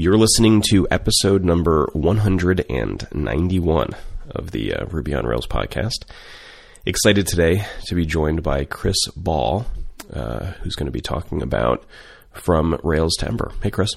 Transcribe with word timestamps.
You're 0.00 0.16
listening 0.16 0.62
to 0.70 0.88
episode 0.90 1.44
number 1.44 1.90
191 1.92 3.90
of 4.30 4.50
the 4.50 4.74
uh, 4.74 4.86
Ruby 4.86 5.12
on 5.12 5.26
Rails 5.26 5.46
podcast. 5.46 6.06
Excited 6.86 7.26
today 7.26 7.66
to 7.84 7.94
be 7.94 8.06
joined 8.06 8.42
by 8.42 8.64
Chris 8.64 8.96
Ball, 9.14 9.66
uh, 10.10 10.52
who's 10.62 10.74
going 10.74 10.86
to 10.86 10.90
be 10.90 11.02
talking 11.02 11.42
about 11.42 11.84
from 12.32 12.80
Rails 12.82 13.14
to 13.18 13.28
Ember. 13.28 13.52
Hey, 13.62 13.70
Chris. 13.70 13.90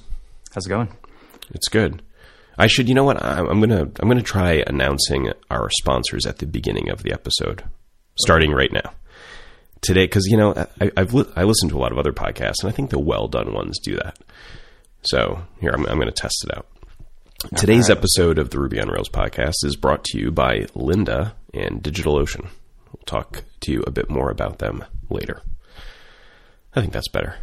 How's 0.53 0.65
it 0.65 0.69
going? 0.71 0.93
It's 1.51 1.69
good. 1.69 2.01
I 2.57 2.67
should, 2.67 2.89
you 2.89 2.95
know 2.95 3.05
what? 3.05 3.23
I'm, 3.23 3.47
I'm 3.47 3.61
gonna 3.61 3.89
I'm 4.01 4.09
gonna 4.09 4.21
try 4.21 4.61
announcing 4.67 5.31
our 5.49 5.69
sponsors 5.69 6.25
at 6.25 6.39
the 6.39 6.45
beginning 6.45 6.89
of 6.89 7.03
the 7.03 7.13
episode, 7.13 7.63
starting 8.19 8.51
right 8.51 8.73
now. 8.73 8.91
Today, 9.79 10.03
because 10.03 10.25
you 10.25 10.35
know 10.35 10.53
I, 10.81 10.91
I've 10.97 11.13
li- 11.13 11.31
I 11.37 11.43
listened 11.43 11.71
to 11.71 11.77
a 11.77 11.79
lot 11.79 11.93
of 11.93 11.97
other 11.97 12.11
podcasts, 12.11 12.61
and 12.61 12.69
I 12.69 12.71
think 12.71 12.89
the 12.89 12.99
well 12.99 13.29
done 13.29 13.53
ones 13.53 13.79
do 13.81 13.95
that. 13.95 14.19
So 15.03 15.43
here 15.59 15.71
I'm, 15.71 15.85
I'm 15.85 15.97
going 15.97 16.07
to 16.07 16.11
test 16.11 16.45
it 16.47 16.57
out. 16.57 16.67
Today's 17.57 17.89
right. 17.89 17.97
episode 17.97 18.39
of 18.39 18.51
the 18.51 18.59
Ruby 18.59 18.79
on 18.79 18.87
Rails 18.87 19.09
podcast 19.09 19.65
is 19.65 19.75
brought 19.75 20.03
to 20.05 20.17
you 20.17 20.31
by 20.31 20.59
Lynda 20.75 21.33
and 21.53 21.83
DigitalOcean. 21.83 22.43
We'll 22.43 23.03
talk 23.05 23.43
to 23.61 23.71
you 23.71 23.83
a 23.85 23.91
bit 23.91 24.09
more 24.09 24.29
about 24.29 24.59
them 24.59 24.85
later. 25.09 25.41
I 26.75 26.81
think 26.81 26.93
that's 26.93 27.09
better. 27.09 27.35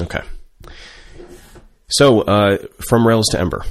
Okay. 0.00 0.20
So, 1.88 2.20
uh, 2.22 2.58
from 2.88 3.06
Rails 3.06 3.26
to 3.30 3.40
Ember. 3.40 3.64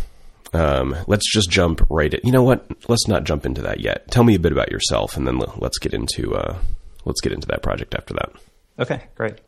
Um, 0.54 0.96
let's 1.08 1.30
just 1.32 1.50
jump 1.50 1.86
right 1.90 2.14
in. 2.14 2.22
You 2.24 2.32
know 2.32 2.44
what? 2.44 2.66
Let's 2.88 3.08
not 3.08 3.26
jump 3.26 3.46
into 3.46 3.62
that 3.64 3.82
yet. 3.82 4.10
Tell 4.10 4.24
me 4.24 4.36
a 4.36 4.40
bit 4.40 4.54
about 4.54 4.72
yourself, 4.72 5.18
and 5.18 5.28
then 5.28 5.42
l- 5.42 5.54
let's 5.58 5.78
get 5.80 5.94
into 5.94 6.34
uh, 6.34 6.58
let's 7.04 7.20
get 7.20 7.34
into 7.34 7.48
that 7.48 7.62
project 7.62 7.94
after 7.94 8.14
that. 8.14 8.32
Okay, 8.80 9.04
great. 9.16 9.40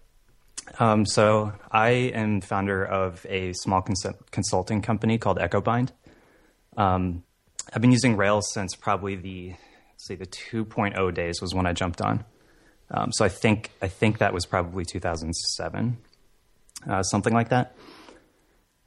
Um, 0.79 1.05
so 1.05 1.53
I 1.71 1.89
am 1.89 2.41
founder 2.41 2.85
of 2.85 3.25
a 3.29 3.53
small 3.53 3.81
cons- 3.81 4.05
consulting 4.31 4.81
company 4.81 5.17
called 5.17 5.37
EchoBind. 5.37 5.89
Um, 6.75 7.23
I've 7.73 7.81
been 7.81 7.91
using 7.91 8.15
Rails 8.17 8.51
since 8.53 8.75
probably 8.75 9.15
the 9.15 9.49
let's 9.91 10.07
see 10.07 10.15
the 10.15 10.25
2.0 10.27 11.13
days 11.13 11.41
was 11.41 11.53
when 11.55 11.65
I 11.65 11.73
jumped 11.73 12.01
on. 12.01 12.23
Um, 12.91 13.11
so 13.11 13.25
I 13.25 13.29
think 13.29 13.71
I 13.81 13.87
think 13.87 14.19
that 14.19 14.33
was 14.33 14.45
probably 14.45 14.85
2007, 14.85 15.97
uh, 16.89 17.03
something 17.03 17.33
like 17.33 17.49
that. 17.49 17.75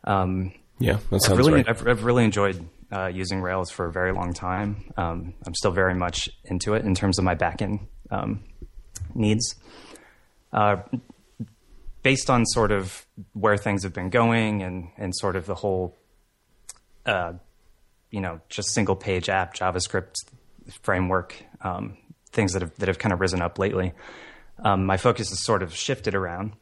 Um, 0.05 0.53
Yeah, 0.79 0.95
that 1.11 1.17
I've 1.17 1.21
sounds 1.23 1.39
really, 1.39 1.53
right. 1.55 1.69
I've, 1.69 1.87
I've 1.87 2.05
really 2.05 2.25
enjoyed 2.25 2.65
uh, 2.91 3.07
using 3.09 3.43
Rails 3.43 3.71
for 3.71 3.87
a 3.87 3.93
very 3.93 4.13
long 4.13 4.33
time. 4.33 4.91
Um, 4.97 5.35
I'm 5.47 5.55
still 5.55 5.73
very 5.73 5.95
much 5.95 6.29
into 6.45 6.75
it 6.75 6.85
in 6.85 6.95
terms 6.95 7.19
of 7.19 7.25
my 7.25 7.35
backend 7.35 7.81
um, 8.11 8.43
needs. 9.15 9.55
Uh, 10.53 10.77
based 12.03 12.31
on 12.31 12.47
sort 12.47 12.73
of 12.73 13.07
where 13.33 13.57
things 13.57 13.83
have 13.83 13.93
been 13.93 14.11
going 14.11 14.63
and, 14.63 14.89
and 14.97 15.15
sort 15.15 15.37
of 15.37 15.47
the 15.47 15.55
whole, 15.55 15.97
uh, 17.07 17.33
you 18.11 18.21
know, 18.21 18.41
just 18.49 18.71
single 18.71 18.97
page 18.97 19.29
app 19.29 19.55
JavaScript 19.55 20.15
framework, 20.83 21.35
um, 21.63 21.97
things 22.33 22.53
that 22.53 22.63
have 22.63 22.75
that 22.77 22.89
have 22.89 22.99
kind 22.99 23.13
of 23.13 23.21
risen 23.21 23.43
up 23.43 23.59
lately. 23.59 23.93
Um, 24.63 24.85
my 24.87 24.97
focus 24.97 25.31
has 25.31 25.45
sort 25.45 25.63
of 25.63 25.75
shifted 25.75 26.15
around. 26.15 26.53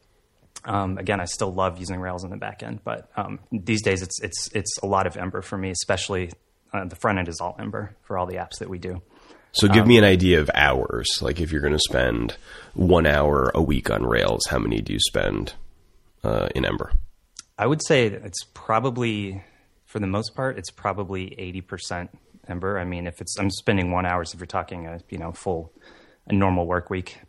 Um, 0.65 0.97
again, 0.97 1.21
I 1.21 1.25
still 1.25 1.53
love 1.53 1.79
using 1.79 1.99
Rails 1.99 2.23
in 2.23 2.31
the 2.31 2.37
back 2.37 2.63
end, 2.63 2.81
but 2.83 3.09
um, 3.15 3.39
these 3.51 3.81
days 3.81 4.01
it's 4.01 4.21
it's 4.21 4.49
it's 4.53 4.77
a 4.79 4.85
lot 4.85 5.07
of 5.07 5.15
Ember 5.17 5.41
for 5.41 5.57
me. 5.57 5.69
Especially 5.69 6.31
uh, 6.73 6.85
the 6.85 6.95
front 6.95 7.19
end 7.19 7.27
is 7.27 7.39
all 7.39 7.55
Ember 7.59 7.95
for 8.01 8.17
all 8.17 8.25
the 8.25 8.35
apps 8.35 8.59
that 8.59 8.69
we 8.69 8.77
do. 8.77 9.01
So, 9.51 9.67
Um, 9.67 9.73
give 9.73 9.87
me 9.87 9.97
an 9.97 10.03
idea 10.03 10.39
of 10.39 10.49
hours. 10.53 11.07
Like, 11.21 11.39
if 11.41 11.51
you're 11.51 11.61
going 11.61 11.73
to 11.73 11.79
spend 11.79 12.37
one 12.73 13.05
hour 13.07 13.51
a 13.55 13.61
week 13.61 13.89
on 13.89 14.03
Rails, 14.03 14.45
how 14.49 14.59
many 14.59 14.79
do 14.81 14.93
you 14.93 14.99
spend 14.99 15.53
uh, 16.23 16.49
in 16.55 16.65
Ember? 16.65 16.91
I 17.57 17.65
would 17.65 17.81
say 17.85 18.05
it's 18.07 18.43
probably, 18.53 19.43
for 19.85 19.99
the 19.99 20.07
most 20.07 20.35
part, 20.35 20.57
it's 20.57 20.71
probably 20.71 21.33
eighty 21.39 21.61
percent 21.61 22.11
Ember. 22.47 22.79
I 22.79 22.85
mean, 22.85 23.07
if 23.07 23.21
it's 23.21 23.37
I'm 23.39 23.49
spending 23.49 23.91
one 23.91 24.05
hours, 24.05 24.33
if 24.33 24.39
you're 24.39 24.47
talking 24.47 24.85
a 24.87 24.99
you 25.09 25.17
know 25.17 25.31
full 25.31 25.73
a 26.27 26.33
normal 26.33 26.65
work 26.67 26.89
week, 26.89 27.19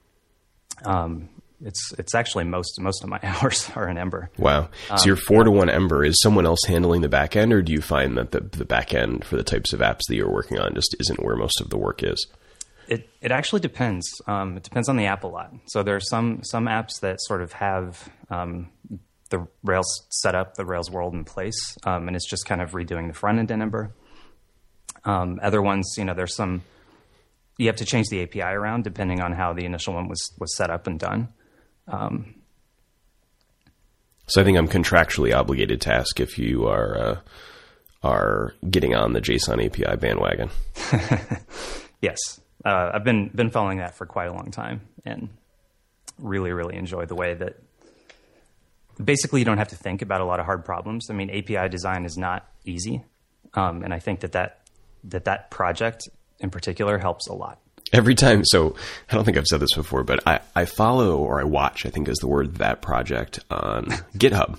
um, 0.85 1.29
it's 1.63 1.93
it's 1.99 2.15
actually 2.15 2.45
most 2.45 2.81
most 2.81 3.03
of 3.03 3.09
my 3.09 3.21
hours 3.23 3.71
are 3.75 3.89
in 3.89 3.99
Ember. 3.99 4.31
Wow. 4.39 4.69
Um, 4.91 4.99
so, 4.99 5.07
you're 5.07 5.17
four 5.17 5.45
to 5.45 5.51
one 5.51 5.71
Ember. 5.71 6.05
Is 6.05 6.21
someone 6.23 6.47
else 6.47 6.61
handling 6.67 7.01
the 7.03 7.09
back 7.09 7.37
end, 7.37 7.53
or 7.53 7.63
do 7.63 7.73
you 7.73 7.81
find 7.81 8.17
that 8.17 8.31
the, 8.31 8.41
the 8.41 8.65
back 8.65 8.95
end 8.95 9.25
for 9.25 9.37
the 9.37 9.45
types 9.45 9.73
of 9.73 9.81
apps 9.81 10.01
that 10.09 10.17
you're 10.17 10.33
working 10.33 10.59
on 10.59 10.75
just 10.75 10.95
isn't 11.01 11.23
where 11.23 11.37
most 11.37 11.61
of 11.61 11.71
the 11.71 11.79
work 11.79 12.03
is? 12.03 12.27
It 12.89 13.09
it 13.21 13.31
actually 13.31 13.61
depends. 13.61 14.07
Um, 14.27 14.57
it 14.57 14.63
depends 14.63 14.89
on 14.89 14.97
the 14.97 15.07
app 15.07 15.25
a 15.25 15.29
lot. 15.29 15.53
So 15.67 15.83
there 15.83 15.97
are 15.97 16.01
some 16.01 16.43
some 16.43 16.67
apps 16.67 17.01
that 17.01 17.21
sort 17.21 17.43
of 17.43 17.53
have 17.53 18.09
um, 18.31 18.71
the 19.31 19.47
Rails 19.63 20.07
setup, 20.11 20.55
the 20.55 20.65
Rails 20.65 20.91
world 20.91 21.15
in 21.15 21.25
place, 21.25 21.77
um, 21.85 22.09
and 22.09 22.17
it's 22.17 22.29
just 22.29 22.47
kind 22.47 22.61
of 22.61 22.73
redoing 22.73 23.07
the 23.09 23.15
front 23.15 23.39
end 23.39 23.51
in 23.51 23.63
Ember. 23.63 23.95
Um, 25.05 25.41
other 25.43 25.63
ones, 25.63 25.95
you 25.97 26.05
know, 26.05 26.15
there's 26.15 26.35
some 26.35 26.63
you 27.59 27.67
have 27.67 27.77
to 27.77 27.85
change 27.85 28.09
the 28.09 28.23
API 28.23 28.41
around 28.41 28.85
depending 28.85 29.21
on 29.21 29.33
how 29.33 29.53
the 29.53 29.65
initial 29.65 29.95
one 29.95 30.09
was 30.09 30.33
was 30.39 30.57
set 30.57 30.71
up 30.71 30.87
and 30.87 30.99
done. 30.99 31.29
So, 34.27 34.41
I 34.41 34.45
think 34.45 34.57
I'm 34.57 34.69
contractually 34.69 35.35
obligated 35.35 35.81
to 35.83 35.93
ask 35.95 36.21
if 36.21 36.39
you 36.39 36.67
are 36.67 36.99
uh, 36.99 37.19
are 38.03 38.55
getting 38.71 38.95
on 38.95 39.13
the 39.13 39.21
JSON 39.21 39.65
API 39.65 39.97
bandwagon. 39.97 40.51
Yes, 42.01 42.41
uh, 42.65 42.93
I've 42.95 43.05
been 43.05 43.29
been 43.29 43.51
following 43.51 43.79
that 43.79 43.95
for 43.95 44.07
quite 44.07 44.29
a 44.29 44.33
long 44.33 44.51
time, 44.51 44.81
and 45.05 45.29
really 46.19 46.53
really 46.53 46.77
enjoy 46.77 47.05
the 47.05 47.15
way 47.15 47.35
that 47.35 47.57
basically 49.03 49.41
you 49.41 49.45
don't 49.45 49.59
have 49.59 49.69
to 49.69 49.77
think 49.77 50.03
about 50.03 50.21
a 50.21 50.25
lot 50.25 50.41
of 50.41 50.47
hard 50.47 50.65
problems. 50.65 51.09
I 51.11 51.15
mean, 51.15 51.31
API 51.31 51.69
design 51.69 52.05
is 52.05 52.17
not 52.17 52.49
easy, 52.65 53.05
um, 53.55 53.83
and 53.83 53.93
I 53.93 53.99
think 53.99 54.21
that 54.21 54.33
that 54.33 54.63
that 55.05 55.25
that 55.27 55.51
project 55.51 56.09
in 56.39 56.51
particular 56.51 56.99
helps 56.99 57.27
a 57.27 57.35
lot. 57.35 57.61
Every 57.93 58.15
time, 58.15 58.45
so 58.45 58.77
I 59.11 59.15
don't 59.15 59.25
think 59.25 59.37
I've 59.37 59.47
said 59.47 59.61
this 59.61 59.75
before, 59.75 60.05
but 60.05 60.27
I, 60.27 60.41
I 60.55 60.65
follow 60.65 61.19
or 61.19 61.41
I 61.41 61.45
watch, 61.45 61.87
I 61.87 61.91
think 61.91 62.09
is 62.09 62.19
the 62.19 62.29
word, 62.29 62.57
that 62.57 62.83
project 62.83 63.41
on 63.51 63.87
GitHub. 64.17 64.59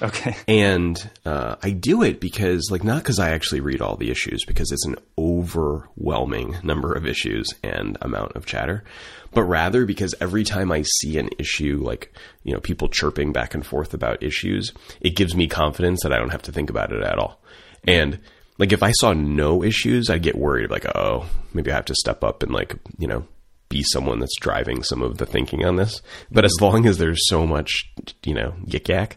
Okay, 0.00 0.36
And 0.48 1.10
uh, 1.24 1.56
I 1.62 1.70
do 1.70 2.02
it 2.02 2.20
because, 2.20 2.68
like, 2.70 2.84
not 2.84 3.02
because 3.02 3.18
I 3.18 3.30
actually 3.30 3.60
read 3.60 3.80
all 3.80 3.96
the 3.96 4.10
issues, 4.10 4.44
because 4.44 4.72
it's 4.72 4.86
an 4.86 4.96
overwhelming 5.18 6.56
number 6.62 6.92
of 6.92 7.06
issues 7.06 7.46
and 7.62 7.96
amount 8.00 8.36
of 8.36 8.46
chatter, 8.46 8.84
but 9.32 9.42
rather 9.44 9.84
because 9.84 10.14
every 10.20 10.44
time 10.44 10.72
I 10.72 10.82
see 11.00 11.18
an 11.18 11.28
issue, 11.38 11.80
like, 11.82 12.12
you 12.42 12.52
know, 12.52 12.60
people 12.60 12.88
chirping 12.88 13.32
back 13.32 13.54
and 13.54 13.64
forth 13.64 13.94
about 13.94 14.22
issues, 14.22 14.72
it 15.00 15.16
gives 15.16 15.34
me 15.34 15.46
confidence 15.46 16.02
that 16.02 16.12
I 16.12 16.18
don't 16.18 16.32
have 16.32 16.42
to 16.42 16.52
think 16.52 16.70
about 16.70 16.92
it 16.92 17.02
at 17.02 17.18
all. 17.18 17.40
And, 17.86 18.18
like, 18.58 18.72
if 18.72 18.82
I 18.82 18.90
saw 18.92 19.12
no 19.12 19.62
issues, 19.62 20.08
I'd 20.10 20.22
get 20.22 20.36
worried, 20.36 20.70
like, 20.70 20.86
oh, 20.94 21.28
maybe 21.52 21.70
I 21.70 21.76
have 21.76 21.84
to 21.86 21.94
step 21.94 22.22
up 22.24 22.42
and, 22.42 22.52
like, 22.52 22.74
you 22.98 23.06
know, 23.06 23.26
be 23.68 23.82
someone 23.82 24.20
that's 24.20 24.38
driving 24.40 24.82
some 24.82 25.02
of 25.02 25.18
the 25.18 25.26
thinking 25.26 25.64
on 25.64 25.76
this. 25.76 26.00
But 26.30 26.44
as 26.44 26.54
long 26.60 26.86
as 26.86 26.98
there's 26.98 27.20
so 27.28 27.46
much, 27.46 27.72
you 28.24 28.34
know, 28.34 28.54
yik 28.66 28.88
yak, 28.88 29.16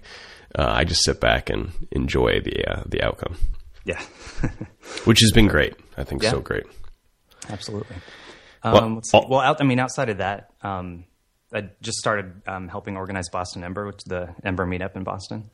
uh, 0.57 0.65
I 0.67 0.83
just 0.83 1.03
sit 1.03 1.19
back 1.21 1.49
and 1.51 1.71
enjoy 1.91 2.39
the 2.41 2.65
uh, 2.67 2.83
the 2.87 3.03
outcome, 3.03 3.37
yeah, 3.85 4.01
which 5.05 5.19
has 5.21 5.31
been 5.31 5.47
great. 5.47 5.75
I 5.97 6.03
think 6.03 6.23
Yeah. 6.23 6.31
so 6.31 6.39
great. 6.39 6.63
absolutely. 7.49 7.95
Well, 8.63 8.75
Um. 8.83 9.01
I'll- 9.13 9.29
well, 9.29 9.39
out, 9.41 9.61
I 9.61 9.63
mean, 9.65 9.79
outside 9.79 10.09
of 10.09 10.17
that, 10.17 10.49
um, 10.63 11.05
I 11.53 11.69
just 11.81 11.99
started 11.99 12.41
um, 12.47 12.67
helping 12.67 12.97
organize 12.97 13.29
Boston 13.29 13.63
Ember, 13.63 13.85
which 13.85 13.97
is 13.97 14.03
the 14.07 14.33
Ember 14.43 14.65
meetup 14.65 14.95
in 14.95 15.03
Boston. 15.03 15.51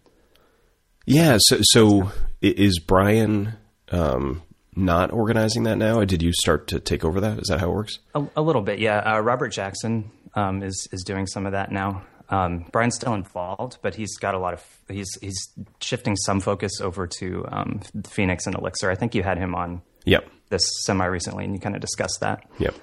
Yeah. 1.06 1.38
So, 1.40 1.58
so 1.62 2.12
is 2.42 2.80
Brian 2.80 3.54
um, 3.92 4.42
not 4.76 5.12
organizing 5.12 5.64
that 5.64 5.78
now? 5.78 6.04
Did 6.06 6.22
you 6.22 6.32
start 6.34 6.68
to 6.68 6.80
take 6.80 7.04
over 7.06 7.20
that? 7.22 7.40
Is 7.40 7.48
that 7.48 7.60
how 7.60 7.72
it 7.72 7.76
works? 7.76 8.00
A, 8.14 8.26
a 8.38 8.42
little 8.42 8.62
bit, 8.62 8.80
yeah. 8.80 9.00
Uh, 9.00 9.20
Robert 9.20 9.50
Jackson 9.50 10.12
um, 10.36 10.64
is 10.64 10.88
is 10.92 11.04
doing 11.04 11.28
some 11.28 11.46
of 11.46 11.52
that 11.54 11.72
now. 11.72 12.04
Um, 12.30 12.66
Brian's 12.72 12.96
still 12.96 13.14
involved, 13.14 13.78
but 13.84 13.94
he's 13.96 14.18
got 14.18 14.34
a 14.34 14.40
lot 14.40 14.54
of 14.54 14.64
he's 14.90 15.08
he's 15.22 15.50
shifting 15.80 16.16
some 16.16 16.40
focus 16.40 16.82
over 16.82 17.06
to 17.20 17.46
um, 17.52 17.82
Phoenix 18.10 18.48
and 18.48 18.56
Elixir. 18.56 18.90
I 18.90 18.96
think 18.96 19.14
you 19.16 19.22
had 19.24 19.38
him 19.38 19.54
on 19.56 19.82
Yep. 20.06 20.28
this 20.50 20.68
semi 20.86 21.06
recently, 21.06 21.46
and 21.46 21.54
you 21.54 21.60
kind 21.60 21.76
of 21.76 21.82
discussed 21.82 22.20
that. 22.22 22.44
Yep. 22.60 22.76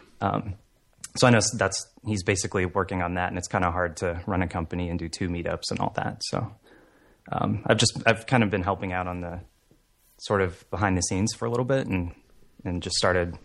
So 1.14 1.26
I 1.26 1.30
know 1.30 1.40
that's 1.58 1.86
he's 2.06 2.22
basically 2.22 2.64
working 2.64 3.02
on 3.02 3.14
that, 3.14 3.28
and 3.28 3.36
it's 3.36 3.48
kind 3.48 3.64
of 3.64 3.72
hard 3.74 3.98
to 3.98 4.22
run 4.26 4.40
a 4.42 4.48
company 4.48 4.88
and 4.88 4.98
do 4.98 5.08
two 5.10 5.28
meetups 5.28 5.70
and 5.70 5.78
all 5.78 5.92
that. 5.96 6.22
So 6.24 6.50
um, 7.30 7.62
I've 7.66 7.76
just 7.76 8.00
I've 8.06 8.26
kind 8.26 8.42
of 8.42 8.50
been 8.50 8.62
helping 8.62 8.92
out 8.94 9.06
on 9.06 9.20
the 9.20 9.40
sort 10.24 10.40
of 10.42 10.68
behind 10.70 10.96
the 10.96 11.02
scenes 11.02 11.32
for 11.34 11.46
a 11.46 11.50
little 11.50 11.64
bit, 11.64 11.86
and 11.86 12.12
and 12.64 12.82
just 12.82 12.96
started 12.96 13.36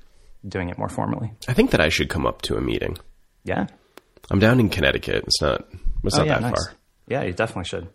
doing 0.47 0.69
it 0.69 0.77
more 0.77 0.89
formally. 0.89 1.31
I 1.47 1.53
think 1.53 1.71
that 1.71 1.81
I 1.81 1.89
should 1.89 2.09
come 2.09 2.25
up 2.25 2.41
to 2.43 2.55
a 2.57 2.61
meeting. 2.61 2.97
Yeah. 3.43 3.67
I'm 4.29 4.39
down 4.39 4.59
in 4.59 4.69
Connecticut. 4.69 5.23
It's 5.25 5.41
not. 5.41 5.65
It's 6.03 6.15
not 6.15 6.23
oh, 6.23 6.25
yeah, 6.29 6.39
that 6.39 6.41
nice. 6.41 6.65
far. 6.67 6.73
Yeah, 7.07 7.23
you 7.23 7.33
definitely 7.33 7.65
should. 7.65 7.87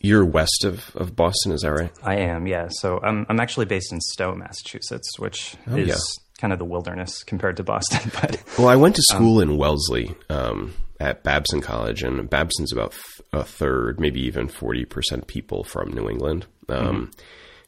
You're 0.00 0.24
west 0.24 0.64
of, 0.64 0.94
of 0.94 1.16
Boston, 1.16 1.50
is 1.52 1.62
that 1.62 1.72
right? 1.72 1.90
I 2.04 2.16
am, 2.16 2.46
yeah. 2.46 2.68
So 2.70 3.00
I'm 3.02 3.26
I'm 3.28 3.40
actually 3.40 3.66
based 3.66 3.92
in 3.92 4.00
Stowe, 4.00 4.34
Massachusetts, 4.34 5.18
which 5.18 5.54
is 5.66 5.72
Oh, 5.72 5.76
yeah. 5.76 5.94
kind 6.38 6.52
of 6.52 6.58
the 6.60 6.64
wilderness 6.64 7.24
compared 7.24 7.56
to 7.56 7.64
Boston. 7.64 8.10
But 8.20 8.42
Well, 8.58 8.68
I 8.68 8.76
went 8.76 8.94
to 8.96 9.02
Um, 9.12 9.16
school 9.16 9.40
in 9.40 9.56
Wellesley. 9.56 10.14
Um, 10.30 10.74
at 11.00 11.24
Babson 11.24 11.60
College, 11.60 12.04
and 12.04 12.30
Babson's 12.30 12.72
about 12.72 12.94
a 13.32 13.42
third, 13.42 13.98
maybe 13.98 14.20
even 14.20 14.46
40% 14.46 15.26
people 15.26 15.64
from 15.64 15.90
New 15.90 16.08
England. 16.08 16.46
Um, 16.68 17.10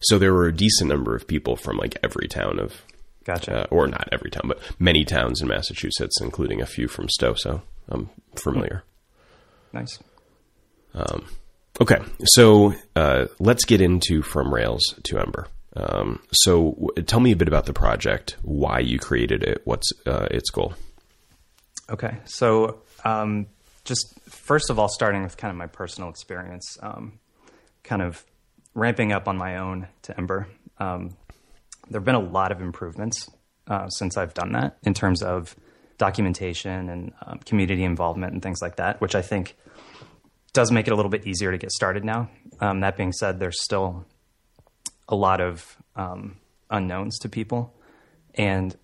So 0.04 0.18
there 0.18 0.32
were 0.34 0.46
a 0.46 0.52
decent 0.54 0.88
number 0.90 1.14
of 1.14 1.26
people 1.26 1.56
from 1.56 1.76
like 1.76 1.96
every 2.02 2.28
town 2.28 2.58
of, 2.58 2.82
Gotcha. 3.24 3.62
uh, 3.62 3.66
or 3.70 3.86
not 3.86 4.08
every 4.12 4.30
town, 4.30 4.42
but 4.46 4.60
many 4.78 5.04
towns 5.04 5.40
in 5.40 5.48
Massachusetts, 5.48 6.20
including 6.20 6.60
a 6.60 6.66
few 6.66 6.88
from 6.88 7.08
Stowe. 7.08 7.34
So 7.34 7.62
I'm 7.88 8.10
familiar. 8.36 8.84
nice. 9.72 9.98
Okay, 11.80 11.98
so 12.24 12.72
uh, 12.94 13.26
let's 13.40 13.64
get 13.64 13.80
into 13.80 14.22
from 14.22 14.54
Rails 14.54 14.94
to 15.04 15.18
Ember. 15.18 15.48
Um, 15.74 16.20
so 16.30 16.70
w- 16.72 17.02
tell 17.04 17.18
me 17.18 17.32
a 17.32 17.36
bit 17.36 17.48
about 17.48 17.66
the 17.66 17.72
project, 17.72 18.36
why 18.42 18.78
you 18.78 19.00
created 19.00 19.42
it, 19.42 19.60
what's 19.64 19.90
uh, 20.06 20.28
its 20.30 20.50
goal. 20.50 20.74
Okay, 21.90 22.16
so 22.26 22.78
um, 23.04 23.46
just 23.84 24.06
first 24.28 24.70
of 24.70 24.78
all, 24.78 24.88
starting 24.88 25.24
with 25.24 25.36
kind 25.36 25.50
of 25.50 25.56
my 25.56 25.66
personal 25.66 26.10
experience, 26.10 26.78
um, 26.80 27.18
kind 27.82 28.02
of 28.02 28.24
ramping 28.74 29.12
up 29.12 29.28
on 29.28 29.36
my 29.36 29.56
own 29.56 29.88
to 30.02 30.16
Ember. 30.16 30.48
Um, 30.78 31.16
there 31.88 32.00
have 32.00 32.04
been 32.04 32.14
a 32.14 32.20
lot 32.20 32.52
of 32.52 32.60
improvements 32.60 33.30
uh, 33.68 33.88
since 33.88 34.16
I've 34.16 34.34
done 34.34 34.52
that 34.52 34.78
in 34.82 34.94
terms 34.94 35.22
of 35.22 35.54
documentation 35.98 36.88
and 36.88 37.12
um, 37.24 37.38
community 37.40 37.84
involvement 37.84 38.32
and 38.32 38.42
things 38.42 38.60
like 38.60 38.76
that, 38.76 39.00
which 39.00 39.14
I 39.14 39.22
think 39.22 39.56
does 40.52 40.70
make 40.70 40.86
it 40.86 40.92
a 40.92 40.96
little 40.96 41.10
bit 41.10 41.26
easier 41.26 41.50
to 41.50 41.58
get 41.58 41.70
started 41.70 42.04
now. 42.04 42.28
Um, 42.60 42.80
that 42.80 42.96
being 42.96 43.12
said, 43.12 43.38
there's 43.38 43.62
still 43.62 44.06
a 45.08 45.14
lot 45.14 45.40
of 45.40 45.76
um, 45.96 46.36
unknowns 46.70 47.18
to 47.20 47.28
people, 47.28 47.74
and 48.34 48.76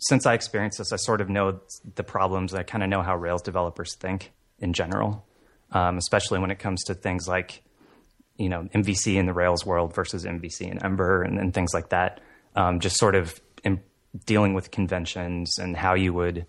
since 0.00 0.24
I 0.24 0.34
experienced 0.34 0.78
this, 0.78 0.92
I 0.92 0.96
sort 0.96 1.20
of 1.20 1.28
know 1.28 1.60
the 1.94 2.02
problems. 2.02 2.54
I 2.54 2.62
kind 2.62 2.82
of 2.82 2.88
know 2.88 3.02
how 3.02 3.16
Rails 3.16 3.42
developers 3.42 3.94
think 3.94 4.32
in 4.58 4.72
general, 4.72 5.26
um, 5.72 5.98
especially 5.98 6.38
when 6.38 6.50
it 6.50 6.58
comes 6.58 6.82
to 6.84 6.94
things 6.94 7.28
like, 7.28 7.62
you 8.40 8.48
know, 8.48 8.68
MVC 8.74 9.16
in 9.16 9.26
the 9.26 9.34
Rails 9.34 9.66
world 9.66 9.94
versus 9.94 10.24
MVC 10.24 10.62
in 10.62 10.82
Ember 10.82 11.22
and, 11.22 11.38
and 11.38 11.52
things 11.52 11.74
like 11.74 11.90
that. 11.90 12.20
Um, 12.56 12.80
just 12.80 12.96
sort 12.96 13.14
of 13.14 13.38
in 13.62 13.80
dealing 14.24 14.54
with 14.54 14.70
conventions 14.70 15.58
and 15.58 15.76
how 15.76 15.94
you 15.94 16.12
would 16.14 16.46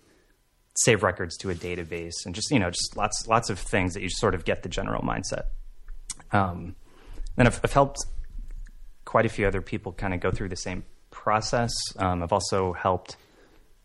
save 0.74 1.02
records 1.02 1.36
to 1.36 1.50
a 1.50 1.54
database 1.54 2.14
and 2.24 2.34
just 2.34 2.50
you 2.50 2.58
know 2.58 2.70
just 2.70 2.96
lots 2.96 3.28
lots 3.28 3.50
of 3.50 3.58
things 3.58 3.92
that 3.92 4.02
you 4.02 4.08
sort 4.08 4.34
of 4.34 4.46
get 4.46 4.62
the 4.62 4.68
general 4.70 5.02
mindset. 5.02 5.44
Um, 6.32 6.74
and 7.36 7.46
I've, 7.46 7.60
I've 7.62 7.72
helped 7.72 7.98
quite 9.04 9.26
a 9.26 9.28
few 9.28 9.46
other 9.46 9.60
people 9.60 9.92
kind 9.92 10.14
of 10.14 10.20
go 10.20 10.30
through 10.30 10.48
the 10.48 10.56
same 10.56 10.84
process. 11.10 11.72
Um, 11.98 12.22
I've 12.22 12.32
also 12.32 12.72
helped 12.72 13.16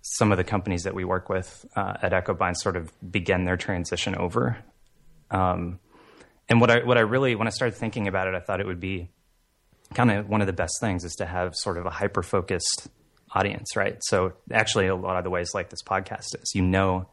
some 0.02 0.32
of 0.32 0.38
the 0.38 0.46
companies 0.46 0.84
that 0.84 0.96
we 0.96 1.04
work 1.04 1.28
with 1.28 1.66
uh, 1.76 1.98
at 2.02 2.14
EchoBind 2.14 2.56
sort 2.56 2.78
of 2.78 2.92
begin 3.12 3.44
their 3.44 3.58
transition 3.58 4.16
over. 4.16 4.58
Um, 5.30 5.80
and 6.50 6.62
what 6.62 6.72
I 6.72 6.84
what 6.84 6.98
I 6.98 7.02
really 7.02 7.36
when 7.36 7.48
I 7.48 7.52
started 7.52 7.76
thinking 7.76 8.08
about 8.08 8.28
it, 8.28 8.36
I 8.36 8.40
thought 8.40 8.60
it 8.60 8.68
would 8.68 8.80
be 8.80 9.10
kind 9.94 10.12
of 10.12 10.28
one 10.28 10.42
of 10.42 10.48
the 10.48 10.54
best 10.54 10.76
things 10.80 11.04
is 11.04 11.14
to 11.16 11.26
have 11.26 11.56
sort 11.56 11.78
of 11.78 11.86
a 11.86 11.90
hyper 11.90 12.24
focused 12.24 12.88
audience, 13.34 13.76
right? 13.76 13.98
So 14.02 14.34
actually, 14.52 14.88
a 14.88 14.96
lot 14.96 15.18
of 15.18 15.24
the 15.24 15.30
ways 15.30 15.54
like 15.54 15.70
this 15.70 15.84
podcast 15.84 16.36
is, 16.42 16.52
you 16.54 16.62
know, 16.62 17.08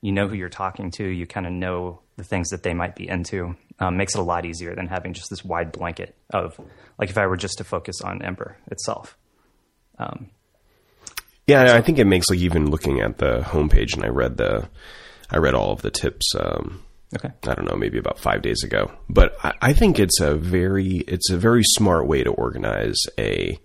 you 0.00 0.12
know 0.12 0.28
who 0.28 0.34
you're 0.34 0.48
talking 0.48 0.90
to, 0.92 1.04
you 1.04 1.26
kind 1.26 1.46
of 1.46 1.52
know 1.52 2.00
the 2.16 2.24
things 2.24 2.50
that 2.50 2.62
they 2.62 2.74
might 2.74 2.94
be 2.94 3.08
into. 3.08 3.56
Um, 3.80 3.96
makes 3.96 4.14
it 4.14 4.20
a 4.20 4.22
lot 4.22 4.44
easier 4.46 4.72
than 4.76 4.86
having 4.86 5.14
just 5.14 5.30
this 5.30 5.44
wide 5.44 5.72
blanket 5.72 6.14
of 6.32 6.56
like 6.96 7.10
if 7.10 7.18
I 7.18 7.26
were 7.26 7.36
just 7.36 7.58
to 7.58 7.64
focus 7.64 8.00
on 8.02 8.22
Ember 8.22 8.56
itself. 8.70 9.16
Yeah, 11.46 11.74
I 11.74 11.80
think 11.80 11.98
it 11.98 12.06
makes 12.06 12.30
like 12.30 12.38
even 12.38 12.70
looking 12.70 13.00
at 13.00 13.18
the 13.18 13.40
homepage, 13.40 13.94
and 13.94 14.04
I 14.04 14.08
read 14.08 14.36
the, 14.36 14.68
I 15.28 15.38
read 15.38 15.54
all 15.54 15.72
of 15.72 15.82
the 15.82 15.90
tips. 15.90 16.32
Um, 16.38 16.83
Okay. 17.16 17.30
I 17.48 17.54
don't 17.54 17.68
know, 17.68 17.76
maybe 17.76 17.98
about 17.98 18.18
five 18.18 18.42
days 18.42 18.62
ago. 18.64 18.90
But 19.08 19.36
I, 19.44 19.52
I 19.62 19.72
think 19.72 19.98
it's 19.98 20.20
a 20.20 20.34
very, 20.34 20.98
it's 21.06 21.30
a 21.30 21.36
very 21.36 21.62
smart 21.64 22.06
way 22.08 22.24
to 22.24 22.30
organize 22.30 22.96
a 23.18 23.58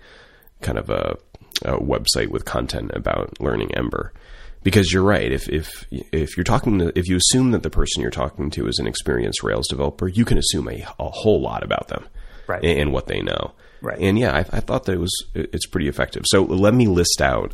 kind 0.62 0.78
of 0.78 0.90
a, 0.90 1.18
a 1.66 1.78
website 1.80 2.28
with 2.30 2.46
content 2.46 2.92
about 2.94 3.40
learning 3.42 3.74
Ember. 3.76 4.14
Because 4.62 4.92
you're 4.92 5.04
right, 5.04 5.32
if 5.32 5.48
if 5.48 5.86
if 5.90 6.36
you're 6.36 6.44
talking, 6.44 6.80
to, 6.80 7.00
if 7.00 7.08
you 7.08 7.16
assume 7.16 7.52
that 7.52 7.64
the 7.64 7.70
person 7.70 8.02
you're 8.02 8.12
talking 8.12 8.50
to 8.52 8.68
is 8.68 8.78
an 8.78 8.88
experienced 8.88 9.42
Rails 9.42 9.68
developer, 9.70 10.06
you 10.08 10.26
can 10.26 10.38
assume 10.38 10.68
a, 10.68 10.86
a 11.00 11.10
whole 11.10 11.42
lot 11.42 11.64
about 11.64 11.88
them, 11.88 12.06
Right. 12.46 12.62
and, 12.64 12.78
and 12.80 12.94
what 12.94 13.08
they 13.08 13.22
know. 13.22 13.54
Right. 13.82 13.98
And 14.00 14.20
yeah, 14.20 14.36
I, 14.36 14.40
I 14.40 14.60
thought 14.60 14.84
that 14.84 14.96
it 14.96 15.00
was 15.00 15.14
it's 15.34 15.66
pretty 15.66 15.88
effective. 15.88 16.24
So 16.28 16.44
let 16.44 16.74
me 16.74 16.88
list 16.88 17.22
out 17.22 17.54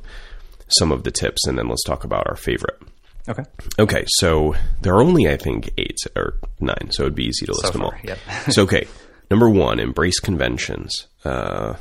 some 0.80 0.92
of 0.92 1.04
the 1.04 1.12
tips, 1.12 1.46
and 1.46 1.60
then 1.60 1.68
let's 1.70 1.84
talk 1.84 2.04
about 2.06 2.26
our 2.28 2.36
favorite. 2.36 2.81
Okay. 3.27 3.44
Okay, 3.80 4.06
so 4.07 4.56
there 4.81 4.94
are 4.94 5.01
only 5.01 5.27
I 5.27 5.38
think 5.38 5.72
eight 5.77 5.98
or 6.16 6.36
nine, 6.60 6.92
so 6.92 7.04
it'd 7.04 7.16
be 7.16 7.25
easy 7.25 7.45
to 7.48 7.51
list 7.54 7.66
So 7.68 7.72
them 7.72 7.81
all. 7.83 7.92
far, 7.92 8.00
yep. 8.04 8.18
so 8.50 8.63
okay, 8.63 8.88
number 9.31 9.50
one, 9.50 9.80
embrace 9.80 10.19
conventions. 10.19 11.07
Uh, 11.24 11.75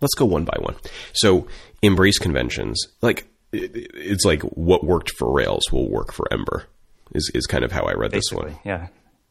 let's 0.00 0.14
go 0.14 0.24
one 0.26 0.44
by 0.44 0.56
one. 0.60 0.76
So 1.12 1.48
embrace 1.82 2.18
conventions. 2.18 2.80
Like 3.02 3.26
it, 3.52 3.70
it's 3.94 4.24
like 4.24 4.42
what 4.42 4.84
worked 4.84 5.10
for 5.18 5.32
Rails 5.32 5.64
will 5.72 5.88
work 5.90 6.12
for 6.12 6.32
Ember. 6.32 6.64
Is 7.12 7.30
is 7.34 7.46
kind 7.46 7.64
of 7.64 7.72
how 7.72 7.82
I 7.84 7.94
read 7.94 8.12
this 8.12 8.30
one. 8.32 8.56
yeah, 8.64 8.86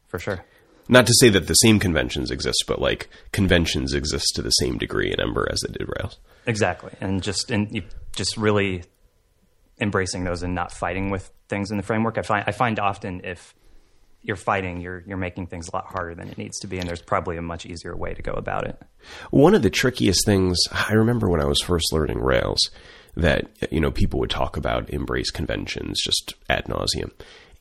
for 0.08 0.18
sure. 0.18 0.44
Not 0.88 1.06
to 1.06 1.14
say 1.20 1.28
that 1.30 1.46
the 1.46 1.54
same 1.54 1.78
conventions 1.78 2.30
exist, 2.30 2.64
but 2.66 2.80
like 2.80 3.08
conventions 3.32 3.94
exist 3.94 4.32
to 4.34 4.42
the 4.42 4.50
same 4.50 4.76
degree 4.76 5.10
in 5.12 5.20
Ember 5.20 5.48
as 5.50 5.60
they 5.60 5.72
did 5.72 5.88
Rails. 5.98 6.18
Exactly, 6.46 6.90
and 7.00 7.22
just 7.22 7.50
and 7.50 7.74
you 7.74 7.82
just 8.14 8.36
really 8.36 8.82
embracing 9.80 10.24
those 10.24 10.42
and 10.42 10.54
not 10.54 10.72
fighting 10.72 11.10
with 11.10 11.30
things 11.48 11.70
in 11.70 11.76
the 11.76 11.82
framework. 11.82 12.18
I 12.18 12.22
find 12.22 12.44
I 12.46 12.52
find 12.52 12.78
often 12.78 13.22
if 13.24 13.54
you're 14.22 14.36
fighting, 14.36 14.80
you're 14.80 15.02
you're 15.06 15.16
making 15.16 15.46
things 15.46 15.68
a 15.68 15.76
lot 15.76 15.86
harder 15.86 16.14
than 16.14 16.28
it 16.28 16.36
needs 16.38 16.58
to 16.60 16.66
be, 16.66 16.78
and 16.78 16.88
there's 16.88 17.02
probably 17.02 17.36
a 17.36 17.42
much 17.42 17.64
easier 17.66 17.96
way 17.96 18.12
to 18.14 18.22
go 18.22 18.32
about 18.32 18.66
it. 18.66 18.80
One 19.30 19.54
of 19.54 19.62
the 19.62 19.70
trickiest 19.70 20.24
things 20.26 20.58
I 20.70 20.92
remember 20.92 21.28
when 21.28 21.40
I 21.40 21.46
was 21.46 21.60
first 21.62 21.92
learning 21.92 22.18
Rails 22.20 22.60
that 23.16 23.48
you 23.70 23.80
know 23.80 23.90
people 23.90 24.20
would 24.20 24.30
talk 24.30 24.56
about 24.56 24.90
embrace 24.90 25.30
conventions 25.30 26.00
just 26.04 26.34
ad 26.48 26.66
nauseum, 26.66 27.10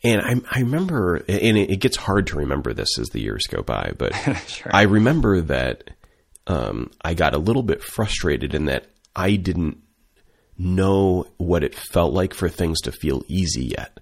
and 0.03 0.21
I, 0.21 0.57
I 0.57 0.59
remember, 0.59 1.17
and 1.27 1.57
it, 1.57 1.71
it 1.71 1.77
gets 1.77 1.97
hard 1.97 2.27
to 2.27 2.37
remember 2.37 2.73
this 2.73 2.99
as 2.99 3.07
the 3.07 3.21
years 3.21 3.45
go 3.47 3.61
by, 3.61 3.93
but 3.97 4.13
Sure. 4.47 4.71
I 4.73 4.83
remember 4.83 5.41
that 5.41 5.91
um, 6.47 6.91
I 7.03 7.13
got 7.13 7.33
a 7.33 7.39
little 7.39 7.63
bit 7.63 7.81
frustrated 7.81 8.53
in 8.53 8.65
that 8.65 8.85
I 9.15 9.35
didn't 9.35 9.77
know 10.59 11.25
what 11.37 11.63
it 11.63 11.73
felt 11.73 12.13
like 12.13 12.33
for 12.33 12.49
things 12.49 12.81
to 12.81 12.91
feel 12.91 13.23
easy 13.27 13.65
yet. 13.65 13.99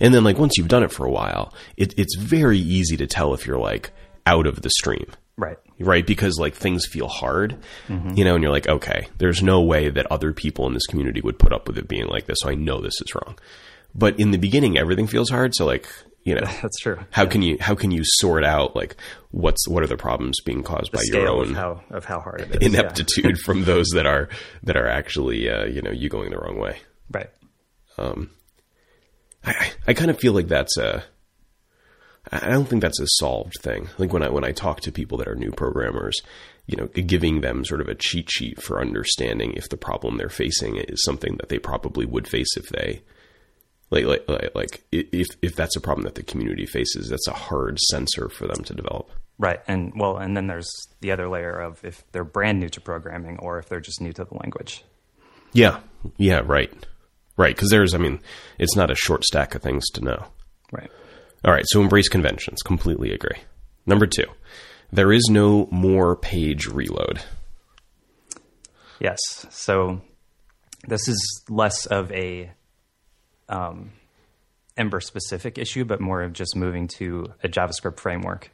And 0.00 0.12
then, 0.12 0.24
like 0.24 0.36
once 0.36 0.58
you've 0.58 0.68
done 0.68 0.82
it 0.82 0.92
for 0.92 1.06
a 1.06 1.10
while, 1.10 1.54
it, 1.76 1.98
it's 1.98 2.16
very 2.16 2.58
easy 2.58 2.96
to 2.96 3.06
tell 3.06 3.32
if 3.32 3.46
you're 3.46 3.58
like 3.58 3.92
out 4.26 4.46
of 4.46 4.62
the 4.62 4.70
stream 4.70 5.06
Right. 5.36 5.58
right? 5.78 6.06
Because 6.06 6.38
like 6.38 6.54
things 6.54 6.86
feel 6.86 7.08
hard, 7.08 7.56
mm-hmm. 7.88 8.16
you 8.16 8.24
know, 8.24 8.34
and 8.34 8.42
you're 8.42 8.52
like, 8.52 8.68
okay, 8.68 9.08
there's 9.18 9.42
no 9.42 9.62
way 9.62 9.88
that 9.88 10.10
other 10.10 10.32
people 10.32 10.66
in 10.66 10.74
this 10.74 10.86
community 10.86 11.20
would 11.20 11.38
put 11.38 11.52
up 11.52 11.66
with 11.66 11.78
it 11.78 11.88
being 11.88 12.06
like 12.06 12.26
this. 12.26 12.38
So 12.42 12.50
I 12.50 12.54
know 12.54 12.80
this 12.80 13.00
is 13.00 13.14
wrong. 13.14 13.38
But 13.94 14.20
in 14.20 14.30
the 14.30 14.38
beginning, 14.38 14.76
everything 14.78 15.06
feels 15.06 15.30
hard. 15.30 15.54
So 15.54 15.64
like, 15.66 15.88
you 16.24 16.34
know, 16.34 16.46
That's 16.62 16.78
true. 16.80 16.98
how 17.10 17.26
can 17.26 17.42
you 17.42 17.56
how 17.60 17.74
can 17.74 17.90
you 17.90 18.02
sort 18.04 18.44
out 18.44 18.76
like 18.76 18.96
what's 19.30 19.66
what 19.68 19.82
are 19.82 19.88
the 19.88 19.96
problems 19.96 20.40
being 20.44 20.62
caused 20.62 20.92
by 20.92 21.02
your 21.04 21.28
own 21.28 21.50
of 21.50 21.56
how 21.56 21.80
of 21.90 22.04
how 22.04 22.20
hard 22.20 22.42
it 22.42 22.50
is. 22.50 22.72
yeah. 22.72 22.80
ineptitude 22.80 23.38
from 23.44 23.64
those 23.64 23.88
that 23.94 24.06
are 24.06 24.28
that 24.62 24.76
are 24.76 24.86
actually 24.86 25.48
uh, 25.48 25.64
you 25.64 25.82
know 25.82 25.90
you 25.90 26.08
going 26.08 26.30
the 26.30 26.38
wrong 26.38 26.58
way. 26.58 26.78
Right. 27.10 27.30
I, 29.44 29.72
I 29.86 29.94
kind 29.94 30.10
of 30.10 30.18
feel 30.18 30.32
like 30.32 30.48
that's 30.48 30.76
a. 30.76 31.04
I 32.30 32.50
don't 32.50 32.66
think 32.66 32.82
that's 32.82 33.00
a 33.00 33.06
solved 33.18 33.54
thing. 33.60 33.88
Like 33.98 34.12
when 34.12 34.22
I 34.22 34.28
when 34.28 34.44
I 34.44 34.52
talk 34.52 34.80
to 34.82 34.92
people 34.92 35.18
that 35.18 35.28
are 35.28 35.34
new 35.34 35.50
programmers, 35.50 36.20
you 36.66 36.76
know, 36.76 36.86
giving 36.86 37.40
them 37.40 37.64
sort 37.64 37.80
of 37.80 37.88
a 37.88 37.96
cheat 37.96 38.30
sheet 38.30 38.62
for 38.62 38.80
understanding 38.80 39.54
if 39.54 39.68
the 39.68 39.76
problem 39.76 40.16
they're 40.16 40.28
facing 40.28 40.76
is 40.76 41.02
something 41.02 41.36
that 41.38 41.48
they 41.48 41.58
probably 41.58 42.06
would 42.06 42.28
face 42.28 42.56
if 42.56 42.68
they, 42.68 43.02
like 43.92 44.06
like 44.06 44.28
like, 44.28 44.54
like 44.54 44.84
if 44.90 45.28
if 45.42 45.54
that's 45.54 45.76
a 45.76 45.80
problem 45.80 46.04
that 46.04 46.16
the 46.16 46.22
community 46.22 46.66
faces, 46.66 47.08
that's 47.08 47.28
a 47.28 47.32
hard 47.32 47.78
sensor 47.78 48.28
for 48.28 48.46
them 48.48 48.64
to 48.64 48.74
develop. 48.74 49.10
Right. 49.38 49.60
And 49.68 49.92
well, 49.96 50.16
and 50.16 50.36
then 50.36 50.46
there's 50.46 50.70
the 51.00 51.12
other 51.12 51.28
layer 51.28 51.58
of 51.58 51.84
if 51.84 52.04
they're 52.12 52.24
brand 52.24 52.60
new 52.60 52.68
to 52.70 52.80
programming 52.80 53.38
or 53.38 53.58
if 53.58 53.68
they're 53.68 53.80
just 53.80 54.00
new 54.00 54.12
to 54.12 54.24
the 54.24 54.34
language. 54.34 54.84
Yeah, 55.52 55.80
yeah, 56.16 56.40
right, 56.44 56.72
right. 57.36 57.54
Because 57.54 57.70
there's, 57.70 57.92
I 57.92 57.98
mean, 57.98 58.20
it's 58.58 58.74
not 58.74 58.90
a 58.90 58.94
short 58.94 59.24
stack 59.24 59.54
of 59.54 59.62
things 59.62 59.84
to 59.90 60.00
know. 60.00 60.24
Right. 60.70 60.90
All 61.44 61.52
right, 61.52 61.64
so 61.66 61.80
embrace 61.80 62.08
conventions. 62.08 62.62
Completely 62.62 63.12
agree. 63.12 63.36
Number 63.84 64.06
two, 64.06 64.24
there 64.92 65.12
is 65.12 65.28
no 65.28 65.68
more 65.70 66.16
page 66.16 66.66
reload. 66.66 67.20
Yes. 69.00 69.18
So 69.50 70.00
this 70.86 71.08
is 71.08 71.42
less 71.48 71.86
of 71.86 72.10
a 72.12 72.52
um, 73.48 73.90
Ember 74.76 75.00
specific 75.00 75.58
issue, 75.58 75.84
but 75.84 76.00
more 76.00 76.22
of 76.22 76.32
just 76.32 76.56
moving 76.56 76.88
to 76.88 77.32
a 77.42 77.48
JavaScript 77.48 77.98
framework. 77.98 78.50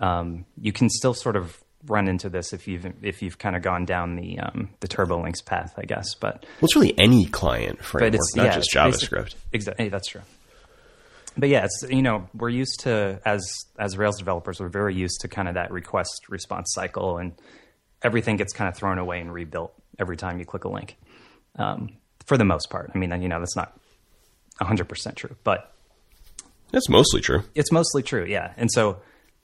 Um, 0.00 0.46
you 0.60 0.72
can 0.72 0.88
still 0.88 1.14
sort 1.14 1.36
of 1.36 1.62
run 1.86 2.08
into 2.08 2.28
this 2.28 2.52
if 2.52 2.68
you've 2.68 2.86
if 3.02 3.22
you've 3.22 3.38
kind 3.38 3.56
of 3.56 3.62
gone 3.62 3.84
down 3.84 4.16
the 4.16 4.38
um, 4.38 4.70
the 4.80 4.88
TurboLinks 4.88 5.44
path, 5.44 5.74
I 5.76 5.82
guess. 5.82 6.14
But 6.14 6.44
Well, 6.60 6.64
it's 6.64 6.76
really 6.76 6.98
any 6.98 7.26
client 7.26 7.82
framework, 7.82 8.20
not 8.36 8.44
yeah, 8.44 8.54
just 8.54 8.70
JavaScript. 8.74 9.34
Exactly, 9.52 9.88
that's 9.88 10.08
true. 10.08 10.22
but 11.36 11.48
yeah, 11.48 11.64
it's 11.64 11.84
you 11.90 12.02
know 12.02 12.28
we're 12.34 12.48
used 12.48 12.80
to 12.80 13.20
as 13.24 13.42
as 13.78 13.96
Rails 13.96 14.18
developers, 14.18 14.60
we're 14.60 14.68
very 14.68 14.94
used 14.94 15.20
to 15.20 15.28
kind 15.28 15.48
of 15.48 15.54
that 15.54 15.70
request 15.70 16.28
response 16.28 16.72
cycle, 16.72 17.18
and 17.18 17.32
everything 18.02 18.36
gets 18.36 18.52
kind 18.52 18.68
of 18.68 18.76
thrown 18.76 18.98
away 18.98 19.20
and 19.20 19.32
rebuilt 19.32 19.74
every 19.98 20.16
time 20.16 20.38
you 20.38 20.44
click 20.44 20.64
a 20.64 20.68
link. 20.68 20.96
Um, 21.56 21.90
for 22.26 22.38
the 22.38 22.44
most 22.44 22.70
part, 22.70 22.90
I 22.94 22.98
mean, 22.98 23.10
you 23.20 23.28
know, 23.28 23.40
that's 23.40 23.56
not 23.56 23.78
hundred 24.66 24.88
percent 24.88 25.16
true, 25.16 25.36
but 25.44 25.74
That's 26.72 26.88
mostly 26.88 27.20
true. 27.20 27.42
it's 27.54 27.72
mostly 27.72 28.02
true, 28.02 28.24
yeah. 28.24 28.52
And 28.56 28.70
so 28.70 29.00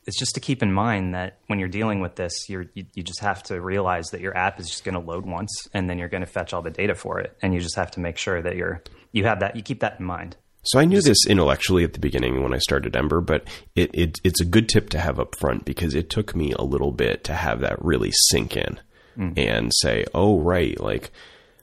it's 0.07 0.19
just 0.19 0.35
to 0.35 0.41
keep 0.41 0.63
in 0.63 0.73
mind 0.73 1.15
that 1.15 1.39
when 1.49 1.59
you're 1.59 1.69
dealing 1.69 2.01
with 2.01 2.17
this, 2.17 2.49
you're, 2.49 2.67
you 2.75 2.87
you 2.95 3.03
just 3.03 3.21
have 3.21 3.43
to 3.45 3.61
realize 3.61 4.07
that 4.09 4.21
your 4.21 4.37
app 4.37 4.61
is 4.61 4.69
just 4.69 4.85
going 4.85 4.95
to 4.95 5.01
load 5.01 5.27
once, 5.27 5.69
and 5.75 5.91
then 5.91 5.99
you're 5.99 6.09
going 6.09 6.23
to 6.25 6.31
fetch 6.31 6.53
all 6.53 6.63
the 6.63 6.71
data 6.71 6.95
for 6.95 7.21
it, 7.21 7.37
and 7.43 7.55
you 7.55 7.61
just 7.61 7.77
have 7.77 7.91
to 7.93 8.01
make 8.01 8.19
sure 8.19 8.41
that 8.43 8.57
you're 8.57 8.83
you 9.13 9.25
have 9.25 9.41
that 9.41 9.57
you 9.57 9.63
keep 9.63 9.81
that 9.81 9.99
in 9.99 10.07
mind. 10.07 10.37
So 10.67 10.81
I 10.81 10.85
knew 10.85 11.01
this 11.01 11.27
intellectually 11.29 11.85
at 11.85 11.93
the 11.93 12.01
beginning 12.01 12.43
when 12.43 12.53
I 12.53 12.59
started 12.59 12.97
Ember, 12.97 13.21
but 13.21 13.45
it, 13.77 13.91
it 13.95 14.21
it's 14.25 14.41
a 14.41 14.45
good 14.45 14.69
tip 14.69 14.91
to 14.91 14.99
have 14.99 15.21
up 15.21 15.37
front 15.37 15.65
because 15.65 15.95
it 15.95 16.11
took 16.11 16.35
me 16.35 16.53
a 16.53 16.63
little 16.63 16.91
bit 16.91 17.23
to 17.25 17.35
have 17.35 17.61
that 17.61 17.83
really 17.85 18.11
sink 18.31 18.57
in 18.57 18.81
mm. 19.17 19.33
and 19.37 19.73
say, 19.77 20.05
oh 20.13 20.41
right, 20.41 20.79
like 20.81 21.13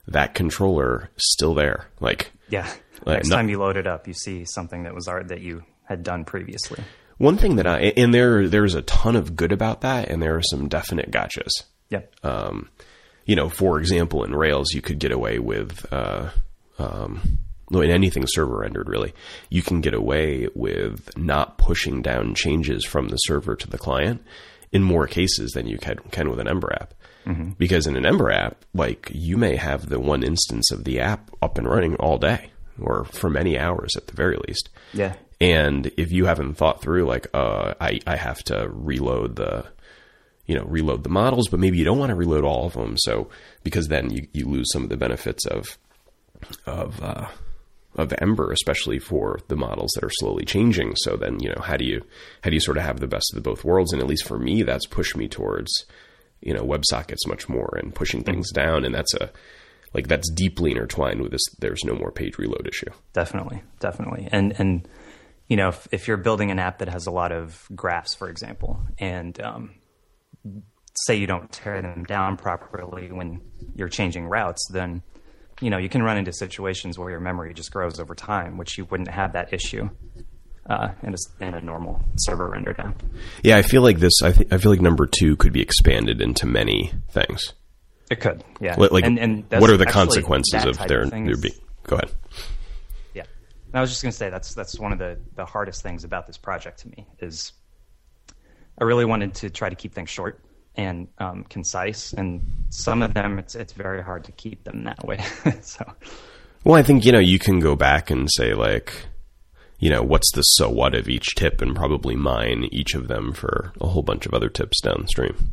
that 0.08 0.34
controller 0.34 1.10
still 1.16 1.54
there. 1.54 1.88
Like 2.00 2.32
Yeah. 2.48 2.70
Next 3.06 3.28
no- 3.28 3.36
time 3.36 3.48
you 3.48 3.58
load 3.58 3.76
it 3.76 3.86
up, 3.86 4.06
you 4.08 4.14
see 4.14 4.44
something 4.44 4.84
that 4.84 4.94
was 4.94 5.08
art 5.08 5.28
that 5.28 5.40
you 5.40 5.62
had 5.84 6.02
done 6.02 6.24
previously. 6.24 6.82
one 7.18 7.36
thing 7.36 7.56
that 7.56 7.66
I 7.66 7.92
and 7.96 8.14
there 8.14 8.48
there's 8.48 8.74
a 8.74 8.82
ton 8.82 9.16
of 9.16 9.36
good 9.36 9.52
about 9.52 9.82
that, 9.82 10.08
and 10.08 10.22
there 10.22 10.36
are 10.36 10.42
some 10.42 10.68
definite 10.68 11.10
gotchas. 11.10 11.50
Yep. 11.90 12.14
um, 12.24 12.70
you 13.26 13.36
know, 13.36 13.48
for 13.48 13.78
example, 13.78 14.24
in 14.24 14.34
Rails, 14.34 14.72
you 14.74 14.82
could 14.82 14.98
get 14.98 15.12
away 15.12 15.38
with, 15.38 15.86
uh, 15.92 16.30
um, 16.78 17.38
in 17.70 17.90
anything 17.90 18.24
server 18.26 18.58
rendered, 18.58 18.88
really, 18.88 19.14
you 19.48 19.62
can 19.62 19.80
get 19.80 19.94
away 19.94 20.48
with 20.54 21.16
not 21.16 21.56
pushing 21.56 22.02
down 22.02 22.34
changes 22.34 22.84
from 22.84 23.08
the 23.08 23.16
server 23.16 23.56
to 23.56 23.68
the 23.68 23.78
client 23.78 24.22
in 24.72 24.82
more 24.82 25.06
cases 25.06 25.52
than 25.52 25.66
you 25.66 25.78
can, 25.78 25.98
can 26.10 26.28
with 26.28 26.40
an 26.40 26.48
Ember 26.48 26.72
app. 26.72 26.94
Because 27.56 27.86
in 27.86 27.96
an 27.96 28.04
Ember 28.04 28.30
app, 28.30 28.66
like 28.74 29.10
you 29.14 29.38
may 29.38 29.56
have 29.56 29.88
the 29.88 29.98
one 29.98 30.22
instance 30.22 30.70
of 30.70 30.84
the 30.84 31.00
app 31.00 31.30
up 31.40 31.56
and 31.56 31.66
running 31.66 31.96
all 31.96 32.18
day 32.18 32.50
or 32.80 33.04
for 33.04 33.30
many 33.30 33.58
hours 33.58 33.96
at 33.96 34.06
the 34.06 34.14
very 34.14 34.36
least. 34.48 34.70
Yeah. 34.92 35.14
And 35.40 35.90
if 35.96 36.12
you 36.12 36.26
haven't 36.26 36.54
thought 36.54 36.80
through, 36.80 37.06
like, 37.06 37.26
uh, 37.34 37.74
I, 37.80 38.00
I 38.06 38.16
have 38.16 38.42
to 38.44 38.68
reload 38.70 39.36
the, 39.36 39.66
you 40.46 40.54
know, 40.54 40.64
reload 40.64 41.02
the 41.02 41.10
models, 41.10 41.48
but 41.48 41.60
maybe 41.60 41.78
you 41.78 41.84
don't 41.84 41.98
want 41.98 42.10
to 42.10 42.16
reload 42.16 42.44
all 42.44 42.66
of 42.66 42.74
them. 42.74 42.96
So, 42.98 43.28
because 43.62 43.88
then 43.88 44.10
you, 44.10 44.28
you 44.32 44.46
lose 44.46 44.66
some 44.72 44.84
of 44.84 44.88
the 44.88 44.96
benefits 44.96 45.44
of, 45.46 45.78
of, 46.66 47.02
uh, 47.02 47.26
of 47.96 48.12
Ember, 48.18 48.50
especially 48.52 48.98
for 48.98 49.38
the 49.48 49.56
models 49.56 49.90
that 49.94 50.04
are 50.04 50.10
slowly 50.10 50.44
changing. 50.44 50.94
So 50.96 51.16
then, 51.16 51.40
you 51.40 51.48
know, 51.48 51.62
how 51.62 51.76
do 51.76 51.84
you, 51.84 52.02
how 52.42 52.50
do 52.50 52.54
you 52.54 52.60
sort 52.60 52.76
of 52.76 52.84
have 52.84 53.00
the 53.00 53.06
best 53.06 53.32
of 53.32 53.36
the 53.36 53.48
both 53.48 53.64
worlds? 53.64 53.92
And 53.92 54.00
at 54.00 54.08
least 54.08 54.26
for 54.26 54.38
me, 54.38 54.62
that's 54.62 54.86
pushed 54.86 55.16
me 55.16 55.28
towards, 55.28 55.84
you 56.40 56.54
know, 56.54 56.62
WebSockets 56.62 57.26
much 57.26 57.48
more 57.48 57.76
and 57.80 57.94
pushing 57.94 58.22
things 58.22 58.50
down. 58.52 58.84
And 58.84 58.94
that's 58.94 59.14
a, 59.14 59.30
like, 59.94 60.08
that's 60.08 60.30
deeply 60.30 60.72
intertwined 60.72 61.22
with 61.22 61.32
this. 61.32 61.42
There's 61.58 61.84
no 61.84 61.94
more 61.94 62.10
page 62.10 62.36
reload 62.38 62.66
issue. 62.66 62.90
Definitely, 63.12 63.62
definitely. 63.80 64.28
And 64.30 64.54
and 64.58 64.88
you 65.48 65.56
know, 65.56 65.68
if, 65.68 65.86
if 65.92 66.08
you're 66.08 66.16
building 66.16 66.50
an 66.50 66.58
app 66.58 66.78
that 66.78 66.88
has 66.88 67.06
a 67.06 67.10
lot 67.10 67.32
of 67.32 67.66
graphs, 67.74 68.14
for 68.14 68.28
example, 68.28 68.80
and 68.98 69.40
um, 69.40 69.74
say 71.06 71.16
you 71.16 71.26
don't 71.26 71.50
tear 71.52 71.82
them 71.82 72.04
down 72.04 72.36
properly 72.36 73.12
when 73.12 73.40
you're 73.74 73.88
changing 73.88 74.26
routes, 74.26 74.66
then 74.72 75.02
you 75.60 75.70
know 75.70 75.78
you 75.78 75.88
can 75.88 76.02
run 76.02 76.16
into 76.16 76.32
situations 76.32 76.98
where 76.98 77.10
your 77.10 77.20
memory 77.20 77.54
just 77.54 77.72
grows 77.72 78.00
over 78.00 78.14
time, 78.14 78.56
which 78.56 78.78
you 78.78 78.84
wouldn't 78.86 79.10
have 79.10 79.32
that 79.34 79.52
issue 79.52 79.88
uh, 80.68 80.88
in, 81.02 81.14
a, 81.14 81.44
in 81.44 81.54
a 81.54 81.60
normal 81.60 82.02
server 82.16 82.48
rendered 82.48 82.78
app. 82.80 83.02
Yeah, 83.42 83.56
I 83.56 83.62
feel 83.62 83.82
like 83.82 83.98
this. 83.98 84.22
I, 84.22 84.32
th- 84.32 84.52
I 84.52 84.58
feel 84.58 84.72
like 84.72 84.80
number 84.80 85.06
two 85.06 85.36
could 85.36 85.52
be 85.52 85.60
expanded 85.60 86.20
into 86.20 86.46
many 86.46 86.92
things. 87.10 87.52
It 88.10 88.20
could, 88.20 88.44
yeah. 88.60 88.76
Like, 88.76 89.04
and, 89.04 89.18
and 89.18 89.44
that's 89.48 89.60
what 89.60 89.70
are 89.70 89.76
the 89.76 89.86
consequences 89.86 90.64
of 90.64 90.78
their 90.88 91.06
thing 91.06 91.24
their 91.24 91.36
being? 91.36 91.54
Go 91.84 91.96
ahead. 91.96 92.12
Yeah. 93.14 93.22
And 93.68 93.76
I 93.76 93.80
was 93.80 93.90
just 93.90 94.02
going 94.02 94.12
to 94.12 94.16
say 94.16 94.30
that's 94.30 94.54
that's 94.54 94.78
one 94.78 94.92
of 94.92 94.98
the 94.98 95.18
the 95.36 95.44
hardest 95.44 95.82
things 95.82 96.04
about 96.04 96.26
this 96.26 96.36
project 96.36 96.80
to 96.80 96.88
me 96.88 97.06
is 97.20 97.52
I 98.78 98.84
really 98.84 99.04
wanted 99.04 99.34
to 99.36 99.50
try 99.50 99.68
to 99.68 99.76
keep 99.76 99.94
things 99.94 100.10
short 100.10 100.40
and 100.76 101.08
um, 101.18 101.44
concise, 101.44 102.12
and 102.12 102.42
some 102.68 103.02
of 103.02 103.14
them 103.14 103.38
it's 103.38 103.54
it's 103.54 103.72
very 103.72 104.02
hard 104.02 104.24
to 104.24 104.32
keep 104.32 104.64
them 104.64 104.84
that 104.84 105.04
way. 105.04 105.18
so 105.62 105.84
Well, 106.64 106.74
I 106.74 106.82
think 106.82 107.04
you 107.04 107.12
know 107.12 107.20
you 107.20 107.38
can 107.38 107.60
go 107.60 107.74
back 107.76 108.10
and 108.10 108.28
say 108.30 108.54
like, 108.54 109.06
you 109.78 109.88
know, 109.88 110.02
what's 110.02 110.30
the 110.32 110.42
so 110.42 110.68
what 110.68 110.94
of 110.94 111.08
each 111.08 111.34
tip, 111.36 111.62
and 111.62 111.74
probably 111.74 112.16
mine 112.16 112.68
each 112.70 112.94
of 112.94 113.08
them 113.08 113.32
for 113.32 113.72
a 113.80 113.86
whole 113.86 114.02
bunch 114.02 114.26
of 114.26 114.34
other 114.34 114.48
tips 114.48 114.80
downstream. 114.82 115.52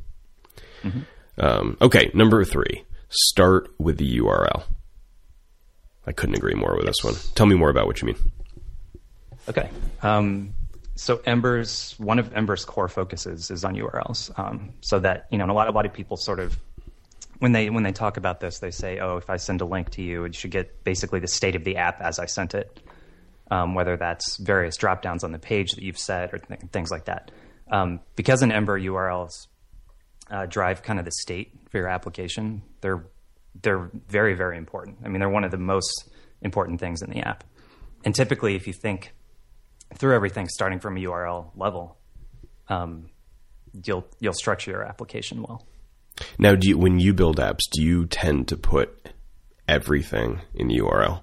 Um, 1.38 1.78
okay, 1.82 2.12
number 2.14 2.44
three. 2.44 2.86
Start 3.10 3.70
with 3.78 3.98
the 3.98 4.20
URL. 4.20 4.64
I 6.08 6.12
couldn't 6.12 6.36
agree 6.36 6.56
more 6.56 6.76
with 6.76 6.86
this 6.86 7.04
one. 7.04 7.16
Tell 7.36 7.46
me 7.46 7.56
more 7.56 7.70
about 7.70 7.88
what 7.88 8.02
you 8.02 8.08
mean. 8.08 8.18
okay. 9.48 9.70
Um, 10.02 10.54
so 10.96 11.22
Ember's 11.26 11.96
one 11.98 12.20
of 12.20 12.34
Ember's 12.34 12.66
core 12.66 12.88
focuses 12.88 13.50
is 13.50 13.64
on 13.64 13.76
URLs, 13.76 14.38
um, 14.38 14.74
so 14.82 15.00
that 15.00 15.28
you 15.32 15.38
know, 15.38 15.46
and 15.46 15.52
a 15.52 15.54
lot 15.54 15.68
a 15.68 15.72
lot 15.72 15.86
of 15.86 15.94
people 15.94 16.18
sort 16.18 16.40
of 16.40 16.58
when 17.40 17.54
they 17.54 17.70
when 17.70 17.84
they 17.84 17.92
talk 17.92 18.18
about 18.18 18.40
this, 18.40 18.60
they 18.60 18.72
say, 18.72 19.00
"Oh, 19.00 19.18
if 19.18 19.30
I 19.30 19.38
send 19.38 19.62
a 19.62 19.66
link 19.66 19.90
to 19.92 20.02
you, 20.02 20.26
it 20.26 20.36
should 20.36 20.52
get 20.52 20.84
basically 20.84 21.20
the 21.20 21.28
state 21.28 21.56
of 21.56 21.64
the 21.64 21.78
app 21.78 22.02
as 22.02 22.20
I 22.20 22.26
sent 22.28 22.54
it." 22.54 22.80
Um, 23.50 23.74
whether 23.74 23.98
that's 23.98 24.38
various 24.38 24.78
drop 24.78 25.02
downs 25.02 25.24
on 25.24 25.32
the 25.34 25.40
page 25.40 25.72
that 25.72 25.84
you've 25.84 25.98
set 25.98 26.34
or 26.34 26.38
th- 26.38 26.62
things 26.72 26.90
like 26.90 27.06
that. 27.06 27.32
Um, 27.70 28.00
because 28.16 28.44
in 28.44 28.52
Ember 28.52 28.80
URLs 28.80 29.48
uh, 30.32 30.46
drive 30.48 30.82
kind 30.82 30.98
of 30.98 31.06
the 31.06 31.12
state 31.12 31.54
for 31.70 31.78
your 31.78 31.88
application, 31.88 32.64
they're 32.82 33.06
they're 33.62 33.92
very 34.08 34.34
very 34.34 34.58
important. 34.58 34.98
I 35.04 35.10
mean, 35.10 35.20
they're 35.20 35.30
one 35.30 35.44
of 35.44 35.52
the 35.52 35.58
most 35.58 36.10
important 36.42 36.80
things 36.80 37.02
in 37.02 37.10
the 37.10 37.20
app. 37.20 37.44
And 38.04 38.16
typically, 38.16 38.56
if 38.56 38.66
you 38.66 38.74
think 38.74 39.14
through 39.96 40.16
everything 40.16 40.48
starting 40.48 40.80
from 40.80 40.98
a 40.98 41.02
URL 41.02 41.52
level, 41.56 41.98
um, 42.70 43.10
you'll 43.86 44.08
you'll 44.20 44.34
structure 44.34 44.72
your 44.72 44.84
application 44.84 45.44
well. 45.44 45.68
Now, 46.38 46.56
do 46.56 46.70
you, 46.70 46.78
when 46.78 47.00
you 47.00 47.14
build 47.14 47.38
apps, 47.38 47.62
do 47.72 47.82
you 47.82 48.06
tend 48.06 48.48
to 48.50 48.58
put 48.58 49.10
everything 49.68 50.42
in 50.54 50.68
the 50.68 50.78
URL? 50.80 51.22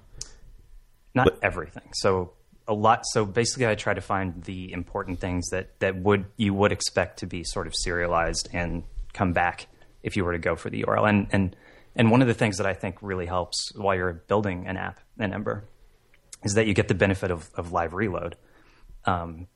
not 1.15 1.39
everything. 1.41 1.89
So 1.93 2.33
a 2.67 2.73
lot. 2.73 3.03
So 3.11 3.25
basically, 3.25 3.67
I 3.67 3.75
try 3.75 3.93
to 3.93 4.01
find 4.01 4.43
the 4.43 4.71
important 4.71 5.19
things 5.19 5.49
that 5.49 5.79
that 5.79 5.95
would 5.95 6.25
you 6.37 6.53
would 6.53 6.71
expect 6.71 7.19
to 7.19 7.25
be 7.25 7.43
sort 7.43 7.67
of 7.67 7.73
serialized 7.75 8.49
and 8.53 8.83
come 9.19 9.33
back 9.33 9.67
if 10.01 10.15
you 10.15 10.23
were 10.23 10.31
to 10.31 10.39
go 10.39 10.55
for 10.55 10.69
the 10.69 10.83
URL. 10.83 11.07
And 11.07 11.27
and 11.31 11.55
and 11.95 12.09
one 12.09 12.21
of 12.21 12.27
the 12.27 12.33
things 12.33 12.57
that 12.57 12.65
I 12.65 12.73
think 12.73 12.95
really 13.01 13.25
helps 13.25 13.71
while 13.75 13.95
you're 13.95 14.13
building 14.13 14.65
an 14.65 14.77
app 14.77 14.99
in 15.19 15.33
Ember 15.33 15.65
is 16.43 16.53
that 16.53 16.67
you 16.67 16.73
get 16.73 16.87
the 16.87 16.95
benefit 16.95 17.31
of, 17.31 17.49
of 17.55 17.73
live 17.73 17.93
reload. 17.93 18.37
Um, 19.03 19.47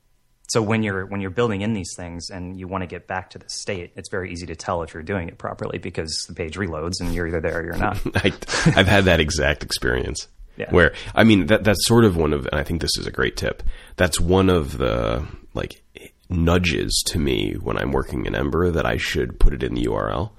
so 0.48 0.60
when 0.60 0.82
you're 0.82 1.06
when 1.06 1.22
you're 1.22 1.30
building 1.30 1.62
in 1.62 1.72
these 1.72 1.94
things 1.96 2.28
and 2.28 2.58
you 2.58 2.68
want 2.68 2.82
to 2.82 2.86
get 2.86 3.06
back 3.06 3.30
to 3.30 3.38
the 3.38 3.48
state, 3.48 3.92
it's 3.96 4.10
very 4.10 4.30
easy 4.30 4.44
to 4.46 4.54
tell 4.54 4.82
if 4.82 4.92
you're 4.92 5.02
doing 5.02 5.28
it 5.28 5.38
properly 5.38 5.78
because 5.78 6.12
the 6.28 6.34
page 6.34 6.56
reloads 6.56 7.00
and 7.00 7.14
you're 7.14 7.26
either 7.26 7.40
there 7.40 7.60
or 7.60 7.64
you're 7.64 7.78
not. 7.78 7.98
I, 8.16 8.32
I've 8.76 8.86
had 8.86 9.04
that 9.04 9.20
exact 9.20 9.64
experience. 9.64 10.28
Yeah. 10.58 10.70
Where 10.70 10.92
I 11.14 11.24
mean 11.24 11.46
that 11.46 11.64
that's 11.64 11.86
sort 11.86 12.04
of 12.04 12.16
one 12.16 12.34
of, 12.34 12.46
and 12.46 12.60
I 12.60 12.62
think 12.62 12.82
this 12.82 12.96
is 12.98 13.06
a 13.06 13.10
great 13.10 13.36
tip. 13.36 13.62
That's 13.96 14.20
one 14.20 14.50
of 14.50 14.76
the 14.76 15.26
like 15.54 15.82
nudges 16.28 17.02
to 17.06 17.18
me 17.18 17.54
when 17.54 17.76
I'm 17.76 17.92
working 17.92 18.26
in 18.26 18.34
Ember 18.34 18.70
that 18.70 18.86
I 18.86 18.96
should 18.96 19.38
put 19.38 19.52
it 19.52 19.62
in 19.62 19.74
the 19.74 19.84
URL. 19.84 20.30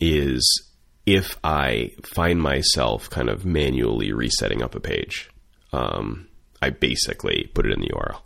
Is 0.00 0.66
if 1.06 1.38
I 1.42 1.92
find 2.04 2.40
myself 2.42 3.08
kind 3.08 3.28
of 3.30 3.44
manually 3.44 4.12
resetting 4.12 4.62
up 4.62 4.74
a 4.74 4.80
page, 4.80 5.30
um, 5.72 6.28
I 6.60 6.70
basically 6.70 7.50
put 7.54 7.66
it 7.66 7.72
in 7.72 7.80
the 7.80 7.88
URL. 7.88 8.20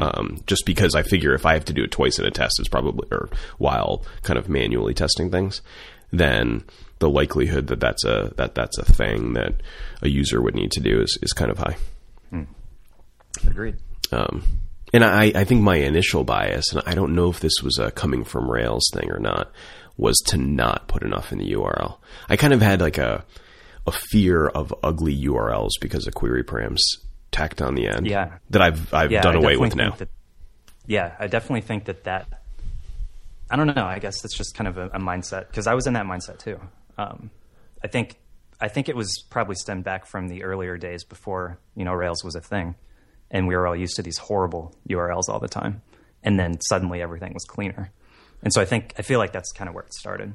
Um, 0.00 0.38
just 0.46 0.64
because 0.64 0.94
I 0.94 1.02
figure 1.02 1.34
if 1.34 1.44
I 1.44 1.52
have 1.52 1.66
to 1.66 1.72
do 1.74 1.84
it 1.84 1.90
twice 1.90 2.18
in 2.18 2.24
a 2.24 2.30
test, 2.30 2.58
it's 2.58 2.68
probably 2.68 3.06
or 3.12 3.28
while 3.58 4.04
kind 4.22 4.38
of 4.38 4.48
manually 4.48 4.94
testing 4.94 5.30
things, 5.30 5.60
then 6.10 6.64
the 6.98 7.10
likelihood 7.10 7.66
that 7.66 7.78
that's 7.78 8.04
a 8.04 8.32
that 8.36 8.54
that's 8.54 8.78
a 8.78 8.84
thing 8.84 9.34
that 9.34 9.60
a 10.02 10.08
user 10.08 10.40
would 10.40 10.54
need 10.54 10.70
to 10.72 10.80
do 10.80 11.00
is 11.00 11.18
is 11.22 11.32
kind 11.32 11.50
of 11.50 11.58
high. 11.58 11.76
Agreed. 13.46 13.76
Um, 14.12 14.44
and 14.92 15.04
I, 15.04 15.32
I 15.34 15.44
think 15.44 15.62
my 15.62 15.76
initial 15.76 16.24
bias, 16.24 16.72
and 16.72 16.82
I 16.86 16.94
don't 16.94 17.14
know 17.14 17.28
if 17.28 17.40
this 17.40 17.62
was 17.62 17.78
a 17.78 17.90
coming 17.90 18.24
from 18.24 18.50
Rails 18.50 18.90
thing 18.92 19.10
or 19.10 19.18
not, 19.18 19.50
was 19.96 20.16
to 20.26 20.36
not 20.36 20.88
put 20.88 21.02
enough 21.02 21.32
in 21.32 21.38
the 21.38 21.52
URL. 21.52 21.98
I 22.28 22.36
kind 22.36 22.52
of 22.52 22.60
had 22.62 22.80
like 22.80 22.98
a 22.98 23.24
a 23.86 23.92
fear 23.92 24.48
of 24.48 24.74
ugly 24.82 25.16
URLs 25.16 25.70
because 25.80 26.06
of 26.06 26.14
query 26.14 26.42
params 26.42 26.80
tacked 27.30 27.62
on 27.62 27.74
the 27.74 27.86
end. 27.88 28.06
Yeah. 28.06 28.38
that 28.50 28.62
I've 28.62 28.92
I've 28.92 29.12
yeah, 29.12 29.22
done 29.22 29.36
I 29.36 29.38
away 29.38 29.56
with 29.56 29.76
now. 29.76 29.92
That, 29.92 30.08
yeah, 30.86 31.14
I 31.18 31.26
definitely 31.26 31.62
think 31.62 31.84
that 31.86 32.04
that. 32.04 32.26
I 33.48 33.56
don't 33.56 33.68
know. 33.68 33.84
I 33.84 34.00
guess 34.00 34.20
that's 34.22 34.36
just 34.36 34.56
kind 34.56 34.66
of 34.66 34.76
a, 34.76 34.86
a 34.86 34.98
mindset 34.98 35.46
because 35.48 35.66
I 35.68 35.74
was 35.74 35.86
in 35.86 35.92
that 35.92 36.06
mindset 36.06 36.38
too. 36.38 36.60
Um, 36.98 37.30
I 37.82 37.86
think 37.86 38.18
I 38.60 38.68
think 38.68 38.88
it 38.88 38.96
was 38.96 39.24
probably 39.30 39.54
stemmed 39.54 39.84
back 39.84 40.06
from 40.06 40.28
the 40.28 40.42
earlier 40.42 40.76
days 40.76 41.04
before 41.04 41.58
you 41.76 41.84
know 41.84 41.92
Rails 41.92 42.24
was 42.24 42.34
a 42.34 42.40
thing, 42.40 42.74
and 43.30 43.46
we 43.48 43.56
were 43.56 43.66
all 43.66 43.76
used 43.76 43.96
to 43.96 44.02
these 44.02 44.18
horrible 44.18 44.74
URLs 44.88 45.28
all 45.28 45.40
the 45.40 45.48
time. 45.48 45.82
And 46.22 46.38
then 46.38 46.60
suddenly 46.60 47.02
everything 47.02 47.32
was 47.34 47.44
cleaner. 47.44 47.92
And 48.42 48.52
so 48.52 48.60
I 48.60 48.64
think 48.64 48.94
I 48.98 49.02
feel 49.02 49.18
like 49.18 49.32
that's 49.32 49.52
kind 49.52 49.68
of 49.68 49.74
where 49.74 49.84
it 49.84 49.94
started. 49.94 50.34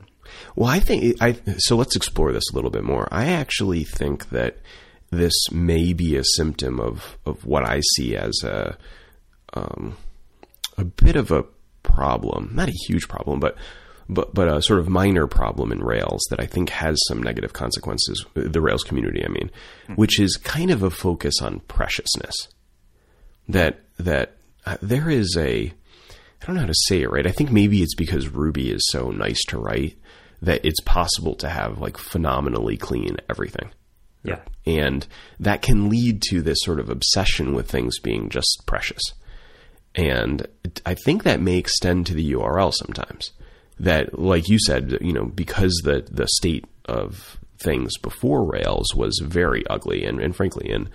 Well, 0.55 0.69
I 0.69 0.79
think 0.79 1.21
I 1.21 1.36
so 1.57 1.75
let's 1.75 1.95
explore 1.95 2.31
this 2.31 2.43
a 2.51 2.55
little 2.55 2.71
bit 2.71 2.83
more. 2.83 3.07
I 3.12 3.27
actually 3.27 3.83
think 3.83 4.29
that 4.29 4.57
this 5.12 5.33
may 5.51 5.93
be 5.93 6.15
a 6.15 6.24
symptom 6.36 6.79
of 6.79 7.17
of 7.25 7.45
what 7.45 7.63
I 7.63 7.81
see 7.95 8.15
as 8.15 8.43
a 8.43 8.77
um, 9.53 9.98
a 10.77 10.86
bit 10.86 11.15
of 11.15 11.31
a 11.31 11.45
problem, 11.83 12.51
not 12.53 12.69
a 12.69 12.83
huge 12.88 13.07
problem, 13.07 13.39
but 13.39 13.55
but 14.10 14.33
but 14.33 14.48
a 14.48 14.62
sort 14.62 14.79
of 14.79 14.89
minor 14.89 15.27
problem 15.27 15.71
in 15.71 15.79
Rails 15.79 16.21
that 16.29 16.39
I 16.39 16.45
think 16.45 16.69
has 16.69 16.98
some 17.07 17.21
negative 17.21 17.53
consequences. 17.53 18.25
The 18.33 18.62
Rails 18.62 18.83
community, 18.83 19.24
I 19.24 19.29
mean, 19.29 19.51
mm-hmm. 19.83 19.93
which 19.93 20.19
is 20.19 20.38
kind 20.38 20.71
of 20.71 20.83
a 20.83 20.89
focus 20.89 21.36
on 21.41 21.62
preciousness. 21.62 22.50
That 23.51 23.81
that 23.98 24.36
uh, 24.65 24.77
there 24.81 25.10
is 25.10 25.36
a 25.38 25.72
I 26.41 26.46
don't 26.46 26.55
know 26.55 26.62
how 26.62 26.67
to 26.67 26.74
say 26.88 27.01
it 27.01 27.12
right. 27.12 27.27
I 27.27 27.31
think 27.31 27.51
maybe 27.51 27.81
it's 27.81 27.96
because 27.96 28.27
Ruby 28.29 28.72
is 28.72 28.81
so 28.89 29.12
nice 29.12 29.43
to 29.50 29.60
write 29.60 29.98
that 30.41 30.65
it's 30.65 30.81
possible 30.81 31.36
to 31.36 31.50
have 31.50 31.79
like 31.79 31.98
phenomenally 31.98 32.77
clean 32.77 33.17
everything. 33.29 33.70
Yeah. 34.24 34.39
And 34.65 35.05
that 35.39 35.62
can 35.62 35.89
lead 35.89 36.22
to 36.29 36.41
this 36.41 36.60
sort 36.62 36.79
of 36.79 36.89
obsession 36.89 37.53
with 37.53 37.70
things 37.70 38.00
being 38.00 38.29
just 38.29 38.63
precious. 38.65 39.01
And 39.93 40.48
I 40.86 40.96
think 40.96 41.24
that 41.24 41.41
may 41.41 41.58
extend 41.58 42.08
to 42.08 42.13
the 42.13 42.31
URL 42.34 42.74
sometimes. 42.74 43.31
That, 43.79 44.17
like 44.17 44.48
you 44.48 44.60
said, 44.60 44.98
you 45.01 45.12
know, 45.12 45.25
because 45.25 45.81
the, 45.84 46.08
the 46.10 46.27
state 46.27 46.65
of 46.86 47.38
things 47.58 47.98
before 47.98 48.50
Rails 48.50 48.93
was 48.96 49.20
very 49.24 49.65
ugly 49.67 50.05
and, 50.05 50.20
and 50.20 50.36
frankly 50.36 50.70
in 50.70 50.89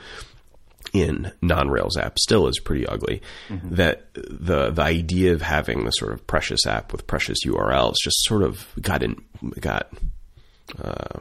in 0.93 1.33
non-Rails 1.43 1.97
app 1.97 2.19
still 2.19 2.47
is 2.49 2.59
pretty 2.59 2.87
ugly. 2.87 3.23
Mm-hmm. 3.49 3.75
That 3.75 4.13
the 4.15 4.71
the 4.71 4.83
idea 4.83 5.33
of 5.33 5.43
having 5.43 5.85
the 5.85 5.91
sort 5.91 6.13
of 6.13 6.27
precious 6.27 6.67
app 6.67 6.93
with 6.93 7.07
precious 7.07 7.39
URLs 7.45 7.95
just 8.03 8.25
sort 8.25 8.43
of 8.43 8.67
got 8.81 9.03
in 9.03 9.17
got 9.61 9.93
uh, 10.83 11.21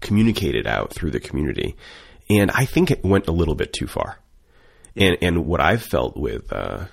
communicated 0.00 0.66
out 0.66 0.92
through 0.92 1.10
the 1.10 1.20
community, 1.20 1.76
and 2.30 2.50
I 2.52 2.64
think 2.64 2.90
it 2.90 3.04
went 3.04 3.28
a 3.28 3.32
little 3.32 3.54
bit 3.54 3.72
too 3.72 3.86
far. 3.86 4.18
And 4.96 5.16
and 5.20 5.46
what 5.46 5.60
I've 5.60 5.82
felt 5.82 6.16
with 6.16 6.52
uh, 6.52 6.86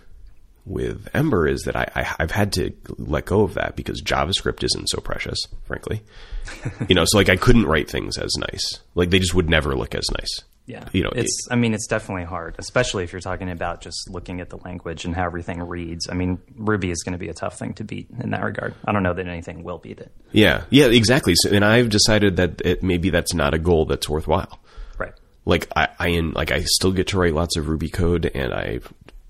with 0.65 1.08
Ember 1.13 1.48
is 1.48 1.63
that 1.63 1.75
I, 1.75 1.88
I 1.96 2.03
have 2.03 2.31
had 2.31 2.53
to 2.53 2.72
let 2.98 3.25
go 3.25 3.43
of 3.43 3.55
that 3.55 3.75
because 3.75 4.01
JavaScript 4.01 4.63
isn't 4.63 4.89
so 4.89 5.00
precious, 5.00 5.38
frankly. 5.65 6.01
you 6.88 6.96
know, 6.96 7.03
so 7.05 7.17
like 7.17 7.29
I 7.29 7.36
couldn't 7.36 7.65
write 7.65 7.89
things 7.89 8.17
as 8.17 8.31
nice. 8.38 8.79
Like 8.96 9.10
they 9.10 9.20
just 9.20 9.34
would 9.34 9.50
never 9.50 9.75
look 9.75 9.96
as 9.96 10.10
nice. 10.12 10.43
Yeah, 10.71 10.85
you 10.93 11.03
know, 11.03 11.11
it's. 11.13 11.47
It, 11.47 11.53
I 11.53 11.57
mean, 11.57 11.73
it's 11.73 11.85
definitely 11.85 12.23
hard, 12.23 12.55
especially 12.57 13.03
if 13.03 13.11
you're 13.11 13.19
talking 13.19 13.49
about 13.49 13.81
just 13.81 14.09
looking 14.09 14.39
at 14.39 14.49
the 14.49 14.57
language 14.59 15.03
and 15.03 15.13
how 15.13 15.25
everything 15.25 15.61
reads. 15.61 16.07
I 16.09 16.13
mean, 16.13 16.39
Ruby 16.55 16.91
is 16.91 17.03
going 17.03 17.11
to 17.11 17.19
be 17.19 17.27
a 17.27 17.33
tough 17.33 17.59
thing 17.59 17.73
to 17.73 17.83
beat 17.83 18.07
in 18.21 18.29
that 18.29 18.41
regard. 18.41 18.73
I 18.85 18.93
don't 18.93 19.03
know 19.03 19.13
that 19.13 19.27
anything 19.27 19.63
will 19.63 19.79
beat 19.79 19.99
it. 19.99 20.13
Yeah, 20.31 20.63
yeah, 20.69 20.85
exactly. 20.85 21.33
So, 21.35 21.49
and 21.49 21.65
I've 21.65 21.89
decided 21.89 22.37
that 22.37 22.61
it, 22.61 22.83
maybe 22.83 23.09
that's 23.09 23.33
not 23.33 23.53
a 23.53 23.59
goal 23.59 23.83
that's 23.85 24.07
worthwhile. 24.07 24.59
Right. 24.97 25.11
Like 25.43 25.67
I, 25.75 25.89
I, 25.99 26.07
in, 26.07 26.31
like 26.31 26.51
I 26.53 26.61
still 26.61 26.93
get 26.93 27.07
to 27.07 27.19
write 27.19 27.33
lots 27.33 27.57
of 27.57 27.67
Ruby 27.67 27.89
code, 27.89 28.31
and 28.33 28.53
I, 28.53 28.79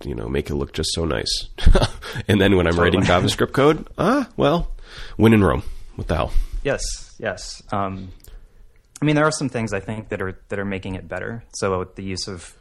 you 0.03 0.13
know, 0.13 0.29
make 0.29 0.51
it 0.51 0.55
look 0.55 0.73
just 0.73 0.91
so 0.93 1.05
nice. 1.05 1.47
and 2.27 2.39
then 2.39 2.55
when 2.55 2.67
I'm 2.67 2.73
totally. 2.75 2.97
writing 2.97 3.01
JavaScript 3.01 3.53
code, 3.53 3.87
ah, 3.97 4.29
well, 4.37 4.71
win 5.17 5.33
in 5.33 5.43
Rome. 5.43 5.63
What 5.95 6.07
the 6.07 6.17
hell? 6.17 6.33
Yes, 6.63 6.83
yes. 7.17 7.63
Um, 7.71 8.09
I 9.01 9.05
mean, 9.05 9.15
there 9.15 9.25
are 9.25 9.31
some 9.31 9.49
things 9.49 9.73
I 9.73 9.79
think 9.79 10.09
that 10.09 10.21
are 10.21 10.39
that 10.49 10.59
are 10.59 10.65
making 10.65 10.95
it 10.95 11.07
better. 11.07 11.43
So 11.53 11.79
with 11.79 11.95
the 11.95 12.03
use 12.03 12.27
of 12.27 12.55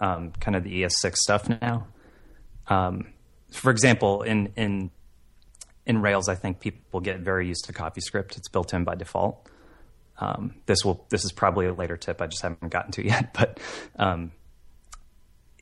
um, 0.00 0.32
kind 0.40 0.56
of 0.56 0.64
the 0.64 0.82
ES6 0.82 1.14
stuff 1.16 1.48
now, 1.48 1.86
um, 2.66 3.12
for 3.52 3.70
example, 3.70 4.22
in 4.22 4.52
in 4.56 4.90
in 5.86 6.02
Rails, 6.02 6.28
I 6.28 6.34
think 6.34 6.60
people 6.60 7.00
get 7.00 7.20
very 7.20 7.46
used 7.46 7.64
to 7.66 7.72
CoffeeScript. 7.72 8.36
It's 8.36 8.48
built 8.48 8.74
in 8.74 8.84
by 8.84 8.96
default. 8.96 9.48
Um, 10.18 10.56
this 10.66 10.84
will 10.84 11.06
this 11.10 11.24
is 11.24 11.30
probably 11.30 11.66
a 11.66 11.72
later 11.72 11.96
tip 11.96 12.20
I 12.20 12.26
just 12.26 12.42
haven't 12.42 12.70
gotten 12.70 12.90
to 12.92 13.06
yet, 13.06 13.32
but 13.38 13.60
um, 13.96 14.32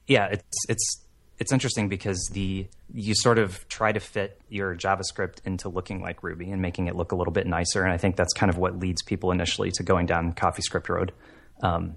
yeah, 0.07 0.27
it's 0.27 0.65
it's 0.69 1.06
it's 1.39 1.53
interesting 1.53 1.89
because 1.89 2.31
the 2.33 2.67
you 2.93 3.15
sort 3.15 3.39
of 3.39 3.67
try 3.69 3.93
to 3.93 4.01
fit 4.01 4.41
your 4.49 4.75
JavaScript 4.75 5.39
into 5.45 5.69
looking 5.69 6.01
like 6.01 6.23
Ruby 6.23 6.51
and 6.51 6.63
making 6.63 6.87
it 6.87 6.97
look 6.97 7.13
a 7.13 7.17
little 7.17 7.33
bit 7.33 7.47
nicer, 7.47 7.83
and 7.83 7.93
I 7.93 7.99
think 7.99 8.17
that's 8.17 8.33
kind 8.33 8.51
of 8.51 8.59
what 8.59 8.79
leads 8.79 9.03
people 9.03 9.31
initially 9.31 9.71
to 9.73 9.83
going 9.83 10.07
down 10.07 10.33
CoffeeScript 10.33 10.89
road. 10.89 11.13
Um, 11.63 11.97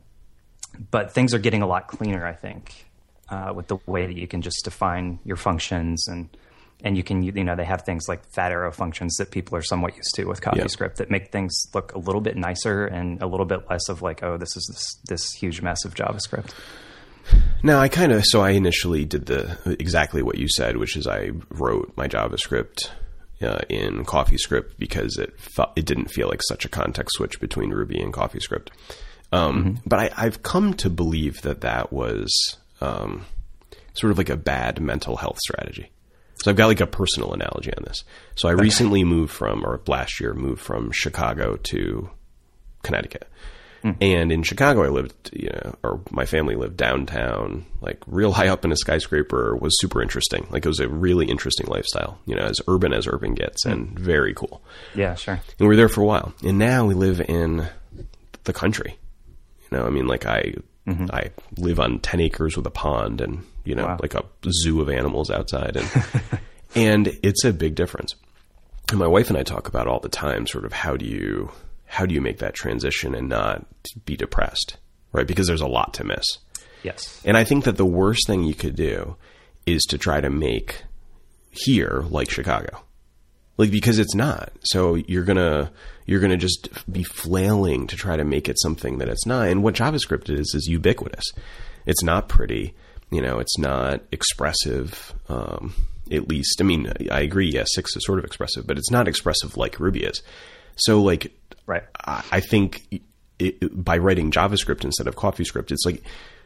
but 0.91 1.12
things 1.12 1.34
are 1.34 1.39
getting 1.39 1.62
a 1.62 1.67
lot 1.67 1.88
cleaner, 1.88 2.25
I 2.25 2.34
think, 2.34 2.86
uh, 3.30 3.54
with 3.56 3.67
the 3.67 3.78
way 3.86 4.06
that 4.06 4.15
you 4.15 4.28
can 4.28 4.41
just 4.41 4.63
define 4.63 5.19
your 5.23 5.38
functions 5.38 6.08
and 6.08 6.30
and 6.82 6.95
you 6.95 7.04
can 7.04 7.23
you 7.23 7.32
know 7.43 7.56
they 7.56 7.65
have 7.65 7.82
things 7.82 8.08
like 8.08 8.25
fat 8.25 8.52
arrow 8.52 8.71
functions 8.71 9.15
that 9.17 9.32
people 9.32 9.56
are 9.56 9.62
somewhat 9.62 9.95
used 9.95 10.15
to 10.15 10.25
with 10.25 10.41
CoffeeScript 10.41 10.80
yeah. 10.82 10.95
that 10.97 11.12
make 11.12 11.32
things 11.32 11.54
look 11.73 11.93
a 11.93 11.99
little 11.99 12.21
bit 12.21 12.38
nicer 12.38 12.86
and 12.86 13.21
a 13.21 13.28
little 13.28 13.45
bit 13.45 13.69
less 13.69 13.88
of 13.89 14.02
like 14.02 14.23
oh 14.23 14.38
this 14.38 14.56
is 14.56 14.65
this, 14.71 14.95
this 15.08 15.34
huge 15.34 15.62
mess 15.62 15.84
of 15.86 15.93
JavaScript. 15.93 16.54
Now, 17.61 17.79
I 17.79 17.89
kind 17.89 18.11
of 18.11 18.23
so 18.25 18.41
I 18.41 18.51
initially 18.51 19.05
did 19.05 19.25
the 19.25 19.57
exactly 19.79 20.21
what 20.21 20.37
you 20.37 20.47
said, 20.49 20.77
which 20.77 20.95
is 20.95 21.07
I 21.07 21.31
wrote 21.49 21.91
my 21.97 22.07
JavaScript 22.07 22.89
uh, 23.41 23.59
in 23.69 24.05
CoffeeScript 24.05 24.77
because 24.77 25.17
it 25.17 25.33
it 25.75 25.85
didn't 25.85 26.11
feel 26.11 26.27
like 26.27 26.41
such 26.43 26.65
a 26.65 26.69
context 26.69 27.15
switch 27.15 27.39
between 27.39 27.71
Ruby 27.71 27.99
and 27.99 28.13
CoffeeScript. 28.13 28.69
Um, 29.31 29.63
mm-hmm. 29.63 29.73
But 29.85 30.11
I, 30.15 30.23
have 30.23 30.41
come 30.41 30.73
to 30.75 30.89
believe 30.89 31.41
that 31.43 31.61
that 31.61 31.93
was 31.93 32.57
um, 32.81 33.25
sort 33.93 34.11
of 34.11 34.17
like 34.17 34.29
a 34.29 34.37
bad 34.37 34.81
mental 34.81 35.17
health 35.17 35.37
strategy. 35.39 35.91
So 36.43 36.49
I've 36.49 36.57
got 36.57 36.67
like 36.67 36.79
a 36.79 36.87
personal 36.87 37.33
analogy 37.33 37.71
on 37.75 37.83
this. 37.83 38.03
So 38.35 38.47
I 38.47 38.53
recently 38.53 39.03
moved 39.03 39.33
from, 39.33 39.63
or 39.65 39.81
last 39.87 40.19
year 40.21 40.33
moved 40.33 40.61
from 40.61 40.91
Chicago 40.91 41.57
to 41.63 42.09
Connecticut. 42.81 43.27
Mm. 43.83 43.97
And 44.01 44.31
in 44.31 44.43
Chicago, 44.43 44.83
I 44.83 44.89
lived, 44.89 45.29
you 45.33 45.49
know, 45.49 45.75
or 45.83 46.01
my 46.11 46.25
family 46.25 46.55
lived 46.55 46.77
downtown, 46.77 47.65
like 47.81 47.99
real 48.07 48.33
high 48.33 48.49
up 48.49 48.65
in 48.65 48.71
a 48.71 48.75
skyscraper 48.75 49.55
was 49.55 49.79
super 49.79 50.01
interesting. 50.01 50.47
Like 50.49 50.65
it 50.65 50.69
was 50.69 50.79
a 50.79 50.89
really 50.89 51.27
interesting 51.27 51.67
lifestyle, 51.67 52.19
you 52.25 52.35
know, 52.35 52.43
as 52.43 52.59
urban 52.67 52.93
as 52.93 53.07
urban 53.07 53.33
gets 53.33 53.65
mm. 53.65 53.71
and 53.71 53.99
very 53.99 54.33
cool. 54.33 54.61
Yeah, 54.95 55.15
sure. 55.15 55.35
And 55.35 55.59
we 55.59 55.67
were 55.67 55.75
there 55.75 55.89
for 55.89 56.01
a 56.01 56.05
while. 56.05 56.33
And 56.43 56.57
now 56.57 56.85
we 56.85 56.93
live 56.93 57.21
in 57.21 57.67
the 58.43 58.53
country. 58.53 58.97
You 59.71 59.77
know, 59.77 59.85
I 59.85 59.89
mean, 59.89 60.07
like 60.07 60.25
I, 60.25 60.55
mm-hmm. 60.87 61.05
I 61.11 61.31
live 61.57 61.79
on 61.79 61.99
10 61.99 62.19
acres 62.19 62.57
with 62.57 62.65
a 62.65 62.71
pond 62.71 63.21
and, 63.21 63.45
you 63.63 63.75
know, 63.75 63.85
wow. 63.85 63.97
like 64.01 64.15
a 64.15 64.25
zoo 64.51 64.81
of 64.81 64.89
animals 64.89 65.29
outside. 65.29 65.77
And, 65.77 66.05
and 66.75 67.19
it's 67.23 67.45
a 67.45 67.53
big 67.53 67.75
difference. 67.75 68.15
And 68.89 68.99
my 68.99 69.07
wife 69.07 69.29
and 69.29 69.37
I 69.37 69.43
talk 69.43 69.67
about 69.67 69.87
all 69.87 69.99
the 69.99 70.09
time, 70.09 70.47
sort 70.47 70.65
of 70.65 70.73
how 70.73 70.97
do 70.97 71.05
you, 71.05 71.51
how 71.89 72.06
do 72.06 72.13
you 72.13 72.21
make 72.21 72.38
that 72.38 72.54
transition 72.54 73.15
and 73.15 73.28
not 73.28 73.65
be 74.06 74.15
depressed, 74.15 74.78
right? 75.12 75.25
Because 75.25 75.47
there's 75.47 75.60
a 75.60 75.67
lot 75.67 75.95
to 75.95 76.04
miss. 76.04 76.23
Yes. 76.84 77.19
And 77.25 77.36
I 77.36 77.43
think 77.43 77.65
that 77.65 77.78
the 77.78 77.86
worst 77.86 78.28
thing 78.28 78.43
you 78.43 78.54
could 78.54 78.75
do 78.75 79.15
is 79.65 79.82
to 79.89 79.97
try 79.97 80.21
to 80.21 80.30
make 80.30 80.84
here 81.49 82.06
like 82.10 82.30
Chicago. 82.30 82.84
Like 83.58 83.71
because 83.71 83.97
it's 83.97 84.13
not. 84.13 84.54
So 84.62 84.95
you're 84.95 85.23
going 85.23 85.38
to 85.38 85.71
you're 86.06 86.19
going 86.19 86.32
to 86.32 86.38
just 86.38 86.69
be 86.91 87.04
flailing 87.04 87.88
to 87.88 87.95
try 87.95 88.15
to 88.15 88.23
make 88.23 88.47
it 88.47 88.60
something 88.62 88.99
that 88.99 89.10
it's 89.10 89.25
not. 89.25 89.47
And 89.47 89.63
what 89.63 89.75
JavaScript 89.75 90.30
is 90.30 90.54
is 90.56 90.67
ubiquitous. 90.67 91.25
It's 91.88 92.04
not 92.04 92.30
pretty, 92.30 92.75
you 93.10 93.21
know, 93.21 93.39
it's 93.39 93.58
not 93.58 94.02
expressive 94.12 95.13
um, 95.28 95.73
at 96.12 96.30
least. 96.30 96.62
I 96.62 96.63
mean, 96.63 96.93
I 97.12 97.21
agree, 97.21 97.52
ES6 97.52 97.97
is 97.97 98.06
sort 98.06 98.19
of 98.19 98.25
expressive, 98.25 98.67
but 98.67 98.78
it's 98.78 98.91
not 98.91 99.08
expressive 99.08 99.58
like 99.58 99.80
Ruby 99.80 100.04
is. 100.04 100.21
So 100.75 101.02
like 101.02 101.34
Right. 101.69 101.84
I 102.03 102.39
think 102.39 103.03
it, 103.38 103.84
by 103.84 103.99
writing 103.99 104.32
JavaScript 104.32 104.84
instead 104.84 105.05
of 105.05 105.15
CoffeeScript, 105.15 105.71
it's 105.71 105.86
like 105.86 106.01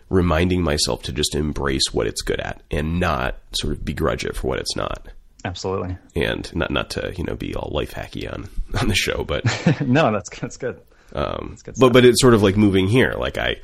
reminding 0.09 0.62
myself 0.62 1.01
to 1.03 1.13
just 1.13 1.33
embrace 1.33 1.93
what 1.93 2.07
it's 2.07 2.21
good 2.21 2.41
at 2.41 2.62
and 2.69 2.99
not 2.99 3.38
sort 3.53 3.71
of 3.71 3.86
begrudge 3.86 4.25
it 4.25 4.36
for 4.36 4.47
what 4.47 4.59
it's 4.59 4.75
not. 4.75 5.07
Absolutely. 5.45 5.97
And 6.13 6.53
not 6.53 6.71
not 6.71 6.89
to 6.91 7.13
you 7.15 7.23
know 7.23 7.36
be 7.36 7.55
all 7.55 7.71
life 7.73 7.93
hacky 7.93 8.31
on 8.31 8.49
on 8.81 8.89
the 8.89 8.95
show, 8.95 9.23
but 9.23 9.45
no, 9.81 10.12
that's 10.12 10.29
that's 10.41 10.57
good. 10.57 10.81
Um, 11.13 11.47
that's 11.51 11.62
good 11.62 11.75
but 11.79 11.93
but 11.93 12.03
it's 12.03 12.19
sort 12.19 12.33
of 12.33 12.43
like 12.43 12.57
moving 12.57 12.89
here. 12.89 13.13
Like 13.13 13.38
I, 13.38 13.55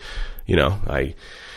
you 0.46 0.56
know, 0.56 0.80
I. 0.88 1.14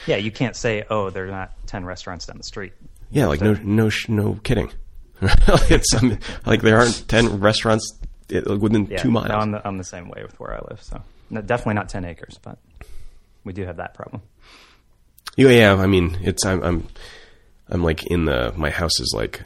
Yeah, 0.08 0.16
you 0.16 0.32
can't 0.32 0.56
say, 0.56 0.84
"Oh, 0.90 1.10
there's 1.10 1.30
not 1.30 1.52
ten 1.68 1.84
restaurants 1.84 2.26
down 2.26 2.38
the 2.38 2.42
street." 2.42 2.72
Yeah, 3.12 3.26
like 3.26 3.40
no 3.40 3.52
no 3.54 3.88
no 4.08 4.34
kidding. 4.42 4.72
it's 5.22 5.94
um, 5.94 6.18
like 6.44 6.62
there 6.62 6.78
aren't 6.78 7.06
ten 7.06 7.38
restaurants 7.38 7.98
within 8.40 8.86
yeah, 8.86 8.98
two 8.98 9.10
miles. 9.10 9.30
I'm 9.30 9.52
the, 9.52 9.66
I'm 9.66 9.78
the 9.78 9.84
same 9.84 10.08
way 10.08 10.22
with 10.22 10.38
where 10.40 10.54
I 10.54 10.60
live. 10.70 10.82
So 10.82 11.02
no, 11.30 11.40
definitely 11.40 11.74
not 11.74 11.88
10 11.88 12.04
acres, 12.04 12.38
but 12.42 12.58
we 13.44 13.52
do 13.52 13.64
have 13.64 13.76
that 13.76 13.94
problem. 13.94 14.22
Yeah, 15.36 15.50
yeah. 15.50 15.74
I 15.74 15.86
mean, 15.86 16.18
it's 16.22 16.44
I'm 16.44 16.62
I'm, 16.62 16.88
I'm 17.68 17.82
like 17.82 18.06
in 18.06 18.26
the 18.26 18.52
my 18.56 18.70
house 18.70 19.00
is 19.00 19.14
like 19.16 19.42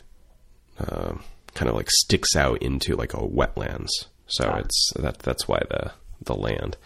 uh, 0.79 1.15
kind 1.55 1.69
of 1.69 1.77
like 1.77 1.89
sticks 1.91 2.35
out 2.37 2.63
into 2.63 2.97
like 2.97 3.15
a 3.15 3.19
wetlands. 3.19 3.91
So 4.27 4.49
ah. 4.49 4.59
it's 4.59 4.93
that 4.97 5.21
that's 5.21 5.47
why 5.47 5.63
the 5.71 5.93
the 6.23 6.35
land 6.35 6.77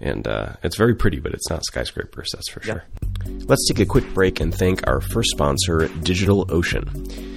and 0.00 0.26
uh, 0.26 0.54
it's 0.62 0.76
very 0.76 0.94
pretty, 0.94 1.20
but 1.20 1.32
it's 1.32 1.50
not 1.50 1.64
skyscrapers. 1.64 2.28
That's 2.32 2.50
for 2.50 2.62
sure. 2.62 2.84
Let's 3.26 3.66
take 3.68 3.80
a 3.80 3.86
quick 3.86 4.12
break 4.14 4.40
and 4.40 4.54
thank 4.54 4.86
our 4.86 5.00
first 5.00 5.30
sponsor, 5.30 5.88
DigitalOcean. 5.88 7.35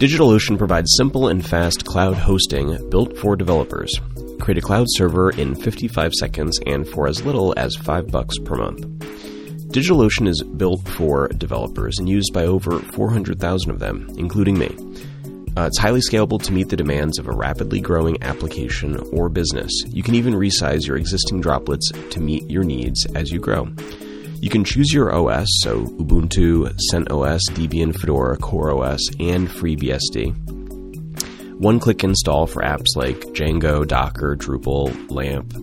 DigitalOcean 0.00 0.56
provides 0.56 0.94
simple 0.96 1.28
and 1.28 1.46
fast 1.46 1.84
cloud 1.84 2.16
hosting 2.16 2.88
built 2.88 3.18
for 3.18 3.36
developers. 3.36 3.92
Create 4.40 4.56
a 4.56 4.62
cloud 4.62 4.86
server 4.88 5.28
in 5.32 5.54
55 5.54 6.14
seconds 6.14 6.58
and 6.64 6.88
for 6.88 7.06
as 7.06 7.22
little 7.22 7.52
as 7.58 7.76
5 7.76 8.06
bucks 8.06 8.38
per 8.38 8.56
month. 8.56 8.80
DigitalOcean 9.74 10.26
is 10.26 10.42
built 10.42 10.88
for 10.88 11.28
developers 11.28 11.98
and 11.98 12.08
used 12.08 12.32
by 12.32 12.46
over 12.46 12.78
400,000 12.78 13.70
of 13.70 13.78
them, 13.78 14.08
including 14.16 14.58
me. 14.58 14.74
Uh, 15.54 15.66
it's 15.66 15.78
highly 15.78 16.00
scalable 16.00 16.42
to 16.44 16.52
meet 16.52 16.70
the 16.70 16.76
demands 16.76 17.18
of 17.18 17.28
a 17.28 17.32
rapidly 17.32 17.78
growing 17.78 18.16
application 18.22 18.96
or 19.12 19.28
business. 19.28 19.70
You 19.88 20.02
can 20.02 20.14
even 20.14 20.32
resize 20.32 20.86
your 20.86 20.96
existing 20.96 21.42
droplets 21.42 21.90
to 21.90 22.20
meet 22.20 22.48
your 22.48 22.64
needs 22.64 23.04
as 23.14 23.30
you 23.30 23.38
grow. 23.38 23.68
You 24.40 24.48
can 24.48 24.64
choose 24.64 24.90
your 24.90 25.14
OS, 25.14 25.46
so 25.60 25.84
Ubuntu, 25.84 26.74
CentOS, 26.90 27.40
Debian, 27.50 27.94
Fedora, 27.94 28.38
CoreOS, 28.38 29.00
and 29.20 29.48
FreeBSD. 29.48 30.34
One 31.58 31.78
click 31.78 32.02
install 32.02 32.46
for 32.46 32.62
apps 32.62 32.96
like 32.96 33.18
Django, 33.34 33.86
Docker, 33.86 34.36
Drupal, 34.36 35.10
LAMP, 35.10 35.54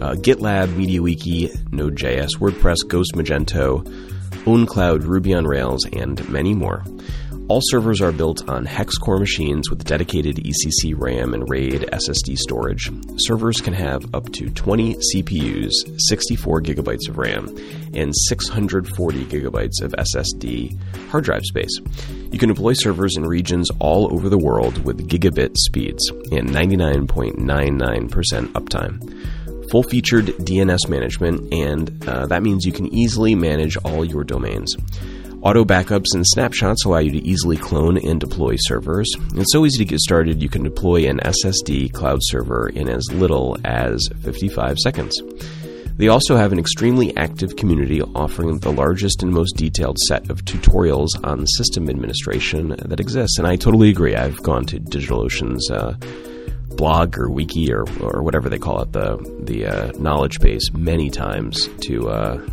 uh, 0.00 0.14
GitLab, 0.14 0.68
MediaWiki, 0.68 1.72
Node.js, 1.72 2.38
WordPress, 2.38 2.88
Ghost 2.88 3.12
Magento, 3.12 3.84
OwnCloud, 4.46 5.04
Ruby 5.04 5.34
on 5.34 5.44
Rails, 5.44 5.84
and 5.92 6.26
many 6.30 6.54
more. 6.54 6.82
All 7.48 7.60
servers 7.64 8.00
are 8.00 8.12
built 8.12 8.48
on 8.48 8.64
hex 8.64 8.96
core 8.96 9.18
machines 9.18 9.68
with 9.68 9.84
dedicated 9.84 10.36
ECC 10.36 10.94
RAM 10.96 11.34
and 11.34 11.50
RAID 11.50 11.88
SSD 11.92 12.38
storage. 12.38 12.88
Servers 13.18 13.60
can 13.60 13.74
have 13.74 14.14
up 14.14 14.30
to 14.32 14.48
20 14.48 14.94
CPUs, 14.94 15.72
64 15.98 16.62
gigabytes 16.62 17.08
of 17.08 17.18
RAM, 17.18 17.48
and 17.94 18.14
640 18.28 19.24
gigabytes 19.26 19.82
of 19.82 19.92
SSD 19.92 20.78
hard 21.10 21.24
drive 21.24 21.42
space. 21.42 21.80
You 22.30 22.38
can 22.38 22.48
deploy 22.48 22.74
servers 22.74 23.16
in 23.16 23.26
regions 23.26 23.68
all 23.80 24.14
over 24.14 24.28
the 24.28 24.38
world 24.38 24.84
with 24.84 25.08
gigabit 25.08 25.56
speeds 25.56 26.10
and 26.30 26.48
99.99% 26.48 28.52
uptime 28.52 29.28
full 29.70 29.82
featured 29.82 30.26
DNS 30.26 30.88
management, 30.90 31.54
and 31.54 32.06
uh, 32.06 32.26
that 32.26 32.42
means 32.42 32.66
you 32.66 32.72
can 32.72 32.94
easily 32.94 33.34
manage 33.34 33.78
all 33.78 34.04
your 34.04 34.22
domains. 34.22 34.76
Auto 35.42 35.64
backups 35.64 36.14
and 36.14 36.24
snapshots 36.24 36.84
allow 36.84 36.98
you 36.98 37.10
to 37.10 37.26
easily 37.26 37.56
clone 37.56 37.98
and 37.98 38.20
deploy 38.20 38.54
servers. 38.56 39.12
It's 39.34 39.52
so 39.52 39.66
easy 39.66 39.78
to 39.78 39.84
get 39.84 39.98
started, 39.98 40.40
you 40.40 40.48
can 40.48 40.62
deploy 40.62 41.08
an 41.08 41.18
SSD 41.18 41.92
cloud 41.92 42.20
server 42.22 42.68
in 42.68 42.88
as 42.88 43.04
little 43.12 43.56
as 43.64 44.08
55 44.22 44.78
seconds. 44.78 45.20
They 45.96 46.06
also 46.06 46.36
have 46.36 46.52
an 46.52 46.60
extremely 46.60 47.16
active 47.16 47.56
community 47.56 48.00
offering 48.14 48.56
the 48.60 48.70
largest 48.70 49.24
and 49.24 49.32
most 49.32 49.56
detailed 49.56 49.98
set 50.06 50.30
of 50.30 50.44
tutorials 50.44 51.08
on 51.24 51.44
system 51.48 51.90
administration 51.90 52.76
that 52.78 53.00
exists. 53.00 53.36
And 53.36 53.46
I 53.48 53.56
totally 53.56 53.90
agree. 53.90 54.14
I've 54.14 54.40
gone 54.44 54.64
to 54.66 54.78
DigitalOcean's 54.78 55.68
uh, 55.72 55.96
blog 56.76 57.18
or 57.18 57.28
wiki 57.28 57.72
or, 57.72 57.84
or 58.00 58.22
whatever 58.22 58.48
they 58.48 58.60
call 58.60 58.80
it, 58.82 58.92
the, 58.92 59.16
the 59.42 59.66
uh, 59.66 59.92
knowledge 59.98 60.38
base, 60.38 60.72
many 60.72 61.10
times 61.10 61.68
to. 61.80 62.10
Uh, 62.10 62.46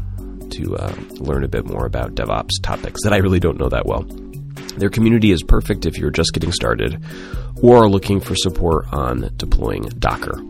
to 0.52 0.76
uh, 0.76 0.94
learn 1.12 1.44
a 1.44 1.48
bit 1.48 1.66
more 1.66 1.86
about 1.86 2.16
DevOps 2.16 2.62
topics 2.62 3.02
that 3.04 3.14
I 3.14 3.18
really 3.18 3.40
don't 3.40 3.60
know 3.60 3.70
that 3.70 3.86
well. 3.86 4.04
Their 4.78 4.90
community 4.90 5.32
is 5.32 5.44
perfect 5.44 5.86
if 5.86 5.98
you're 5.98 6.12
just 6.12 6.34
getting 6.34 6.52
started 6.52 7.04
or 7.62 7.84
are 7.84 7.90
looking 7.90 8.20
for 8.20 8.36
support 8.36 8.86
on 8.94 9.32
deploying 9.36 9.84
Docker. 10.00 10.42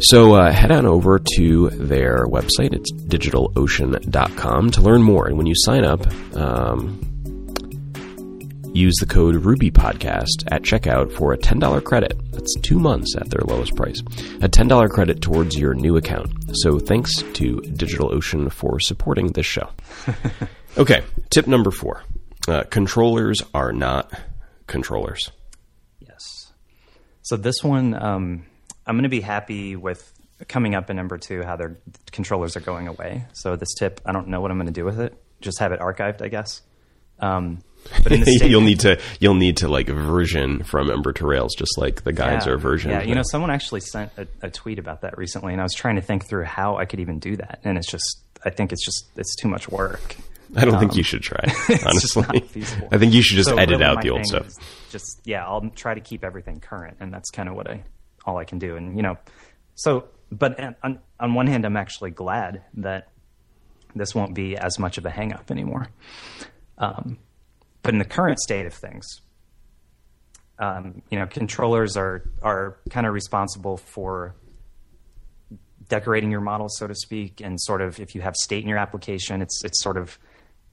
So 0.00 0.34
uh, 0.34 0.50
head 0.50 0.72
on 0.72 0.86
over 0.86 1.20
to 1.36 1.70
their 1.70 2.26
website. 2.26 2.72
It's 2.72 2.90
digitalocean.com 2.92 4.70
to 4.70 4.80
learn 4.80 5.02
more. 5.02 5.26
And 5.26 5.36
when 5.36 5.46
you 5.46 5.54
sign 5.56 5.84
up, 5.84 6.06
um, 6.34 7.00
use 8.72 8.94
the 9.00 9.06
code 9.06 9.36
Ruby 9.36 9.70
Podcast 9.70 10.44
at 10.48 10.62
checkout 10.62 11.12
for 11.12 11.32
a 11.32 11.38
$10 11.38 11.82
credit. 11.84 12.18
That's 12.32 12.54
two 12.60 12.78
months 12.78 13.14
at 13.16 13.30
their 13.30 13.42
lowest 13.44 13.74
price. 13.74 14.00
A 14.40 14.48
$10 14.48 14.88
credit 14.90 15.20
towards 15.20 15.58
your 15.58 15.74
new 15.74 15.96
account. 15.96 16.32
So 16.62 16.78
thanks 16.78 17.22
to 17.22 17.56
DigitalOcean 17.56 18.52
for 18.52 18.80
supporting 18.80 19.28
this 19.28 19.46
show. 19.46 19.70
okay, 20.78 21.02
tip 21.30 21.46
number 21.46 21.70
four 21.70 22.02
uh, 22.48 22.64
controllers 22.64 23.42
are 23.54 23.72
not 23.72 24.12
controllers. 24.66 25.30
Yes. 25.98 26.52
So 27.22 27.36
this 27.36 27.62
one, 27.62 27.94
um, 27.94 28.46
I'm 28.86 28.96
going 28.96 29.02
to 29.04 29.08
be 29.08 29.20
happy 29.20 29.76
with 29.76 30.12
coming 30.48 30.74
up 30.74 30.90
in 30.90 30.96
number 30.96 31.18
two 31.18 31.42
how 31.42 31.56
their 31.56 31.78
controllers 32.12 32.56
are 32.56 32.60
going 32.60 32.88
away. 32.88 33.26
So 33.32 33.56
this 33.56 33.74
tip, 33.78 34.00
I 34.06 34.12
don't 34.12 34.28
know 34.28 34.40
what 34.40 34.50
I'm 34.50 34.56
going 34.56 34.66
to 34.66 34.72
do 34.72 34.84
with 34.84 35.00
it. 35.00 35.20
Just 35.40 35.58
have 35.58 35.72
it 35.72 35.80
archived, 35.80 36.22
I 36.22 36.28
guess. 36.28 36.62
Um, 37.18 37.60
but 38.02 38.12
in 38.12 38.20
the 38.20 38.40
you'll 38.48 38.60
need 38.60 38.80
to 38.80 39.00
you'll 39.18 39.34
need 39.34 39.58
to 39.58 39.68
like 39.68 39.88
version 39.88 40.62
from 40.64 40.90
Ember 40.90 41.12
to 41.14 41.26
Rails, 41.26 41.54
just 41.54 41.78
like 41.78 42.02
the 42.04 42.12
guides 42.12 42.46
yeah, 42.46 42.52
are 42.52 42.58
version. 42.58 42.90
Yeah, 42.90 43.02
you 43.02 43.14
know, 43.14 43.22
someone 43.22 43.50
actually 43.50 43.80
sent 43.80 44.12
a, 44.16 44.26
a, 44.42 44.50
tweet 44.50 44.78
about 44.78 45.02
that 45.02 45.18
recently, 45.18 45.52
and 45.52 45.60
I 45.60 45.64
was 45.64 45.74
trying 45.74 45.96
to 45.96 46.02
think 46.02 46.28
through 46.28 46.44
how 46.44 46.76
I 46.76 46.84
could 46.84 47.00
even 47.00 47.18
do 47.18 47.36
that, 47.36 47.60
and 47.64 47.76
it's 47.76 47.90
just 47.90 48.22
I 48.44 48.50
think 48.50 48.72
it's 48.72 48.84
just 48.84 49.08
it's 49.16 49.34
too 49.36 49.48
much 49.48 49.68
work. 49.68 50.16
I 50.56 50.64
don't 50.64 50.74
um, 50.74 50.80
think 50.80 50.96
you 50.96 51.02
should 51.02 51.22
try. 51.22 51.40
Honestly, 51.86 52.24
I 52.90 52.98
think 52.98 53.12
you 53.12 53.22
should 53.22 53.36
just 53.36 53.50
so 53.50 53.56
edit 53.56 53.78
really 53.78 53.84
out 53.84 54.02
the 54.02 54.10
old 54.10 54.26
stuff. 54.26 54.48
Just 54.90 55.20
yeah, 55.24 55.46
I'll 55.46 55.70
try 55.70 55.94
to 55.94 56.00
keep 56.00 56.24
everything 56.24 56.60
current, 56.60 56.96
and 57.00 57.12
that's 57.12 57.30
kind 57.30 57.48
of 57.48 57.54
what 57.54 57.70
I 57.70 57.84
all 58.24 58.36
I 58.38 58.44
can 58.44 58.58
do. 58.58 58.76
And 58.76 58.96
you 58.96 59.02
know, 59.02 59.16
so 59.74 60.08
but 60.32 60.58
on 60.82 60.98
on 61.18 61.34
one 61.34 61.46
hand, 61.46 61.64
I'm 61.64 61.76
actually 61.76 62.10
glad 62.10 62.62
that 62.74 63.08
this 63.94 64.14
won't 64.14 64.34
be 64.34 64.56
as 64.56 64.78
much 64.78 64.98
of 64.98 65.06
a 65.06 65.10
hangup 65.10 65.50
anymore. 65.50 65.88
Um, 66.78 67.18
but 67.82 67.94
in 67.94 67.98
the 67.98 68.04
current 68.04 68.38
state 68.40 68.66
of 68.66 68.74
things, 68.74 69.20
um, 70.58 71.02
you 71.10 71.18
know, 71.18 71.26
controllers 71.26 71.96
are 71.96 72.22
are 72.42 72.78
kind 72.90 73.06
of 73.06 73.14
responsible 73.14 73.76
for 73.76 74.34
decorating 75.88 76.30
your 76.30 76.40
model, 76.40 76.68
so 76.68 76.86
to 76.86 76.94
speak, 76.94 77.40
and 77.40 77.60
sort 77.60 77.80
of 77.80 77.98
if 77.98 78.14
you 78.14 78.20
have 78.20 78.36
state 78.36 78.62
in 78.62 78.68
your 78.68 78.78
application, 78.78 79.42
it's 79.42 79.64
it's 79.64 79.82
sort 79.82 79.96
of 79.96 80.18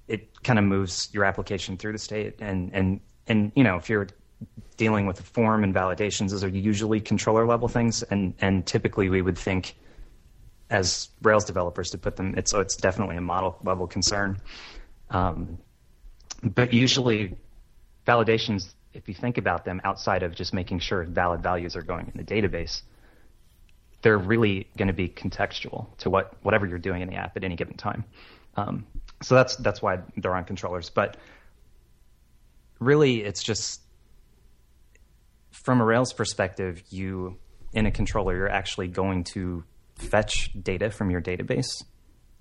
it 0.07 0.41
kind 0.43 0.59
of 0.59 0.65
moves 0.65 1.09
your 1.13 1.25
application 1.25 1.77
through 1.77 1.93
the 1.93 1.99
state, 1.99 2.35
and 2.39 2.71
and 2.73 2.99
and 3.27 3.51
you 3.55 3.63
know 3.63 3.77
if 3.77 3.89
you're 3.89 4.07
dealing 4.77 5.07
with 5.07 5.19
a 5.19 5.23
form 5.23 5.63
and 5.63 5.73
validations, 5.73 6.29
those 6.29 6.43
are 6.43 6.49
usually 6.49 6.99
controller 6.99 7.45
level 7.45 7.67
things, 7.67 8.03
and 8.03 8.33
and 8.39 8.65
typically 8.65 9.09
we 9.09 9.21
would 9.21 9.37
think 9.37 9.75
as 10.69 11.09
Rails 11.21 11.45
developers 11.45 11.89
to 11.91 11.97
put 11.97 12.17
them, 12.17 12.35
it's 12.37 12.51
so 12.51 12.59
it's 12.59 12.75
definitely 12.75 13.15
a 13.15 13.21
model 13.21 13.57
level 13.63 13.87
concern. 13.87 14.39
Um, 15.09 15.57
but 16.43 16.73
usually, 16.73 17.35
validations, 18.05 18.73
if 18.93 19.07
you 19.07 19.13
think 19.13 19.37
about 19.37 19.65
them 19.65 19.81
outside 19.83 20.23
of 20.23 20.35
just 20.35 20.53
making 20.53 20.79
sure 20.79 21.03
valid 21.03 21.41
values 21.41 21.75
are 21.75 21.81
going 21.81 22.11
in 22.13 22.23
the 22.23 22.23
database, 22.23 22.81
they're 24.01 24.17
really 24.17 24.67
going 24.77 24.87
to 24.87 24.93
be 24.93 25.09
contextual 25.09 25.87
to 25.97 26.09
what 26.09 26.33
whatever 26.43 26.65
you're 26.65 26.77
doing 26.77 27.01
in 27.01 27.09
the 27.09 27.15
app 27.15 27.35
at 27.35 27.43
any 27.43 27.55
given 27.55 27.75
time. 27.75 28.03
Um, 28.55 28.85
so 29.21 29.35
that's 29.35 29.55
that's 29.57 29.81
why 29.81 29.99
they're 30.15 30.35
on 30.35 30.45
controllers. 30.45 30.89
But 30.89 31.17
really, 32.79 33.23
it's 33.23 33.43
just 33.43 33.81
from 35.51 35.81
a 35.81 35.85
Rails 35.85 36.13
perspective, 36.13 36.83
you 36.89 37.37
in 37.73 37.85
a 37.85 37.91
controller, 37.91 38.35
you're 38.35 38.49
actually 38.49 38.87
going 38.87 39.23
to 39.23 39.63
fetch 39.95 40.51
data 40.61 40.89
from 40.89 41.09
your 41.09 41.21
database, 41.21 41.83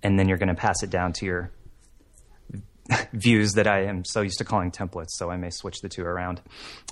and 0.02 0.18
then 0.18 0.28
you're 0.28 0.38
going 0.38 0.48
to 0.48 0.54
pass 0.54 0.82
it 0.82 0.90
down 0.90 1.12
to 1.14 1.26
your 1.26 1.50
views 3.12 3.52
that 3.52 3.66
I 3.66 3.84
am 3.84 4.04
so 4.04 4.20
used 4.22 4.38
to 4.38 4.44
calling 4.44 4.70
templates, 4.70 5.10
so 5.10 5.30
I 5.30 5.36
may 5.36 5.50
switch 5.50 5.80
the 5.80 5.88
two 5.88 6.04
around. 6.04 6.40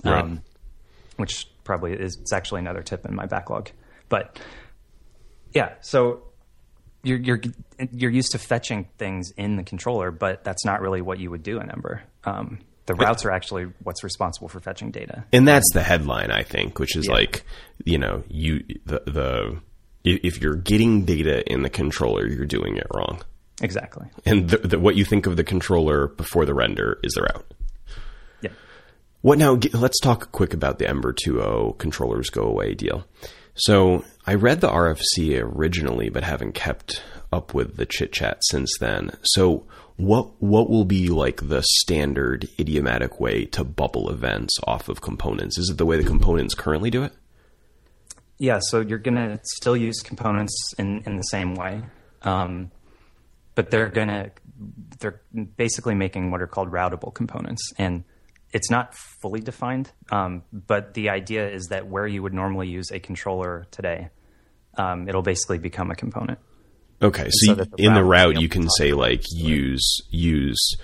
Right. 0.04 0.22
Um, 0.22 0.42
which 1.16 1.48
probably 1.62 1.92
is 1.92 2.16
it's 2.16 2.32
actually 2.32 2.60
another 2.60 2.82
tip 2.82 3.06
in 3.06 3.14
my 3.14 3.26
backlog. 3.26 3.70
But 4.08 4.38
yeah, 5.52 5.74
so 5.80 6.22
you're 7.02 7.18
you're 7.18 7.40
you're 7.92 8.10
used 8.10 8.32
to 8.32 8.38
fetching 8.38 8.88
things 8.98 9.30
in 9.36 9.56
the 9.56 9.62
controller, 9.62 10.10
but 10.10 10.44
that's 10.44 10.64
not 10.64 10.80
really 10.80 11.00
what 11.00 11.18
you 11.18 11.30
would 11.30 11.42
do 11.42 11.60
in 11.60 11.70
Ember. 11.70 12.02
Um, 12.24 12.58
the 12.86 12.94
routes 12.94 13.24
are 13.24 13.30
actually 13.30 13.66
what's 13.82 14.04
responsible 14.04 14.48
for 14.48 14.60
fetching 14.60 14.90
data, 14.90 15.24
and 15.32 15.46
that's 15.46 15.72
the 15.72 15.82
headline 15.82 16.30
I 16.30 16.42
think, 16.42 16.78
which 16.78 16.96
is 16.96 17.06
yeah. 17.06 17.14
like 17.14 17.44
you 17.84 17.98
know 17.98 18.24
you 18.28 18.64
the 18.84 19.02
the 19.06 19.60
if 20.04 20.40
you're 20.40 20.56
getting 20.56 21.04
data 21.04 21.50
in 21.50 21.62
the 21.62 21.70
controller, 21.70 22.26
you're 22.26 22.46
doing 22.46 22.76
it 22.76 22.86
wrong. 22.94 23.22
Exactly. 23.62 24.06
And 24.26 24.50
the, 24.50 24.58
the, 24.58 24.78
what 24.78 24.96
you 24.96 25.04
think 25.04 25.26
of 25.26 25.36
the 25.36 25.44
controller 25.44 26.08
before 26.08 26.44
the 26.44 26.54
render 26.54 26.98
is 27.02 27.12
the 27.12 27.22
route. 27.22 27.54
Yeah. 28.42 28.50
What 29.22 29.38
now? 29.38 29.58
Let's 29.72 30.00
talk 30.00 30.32
quick 30.32 30.54
about 30.54 30.78
the 30.78 30.88
Ember 30.88 31.12
2.0 31.12 31.78
controllers 31.78 32.30
go 32.30 32.42
away 32.42 32.74
deal. 32.74 33.04
So 33.54 34.04
I 34.26 34.34
read 34.34 34.60
the 34.60 34.68
RFC 34.68 35.40
originally, 35.40 36.08
but 36.08 36.24
haven't 36.24 36.54
kept 36.54 37.02
up 37.32 37.54
with 37.54 37.76
the 37.76 37.86
chit 37.86 38.12
chat 38.12 38.38
since 38.42 38.70
then. 38.80 39.12
So 39.22 39.66
what 39.96 40.42
what 40.42 40.68
will 40.68 40.84
be 40.84 41.08
like 41.08 41.48
the 41.48 41.62
standard 41.62 42.48
idiomatic 42.58 43.20
way 43.20 43.44
to 43.46 43.62
bubble 43.62 44.10
events 44.10 44.56
off 44.66 44.88
of 44.88 45.00
components? 45.00 45.58
Is 45.58 45.70
it 45.70 45.78
the 45.78 45.86
way 45.86 45.96
the 45.96 46.08
components 46.08 46.54
currently 46.54 46.90
do 46.90 47.04
it? 47.04 47.12
Yeah, 48.38 48.58
so 48.60 48.80
you're 48.80 48.98
gonna 48.98 49.38
still 49.44 49.76
use 49.76 50.00
components 50.00 50.54
in 50.78 51.02
in 51.06 51.16
the 51.16 51.22
same 51.22 51.54
way. 51.54 51.82
Um, 52.22 52.72
but 53.54 53.70
they're 53.70 53.88
gonna 53.88 54.30
they're 54.98 55.20
basically 55.56 55.94
making 55.94 56.30
what 56.30 56.40
are 56.40 56.46
called 56.46 56.70
routable 56.70 57.12
components, 57.12 57.72
and 57.78 58.04
it's 58.52 58.70
not 58.70 58.94
fully 58.94 59.40
defined. 59.40 59.90
Um, 60.10 60.42
but 60.52 60.94
the 60.94 61.10
idea 61.10 61.48
is 61.48 61.66
that 61.68 61.88
where 61.88 62.06
you 62.06 62.22
would 62.22 62.34
normally 62.34 62.68
use 62.68 62.90
a 62.90 63.00
controller 63.00 63.66
today, 63.70 64.10
um, 64.76 65.08
it'll 65.08 65.22
basically 65.22 65.58
become 65.58 65.90
a 65.90 65.96
component. 65.96 66.38
Okay, 67.02 67.28
so, 67.30 67.54
so 67.54 67.64
you, 67.76 67.88
in 67.88 67.94
the 67.94 68.04
route 68.04 68.40
you 68.40 68.48
can 68.48 68.68
say 68.70 68.92
like 68.92 69.22
use 69.30 70.00
use 70.10 70.76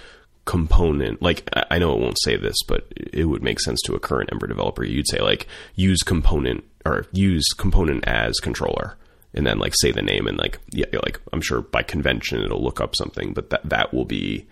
component. 0.45 1.23
Like 1.23 1.49
I 1.71 1.79
know 1.79 1.95
it 1.95 2.01
won't 2.01 2.21
say 2.21 2.37
this, 2.37 2.57
but 2.67 2.93
it 2.97 3.27
would 3.27 3.43
make 3.43 3.61
sense 3.61 3.81
to 3.83 3.95
a 3.95 4.01
current 4.01 4.31
Ember 4.33 4.47
developer. 4.47 4.85
You'd 4.85 5.09
say 5.09 5.21
like 5.21 5.47
use 5.77 6.03
component 6.03 6.65
or 6.85 7.07
use 7.13 7.47
component 7.57 8.05
as 8.07 8.39
controller, 8.41 8.97
and 9.35 9.47
then 9.47 9.59
like 9.59 9.75
say 9.81 9.93
the 9.93 10.03
name 10.03 10.27
and 10.27 10.39
like 10.39 10.59
yeah, 10.71 10.87
like 10.93 11.21
I'm 11.33 11.41
sure 11.41 11.61
by 11.61 11.83
convention 11.83 12.43
it'll 12.43 12.63
look 12.63 12.81
up 12.81 12.97
something, 12.97 13.33
but 13.33 13.51
that 13.51 13.69
that 13.69 13.95
will 13.95 14.05
be 14.05 14.47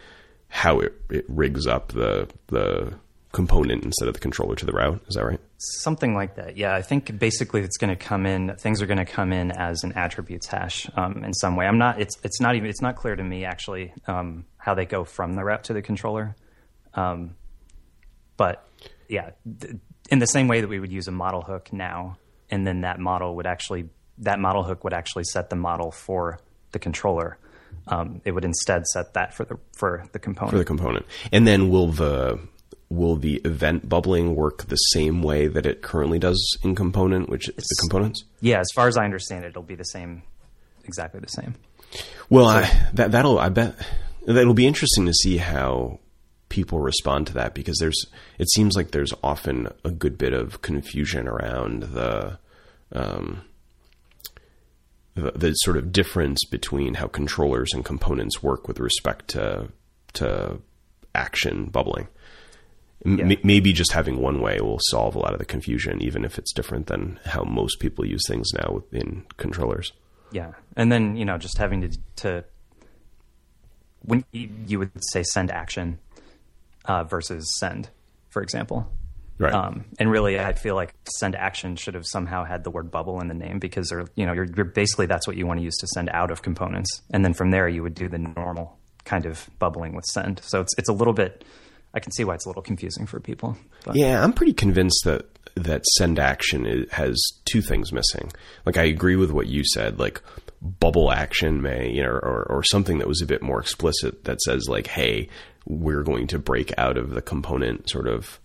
how 0.48 0.80
it, 0.80 0.94
it 1.10 1.24
rigs 1.28 1.66
up 1.66 1.92
the 1.92 2.28
the 2.48 2.94
component 3.32 3.84
instead 3.84 4.08
of 4.08 4.14
the 4.14 4.20
controller 4.20 4.54
to 4.56 4.64
the 4.64 4.72
route. 4.72 5.02
Is 5.06 5.14
that 5.14 5.24
right? 5.24 5.40
Something 5.58 6.14
like 6.14 6.36
that. 6.36 6.56
Yeah, 6.56 6.74
I 6.74 6.82
think 6.82 7.18
basically 7.18 7.60
it's 7.60 7.76
going 7.76 7.90
to 7.90 7.96
come 7.96 8.26
in. 8.26 8.54
Things 8.56 8.80
are 8.80 8.86
going 8.86 8.98
to 8.98 9.04
come 9.04 9.32
in 9.32 9.50
as 9.50 9.84
an 9.84 9.92
attributes 9.94 10.46
hash 10.46 10.88
um, 10.96 11.24
in 11.24 11.34
some 11.34 11.56
way. 11.56 11.66
I'm 11.66 11.78
not. 11.78 12.00
It's 12.00 12.16
it's 12.22 12.40
not 12.40 12.54
even. 12.56 12.68
It's 12.68 12.82
not 12.82 12.96
clear 12.96 13.16
to 13.16 13.22
me 13.22 13.44
actually 13.44 13.92
um, 14.06 14.44
how 14.56 14.74
they 14.74 14.86
go 14.86 15.04
from 15.04 15.34
the 15.34 15.44
route 15.44 15.64
to 15.64 15.72
the 15.72 15.82
controller. 15.82 16.36
Um, 16.94 17.34
but 18.36 18.66
yeah, 19.08 19.30
th- 19.60 19.76
in 20.10 20.20
the 20.20 20.26
same 20.26 20.48
way 20.48 20.60
that 20.60 20.68
we 20.68 20.80
would 20.80 20.92
use 20.92 21.08
a 21.08 21.12
model 21.12 21.42
hook 21.42 21.72
now, 21.72 22.18
and 22.50 22.66
then 22.66 22.82
that 22.82 22.98
model 22.98 23.36
would 23.36 23.46
actually 23.46 23.88
that 24.20 24.38
model 24.38 24.62
hook 24.62 24.84
would 24.84 24.92
actually 24.92 25.24
set 25.24 25.50
the 25.50 25.56
model 25.56 25.90
for 25.90 26.38
the 26.72 26.78
controller. 26.78 27.38
Um, 27.86 28.20
it 28.24 28.32
would 28.32 28.44
instead 28.44 28.86
set 28.86 29.14
that 29.14 29.34
for 29.34 29.44
the 29.44 29.58
for 29.76 30.04
the 30.12 30.18
component 30.18 30.52
for 30.52 30.58
the 30.58 30.64
component, 30.64 31.06
and 31.32 31.46
then 31.46 31.70
will 31.70 31.88
the 31.88 32.38
will 32.90 33.16
the 33.16 33.36
event 33.44 33.88
bubbling 33.88 34.34
work 34.34 34.66
the 34.66 34.76
same 34.76 35.22
way 35.22 35.46
that 35.46 35.66
it 35.66 35.82
currently 35.82 36.18
does 36.18 36.58
in 36.62 36.74
component, 36.74 37.28
which 37.28 37.48
it's, 37.48 37.68
the 37.68 37.76
components? 37.80 38.24
Yeah, 38.40 38.60
as 38.60 38.68
far 38.74 38.88
as 38.88 38.96
I 38.96 39.04
understand 39.04 39.44
it, 39.44 39.48
it'll 39.48 39.62
be 39.62 39.74
the 39.74 39.84
same, 39.84 40.22
exactly 40.84 41.20
the 41.20 41.28
same. 41.28 41.54
Well, 42.30 42.48
so, 42.48 42.56
I, 42.56 42.88
that 42.94 43.12
that'll 43.12 43.38
I 43.38 43.48
bet 43.48 43.74
that'll 44.26 44.54
be 44.54 44.66
interesting 44.66 45.06
to 45.06 45.14
see 45.14 45.38
how 45.38 45.98
people 46.48 46.80
respond 46.80 47.26
to 47.26 47.34
that 47.34 47.54
because 47.54 47.78
there's 47.78 48.06
it 48.38 48.50
seems 48.50 48.76
like 48.76 48.90
there's 48.90 49.12
often 49.22 49.68
a 49.84 49.90
good 49.90 50.16
bit 50.18 50.32
of 50.32 50.62
confusion 50.62 51.28
around 51.28 51.82
the 51.84 52.38
um, 52.92 53.42
the, 55.18 55.32
the 55.32 55.52
sort 55.54 55.76
of 55.76 55.92
difference 55.92 56.44
between 56.44 56.94
how 56.94 57.06
controllers 57.06 57.72
and 57.72 57.84
components 57.84 58.42
work 58.42 58.68
with 58.68 58.78
respect 58.78 59.28
to 59.28 59.68
to 60.14 60.60
action 61.14 61.66
bubbling. 61.66 62.08
Yeah. 63.04 63.36
Maybe 63.44 63.72
just 63.72 63.92
having 63.92 64.20
one 64.20 64.40
way 64.40 64.60
will 64.60 64.80
solve 64.90 65.14
a 65.14 65.20
lot 65.20 65.32
of 65.32 65.38
the 65.38 65.44
confusion, 65.44 66.02
even 66.02 66.24
if 66.24 66.36
it's 66.36 66.52
different 66.52 66.88
than 66.88 67.20
how 67.24 67.44
most 67.44 67.78
people 67.78 68.04
use 68.04 68.22
things 68.26 68.48
now 68.54 68.82
in 68.90 69.24
controllers. 69.36 69.92
Yeah, 70.32 70.52
and 70.76 70.90
then 70.90 71.16
you 71.16 71.24
know, 71.24 71.38
just 71.38 71.58
having 71.58 71.82
to, 71.82 71.98
to 72.16 72.44
when 74.02 74.24
you 74.32 74.78
would 74.78 74.90
say 75.12 75.22
send 75.22 75.50
action 75.50 75.98
uh, 76.84 77.04
versus 77.04 77.46
send, 77.58 77.88
for 78.30 78.42
example. 78.42 78.90
Right. 79.38 79.52
Um, 79.52 79.84
and 79.98 80.10
really, 80.10 80.38
I 80.38 80.52
feel 80.52 80.74
like 80.74 80.94
send 81.18 81.36
action 81.36 81.76
should 81.76 81.94
have 81.94 82.06
somehow 82.06 82.44
had 82.44 82.64
the 82.64 82.70
word 82.70 82.90
bubble 82.90 83.20
in 83.20 83.28
the 83.28 83.34
name 83.34 83.58
because 83.58 83.88
they're, 83.88 84.06
you 84.16 84.26
know, 84.26 84.32
you're, 84.32 84.48
you're 84.56 84.64
basically 84.64 85.06
that's 85.06 85.26
what 85.26 85.36
you 85.36 85.46
want 85.46 85.60
to 85.60 85.64
use 85.64 85.76
to 85.76 85.86
send 85.86 86.08
out 86.10 86.30
of 86.30 86.42
components, 86.42 87.02
and 87.12 87.24
then 87.24 87.34
from 87.34 87.50
there 87.50 87.68
you 87.68 87.82
would 87.82 87.94
do 87.94 88.08
the 88.08 88.18
normal 88.18 88.78
kind 89.04 89.26
of 89.26 89.48
bubbling 89.58 89.94
with 89.94 90.04
send. 90.06 90.40
So 90.44 90.60
it's 90.60 90.74
it's 90.76 90.88
a 90.88 90.92
little 90.92 91.14
bit 91.14 91.44
I 91.94 92.00
can 92.00 92.12
see 92.12 92.24
why 92.24 92.34
it's 92.34 92.44
a 92.44 92.48
little 92.48 92.62
confusing 92.62 93.06
for 93.06 93.20
people. 93.20 93.56
But. 93.84 93.96
Yeah, 93.96 94.22
I'm 94.22 94.32
pretty 94.32 94.52
convinced 94.52 95.02
that 95.04 95.26
that 95.54 95.84
send 95.96 96.18
action 96.18 96.86
has 96.92 97.16
two 97.44 97.60
things 97.60 97.92
missing. 97.92 98.30
Like 98.64 98.76
I 98.76 98.84
agree 98.84 99.16
with 99.16 99.30
what 99.32 99.48
you 99.48 99.64
said. 99.64 99.98
Like 99.98 100.22
bubble 100.60 101.10
action 101.10 101.62
may, 101.62 101.90
you 101.90 102.02
know, 102.02 102.10
or, 102.10 102.46
or 102.48 102.62
something 102.62 102.98
that 102.98 103.08
was 103.08 103.22
a 103.22 103.26
bit 103.26 103.42
more 103.42 103.60
explicit 103.60 104.24
that 104.24 104.40
says 104.42 104.66
like, 104.68 104.86
hey, 104.86 105.28
we're 105.66 106.02
going 106.02 106.26
to 106.28 106.38
break 106.38 106.72
out 106.78 106.96
of 106.96 107.10
the 107.10 107.22
component 107.22 107.88
sort 107.90 108.06
of 108.06 108.38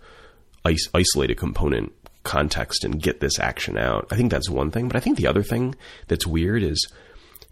is- 0.65 0.89
isolated 0.93 1.37
component 1.37 1.93
context 2.23 2.83
and 2.83 3.01
get 3.01 3.19
this 3.19 3.39
action 3.39 3.77
out. 3.77 4.07
I 4.11 4.15
think 4.15 4.31
that's 4.31 4.49
one 4.49 4.71
thing. 4.71 4.87
But 4.87 4.95
I 4.95 4.99
think 5.01 5.17
the 5.17 5.27
other 5.27 5.43
thing 5.43 5.75
that's 6.07 6.25
weird 6.25 6.63
is 6.63 6.87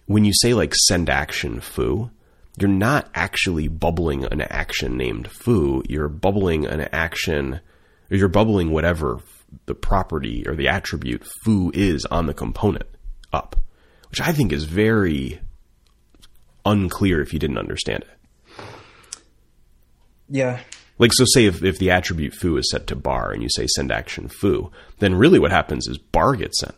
when 0.06 0.26
you 0.26 0.34
say 0.34 0.54
like 0.54 0.74
send 0.76 1.10
action 1.10 1.60
foo, 1.60 2.10
you're 2.58 2.70
not 2.70 3.10
actually 3.14 3.68
bubbling 3.68 4.26
an 4.26 4.42
action 4.42 4.98
named 4.98 5.30
foo. 5.30 5.84
You're 5.88 6.10
bubbling 6.10 6.66
an 6.66 6.82
action, 6.92 7.60
or 8.10 8.18
you're 8.18 8.28
bubbling 8.28 8.72
whatever 8.72 9.20
the 9.66 9.76
property 9.76 10.46
or 10.48 10.56
the 10.56 10.68
attribute 10.68 11.24
foo 11.44 11.72
is 11.74 12.06
on 12.06 12.26
the 12.26 12.34
component 12.34 12.86
up, 13.34 13.56
which 14.10 14.22
I 14.22 14.32
think 14.32 14.52
is 14.52 14.66
very 14.66 15.42
unclear 16.66 17.22
if 17.22 17.34
you 17.34 17.40
didn't 17.40 17.58
understand 17.58 18.04
it. 18.04 18.64
Yeah. 20.30 20.62
Like, 21.02 21.14
so 21.14 21.26
say 21.34 21.46
if, 21.46 21.64
if 21.64 21.80
the 21.80 21.90
attribute 21.90 22.36
foo 22.36 22.58
is 22.58 22.70
set 22.70 22.86
to 22.88 22.96
bar 22.96 23.32
and 23.32 23.42
you 23.42 23.50
say 23.50 23.66
send 23.66 23.92
action 23.92 24.28
foo, 24.28 24.72
then 25.00 25.16
really 25.16 25.40
what 25.40 25.52
happens 25.52 25.88
is 25.88 25.98
bar 25.98 26.36
gets 26.36 26.60
sent. 26.60 26.76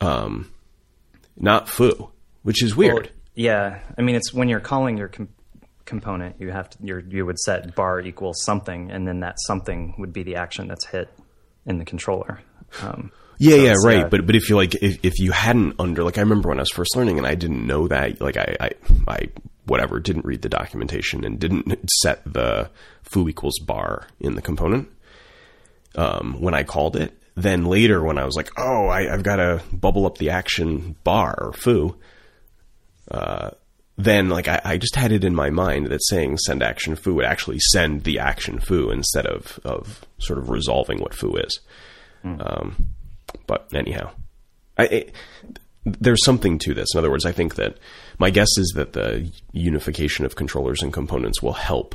Um, 0.00 0.50
not 1.36 1.68
foo, 1.68 2.10
which 2.42 2.62
is 2.62 2.74
weird. 2.74 2.94
Well, 2.94 3.12
yeah, 3.34 3.80
I 3.98 4.00
mean, 4.00 4.16
it's 4.16 4.32
when 4.32 4.48
you're 4.48 4.60
calling 4.60 4.96
your 4.96 5.08
com- 5.08 5.28
component, 5.84 6.40
you 6.40 6.50
have 6.50 6.70
to 6.70 6.78
you 6.80 7.02
you 7.10 7.26
would 7.26 7.38
set 7.38 7.74
bar 7.74 8.00
equals 8.00 8.42
something, 8.42 8.90
and 8.90 9.06
then 9.06 9.20
that 9.20 9.36
something 9.46 9.94
would 9.98 10.14
be 10.14 10.22
the 10.22 10.36
action 10.36 10.66
that's 10.66 10.86
hit 10.86 11.10
in 11.66 11.76
the 11.76 11.84
controller. 11.84 12.40
Um, 12.80 13.12
yeah, 13.38 13.56
so 13.56 13.62
yeah, 13.62 13.74
right. 13.84 14.10
But 14.10 14.24
but 14.24 14.34
if 14.34 14.48
you 14.48 14.56
like, 14.56 14.74
if, 14.76 15.04
if 15.04 15.18
you 15.18 15.32
hadn't 15.32 15.74
under 15.78 16.02
like, 16.04 16.16
I 16.16 16.22
remember 16.22 16.48
when 16.48 16.58
I 16.58 16.62
was 16.62 16.70
first 16.70 16.96
learning, 16.96 17.18
and 17.18 17.26
I 17.26 17.34
didn't 17.34 17.66
know 17.66 17.86
that, 17.88 18.18
like, 18.20 18.38
I 18.38 18.56
I, 18.58 18.70
I 19.06 19.28
whatever 19.66 20.00
didn't 20.00 20.24
read 20.24 20.42
the 20.42 20.48
documentation 20.48 21.24
and 21.24 21.38
didn't 21.38 21.90
set 22.02 22.22
the 22.24 22.70
foo 23.02 23.28
equals 23.28 23.58
bar 23.58 24.06
in 24.20 24.34
the 24.34 24.42
component. 24.42 24.88
Um, 25.94 26.40
when 26.40 26.54
I 26.54 26.62
called 26.62 26.96
it, 26.96 27.16
then 27.34 27.64
later 27.64 28.02
when 28.02 28.18
I 28.18 28.24
was 28.24 28.36
like, 28.36 28.50
oh, 28.58 28.88
I, 28.88 29.04
have 29.04 29.22
got 29.22 29.36
to 29.36 29.62
bubble 29.72 30.06
up 30.06 30.18
the 30.18 30.30
action 30.30 30.96
bar 31.04 31.36
or 31.40 31.52
foo 31.52 31.96
uh, 33.10 33.50
then 33.96 34.28
like 34.28 34.48
I, 34.48 34.60
I, 34.64 34.76
just 34.78 34.96
had 34.96 35.12
it 35.12 35.24
in 35.24 35.34
my 35.34 35.50
mind 35.50 35.86
that 35.86 36.04
saying 36.04 36.38
send 36.38 36.62
action 36.62 36.96
foo 36.96 37.14
would 37.14 37.24
actually 37.24 37.58
send 37.60 38.04
the 38.04 38.18
action 38.18 38.58
foo 38.58 38.90
instead 38.90 39.26
of 39.26 39.58
of 39.64 40.04
sort 40.18 40.38
of 40.38 40.50
resolving 40.50 40.98
what 40.98 41.14
foo 41.14 41.36
is. 41.36 41.60
Mm. 42.24 42.44
Um, 42.44 42.86
but 43.46 43.68
anyhow, 43.72 44.10
I, 44.76 44.84
it, 44.86 45.14
there's 45.86 46.24
something 46.24 46.58
to 46.58 46.74
this. 46.74 46.88
In 46.94 46.98
other 46.98 47.10
words, 47.10 47.24
I 47.24 47.32
think 47.32 47.54
that 47.54 47.78
my 48.18 48.30
guess 48.30 48.48
is 48.58 48.72
that 48.74 48.92
the 48.92 49.30
unification 49.52 50.24
of 50.24 50.34
controllers 50.34 50.82
and 50.82 50.92
components 50.92 51.40
will 51.40 51.52
help 51.52 51.94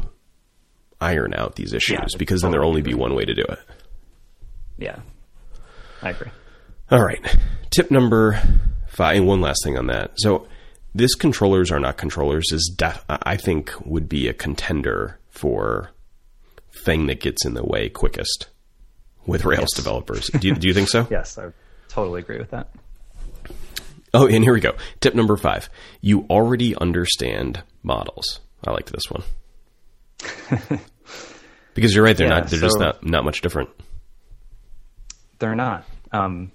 iron 1.01 1.33
out 1.33 1.55
these 1.55 1.73
issues 1.73 1.99
yeah, 1.99 2.17
because 2.17 2.41
then 2.41 2.51
there'll 2.51 2.67
only 2.67 2.81
be 2.81 2.93
one 2.93 3.15
way 3.15 3.25
to 3.25 3.33
do 3.33 3.43
it. 3.43 3.59
Yeah, 4.77 4.99
I 6.01 6.11
agree. 6.11 6.29
All 6.89 7.03
right, 7.03 7.37
tip 7.69 7.91
number 7.91 8.41
five. 8.87 9.17
And 9.17 9.27
one 9.27 9.41
last 9.41 9.61
thing 9.63 9.77
on 9.77 9.87
that. 9.87 10.11
So 10.15 10.47
this 10.95 11.13
controllers 11.15 11.71
are 11.71 11.79
not 11.79 11.97
controllers 11.97 12.51
is 12.51 12.73
def- 12.75 13.03
I 13.09 13.35
think 13.35 13.73
would 13.85 14.07
be 14.07 14.27
a 14.27 14.33
contender 14.33 15.19
for 15.29 15.91
thing 16.85 17.07
that 17.07 17.19
gets 17.19 17.45
in 17.45 17.53
the 17.53 17.63
way 17.63 17.89
quickest 17.89 18.47
with 19.25 19.43
Rails 19.45 19.69
yes. 19.73 19.75
developers. 19.75 20.29
Do 20.29 20.47
you, 20.47 20.55
do 20.55 20.67
you 20.67 20.73
think 20.73 20.89
so? 20.89 21.07
yes, 21.11 21.37
I 21.37 21.51
totally 21.89 22.21
agree 22.21 22.39
with 22.39 22.51
that. 22.51 22.69
Oh, 24.13 24.27
and 24.27 24.43
here 24.43 24.53
we 24.53 24.59
go. 24.59 24.75
Tip 24.99 25.15
number 25.15 25.37
five. 25.37 25.69
You 26.01 26.25
already 26.29 26.75
understand 26.75 27.63
models. 27.81 28.41
I 28.65 28.71
liked 28.71 28.91
this 28.91 29.09
one. 29.09 29.23
because 31.73 31.95
you're 31.95 32.03
right, 32.03 32.15
they're 32.15 32.27
yeah, 32.27 32.39
not 32.39 32.49
they're 32.49 32.59
so 32.59 32.65
just 32.65 32.79
not, 32.79 33.05
not 33.05 33.23
much 33.23 33.41
different. 33.41 33.69
They're 35.39 35.55
not. 35.55 35.85
Um, 36.11 36.51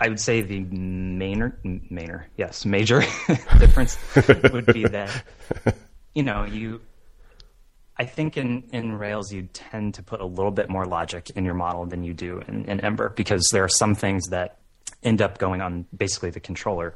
I 0.00 0.08
would 0.08 0.20
say 0.20 0.40
the 0.40 0.60
mainer, 0.64 1.52
mainer, 1.90 2.24
yes, 2.36 2.64
major 2.64 3.00
difference 3.58 3.98
would 4.52 4.66
be 4.66 4.84
that 4.84 5.24
you 6.14 6.22
know 6.22 6.44
you. 6.44 6.80
I 7.96 8.04
think 8.04 8.36
in, 8.36 8.62
in 8.72 8.96
Rails 8.96 9.32
you 9.32 9.48
tend 9.52 9.94
to 9.94 10.04
put 10.04 10.20
a 10.20 10.24
little 10.24 10.52
bit 10.52 10.70
more 10.70 10.84
logic 10.84 11.30
in 11.30 11.44
your 11.44 11.54
model 11.54 11.84
than 11.84 12.04
you 12.04 12.14
do 12.14 12.40
in, 12.46 12.64
in 12.66 12.80
Ember 12.80 13.08
because 13.08 13.48
there 13.52 13.64
are 13.64 13.68
some 13.68 13.96
things 13.96 14.28
that 14.28 14.58
end 15.02 15.22
up 15.22 15.38
going 15.38 15.60
on 15.60 15.86
basically 15.96 16.30
the 16.30 16.40
controller 16.40 16.94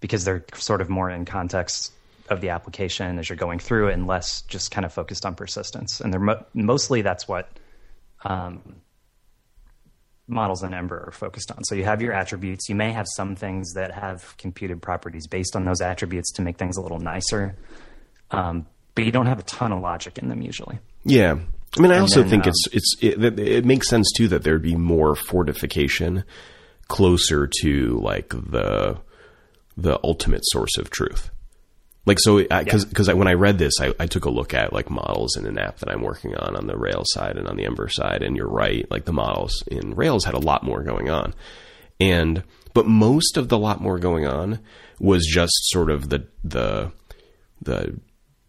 because 0.00 0.24
they're 0.24 0.44
sort 0.54 0.80
of 0.80 0.88
more 0.88 1.10
in 1.10 1.24
context 1.24 1.92
of 2.28 2.40
the 2.40 2.50
application 2.50 3.18
as 3.18 3.28
you're 3.28 3.36
going 3.36 3.58
through 3.58 3.88
it 3.88 3.94
and 3.94 4.06
less 4.06 4.42
just 4.42 4.70
kind 4.70 4.84
of 4.84 4.92
focused 4.92 5.26
on 5.26 5.34
persistence. 5.34 6.00
And 6.00 6.12
they're 6.12 6.20
mo- 6.20 6.44
mostly 6.54 7.02
that's 7.02 7.26
what 7.26 7.50
um, 8.24 8.76
models 10.28 10.62
in 10.62 10.72
Ember 10.72 11.04
are 11.08 11.12
focused 11.12 11.50
on. 11.50 11.64
So 11.64 11.74
you 11.74 11.84
have 11.84 12.00
your 12.00 12.12
attributes. 12.12 12.68
You 12.68 12.76
may 12.76 12.92
have 12.92 13.06
some 13.08 13.34
things 13.34 13.72
that 13.74 13.92
have 13.92 14.36
computed 14.38 14.80
properties 14.80 15.26
based 15.26 15.56
on 15.56 15.64
those 15.64 15.80
attributes 15.80 16.32
to 16.32 16.42
make 16.42 16.56
things 16.56 16.76
a 16.76 16.80
little 16.80 17.00
nicer, 17.00 17.56
um, 18.30 18.66
but 18.94 19.04
you 19.04 19.12
don't 19.12 19.26
have 19.26 19.40
a 19.40 19.44
ton 19.44 19.72
of 19.72 19.80
logic 19.80 20.18
in 20.18 20.28
them 20.28 20.40
usually. 20.40 20.78
Yeah. 21.04 21.38
I 21.76 21.80
mean, 21.80 21.92
I 21.92 21.98
also 21.98 22.22
then, 22.22 22.30
think 22.30 22.44
um, 22.44 22.50
it's 22.50 22.66
it's 22.72 22.96
it, 23.00 23.38
it 23.38 23.64
makes 23.64 23.88
sense 23.88 24.10
too 24.16 24.26
that 24.28 24.42
there'd 24.42 24.62
be 24.62 24.74
more 24.74 25.14
fortification 25.14 26.24
closer 26.90 27.48
to 27.62 27.98
like 28.02 28.28
the 28.28 28.98
the 29.76 29.98
ultimate 30.04 30.42
source 30.44 30.76
of 30.76 30.90
truth. 30.90 31.30
Like 32.04 32.18
so, 32.18 32.42
because 32.42 32.84
because 32.84 33.12
when 33.14 33.28
I 33.28 33.34
read 33.34 33.58
this, 33.58 33.74
I, 33.80 33.94
I 34.00 34.06
took 34.06 34.24
a 34.24 34.30
look 34.30 34.52
at 34.52 34.72
like 34.72 34.90
models 34.90 35.36
in 35.36 35.46
an 35.46 35.58
app 35.58 35.78
that 35.78 35.90
I'm 35.90 36.02
working 36.02 36.34
on 36.34 36.56
on 36.56 36.66
the 36.66 36.76
Rails 36.76 37.12
side 37.12 37.36
and 37.36 37.46
on 37.46 37.56
the 37.56 37.64
Ember 37.64 37.88
side, 37.88 38.22
and 38.22 38.36
you're 38.36 38.50
right, 38.50 38.90
like 38.90 39.04
the 39.04 39.12
models 39.12 39.62
in 39.68 39.94
Rails 39.94 40.24
had 40.24 40.34
a 40.34 40.38
lot 40.38 40.64
more 40.64 40.82
going 40.82 41.08
on, 41.08 41.34
and 42.00 42.42
but 42.74 42.86
most 42.86 43.36
of 43.36 43.48
the 43.48 43.58
lot 43.58 43.80
more 43.80 43.98
going 43.98 44.26
on 44.26 44.58
was 44.98 45.24
just 45.26 45.52
sort 45.70 45.90
of 45.90 46.08
the 46.08 46.26
the 46.42 46.90
the 47.62 47.98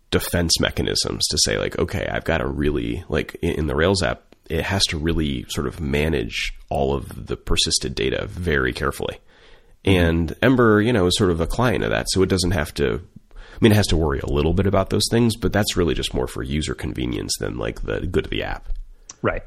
defense 0.09 0.59
mechanisms 0.59 1.25
to 1.27 1.37
say 1.45 1.57
like 1.57 1.77
okay 1.79 2.05
i've 2.11 2.25
got 2.25 2.39
to 2.39 2.45
really 2.47 3.01
like 3.07 3.35
in 3.41 3.51
in 3.51 3.67
the 3.67 3.75
rails 3.75 4.03
app 4.03 4.30
it 4.51 4.63
has 4.63 4.83
to 4.85 4.97
really 4.97 5.45
sort 5.49 5.67
of 5.67 5.79
manage 5.79 6.53
all 6.69 6.93
of 6.93 7.27
the 7.27 7.37
persisted 7.37 7.95
data 7.95 8.25
very 8.27 8.73
carefully 8.73 9.17
and 9.83 10.35
ember 10.41 10.81
you 10.81 10.93
know 10.93 11.07
is 11.07 11.17
sort 11.17 11.31
of 11.31 11.41
a 11.41 11.47
client 11.47 11.83
of 11.83 11.89
that 11.89 12.05
so 12.09 12.21
it 12.21 12.29
doesn't 12.29 12.51
have 12.51 12.73
to 12.73 13.01
i 13.35 13.57
mean 13.61 13.71
it 13.71 13.75
has 13.75 13.87
to 13.87 13.97
worry 13.97 14.19
a 14.19 14.31
little 14.31 14.53
bit 14.53 14.67
about 14.67 14.89
those 14.89 15.07
things 15.09 15.35
but 15.35 15.51
that's 15.51 15.75
really 15.75 15.93
just 15.93 16.13
more 16.13 16.27
for 16.27 16.43
user 16.43 16.75
convenience 16.75 17.33
than 17.39 17.57
like 17.57 17.81
the 17.83 18.05
good 18.07 18.25
of 18.25 18.31
the 18.31 18.43
app 18.43 18.67
Right. 19.21 19.43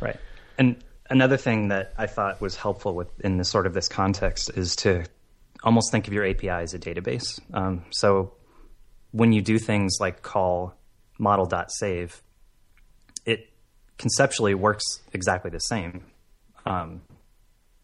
Right. 0.00 0.16
And 0.58 0.82
another 1.08 1.36
thing 1.36 1.68
that 1.68 1.92
I 1.96 2.06
thought 2.06 2.40
was 2.40 2.56
helpful 2.56 2.94
with 2.94 3.08
in 3.20 3.38
this 3.38 3.48
sort 3.48 3.66
of 3.66 3.74
this 3.74 3.88
context 3.88 4.50
is 4.56 4.76
to 4.76 5.04
almost 5.62 5.90
think 5.90 6.06
of 6.06 6.14
your 6.14 6.26
API 6.26 6.48
as 6.48 6.74
a 6.74 6.78
database. 6.78 7.40
Um, 7.52 7.84
so 7.90 8.34
when 9.12 9.32
you 9.32 9.42
do 9.42 9.58
things 9.58 9.96
like 10.00 10.22
call 10.22 10.74
model.save, 11.18 12.22
conceptually 14.00 14.54
works 14.54 14.84
exactly 15.12 15.50
the 15.50 15.58
same 15.58 16.06
um, 16.64 17.02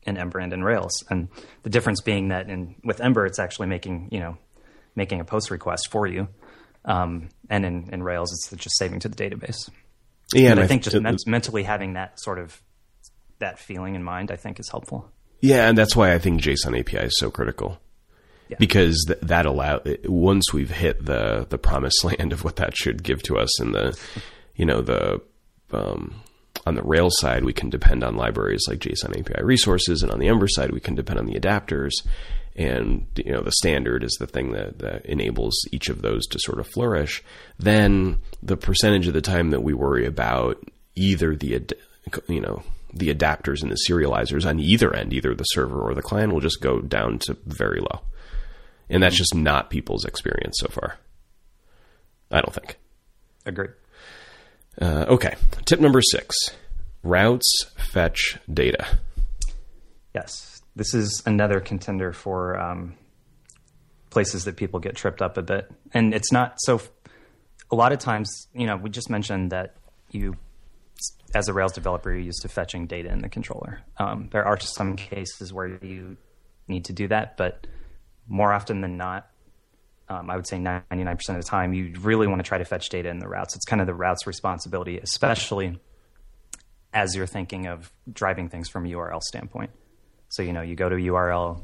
in 0.03 0.17
Ember 0.17 0.39
and 0.39 0.53
in 0.53 0.65
Rails. 0.65 1.05
And 1.11 1.29
the 1.63 1.71
difference 1.71 2.01
being 2.01 2.29
that 2.29 2.49
in 2.49 2.75
with 2.83 3.01
Ember, 3.01 3.27
it's 3.27 3.39
actually 3.39 3.69
making 3.69 4.09
you 4.11 4.21
know 4.21 4.39
making 4.97 5.21
a 5.21 5.25
post 5.25 5.51
request 5.51 5.91
for 5.91 6.07
you, 6.07 6.27
um, 6.87 7.29
and 7.51 7.65
in, 7.65 7.91
in 7.93 8.03
Rails, 8.03 8.33
it's 8.33 8.51
just 8.63 8.79
saving 8.79 9.01
to 9.01 9.09
the 9.09 9.17
database. 9.17 9.69
yeah 10.33 10.51
And 10.51 10.59
and 10.59 10.61
I 10.61 10.67
think 10.67 10.83
just 10.83 10.99
men- 11.01 11.19
mentally 11.27 11.63
having 11.65 11.93
that 11.93 12.19
sort 12.19 12.39
of 12.39 12.61
that 13.39 13.59
feeling 13.59 13.95
in 13.95 14.03
mind, 14.03 14.31
I 14.31 14.37
think 14.37 14.59
is 14.59 14.71
helpful. 14.71 15.11
Yeah, 15.43 15.69
and 15.69 15.77
that's 15.77 15.95
why 15.95 16.15
I 16.15 16.19
think 16.19 16.41
JSON 16.41 16.79
API 16.81 17.05
is 17.07 17.19
so 17.19 17.31
critical. 17.31 17.79
Yeah. 18.49 18.57
Because 18.59 19.05
th- 19.07 19.21
that 19.21 19.45
allow 19.45 19.83
once 20.05 20.53
we've 20.55 20.71
hit 20.71 21.05
the 21.05 21.47
the 21.51 21.59
promised 21.59 22.03
land 22.09 22.33
of 22.33 22.43
what 22.43 22.57
that 22.57 22.75
should 22.75 23.03
give 23.03 23.23
to 23.25 23.37
us, 23.37 23.61
and 23.61 23.75
the 23.75 23.99
you 24.55 24.65
know 24.65 24.81
the 24.81 25.21
um, 25.73 26.15
on 26.67 26.75
the 26.75 26.83
Rails 26.83 27.19
side 27.19 27.45
we 27.45 27.53
can 27.53 27.71
depend 27.71 28.03
on 28.03 28.17
libraries 28.17 28.67
like 28.69 28.79
JSON 28.79 29.19
API 29.19 29.43
resources, 29.43 30.03
and 30.03 30.11
on 30.11 30.19
the 30.19 30.29
Ember 30.29 30.49
side 30.49 30.73
we 30.73 30.81
can 30.81 30.95
depend 30.95 31.19
on 31.19 31.27
the 31.27 31.39
adapters, 31.39 31.93
and 32.55 33.07
you 33.17 33.33
know 33.33 33.43
the 33.43 33.53
standard 33.53 34.03
is 34.03 34.17
the 34.19 34.27
thing 34.27 34.53
that, 34.53 34.79
that 34.79 35.07
enables 35.07 35.55
each 35.73 35.89
of 35.89 36.03
those 36.03 36.27
to 36.27 36.39
sort 36.39 36.59
of 36.59 36.67
flourish. 36.67 37.23
Then 37.59 38.19
the 38.43 38.57
percentage 38.57 39.07
of 39.07 39.15
the 39.15 39.21
time 39.21 39.51
that 39.51 39.63
we 39.63 39.75
worry 39.75 40.07
about 40.07 40.63
either 40.95 41.37
the 41.37 41.57
ad- 41.57 41.75
you 42.29 42.41
know 42.41 42.63
the 42.93 43.15
adapters 43.15 43.63
and 43.63 43.71
the 43.71 43.79
serializers 43.89 44.49
on 44.49 44.59
either 44.59 44.95
end, 44.95 45.13
either 45.13 45.35
the 45.35 45.45
server 45.45 45.81
or 45.81 45.95
the 45.95 46.03
client, 46.03 46.33
will 46.33 46.41
just 46.41 46.63
go 46.63 46.81
down 46.81 47.19
to 47.21 47.37
very 47.47 47.81
low. 47.81 48.01
And 48.89 49.03
that's 49.03 49.17
just 49.17 49.35
not 49.35 49.71
people's 49.71 50.05
experience 50.05 50.57
so 50.61 50.69
far. 50.69 50.99
I 52.31 52.41
don't 52.41 52.55
think. 52.55 52.79
Agree. 53.45 53.69
Uh, 54.81 55.07
okay. 55.09 55.35
Tip 55.65 55.81
number 55.81 56.01
six 56.03 56.37
routes 57.03 57.67
fetch 57.77 58.39
data. 58.53 58.87
Yes, 60.15 60.61
this 60.75 60.95
is 60.95 61.23
another 61.27 61.61
contender 61.61 62.13
for 62.13 62.59
um, 62.59 62.95
places 64.11 64.45
that 64.45 64.57
people 64.57 64.81
get 64.81 64.97
tripped 64.97 65.23
up 65.23 65.37
a 65.37 65.43
bit, 65.43 65.71
and 65.93 66.15
it's 66.15 66.33
not 66.33 66.57
so. 66.59 66.81
A 67.71 67.75
lot 67.75 67.93
of 67.93 67.99
times, 67.99 68.47
you 68.55 68.67
know, 68.67 68.77
we 68.77 68.91
just 68.91 69.11
mentioned 69.11 69.51
that 69.51 69.75
you, 70.13 70.37
as 71.35 71.49
a 71.49 71.53
Rails 71.53 71.73
developer, 71.73 72.11
you're 72.13 72.21
used 72.21 72.43
to 72.43 72.49
fetching 72.49 72.87
data 72.87 73.11
in 73.11 73.23
the 73.23 73.29
controller. 73.29 73.81
Um, 73.99 74.29
there 74.31 74.45
are 74.45 74.59
some 74.61 74.95
cases 74.95 75.53
where 75.53 75.67
you 75.83 76.17
need 76.69 76.85
to 76.85 76.93
do 76.93 77.09
that, 77.09 77.37
but 77.37 77.67
more 78.29 78.53
often 78.53 78.83
than 78.83 78.97
not, 78.97 79.29
um, 80.09 80.31
I 80.31 80.37
would 80.37 80.47
say 80.47 80.59
99% 80.59 81.29
of 81.31 81.37
the 81.37 81.43
time, 81.43 81.73
you 81.75 81.95
really 82.01 82.27
want 82.27 82.39
to 82.39 82.47
try 82.49 82.59
to 82.59 82.65
fetch 82.65 82.89
data 82.89 83.09
in 83.09 83.19
the 83.19 83.29
routes. 83.29 83.57
It's 83.57 83.65
kind 83.65 83.81
of 83.81 83.87
the 83.87 83.95
route's 83.95 84.27
responsibility, 84.27 84.99
especially 84.99 85.79
as 86.93 87.15
you're 87.15 87.27
thinking 87.27 87.67
of 87.67 87.93
driving 88.13 88.49
things 88.49 88.69
from 88.69 88.87
a 88.87 88.89
URL 88.91 89.21
standpoint. 89.23 89.71
So, 90.31 90.43
you 90.43 90.53
know, 90.53 90.63
you 90.63 90.75
go 90.77 90.89
to 90.89 90.97
a 90.97 90.99
URL, 91.01 91.63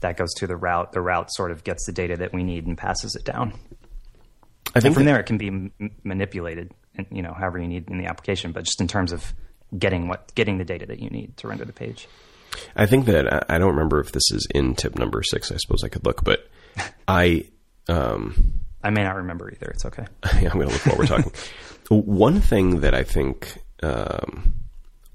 that 0.00 0.16
goes 0.16 0.32
to 0.34 0.46
the 0.46 0.56
route. 0.56 0.92
The 0.92 1.00
route 1.00 1.32
sort 1.32 1.50
of 1.50 1.64
gets 1.64 1.86
the 1.86 1.92
data 1.92 2.16
that 2.18 2.32
we 2.32 2.42
need 2.44 2.66
and 2.66 2.76
passes 2.76 3.14
it 3.14 3.24
down. 3.24 3.52
I 3.54 4.72
And 4.76 4.82
think 4.82 4.94
from 4.94 5.04
that- 5.04 5.12
there, 5.12 5.20
it 5.20 5.26
can 5.26 5.38
be 5.38 5.48
m- 5.48 5.72
manipulated, 6.04 6.72
in, 6.94 7.06
you 7.10 7.22
know, 7.22 7.32
however 7.32 7.58
you 7.58 7.68
need 7.68 7.88
in 7.88 7.98
the 7.98 8.06
application. 8.06 8.52
But 8.52 8.64
just 8.64 8.80
in 8.80 8.88
terms 8.88 9.12
of 9.12 9.32
getting 9.78 10.08
what 10.08 10.32
getting 10.34 10.58
the 10.58 10.64
data 10.64 10.86
that 10.86 11.00
you 11.00 11.10
need 11.10 11.36
to 11.38 11.48
render 11.48 11.64
the 11.64 11.72
page. 11.72 12.08
I 12.76 12.86
think 12.86 13.06
that 13.06 13.50
I 13.50 13.58
don't 13.58 13.70
remember 13.70 14.00
if 14.00 14.12
this 14.12 14.22
is 14.30 14.46
in 14.54 14.74
tip 14.74 14.98
number 14.98 15.22
six. 15.22 15.50
I 15.52 15.56
suppose 15.56 15.82
I 15.84 15.88
could 15.88 16.04
look, 16.04 16.22
but 16.24 16.48
I 17.08 17.44
um, 17.88 18.60
I 18.82 18.90
may 18.90 19.02
not 19.02 19.16
remember 19.16 19.50
either. 19.50 19.68
It's 19.68 19.84
okay. 19.84 20.06
yeah, 20.40 20.50
I'm 20.50 20.58
going 20.58 20.68
to 20.68 20.74
look 20.74 20.86
while 20.86 20.96
we're 20.98 21.06
talking. 21.06 21.32
One 21.90 22.40
thing 22.40 22.80
that 22.80 22.94
I 22.94 23.02
think 23.02 23.58
um, 23.82 24.54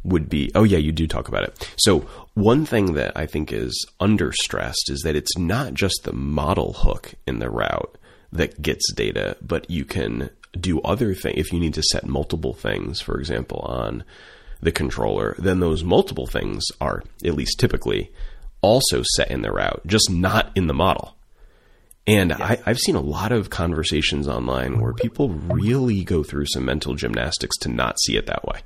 would 0.03 0.29
be 0.29 0.51
oh 0.55 0.63
yeah, 0.63 0.77
you 0.77 0.91
do 0.91 1.07
talk 1.07 1.27
about 1.27 1.43
it. 1.43 1.69
So 1.77 1.99
one 2.34 2.65
thing 2.65 2.93
that 2.93 3.15
I 3.15 3.25
think 3.25 3.51
is 3.51 3.86
understressed 3.99 4.89
is 4.89 5.01
that 5.01 5.15
it's 5.15 5.38
not 5.38 5.73
just 5.73 6.01
the 6.03 6.13
model 6.13 6.73
hook 6.73 7.13
in 7.27 7.39
the 7.39 7.49
route 7.49 7.97
that 8.31 8.62
gets 8.62 8.91
data, 8.93 9.38
but 9.41 9.69
you 9.69 9.86
can 9.86 10.29
do 10.60 10.81
other 10.81 11.13
things 11.13 11.38
if 11.38 11.51
you 11.51 11.60
need 11.60 11.73
to 11.75 11.84
set 11.84 12.05
multiple 12.05 12.53
things, 12.53 13.01
for 13.01 13.19
example, 13.19 13.60
on 13.60 14.03
the 14.62 14.71
controller. 14.71 15.36
Then 15.38 15.60
those 15.60 15.84
multiple 15.84 16.27
things 16.27 16.63
are 16.79 17.03
at 17.23 17.36
least 17.36 17.60
typically 17.60 18.12
also 18.62 19.03
set 19.15 19.31
in 19.31 19.41
the 19.41 19.51
route, 19.51 19.81
just 19.86 20.10
not 20.10 20.51
in 20.55 20.67
the 20.67 20.73
model. 20.73 21.15
And 22.07 22.33
I, 22.33 22.59
I've 22.65 22.79
seen 22.79 22.95
a 22.95 23.01
lot 23.01 23.31
of 23.31 23.49
conversations 23.51 24.27
online 24.27 24.79
where 24.79 24.93
people 24.93 25.29
really 25.29 26.03
go 26.03 26.23
through 26.23 26.45
some 26.47 26.65
mental 26.65 26.95
gymnastics 26.95 27.57
to 27.59 27.69
not 27.69 27.99
see 27.99 28.17
it 28.17 28.25
that 28.25 28.43
way. 28.45 28.61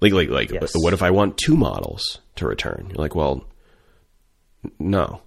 Like, 0.00 0.12
like, 0.12 0.28
like, 0.28 0.50
Yes. 0.50 0.72
what 0.74 0.92
if 0.92 1.02
I 1.02 1.10
want 1.10 1.38
two 1.38 1.56
models 1.56 2.18
to 2.36 2.46
return? 2.46 2.88
You're 2.90 2.98
like, 3.02 3.14
well, 3.14 3.44
no. 4.78 5.22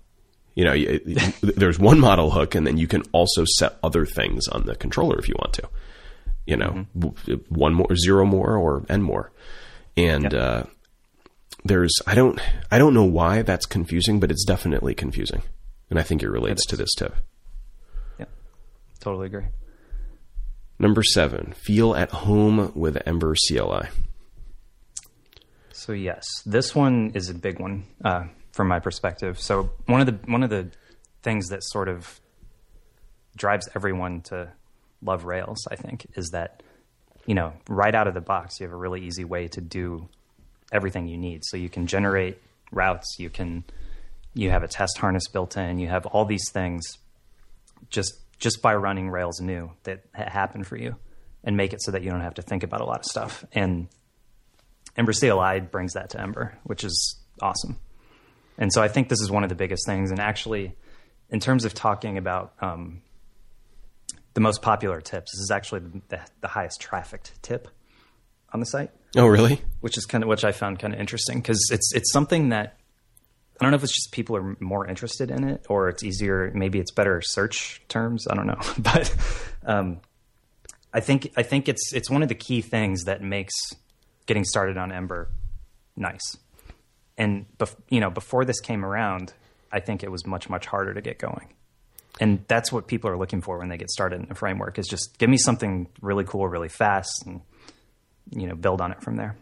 You 0.55 0.65
know, 0.65 0.73
there's 1.41 1.79
one 1.79 1.99
model 1.99 2.29
hook, 2.32 2.53
and 2.53 2.67
then 2.67 2.77
you 2.77 2.88
can 2.88 3.01
also 3.13 3.45
set 3.58 3.77
other 3.84 4.05
things 4.05 4.47
on 4.47 4.65
the 4.65 4.75
controller 4.75 5.17
if 5.17 5.27
you 5.27 5.36
want 5.39 5.53
to. 5.53 5.69
You 6.45 6.58
know, 6.58 6.86
w- 6.97 7.43
one 7.49 7.73
more, 7.73 7.95
zero 7.95 8.25
more, 8.25 8.55
or 8.58 8.86
n 8.89 9.01
more. 9.01 9.32
And 9.97 10.34
uh, 10.34 10.63
there's, 11.63 11.93
I 12.05 12.13
don't, 12.15 12.39
I 12.71 12.77
don't 12.77 12.93
know 12.93 13.05
why 13.05 13.41
that's 13.41 13.65
confusing, 13.65 14.19
but 14.19 14.32
it's 14.32 14.45
definitely 14.45 14.93
confusing, 14.95 15.41
and 15.89 15.99
I 15.99 16.04
think 16.04 16.23
it 16.23 16.30
relates 16.30 16.65
to 16.67 16.75
this 16.75 16.93
tip. 16.97 17.15
Yeah, 18.19 18.25
totally 18.99 19.28
agree. 19.28 19.45
Number 20.78 21.04
seven, 21.04 21.54
feel 21.58 21.93
at 21.95 22.12
home 22.12 22.71
with 22.73 23.02
Ember 23.06 23.36
CLI. 23.47 23.89
So 25.73 25.91
yes, 25.91 26.25
this 26.45 26.73
one 26.73 27.12
is 27.15 27.30
a 27.30 27.34
big 27.34 27.60
one 27.60 27.86
uh, 28.04 28.25
from 28.52 28.67
my 28.67 28.80
perspective. 28.80 29.39
So 29.39 29.71
one 29.86 30.02
of 30.02 30.08
the 30.08 30.32
one 30.32 30.43
of 30.43 30.49
the 30.49 30.69
things 31.21 31.47
that 31.47 31.63
sort 31.63 31.89
of 31.89 32.19
drives 33.36 33.67
everyone 33.75 34.21
to 34.21 34.52
love 35.02 35.25
Rails, 35.25 35.67
I 35.69 35.75
think, 35.75 36.08
is 36.15 36.29
that 36.29 36.63
you 37.25 37.35
know 37.35 37.54
right 37.67 37.94
out 37.94 38.08
of 38.08 38.13
the 38.13 38.21
box 38.21 38.60
you 38.60 38.65
have 38.65 38.73
a 38.73 38.77
really 38.77 39.02
easy 39.02 39.23
way 39.23 39.48
to 39.50 39.62
do 39.62 40.08
everything 40.71 41.08
you 41.08 41.17
need. 41.17 41.44
So 41.46 41.58
you 41.58 41.69
can 41.69 41.87
generate 41.87 42.37
routes, 42.71 43.15
you 43.17 43.29
can 43.29 43.63
you 44.40 44.50
have 44.52 44.63
a 44.63 44.67
test 44.67 44.98
harness 44.98 45.27
built 45.27 45.58
in, 45.58 45.79
you 45.79 45.87
have 45.90 46.06
all 46.06 46.25
these 46.25 46.50
things 46.50 46.98
just 47.90 48.13
just 48.40 48.62
by 48.62 48.73
running 48.73 49.10
Rails 49.10 49.42
new 49.42 49.71
that 49.83 50.04
happen 50.13 50.63
for 50.63 50.77
you 50.77 50.96
and 51.44 51.58
make 51.58 51.73
it 51.73 51.81
so 51.81 51.92
that 51.92 52.04
you 52.04 52.10
don't 52.10 52.21
have 52.21 52.35
to 52.35 52.42
think 52.42 52.63
about 52.63 52.79
a 52.79 52.85
lot 52.85 53.00
of 53.00 53.06
stuff. 53.06 53.44
And 53.52 53.90
Ember 54.96 55.12
CLI 55.12 55.60
brings 55.60 55.94
that 55.94 56.12
to 56.12 56.21
Ember, 56.21 56.58
which 56.63 56.85
is 56.85 57.19
awesome. 57.42 57.77
And 58.58 58.71
so 58.71 58.81
I 58.81 58.87
think 58.87 59.10
this 59.10 59.19
is 59.19 59.29
one 59.29 59.44
of 59.44 59.50
the 59.50 59.56
biggest 59.56 59.85
things. 59.85 60.10
And 60.10 60.21
actually, 60.21 60.75
in 61.29 61.42
terms 61.42 61.65
of 61.65 61.73
talking 61.73 62.17
about 62.17 62.54
um, 62.62 63.02
the 64.35 64.42
most 64.42 64.62
popular 64.62 65.02
tips, 65.02 65.33
this 65.33 65.42
is 65.42 65.52
actually 65.52 65.81
the, 66.08 66.21
the 66.40 66.48
highest 66.48 66.79
trafficked 66.79 67.42
tip 67.42 67.67
on 68.54 68.62
the 68.62 68.65
site. 68.65 68.92
Oh, 69.17 69.27
really? 69.27 69.62
Which 69.81 69.98
is 69.98 70.06
kind 70.06 70.23
of 70.23 70.29
which 70.29 70.46
I 70.46 70.54
found 70.54 70.79
kind 70.79 70.94
of 70.94 71.00
interesting 71.00 71.40
because 71.40 71.62
it's 71.71 71.94
it's 71.94 72.12
something 72.13 72.50
that 72.50 72.79
I 73.60 73.65
don't 73.65 73.71
know 73.71 73.75
if 73.75 73.83
it's 73.83 73.93
just 73.93 74.12
people 74.12 74.37
are 74.37 74.55
more 74.60 74.87
interested 74.87 75.29
in 75.31 75.43
it 75.43 75.65
or 75.67 75.89
it's 75.89 76.03
easier. 76.03 76.51
Maybe 76.53 76.79
it's 76.79 76.91
better 76.91 77.21
search 77.21 77.81
terms. 77.89 78.27
I 78.27 78.35
don't 78.35 78.47
know, 78.47 78.60
but 78.77 79.13
um, 79.65 79.99
I 80.93 81.01
think 81.01 81.31
I 81.35 81.43
think 81.43 81.67
it's 81.67 81.93
it's 81.93 82.10
one 82.10 82.23
of 82.23 82.29
the 82.29 82.35
key 82.35 82.62
things 82.62 83.03
that 83.03 83.21
makes 83.21 83.53
getting 84.25 84.45
started 84.45 84.77
on 84.77 84.91
Ember 84.91 85.29
nice. 85.95 86.37
And 87.17 87.45
bef- 87.57 87.75
you 87.89 87.99
know, 87.99 88.10
before 88.10 88.45
this 88.45 88.62
came 88.62 88.85
around, 88.85 89.33
I 89.71 89.81
think 89.81 90.03
it 90.03 90.12
was 90.12 90.25
much 90.25 90.49
much 90.49 90.65
harder 90.65 90.93
to 90.93 91.01
get 91.01 91.19
going. 91.19 91.53
And 92.21 92.43
that's 92.47 92.71
what 92.71 92.87
people 92.87 93.10
are 93.10 93.17
looking 93.17 93.41
for 93.41 93.60
when 93.60 93.69
they 93.69 93.77
get 93.77 93.89
started 93.89 94.21
in 94.21 94.31
a 94.31 94.35
framework 94.35 94.77
is 94.79 94.87
just 94.87 95.17
give 95.19 95.29
me 95.29 95.37
something 95.37 95.87
really 96.01 96.23
cool, 96.23 96.47
really 96.47 96.69
fast, 96.69 97.23
and 97.25 97.41
you 98.31 98.47
know, 98.47 98.55
build 98.55 98.81
on 98.81 98.91
it 98.91 99.01
from 99.01 99.15
there. 99.15 99.35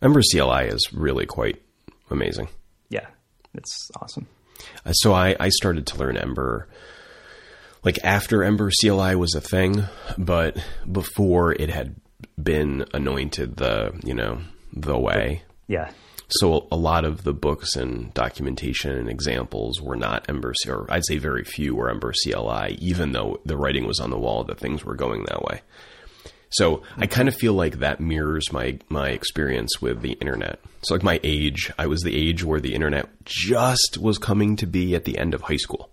Ember 0.00 0.20
CLI 0.30 0.66
is 0.66 0.92
really 0.92 1.26
quite 1.26 1.62
amazing. 2.10 2.48
It's 3.54 3.90
awesome. 4.00 4.26
Uh, 4.84 4.92
so 4.92 5.12
I, 5.12 5.36
I 5.38 5.48
started 5.48 5.86
to 5.88 5.98
learn 5.98 6.16
Ember 6.16 6.68
like 7.84 7.98
after 8.04 8.44
Ember 8.44 8.70
CLI 8.80 9.16
was 9.16 9.34
a 9.34 9.40
thing, 9.40 9.84
but 10.16 10.56
before 10.90 11.52
it 11.52 11.68
had 11.68 11.96
been 12.40 12.84
anointed 12.94 13.56
the, 13.56 13.98
you 14.04 14.14
know, 14.14 14.40
the 14.72 14.98
way. 14.98 15.42
Yeah. 15.66 15.90
So 16.28 16.66
a 16.70 16.76
lot 16.76 17.04
of 17.04 17.24
the 17.24 17.34
books 17.34 17.76
and 17.76 18.14
documentation 18.14 18.92
and 18.92 19.08
examples 19.08 19.82
were 19.82 19.96
not 19.96 20.28
Ember, 20.28 20.54
or 20.66 20.86
I'd 20.88 21.04
say 21.04 21.18
very 21.18 21.44
few 21.44 21.74
were 21.74 21.90
Ember 21.90 22.12
CLI, 22.22 22.76
even 22.80 23.12
though 23.12 23.40
the 23.44 23.56
writing 23.56 23.86
was 23.86 24.00
on 24.00 24.10
the 24.10 24.18
wall 24.18 24.44
that 24.44 24.58
things 24.58 24.84
were 24.84 24.94
going 24.94 25.24
that 25.24 25.42
way. 25.42 25.60
So 26.52 26.82
I 26.96 27.06
kind 27.06 27.28
of 27.28 27.34
feel 27.34 27.54
like 27.54 27.78
that 27.78 28.00
mirrors 28.00 28.52
my 28.52 28.78
my 28.88 29.10
experience 29.10 29.80
with 29.80 30.02
the 30.02 30.12
internet. 30.12 30.60
So 30.82 30.94
like 30.94 31.02
my 31.02 31.20
age, 31.22 31.72
I 31.78 31.86
was 31.86 32.02
the 32.02 32.14
age 32.14 32.44
where 32.44 32.60
the 32.60 32.74
internet 32.74 33.08
just 33.24 33.98
was 33.98 34.18
coming 34.18 34.56
to 34.56 34.66
be 34.66 34.94
at 34.94 35.04
the 35.04 35.18
end 35.18 35.34
of 35.34 35.42
high 35.42 35.56
school. 35.56 35.90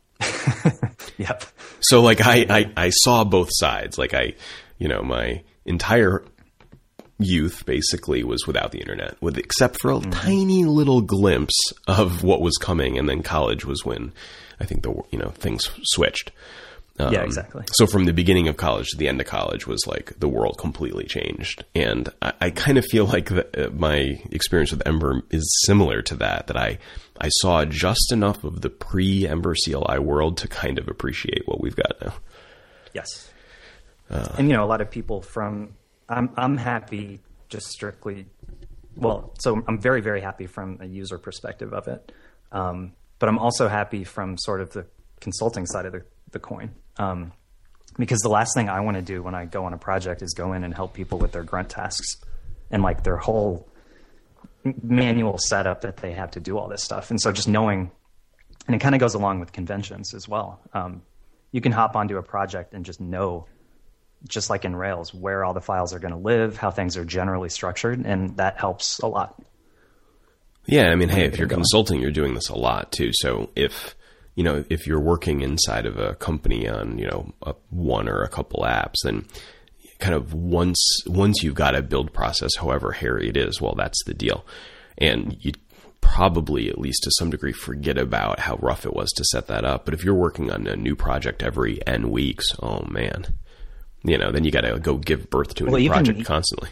yep. 1.17 1.45
So 1.79 2.01
like 2.01 2.21
I, 2.21 2.45
I 2.49 2.71
I 2.75 2.89
saw 2.89 3.23
both 3.23 3.49
sides. 3.51 3.97
Like 3.97 4.13
I, 4.13 4.33
you 4.77 4.87
know, 4.87 5.01
my 5.01 5.43
entire 5.65 6.23
youth 7.19 7.65
basically 7.65 8.23
was 8.23 8.47
without 8.47 8.71
the 8.71 8.79
internet, 8.79 9.21
with 9.21 9.37
except 9.37 9.79
for 9.81 9.91
a 9.91 9.95
mm-hmm. 9.95 10.11
tiny 10.11 10.65
little 10.65 11.01
glimpse 11.01 11.57
of 11.87 12.23
what 12.23 12.41
was 12.41 12.57
coming, 12.57 12.97
and 12.97 13.07
then 13.07 13.21
college 13.21 13.65
was 13.65 13.85
when 13.85 14.11
I 14.59 14.65
think 14.65 14.83
the 14.83 14.93
you 15.11 15.19
know 15.19 15.29
things 15.29 15.69
switched. 15.83 16.31
Um, 16.99 17.13
yeah, 17.13 17.21
exactly. 17.21 17.63
So 17.71 17.87
from 17.87 18.03
the 18.03 18.11
beginning 18.11 18.49
of 18.49 18.57
college 18.57 18.89
to 18.89 18.97
the 18.97 19.07
end 19.07 19.21
of 19.21 19.27
college 19.27 19.65
was 19.65 19.87
like 19.87 20.19
the 20.19 20.27
world 20.27 20.57
completely 20.57 21.05
changed, 21.05 21.63
and 21.73 22.09
I, 22.21 22.33
I 22.41 22.49
kind 22.49 22.77
of 22.77 22.85
feel 22.85 23.05
like 23.05 23.29
the, 23.29 23.67
uh, 23.67 23.69
my 23.69 24.21
experience 24.31 24.71
with 24.71 24.85
Ember 24.85 25.21
is 25.29 25.49
similar 25.65 26.01
to 26.03 26.15
that. 26.15 26.47
That 26.47 26.57
I 26.57 26.77
I 27.21 27.29
saw 27.29 27.63
just 27.63 28.11
enough 28.11 28.43
of 28.43 28.59
the 28.59 28.69
pre 28.69 29.25
Ember 29.25 29.55
CLI 29.63 29.99
world 29.99 30.37
to 30.39 30.49
kind 30.49 30.77
of 30.77 30.89
appreciate 30.89 31.43
what 31.47 31.61
we've 31.61 31.75
got 31.75 31.93
now. 32.01 32.13
Yes, 32.93 33.31
uh, 34.09 34.35
and 34.37 34.49
you 34.49 34.57
know 34.57 34.65
a 34.65 34.67
lot 34.67 34.81
of 34.81 34.91
people 34.91 35.21
from 35.21 35.75
I'm 36.09 36.31
I'm 36.35 36.57
happy 36.57 37.21
just 37.47 37.67
strictly. 37.67 38.25
Well, 38.97 39.33
so 39.39 39.63
I'm 39.69 39.79
very 39.79 40.01
very 40.01 40.19
happy 40.19 40.47
from 40.47 40.79
a 40.81 40.85
user 40.85 41.17
perspective 41.17 41.73
of 41.73 41.87
it, 41.87 42.11
um, 42.51 42.91
but 43.19 43.29
I'm 43.29 43.39
also 43.39 43.69
happy 43.69 44.03
from 44.03 44.37
sort 44.37 44.59
of 44.59 44.71
the 44.71 44.85
consulting 45.21 45.65
side 45.65 45.85
of 45.85 45.93
the, 45.93 46.03
the 46.31 46.39
coin. 46.39 46.71
Um, 46.99 47.31
because 47.97 48.19
the 48.19 48.29
last 48.29 48.53
thing 48.53 48.69
I 48.69 48.81
want 48.81 48.95
to 48.95 49.01
do 49.01 49.23
when 49.23 49.35
I 49.35 49.45
go 49.45 49.65
on 49.65 49.73
a 49.73 49.77
project 49.77 50.21
is 50.21 50.33
go 50.33 50.53
in 50.53 50.63
and 50.63 50.73
help 50.73 50.93
people 50.93 51.17
with 51.17 51.31
their 51.31 51.43
grunt 51.43 51.69
tasks 51.69 52.17
and 52.69 52.83
like 52.83 53.03
their 53.03 53.17
whole 53.17 53.67
manual 54.83 55.37
setup 55.37 55.81
that 55.81 55.97
they 55.97 56.11
have 56.13 56.31
to 56.31 56.39
do 56.39 56.57
all 56.57 56.67
this 56.67 56.83
stuff. 56.83 57.09
And 57.09 57.19
so 57.19 57.31
just 57.31 57.47
knowing, 57.47 57.91
and 58.67 58.75
it 58.75 58.79
kind 58.79 58.95
of 58.95 58.99
goes 58.99 59.15
along 59.15 59.39
with 59.39 59.51
conventions 59.51 60.13
as 60.13 60.27
well. 60.27 60.61
Um, 60.73 61.01
you 61.51 61.61
can 61.61 61.71
hop 61.71 61.95
onto 61.95 62.17
a 62.17 62.23
project 62.23 62.73
and 62.73 62.85
just 62.85 63.01
know, 63.01 63.47
just 64.27 64.49
like 64.49 64.65
in 64.65 64.75
Rails, 64.75 65.13
where 65.13 65.43
all 65.43 65.53
the 65.53 65.61
files 65.61 65.93
are 65.93 65.99
going 65.99 66.13
to 66.13 66.19
live, 66.19 66.57
how 66.57 66.71
things 66.71 66.97
are 66.97 67.05
generally 67.05 67.49
structured, 67.49 68.05
and 68.05 68.37
that 68.37 68.59
helps 68.59 68.99
a 68.99 69.07
lot. 69.07 69.41
Yeah, 70.65 70.89
I 70.89 70.95
mean, 70.95 71.09
hey, 71.09 71.25
if 71.25 71.39
you're 71.39 71.47
consulting, 71.47 71.99
you're 71.99 72.11
doing 72.11 72.35
this 72.35 72.49
a 72.49 72.55
lot 72.55 72.91
too. 72.91 73.11
So 73.13 73.49
if 73.55 73.95
you 74.39 74.45
know, 74.45 74.63
if 74.69 74.87
you're 74.87 75.01
working 75.01 75.41
inside 75.41 75.85
of 75.85 75.99
a 75.99 76.15
company 76.15 76.65
on, 76.65 76.97
you 76.97 77.05
know, 77.05 77.29
a, 77.41 77.53
one 77.71 78.07
or 78.07 78.23
a 78.23 78.29
couple 78.29 78.63
apps, 78.63 78.95
then 79.03 79.27
kind 79.99 80.15
of 80.15 80.33
once 80.33 80.79
once 81.05 81.43
you've 81.43 81.55
got 81.55 81.75
a 81.75 81.81
build 81.81 82.13
process, 82.13 82.55
however 82.55 82.93
hairy 82.93 83.27
it 83.27 83.35
is, 83.35 83.59
well, 83.59 83.75
that's 83.75 84.01
the 84.05 84.13
deal. 84.13 84.45
And 84.97 85.35
you 85.41 85.51
probably, 85.99 86.69
at 86.69 86.79
least 86.79 87.03
to 87.03 87.11
some 87.17 87.29
degree, 87.29 87.51
forget 87.51 87.97
about 87.97 88.39
how 88.39 88.55
rough 88.61 88.85
it 88.85 88.93
was 88.93 89.09
to 89.17 89.25
set 89.25 89.47
that 89.47 89.65
up. 89.65 89.83
But 89.83 89.93
if 89.93 90.05
you're 90.05 90.15
working 90.15 90.49
on 90.53 90.67
a 90.67 90.77
new 90.77 90.95
project 90.95 91.43
every 91.43 91.85
n 91.85 92.09
weeks, 92.09 92.45
oh 92.63 92.85
man, 92.89 93.33
you 94.05 94.17
know, 94.17 94.31
then 94.31 94.45
you 94.45 94.51
got 94.51 94.61
to 94.61 94.79
go 94.79 94.95
give 94.95 95.29
birth 95.29 95.53
to 95.55 95.67
a 95.67 95.71
well, 95.71 95.81
new 95.81 95.89
project 95.89 96.23
constantly. 96.23 96.69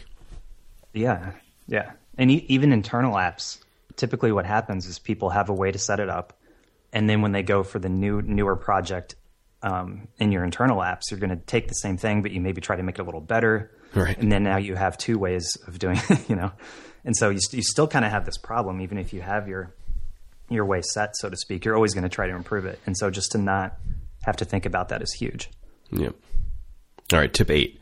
Yeah, 0.94 1.32
yeah, 1.66 1.92
and 2.16 2.30
even 2.30 2.72
internal 2.72 3.16
apps. 3.16 3.58
Typically, 3.96 4.32
what 4.32 4.46
happens 4.46 4.86
is 4.86 4.98
people 4.98 5.28
have 5.28 5.50
a 5.50 5.54
way 5.54 5.70
to 5.70 5.78
set 5.78 6.00
it 6.00 6.08
up 6.08 6.37
and 6.92 7.08
then 7.08 7.22
when 7.22 7.32
they 7.32 7.42
go 7.42 7.62
for 7.62 7.78
the 7.78 7.88
new 7.88 8.22
newer 8.22 8.56
project 8.56 9.16
um, 9.62 10.08
in 10.18 10.32
your 10.32 10.44
internal 10.44 10.78
apps, 10.78 11.10
you're 11.10 11.20
going 11.20 11.30
to 11.30 11.36
take 11.36 11.68
the 11.68 11.74
same 11.74 11.96
thing, 11.96 12.22
but 12.22 12.30
you 12.30 12.40
maybe 12.40 12.60
try 12.60 12.76
to 12.76 12.82
make 12.82 12.98
it 12.98 13.02
a 13.02 13.04
little 13.04 13.20
better. 13.20 13.70
Right. 13.94 14.16
And 14.18 14.30
then 14.30 14.44
now 14.44 14.58
you 14.58 14.74
have 14.74 14.96
two 14.98 15.18
ways 15.18 15.56
of 15.66 15.78
doing, 15.78 15.98
you 16.28 16.36
know, 16.36 16.52
and 17.04 17.16
so 17.16 17.30
you, 17.30 17.40
you 17.52 17.62
still 17.62 17.88
kind 17.88 18.04
of 18.04 18.10
have 18.10 18.24
this 18.24 18.38
problem, 18.38 18.80
even 18.80 18.98
if 18.98 19.12
you 19.12 19.20
have 19.20 19.48
your 19.48 19.74
your 20.50 20.64
way 20.64 20.80
set, 20.82 21.14
so 21.16 21.28
to 21.28 21.36
speak. 21.36 21.64
You're 21.64 21.74
always 21.74 21.92
going 21.92 22.04
to 22.04 22.08
try 22.08 22.26
to 22.26 22.34
improve 22.34 22.64
it, 22.64 22.78
and 22.86 22.96
so 22.96 23.10
just 23.10 23.32
to 23.32 23.38
not 23.38 23.76
have 24.24 24.36
to 24.38 24.44
think 24.44 24.66
about 24.66 24.88
that 24.88 25.02
is 25.02 25.12
huge. 25.12 25.50
Yep. 25.90 26.14
All 27.12 27.18
right, 27.18 27.32
tip 27.32 27.50
eight: 27.50 27.80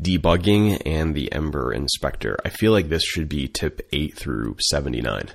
debugging 0.00 0.82
and 0.84 1.14
the 1.14 1.30
Ember 1.32 1.72
inspector. 1.72 2.36
I 2.44 2.50
feel 2.50 2.72
like 2.72 2.88
this 2.88 3.02
should 3.02 3.28
be 3.28 3.48
tip 3.48 3.86
eight 3.92 4.16
through 4.16 4.56
seventy 4.60 5.00
nine 5.00 5.30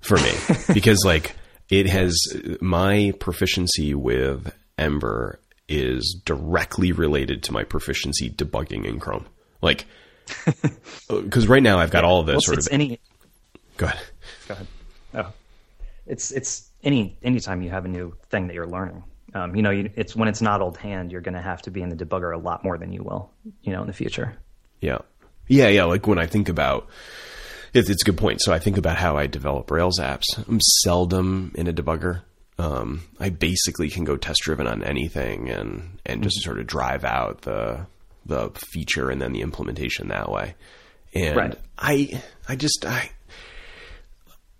for 0.00 0.16
me 0.16 0.32
because 0.74 1.02
like 1.04 1.34
it 1.68 1.86
has 1.86 2.16
my 2.60 3.12
proficiency 3.18 3.94
with 3.94 4.54
Ember 4.78 5.40
is 5.68 6.20
directly 6.24 6.92
related 6.92 7.42
to 7.44 7.52
my 7.52 7.64
proficiency 7.64 8.30
debugging 8.30 8.84
in 8.84 9.00
Chrome. 9.00 9.26
Like, 9.62 9.86
because 11.08 11.48
right 11.48 11.62
now 11.62 11.78
I've 11.78 11.90
got 11.90 12.04
yeah. 12.04 12.10
all 12.10 12.20
of 12.20 12.26
this 12.26 12.34
well, 12.34 12.40
sort 12.40 12.58
of. 12.58 12.68
Any. 12.70 13.00
Go 13.76 13.86
ahead. 13.86 14.04
Go 14.48 14.54
ahead. 14.54 14.66
Oh, 15.14 15.32
it's 16.06 16.30
it's 16.32 16.68
any 16.82 17.16
anytime 17.22 17.62
you 17.62 17.70
have 17.70 17.84
a 17.84 17.88
new 17.88 18.14
thing 18.30 18.46
that 18.48 18.54
you're 18.54 18.66
learning. 18.66 19.04
Um, 19.34 19.56
you 19.56 19.62
know, 19.62 19.70
you, 19.70 19.90
it's 19.96 20.14
when 20.14 20.28
it's 20.28 20.40
not 20.40 20.60
old 20.60 20.76
hand, 20.76 21.10
you're 21.10 21.20
going 21.20 21.34
to 21.34 21.42
have 21.42 21.62
to 21.62 21.70
be 21.70 21.82
in 21.82 21.88
the 21.88 21.96
debugger 21.96 22.32
a 22.32 22.38
lot 22.38 22.62
more 22.62 22.78
than 22.78 22.92
you 22.92 23.02
will, 23.02 23.30
you 23.62 23.72
know, 23.72 23.80
in 23.80 23.88
the 23.88 23.92
future. 23.92 24.36
Yeah, 24.80 24.98
yeah, 25.48 25.68
yeah. 25.68 25.84
Like 25.84 26.06
when 26.06 26.18
I 26.18 26.26
think 26.26 26.48
about 26.48 26.88
it's, 27.74 27.90
it's 27.90 28.02
a 28.02 28.06
good 28.06 28.18
point. 28.18 28.40
So 28.40 28.52
I 28.52 28.58
think 28.58 28.78
about 28.78 28.96
how 28.96 29.16
I 29.16 29.26
develop 29.26 29.70
Rails 29.70 29.98
apps. 29.98 30.24
I'm 30.48 30.60
seldom 30.82 31.52
in 31.56 31.66
a 31.66 31.72
debugger. 31.72 32.22
Um, 32.56 33.02
I 33.18 33.30
basically 33.30 33.90
can 33.90 34.04
go 34.04 34.16
test 34.16 34.40
driven 34.42 34.68
on 34.68 34.84
anything 34.84 35.50
and 35.50 35.98
and 36.06 36.22
just 36.22 36.40
sort 36.42 36.60
of 36.60 36.68
drive 36.68 37.04
out 37.04 37.42
the 37.42 37.86
the 38.24 38.50
feature 38.72 39.10
and 39.10 39.20
then 39.20 39.32
the 39.32 39.42
implementation 39.42 40.08
that 40.08 40.30
way. 40.30 40.54
And 41.14 41.36
right. 41.36 41.58
I 41.76 42.22
I 42.48 42.54
just 42.54 42.86
I 42.86 43.10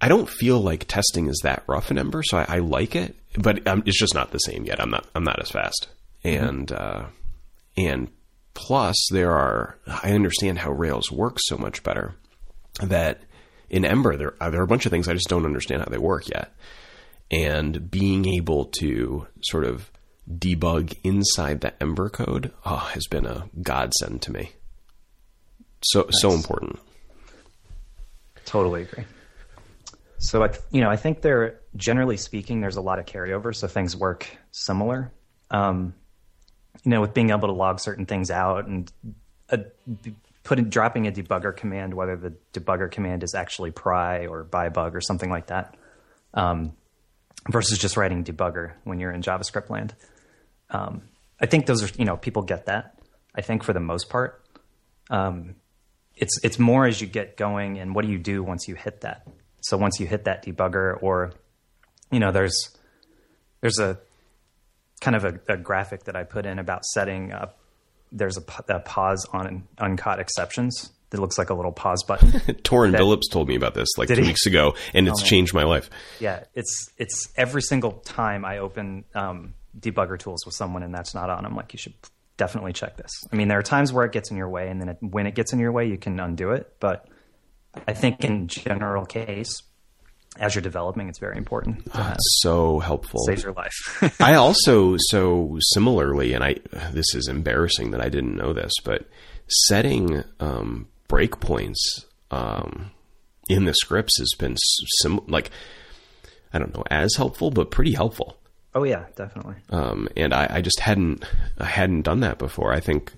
I 0.00 0.08
don't 0.08 0.28
feel 0.28 0.60
like 0.60 0.86
testing 0.88 1.28
is 1.28 1.40
that 1.44 1.62
rough 1.68 1.90
in 1.90 1.98
Ember, 1.98 2.22
so 2.24 2.38
I, 2.38 2.56
I 2.56 2.58
like 2.58 2.96
it, 2.96 3.14
but 3.38 3.66
um, 3.66 3.84
it's 3.86 3.98
just 3.98 4.14
not 4.14 4.32
the 4.32 4.38
same 4.38 4.64
yet. 4.64 4.80
I'm 4.80 4.90
not 4.90 5.06
I'm 5.14 5.24
not 5.24 5.40
as 5.40 5.50
fast, 5.50 5.88
mm-hmm. 6.24 6.44
and 6.44 6.72
uh, 6.72 7.04
and 7.76 8.08
plus 8.54 8.96
there 9.12 9.32
are 9.32 9.78
I 9.86 10.12
understand 10.12 10.58
how 10.58 10.72
Rails 10.72 11.12
works 11.12 11.42
so 11.46 11.56
much 11.56 11.84
better 11.84 12.16
that 12.80 13.20
in 13.70 13.84
Ember 13.84 14.16
there 14.16 14.34
are, 14.40 14.50
there 14.50 14.60
are 14.60 14.64
a 14.64 14.68
bunch 14.68 14.86
of 14.86 14.90
things 14.90 15.08
I 15.08 15.14
just 15.14 15.28
don't 15.28 15.46
understand 15.46 15.82
how 15.82 15.88
they 15.88 15.98
work 15.98 16.28
yet, 16.28 16.54
and 17.30 17.90
being 17.90 18.26
able 18.26 18.66
to 18.80 19.26
sort 19.42 19.64
of 19.64 19.90
debug 20.30 20.96
inside 21.04 21.60
the 21.60 21.82
Ember 21.82 22.08
code 22.08 22.52
oh, 22.64 22.76
has 22.76 23.06
been 23.06 23.26
a 23.26 23.48
godsend 23.62 24.22
to 24.22 24.32
me. 24.32 24.52
So 25.82 26.02
nice. 26.02 26.20
so 26.20 26.32
important. 26.32 26.78
Totally 28.44 28.82
agree. 28.82 29.04
So 30.18 30.42
I, 30.42 30.50
you 30.70 30.80
know, 30.80 30.88
I 30.88 30.96
think 30.96 31.20
there, 31.20 31.60
generally 31.76 32.16
speaking, 32.16 32.60
there's 32.60 32.76
a 32.76 32.80
lot 32.80 32.98
of 32.98 33.04
carryover, 33.04 33.54
so 33.54 33.66
things 33.66 33.94
work 33.94 34.26
similar. 34.52 35.12
Um, 35.50 35.94
you 36.82 36.90
know, 36.90 37.00
with 37.00 37.12
being 37.14 37.30
able 37.30 37.48
to 37.48 37.52
log 37.52 37.80
certain 37.80 38.06
things 38.06 38.30
out 38.30 38.66
and 38.66 38.90
uh, 39.50 39.58
putting 40.44 40.68
dropping 40.68 41.06
a 41.06 41.12
debugger 41.12 41.56
command, 41.56 41.94
whether 41.94 42.16
the 42.16 42.34
debugger 42.52 42.90
command 42.90 43.22
is 43.22 43.34
actually 43.34 43.70
pry 43.70 44.26
or 44.26 44.44
byebug 44.44 44.94
or 44.94 45.00
something 45.00 45.30
like 45.30 45.48
that, 45.48 45.74
um, 46.34 46.72
versus 47.50 47.78
just 47.78 47.96
writing 47.96 48.22
debugger 48.22 48.74
when 48.84 49.00
you're 49.00 49.10
in 49.12 49.22
JavaScript 49.22 49.70
land. 49.70 49.94
Um, 50.70 51.02
I 51.40 51.46
think 51.46 51.66
those 51.66 51.82
are 51.82 51.90
you 51.98 52.04
know 52.04 52.16
people 52.16 52.42
get 52.42 52.66
that. 52.66 52.98
I 53.34 53.40
think 53.40 53.64
for 53.64 53.72
the 53.72 53.80
most 53.80 54.08
part, 54.08 54.44
um, 55.10 55.56
it's 56.14 56.38
it's 56.44 56.58
more 56.58 56.86
as 56.86 57.00
you 57.00 57.06
get 57.06 57.36
going 57.36 57.78
and 57.78 57.94
what 57.94 58.04
do 58.04 58.12
you 58.12 58.18
do 58.18 58.42
once 58.42 58.68
you 58.68 58.74
hit 58.74 59.00
that. 59.00 59.26
So 59.62 59.76
once 59.76 59.98
you 59.98 60.06
hit 60.06 60.24
that 60.24 60.44
debugger, 60.44 61.02
or 61.02 61.32
you 62.12 62.20
know, 62.20 62.30
there's 62.30 62.76
there's 63.60 63.78
a 63.78 63.98
kind 65.00 65.16
of 65.16 65.24
a, 65.24 65.40
a 65.48 65.56
graphic 65.56 66.04
that 66.04 66.16
I 66.16 66.24
put 66.24 66.46
in 66.46 66.58
about 66.58 66.84
setting 66.84 67.32
up. 67.32 67.58
There's 68.14 68.38
a, 68.38 68.44
a 68.68 68.80
pause 68.80 69.26
on 69.32 69.66
uncaught 69.78 70.20
exceptions 70.20 70.92
that 71.10 71.20
looks 71.20 71.36
like 71.36 71.50
a 71.50 71.54
little 71.54 71.72
pause 71.72 72.02
button. 72.02 72.30
Toran 72.62 72.92
that- 72.92 73.00
Billups 73.00 73.30
told 73.30 73.48
me 73.48 73.56
about 73.56 73.74
this 73.74 73.88
like 73.98 74.08
two 74.08 74.14
he? 74.14 74.28
weeks 74.28 74.46
ago, 74.46 74.74
and 74.94 75.06
it's 75.06 75.22
changed 75.22 75.52
my 75.52 75.64
life. 75.64 75.90
Yeah, 76.20 76.44
it's 76.54 76.90
it's 76.96 77.28
every 77.36 77.62
single 77.62 77.92
time 77.92 78.44
I 78.44 78.58
open 78.58 79.04
um, 79.14 79.54
debugger 79.78 80.18
tools 80.18 80.46
with 80.46 80.54
someone 80.54 80.82
and 80.82 80.94
that's 80.94 81.14
not 81.14 81.28
on. 81.30 81.44
I'm 81.44 81.56
like, 81.56 81.72
you 81.72 81.78
should 81.78 81.94
definitely 82.36 82.72
check 82.72 82.96
this. 82.96 83.10
I 83.32 83.36
mean, 83.36 83.48
there 83.48 83.58
are 83.58 83.62
times 83.62 83.92
where 83.92 84.04
it 84.04 84.12
gets 84.12 84.30
in 84.30 84.36
your 84.36 84.48
way, 84.48 84.68
and 84.68 84.80
then 84.80 84.88
it, 84.88 84.98
when 85.00 85.26
it 85.26 85.34
gets 85.34 85.52
in 85.52 85.58
your 85.58 85.72
way, 85.72 85.86
you 85.86 85.98
can 85.98 86.18
undo 86.18 86.50
it. 86.50 86.72
But 86.80 87.06
I 87.86 87.92
think 87.92 88.24
in 88.24 88.48
general 88.48 89.04
case, 89.04 89.62
as 90.38 90.54
you're 90.54 90.62
developing, 90.62 91.08
it's 91.08 91.18
very 91.18 91.36
important. 91.36 91.90
Have. 91.92 92.16
So 92.20 92.78
helpful. 92.80 93.20
Saves 93.26 93.42
your 93.42 93.52
life. 93.52 93.74
I 94.20 94.34
also 94.44 94.96
so 94.98 95.58
similarly, 95.72 96.32
and 96.32 96.42
I 96.42 96.56
this 96.92 97.14
is 97.14 97.28
embarrassing 97.28 97.92
that 97.92 98.00
I 98.00 98.08
didn't 98.08 98.36
know 98.36 98.52
this, 98.52 98.72
but 98.84 99.06
setting 99.48 100.24
um, 100.40 100.88
breakpoints 101.08 101.76
um, 102.30 102.90
in 103.48 103.64
the 103.64 103.74
scripts 103.74 104.18
has 104.18 104.30
been 104.38 104.56
sim- 105.02 105.20
like 105.28 105.50
I 106.52 106.58
don't 106.58 106.74
know 106.74 106.84
as 106.90 107.14
helpful, 107.16 107.50
but 107.50 107.70
pretty 107.70 107.92
helpful. 107.92 108.36
oh 108.74 108.84
yeah, 108.84 109.04
definitely. 109.16 109.56
Um, 109.70 110.08
and 110.16 110.32
I, 110.34 110.48
I 110.50 110.60
just 110.60 110.80
hadn't 110.80 111.24
I 111.58 111.66
hadn't 111.66 112.02
done 112.02 112.20
that 112.20 112.38
before. 112.38 112.72
I 112.72 112.80
think 112.80 113.12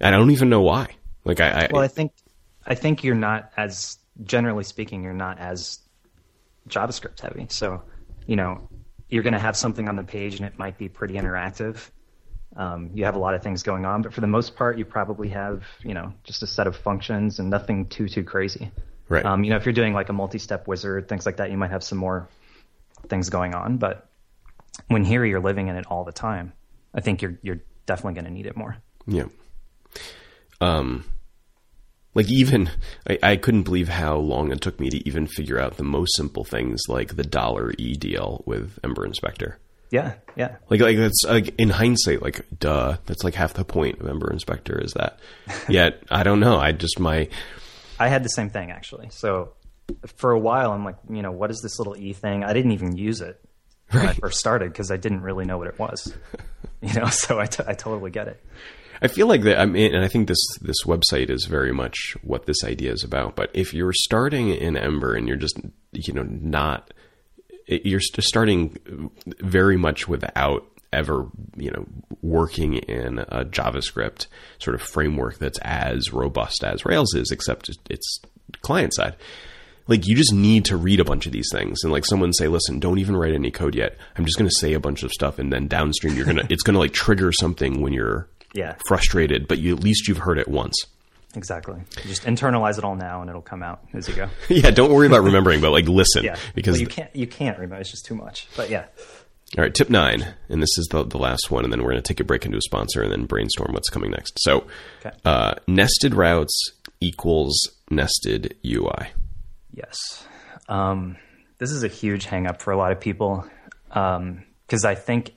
I 0.00 0.10
don't 0.10 0.30
even 0.30 0.50
know 0.50 0.62
why. 0.62 0.88
Like 1.24 1.40
I, 1.40 1.48
I 1.64 1.68
Well, 1.72 1.82
I 1.82 1.88
think 1.88 2.12
I 2.66 2.74
think 2.74 3.02
you're 3.02 3.14
not 3.14 3.50
as 3.56 3.98
generally 4.22 4.64
speaking, 4.64 5.02
you're 5.02 5.12
not 5.12 5.38
as 5.38 5.78
JavaScript 6.68 7.20
heavy. 7.20 7.46
So, 7.48 7.82
you 8.26 8.36
know, 8.36 8.68
you're 9.08 9.22
going 9.22 9.34
to 9.34 9.38
have 9.38 9.56
something 9.56 9.88
on 9.88 9.96
the 9.96 10.02
page 10.02 10.36
and 10.36 10.46
it 10.46 10.58
might 10.58 10.78
be 10.78 10.88
pretty 10.88 11.14
interactive. 11.14 11.90
Um, 12.56 12.90
you 12.94 13.04
have 13.04 13.16
a 13.16 13.18
lot 13.18 13.34
of 13.34 13.42
things 13.42 13.62
going 13.62 13.84
on, 13.84 14.02
but 14.02 14.12
for 14.12 14.20
the 14.20 14.26
most 14.26 14.54
part, 14.54 14.78
you 14.78 14.84
probably 14.84 15.28
have, 15.30 15.64
you 15.82 15.92
know, 15.92 16.12
just 16.22 16.42
a 16.42 16.46
set 16.46 16.66
of 16.66 16.76
functions 16.76 17.38
and 17.40 17.50
nothing 17.50 17.86
too 17.86 18.08
too 18.08 18.22
crazy. 18.22 18.70
Right. 19.08 19.24
Um, 19.24 19.44
you 19.44 19.50
know, 19.50 19.56
if 19.56 19.66
you're 19.66 19.72
doing 19.72 19.92
like 19.92 20.08
a 20.08 20.12
multi-step 20.12 20.66
wizard, 20.66 21.08
things 21.08 21.26
like 21.26 21.36
that, 21.36 21.50
you 21.50 21.58
might 21.58 21.70
have 21.70 21.82
some 21.82 21.98
more 21.98 22.28
things 23.08 23.28
going 23.28 23.54
on. 23.54 23.76
But 23.76 24.08
when 24.88 25.04
here 25.04 25.24
you're 25.24 25.40
living 25.40 25.68
in 25.68 25.76
it 25.76 25.86
all 25.86 26.04
the 26.04 26.12
time, 26.12 26.52
I 26.94 27.00
think 27.00 27.22
you're 27.22 27.38
you're 27.42 27.60
definitely 27.86 28.14
going 28.14 28.26
to 28.26 28.30
need 28.30 28.46
it 28.46 28.56
more. 28.56 28.76
Yeah. 29.06 29.26
Um, 30.60 31.04
like 32.14 32.30
even 32.30 32.70
I, 33.08 33.18
I 33.22 33.36
couldn't 33.36 33.64
believe 33.64 33.88
how 33.88 34.16
long 34.16 34.52
it 34.52 34.60
took 34.60 34.78
me 34.80 34.90
to 34.90 35.08
even 35.08 35.26
figure 35.26 35.58
out 35.58 35.76
the 35.76 35.84
most 35.84 36.14
simple 36.16 36.44
things 36.44 36.82
like 36.88 37.16
the 37.16 37.24
dollar 37.24 37.72
e 37.78 37.94
deal 37.94 38.42
with 38.46 38.78
Ember 38.84 39.04
Inspector. 39.04 39.58
Yeah, 39.90 40.14
yeah. 40.34 40.56
Like 40.70 40.80
like 40.80 40.96
that's 40.96 41.24
like 41.24 41.54
in 41.58 41.70
hindsight, 41.70 42.20
like 42.22 42.44
duh, 42.58 42.96
that's 43.06 43.22
like 43.22 43.34
half 43.34 43.54
the 43.54 43.64
point 43.64 44.00
of 44.00 44.08
Ember 44.08 44.30
Inspector 44.32 44.76
is 44.80 44.92
that. 44.94 45.18
Yet 45.68 46.02
I 46.10 46.22
don't 46.22 46.40
know. 46.40 46.56
I 46.58 46.72
just 46.72 46.98
my 46.98 47.28
I 48.00 48.08
had 48.08 48.24
the 48.24 48.28
same 48.30 48.50
thing 48.50 48.70
actually. 48.70 49.08
So 49.10 49.52
for 50.16 50.32
a 50.32 50.38
while, 50.38 50.72
I'm 50.72 50.84
like, 50.84 50.96
you 51.10 51.22
know, 51.22 51.30
what 51.30 51.50
is 51.50 51.60
this 51.62 51.78
little 51.78 51.96
e 51.96 52.12
thing? 52.12 52.42
I 52.42 52.52
didn't 52.52 52.72
even 52.72 52.96
use 52.96 53.20
it 53.20 53.38
when 53.90 54.02
I 54.02 54.06
Right. 54.06 54.16
first 54.16 54.38
started 54.40 54.72
because 54.72 54.90
I 54.90 54.96
didn't 54.96 55.20
really 55.20 55.44
know 55.44 55.58
what 55.58 55.68
it 55.68 55.78
was. 55.78 56.12
you 56.80 56.92
know, 56.94 57.06
so 57.06 57.38
I, 57.38 57.46
t- 57.46 57.62
I 57.66 57.74
totally 57.74 58.10
get 58.10 58.26
it. 58.28 58.42
I 59.02 59.08
feel 59.08 59.26
like 59.26 59.42
that. 59.42 59.58
I 59.58 59.66
mean, 59.66 59.94
and 59.94 60.04
I 60.04 60.08
think 60.08 60.28
this 60.28 60.44
this 60.60 60.84
website 60.84 61.30
is 61.30 61.46
very 61.46 61.72
much 61.72 62.16
what 62.22 62.46
this 62.46 62.64
idea 62.64 62.92
is 62.92 63.04
about. 63.04 63.36
But 63.36 63.50
if 63.54 63.74
you're 63.74 63.92
starting 63.92 64.50
in 64.50 64.76
Ember 64.76 65.14
and 65.14 65.28
you're 65.28 65.36
just 65.36 65.60
you 65.92 66.12
know 66.12 66.22
not 66.22 66.92
eh, 67.68 67.78
you're 67.84 68.00
just 68.00 68.22
starting 68.22 69.10
very 69.40 69.76
much 69.76 70.08
without 70.08 70.66
ever 70.92 71.26
you 71.56 71.70
know 71.70 71.86
working 72.22 72.74
in 72.74 73.18
a 73.18 73.44
JavaScript 73.44 74.26
sort 74.58 74.74
of 74.74 74.82
framework 74.82 75.38
that's 75.38 75.58
as 75.62 76.12
robust 76.12 76.62
as 76.64 76.84
Rails 76.84 77.14
is, 77.14 77.30
except 77.30 77.70
it's 77.90 78.20
client 78.62 78.94
side. 78.94 79.16
Like 79.86 80.06
you 80.06 80.16
just 80.16 80.32
need 80.32 80.64
to 80.66 80.78
read 80.78 81.00
a 81.00 81.04
bunch 81.04 81.26
of 81.26 81.32
these 81.32 81.50
things, 81.52 81.80
and 81.82 81.92
like 81.92 82.06
someone 82.06 82.32
say, 82.32 82.48
"Listen, 82.48 82.80
don't 82.80 82.98
even 82.98 83.16
write 83.16 83.34
any 83.34 83.50
code 83.50 83.74
yet. 83.74 83.98
I'm 84.16 84.24
just 84.24 84.38
going 84.38 84.48
to 84.48 84.56
say 84.58 84.72
a 84.72 84.80
bunch 84.80 85.02
of 85.02 85.10
stuff, 85.10 85.38
and 85.38 85.52
then 85.52 85.68
downstream, 85.68 86.16
you're 86.16 86.24
gonna 86.24 86.46
it's 86.48 86.62
going 86.62 86.74
to 86.74 86.80
like 86.80 86.94
trigger 86.94 87.32
something 87.32 87.82
when 87.82 87.92
you're 87.92 88.28
Yeah. 88.54 88.76
frustrated, 88.88 89.46
but 89.48 89.58
you 89.58 89.76
at 89.76 89.82
least 89.84 90.08
you've 90.08 90.18
heard 90.18 90.38
it 90.38 90.48
once. 90.48 90.74
Exactly. 91.36 91.82
Just 92.04 92.22
internalize 92.22 92.78
it 92.78 92.84
all 92.84 92.94
now, 92.94 93.20
and 93.20 93.28
it'll 93.28 93.42
come 93.42 93.62
out 93.62 93.80
as 93.92 94.08
you 94.08 94.14
go. 94.14 94.28
yeah, 94.48 94.70
don't 94.70 94.92
worry 94.92 95.06
about 95.08 95.24
remembering, 95.24 95.60
but 95.60 95.72
like 95.72 95.88
listen 95.88 96.22
Yeah, 96.24 96.36
because 96.54 96.74
Well, 96.74 96.80
you 96.82 96.86
can't 96.86 97.14
you 97.14 97.26
can't 97.26 97.58
remember. 97.58 97.80
It's 97.80 97.90
just 97.90 98.06
too 98.06 98.14
much. 98.14 98.46
But 98.56 98.70
yeah, 98.70 98.84
all 99.58 99.62
right, 99.64 99.74
tip 99.74 99.90
nine, 99.90 100.34
and 100.48 100.62
this 100.62 100.78
is 100.78 100.86
the 100.92 101.02
the 101.04 101.18
last 101.18 101.50
one, 101.50 101.64
and 101.64 101.72
then 101.72 101.82
we're 101.82 101.90
going 101.90 102.02
to 102.02 102.06
take 102.08 102.20
a 102.20 102.24
break 102.24 102.46
into 102.46 102.56
a 102.56 102.60
sponsor 102.62 103.02
and 103.02 103.10
then 103.10 103.24
brainstorm 103.26 103.72
what's 103.72 103.88
coming 103.90 104.12
next. 104.12 104.38
So, 104.40 104.66
Okay. 105.04 105.16
uh, 105.24 105.54
nested 105.66 106.14
routes 106.14 106.56
equals 107.00 107.54
nested 107.90 108.56
UI. 108.64 109.08
Yes. 109.72 109.98
Um, 110.68 111.16
this 111.58 111.70
is 111.72 111.82
a 111.82 111.88
huge 111.88 112.26
hang 112.26 112.46
up 112.46 112.62
for 112.62 112.70
a 112.72 112.76
lot 112.76 112.92
of 112.92 113.00
people 113.00 113.44
because 113.88 114.84
I 114.84 114.94
think 114.94 115.32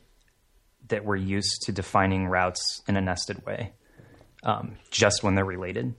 that 0.90 1.06
we're 1.06 1.16
used 1.16 1.64
to 1.64 1.72
defining 1.72 2.28
routes 2.28 2.82
in 2.88 2.96
a 2.98 3.02
nested 3.02 3.46
way 3.46 3.74
um, 4.44 4.78
just 4.92 5.24
when 5.24 5.36
they're 5.36 5.46
related. 5.46 5.94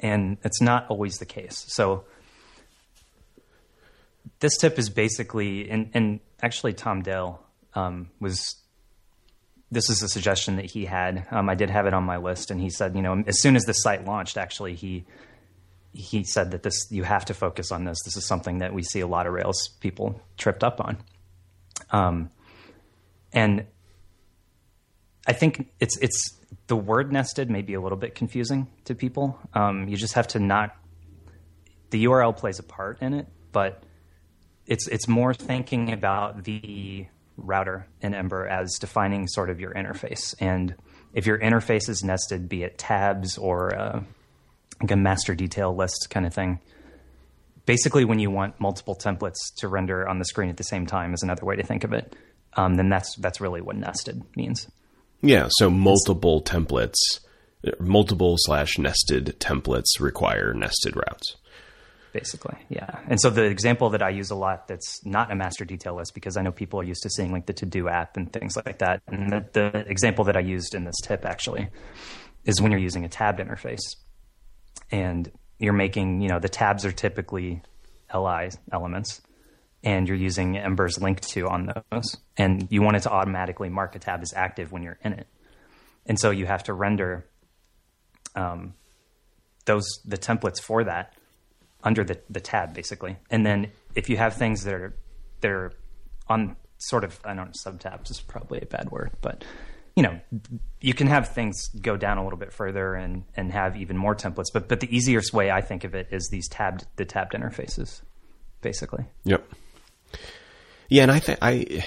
And 0.00 0.38
it's 0.44 0.60
not 0.60 0.86
always 0.88 1.18
the 1.18 1.26
case. 1.26 1.64
So, 1.68 2.04
this 4.40 4.56
tip 4.58 4.78
is 4.78 4.90
basically, 4.90 5.70
and, 5.70 5.90
and 5.94 6.20
actually, 6.42 6.74
Tom 6.74 7.02
Dale 7.02 7.40
um, 7.74 8.10
was 8.20 8.56
this 9.70 9.90
is 9.90 10.02
a 10.02 10.08
suggestion 10.08 10.56
that 10.56 10.66
he 10.66 10.84
had. 10.84 11.26
Um, 11.30 11.48
I 11.48 11.54
did 11.54 11.70
have 11.70 11.86
it 11.86 11.94
on 11.94 12.04
my 12.04 12.18
list, 12.18 12.50
and 12.50 12.60
he 12.60 12.70
said, 12.70 12.94
you 12.94 13.02
know, 13.02 13.24
as 13.26 13.40
soon 13.40 13.56
as 13.56 13.64
the 13.64 13.72
site 13.72 14.04
launched, 14.04 14.36
actually, 14.36 14.74
he 14.74 15.06
he 15.92 16.24
said 16.24 16.50
that 16.50 16.62
this 16.62 16.88
you 16.90 17.04
have 17.04 17.24
to 17.26 17.34
focus 17.34 17.72
on 17.72 17.84
this. 17.84 17.96
This 18.04 18.16
is 18.16 18.26
something 18.26 18.58
that 18.58 18.74
we 18.74 18.82
see 18.82 19.00
a 19.00 19.06
lot 19.06 19.26
of 19.26 19.32
Rails 19.32 19.70
people 19.80 20.20
tripped 20.36 20.62
up 20.62 20.80
on. 20.80 20.98
Um, 21.90 22.30
and 23.32 23.66
I 25.26 25.32
think 25.32 25.68
it's 25.80 25.96
it's 25.98 26.38
the 26.68 26.76
word 26.76 27.12
nested 27.12 27.50
may 27.50 27.62
be 27.62 27.74
a 27.74 27.80
little 27.80 27.98
bit 27.98 28.14
confusing 28.14 28.68
to 28.84 28.94
people. 28.94 29.38
Um, 29.54 29.88
you 29.88 29.96
just 29.96 30.14
have 30.14 30.28
to 30.28 30.38
not 30.38 30.76
the 31.90 32.04
URL 32.04 32.36
plays 32.36 32.58
a 32.58 32.62
part 32.62 33.00
in 33.02 33.14
it, 33.14 33.26
but 33.52 33.82
it's 34.66 34.88
it's 34.88 35.08
more 35.08 35.34
thinking 35.34 35.92
about 35.92 36.44
the 36.44 37.06
router 37.36 37.86
in 38.00 38.14
Ember 38.14 38.46
as 38.46 38.78
defining 38.78 39.26
sort 39.28 39.50
of 39.50 39.60
your 39.60 39.72
interface. 39.74 40.34
And 40.40 40.74
if 41.12 41.26
your 41.26 41.38
interface 41.38 41.88
is 41.88 42.02
nested, 42.02 42.48
be 42.48 42.62
it 42.62 42.78
tabs 42.78 43.36
or 43.38 43.74
uh, 43.74 44.02
like 44.80 44.90
a 44.90 44.96
master 44.96 45.34
detail 45.34 45.74
list 45.74 46.08
kind 46.10 46.26
of 46.26 46.34
thing. 46.34 46.60
Basically, 47.64 48.04
when 48.04 48.18
you 48.18 48.30
want 48.30 48.60
multiple 48.60 48.94
templates 48.94 49.54
to 49.56 49.68
render 49.68 50.08
on 50.08 50.18
the 50.18 50.24
screen 50.24 50.50
at 50.50 50.56
the 50.56 50.64
same 50.64 50.86
time, 50.86 51.14
is 51.14 51.22
another 51.22 51.44
way 51.44 51.56
to 51.56 51.64
think 51.64 51.82
of 51.82 51.92
it. 51.92 52.14
Um, 52.56 52.74
then 52.76 52.88
that's 52.88 53.14
that's 53.16 53.40
really 53.40 53.60
what 53.60 53.76
nested 53.76 54.22
means. 54.34 54.66
Yeah, 55.22 55.48
so 55.58 55.70
multiple 55.70 56.42
templates, 56.42 56.94
multiple 57.78 58.36
slash 58.38 58.78
nested 58.78 59.36
templates 59.38 60.00
require 60.00 60.54
nested 60.54 60.96
routes. 60.96 61.36
basically 62.12 62.56
yeah 62.70 63.00
and 63.08 63.20
so 63.20 63.28
the 63.28 63.44
example 63.44 63.90
that 63.90 64.02
i 64.02 64.08
use 64.08 64.30
a 64.30 64.34
lot 64.34 64.66
that's 64.68 65.04
not 65.04 65.30
a 65.30 65.34
master 65.34 65.64
detail 65.66 65.94
list 65.96 66.14
because 66.14 66.36
i 66.38 66.42
know 66.42 66.50
people 66.52 66.80
are 66.80 66.84
used 66.84 67.02
to 67.02 67.10
seeing 67.10 67.30
like 67.30 67.44
the 67.46 67.52
to 67.52 67.66
do 67.66 67.88
app 67.88 68.16
and 68.16 68.32
things 68.32 68.56
like 68.56 68.78
that 68.78 69.02
and 69.08 69.30
the, 69.30 69.44
the 69.52 69.78
example 69.88 70.24
that 70.24 70.36
i 70.36 70.40
used 70.40 70.74
in 70.74 70.84
this 70.84 70.96
tip 71.02 71.26
actually 71.26 71.68
is 72.44 72.60
when 72.62 72.70
you're 72.72 72.80
using 72.80 73.04
a 73.04 73.08
tabbed 73.08 73.38
interface 73.38 73.96
and 74.90 75.30
you're 75.58 75.74
making 75.74 76.22
you 76.22 76.28
know 76.28 76.38
the 76.38 76.48
tabs 76.48 76.86
are 76.86 76.92
typically 76.92 77.60
li 78.14 78.48
elements 78.72 79.20
and 79.86 80.06
you're 80.06 80.18
using 80.18 80.58
ember's 80.58 81.00
link 81.00 81.20
to 81.20 81.48
on 81.48 81.72
those 81.90 82.16
and 82.36 82.68
you 82.70 82.82
want 82.82 82.96
it 82.96 83.00
to 83.00 83.10
automatically 83.10 83.70
mark 83.70 83.94
a 83.96 83.98
tab 83.98 84.20
as 84.20 84.34
active 84.34 84.70
when 84.70 84.82
you're 84.82 84.98
in 85.02 85.14
it 85.14 85.26
and 86.06 86.18
so 86.18 86.30
you 86.30 86.46
have 86.46 86.62
to 86.64 86.74
render 86.74 87.26
um, 88.34 88.74
those 89.64 89.84
the 90.04 90.16
templates 90.16 90.60
for 90.60 90.84
that 90.84 91.14
under 91.82 92.04
the, 92.04 92.18
the 92.30 92.40
tab 92.40 92.74
basically. 92.74 93.16
And 93.30 93.44
then 93.44 93.70
if 93.94 94.08
you 94.08 94.16
have 94.16 94.34
things 94.34 94.64
that 94.64 94.74
are 94.74 94.96
that 95.40 95.50
are 95.50 95.72
on 96.28 96.56
sort 96.78 97.04
of 97.04 97.18
I 97.24 97.34
don't 97.34 97.46
know, 97.46 97.52
sub 97.54 97.80
tabs 97.80 98.10
is 98.10 98.20
probably 98.20 98.60
a 98.60 98.66
bad 98.66 98.90
word, 98.90 99.12
but 99.20 99.44
you 99.94 100.02
know, 100.02 100.20
you 100.80 100.92
can 100.92 101.06
have 101.06 101.28
things 101.28 101.68
go 101.68 101.96
down 101.96 102.18
a 102.18 102.22
little 102.22 102.38
bit 102.38 102.52
further 102.52 102.94
and, 102.94 103.24
and 103.34 103.50
have 103.50 103.78
even 103.78 103.96
more 103.96 104.14
templates. 104.14 104.52
But 104.52 104.68
but 104.68 104.80
the 104.80 104.94
easiest 104.94 105.32
way 105.32 105.50
I 105.50 105.60
think 105.60 105.84
of 105.84 105.94
it 105.94 106.08
is 106.10 106.28
these 106.30 106.48
tabbed 106.48 106.86
the 106.96 107.04
tabbed 107.04 107.32
interfaces, 107.32 108.02
basically. 108.60 109.06
Yep. 109.24 109.48
Yeah, 110.88 111.04
and 111.04 111.12
I 111.12 111.22
I 111.42 111.84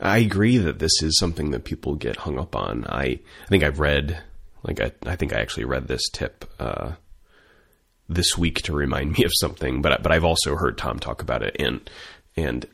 I 0.00 0.18
agree 0.18 0.58
that 0.58 0.78
this 0.78 1.02
is 1.02 1.18
something 1.18 1.52
that 1.52 1.64
people 1.64 1.94
get 1.94 2.16
hung 2.16 2.38
up 2.38 2.54
on. 2.56 2.84
I 2.88 3.04
I 3.04 3.48
think 3.48 3.64
I've 3.64 3.80
read 3.80 4.22
like 4.62 4.80
I 4.80 4.92
I 5.06 5.16
think 5.16 5.32
I 5.32 5.40
actually 5.40 5.64
read 5.64 5.88
this 5.88 6.08
tip 6.12 6.44
uh, 6.58 6.92
this 8.08 8.36
week 8.36 8.62
to 8.62 8.72
remind 8.72 9.12
me 9.12 9.24
of 9.24 9.32
something, 9.34 9.82
but 9.82 10.02
but 10.02 10.12
I've 10.12 10.24
also 10.24 10.56
heard 10.56 10.78
Tom 10.78 10.98
talk 10.98 11.22
about 11.22 11.42
it, 11.42 11.56
and 11.58 11.88
and 12.36 12.66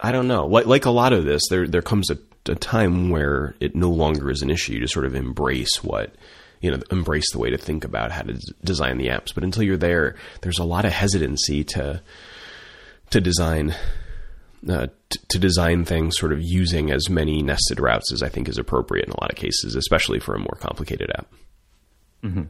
I 0.00 0.12
don't 0.12 0.28
know, 0.28 0.46
like 0.46 0.66
like 0.66 0.84
a 0.84 0.90
lot 0.90 1.12
of 1.12 1.24
this, 1.24 1.42
there 1.50 1.66
there 1.66 1.82
comes 1.82 2.10
a, 2.10 2.18
a 2.48 2.54
time 2.54 3.10
where 3.10 3.54
it 3.60 3.74
no 3.74 3.90
longer 3.90 4.30
is 4.30 4.42
an 4.42 4.50
issue 4.50 4.80
to 4.80 4.88
sort 4.88 5.04
of 5.06 5.14
embrace 5.14 5.82
what 5.82 6.14
you 6.60 6.70
know 6.70 6.80
embrace 6.90 7.30
the 7.32 7.38
way 7.38 7.50
to 7.50 7.58
think 7.58 7.84
about 7.84 8.12
how 8.12 8.22
to 8.22 8.38
design 8.62 8.98
the 8.98 9.08
apps. 9.08 9.34
But 9.34 9.44
until 9.44 9.64
you're 9.64 9.76
there, 9.76 10.16
there's 10.42 10.58
a 10.58 10.64
lot 10.64 10.84
of 10.84 10.92
hesitancy 10.92 11.64
to 11.64 12.02
to 13.10 13.20
design 13.20 13.74
uh, 14.68 14.86
t- 15.10 15.20
to 15.28 15.38
design 15.38 15.84
things 15.84 16.18
sort 16.18 16.32
of 16.32 16.40
using 16.40 16.90
as 16.90 17.08
many 17.08 17.42
nested 17.42 17.80
routes 17.80 18.12
as 18.12 18.22
I 18.22 18.28
think 18.28 18.48
is 18.48 18.58
appropriate 18.58 19.06
in 19.06 19.12
a 19.12 19.20
lot 19.20 19.30
of 19.30 19.36
cases, 19.36 19.74
especially 19.74 20.18
for 20.18 20.34
a 20.34 20.38
more 20.38 20.56
complicated 20.58 21.10
app. 21.16 21.26
Mm-hmm. 22.24 22.42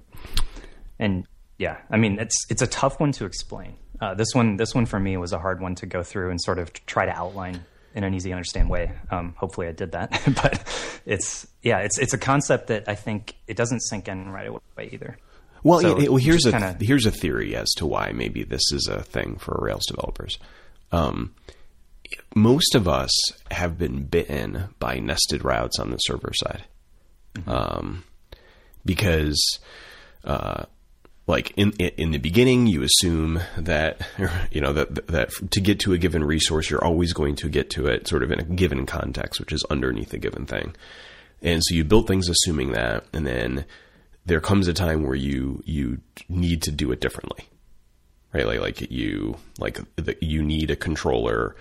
And 0.99 1.27
yeah, 1.59 1.79
I 1.91 1.97
mean 1.97 2.19
it's 2.19 2.47
it's 2.49 2.63
a 2.63 2.67
tough 2.67 3.01
one 3.01 3.13
to 3.13 3.25
explain. 3.25 3.75
Uh, 4.01 4.15
this 4.15 4.29
one 4.33 4.57
this 4.57 4.75
one 4.75 4.87
for 4.87 4.99
me 4.99 5.17
was 5.17 5.33
a 5.33 5.39
hard 5.39 5.61
one 5.61 5.75
to 5.77 5.87
go 5.87 6.03
through 6.03 6.31
and 6.31 6.41
sort 6.41 6.59
of 6.59 6.73
try 6.87 7.05
to 7.05 7.13
outline 7.13 7.65
in 7.95 8.05
an 8.05 8.15
easy 8.15 8.33
understand 8.33 8.71
way. 8.71 8.93
Um, 9.11 9.35
hopefully, 9.37 9.67
I 9.67 9.73
did 9.73 9.93
that, 9.93 10.11
but 10.43 11.01
it's 11.05 11.47
yeah, 11.63 11.79
it's 11.79 11.99
it's 11.99 12.15
a 12.15 12.19
concept 12.19 12.69
that 12.69 12.89
I 12.89 12.95
think 12.95 13.35
it 13.47 13.57
doesn't 13.57 13.81
sink 13.81 14.09
in 14.09 14.31
right 14.31 14.47
away 14.47 14.91
either. 14.93 15.19
Well, 15.65 15.81
so 15.81 15.99
it, 15.99 16.09
well 16.09 16.19
here's 16.19 16.47
a 16.47 16.53
kinda... 16.53 16.77
here's 16.81 17.07
a 17.07 17.11
theory 17.11 17.57
as 17.57 17.69
to 17.77 17.87
why 17.87 18.13
maybe 18.13 18.45
this 18.45 18.63
is 18.73 18.89
a 18.89 19.03
thing 19.03 19.37
for 19.37 19.59
Rails 19.61 19.85
developers. 19.87 20.39
Um, 20.93 21.35
most 22.35 22.74
of 22.74 22.87
us 22.89 23.12
have 23.51 23.79
been 23.79 24.05
bitten 24.05 24.74
by 24.79 24.99
nested 24.99 25.45
routes 25.45 25.79
on 25.79 25.91
the 25.91 25.97
server 25.99 26.33
side, 26.35 26.64
mm-hmm. 27.35 27.51
um, 27.51 28.05
because 28.85 29.59
uh, 30.24 30.64
like 31.29 31.53
in 31.57 31.72
in 31.72 32.11
the 32.11 32.18
beginning 32.18 32.66
you 32.66 32.83
assume 32.83 33.41
that 33.57 34.01
you 34.51 34.61
know 34.61 34.72
that 34.72 35.07
that 35.07 35.31
to 35.51 35.61
get 35.61 35.79
to 35.81 35.93
a 35.93 35.99
given 35.99 36.24
resource 36.24 36.70
you're 36.70 36.85
always 36.85 37.12
going 37.12 37.37
to 37.37 37.49
get 37.49 37.70
to 37.70 37.87
it 37.87 38.09
sort 38.09 38.22
of 38.22 38.33
in 38.33 38.41
a 38.41 38.45
given 38.45 38.87
context 38.87 39.39
which 39.39 39.53
is 39.53 39.64
underneath 39.70 40.12
a 40.12 40.18
given 40.18 40.47
thing. 40.47 40.74
And 41.41 41.62
so 41.64 41.74
you 41.74 41.85
build 41.85 42.09
things 42.09 42.29
assuming 42.29 42.72
that 42.72 43.05
and 43.12 43.24
then 43.26 43.64
there 44.26 44.41
comes 44.41 44.66
a 44.66 44.74
time 44.74 45.05
where 45.05 45.14
you 45.14 45.62
you 45.64 46.01
need 46.29 46.62
to 46.62 46.72
do 46.72 46.91
it 46.91 47.01
differently. 47.01 47.45
Right? 48.33 48.47
Like 48.47 48.61
like 48.61 48.91
you 48.91 49.37
like 49.59 49.81
the, 49.97 50.16
you 50.20 50.43
need 50.43 50.70
a 50.70 50.76
controller 50.76 51.55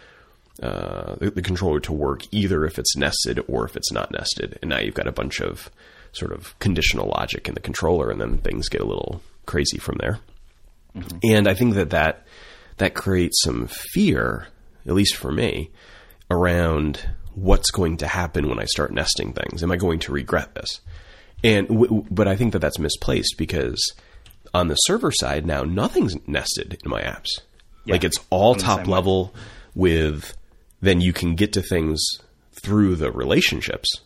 uh, 0.62 1.16
the, 1.16 1.32
the 1.32 1.41
controller 1.41 1.80
to 1.80 1.93
work 1.93 2.24
either 2.32 2.66
if 2.66 2.80
it's 2.80 2.95
nested 2.95 3.39
or 3.47 3.66
if 3.66 3.76
it's 3.76 3.91
not 3.91 4.12
nested 4.12 4.58
and 4.62 4.70
now 4.70 4.80
you've 4.80 4.95
got 4.95 5.08
a 5.08 5.12
bunch 5.12 5.39
of 5.39 5.70
sort 6.14 6.32
of 6.32 6.58
conditional 6.60 7.08
logic 7.08 7.47
in 7.47 7.53
the 7.53 7.60
controller 7.60 8.10
and 8.10 8.20
then 8.20 8.38
things 8.39 8.70
get 8.70 8.82
a 8.82 8.86
little 8.86 9.22
crazy 9.45 9.78
from 9.78 9.97
there. 9.99 10.20
Mm-hmm. 10.95 11.18
And 11.24 11.47
I 11.47 11.53
think 11.53 11.76
that, 11.76 11.91
that 11.91 12.26
that 12.78 12.93
creates 12.95 13.41
some 13.43 13.68
fear, 13.68 14.47
at 14.86 14.93
least 14.93 15.16
for 15.16 15.32
me, 15.32 15.72
around 16.30 17.10
what's 17.34 17.72
going 17.72 17.97
to 17.97 18.08
happen 18.08 18.49
when 18.49 18.60
I 18.60 18.66
start 18.66 18.91
nesting 18.91 19.34
things. 19.34 19.64
Am 19.64 19.72
I 19.72 19.78
going 19.78 19.99
to 19.99 20.12
regret 20.12 20.55
this? 20.55 20.82
And 21.43 21.68
w- 21.68 22.05
but 22.10 22.28
I 22.28 22.36
think 22.36 22.53
that 22.53 22.60
that's 22.60 22.80
misplaced 22.80 23.36
because 23.38 23.93
on 24.53 24.68
the 24.68 24.76
server 24.76 25.12
side 25.12 25.45
now 25.45 25.64
nothing's 25.64 26.16
nested 26.28 26.80
in 26.84 26.89
my 26.89 27.01
apps. 27.01 27.41
Yeah, 27.86 27.93
like 27.93 28.03
it's 28.03 28.20
all 28.30 28.55
top 28.55 28.88
level 28.88 29.34
with 29.76 30.36
then 30.82 31.01
you 31.01 31.13
can 31.13 31.36
get 31.36 31.53
to 31.53 31.61
things 31.61 32.01
through 32.51 32.95
the 32.95 33.11
relationships. 33.11 34.01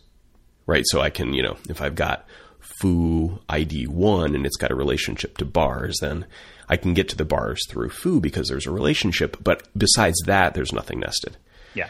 Right? 0.66 0.84
So 0.86 1.00
I 1.00 1.10
can, 1.10 1.32
you 1.32 1.42
know, 1.42 1.56
if 1.68 1.82
I've 1.82 1.96
got 1.96 2.26
foo 2.60 3.40
ID 3.48 3.86
one 3.86 4.34
and 4.34 4.46
it's 4.46 4.56
got 4.56 4.70
a 4.70 4.76
relationship 4.76 5.38
to 5.38 5.44
bars, 5.44 5.98
then 6.00 6.26
I 6.68 6.76
can 6.76 6.94
get 6.94 7.08
to 7.10 7.16
the 7.16 7.24
bars 7.24 7.60
through 7.68 7.90
foo 7.90 8.20
because 8.20 8.48
there's 8.48 8.66
a 8.66 8.70
relationship. 8.70 9.36
But 9.42 9.68
besides 9.76 10.16
that, 10.26 10.54
there's 10.54 10.72
nothing 10.72 11.00
nested. 11.00 11.36
Yeah. 11.74 11.88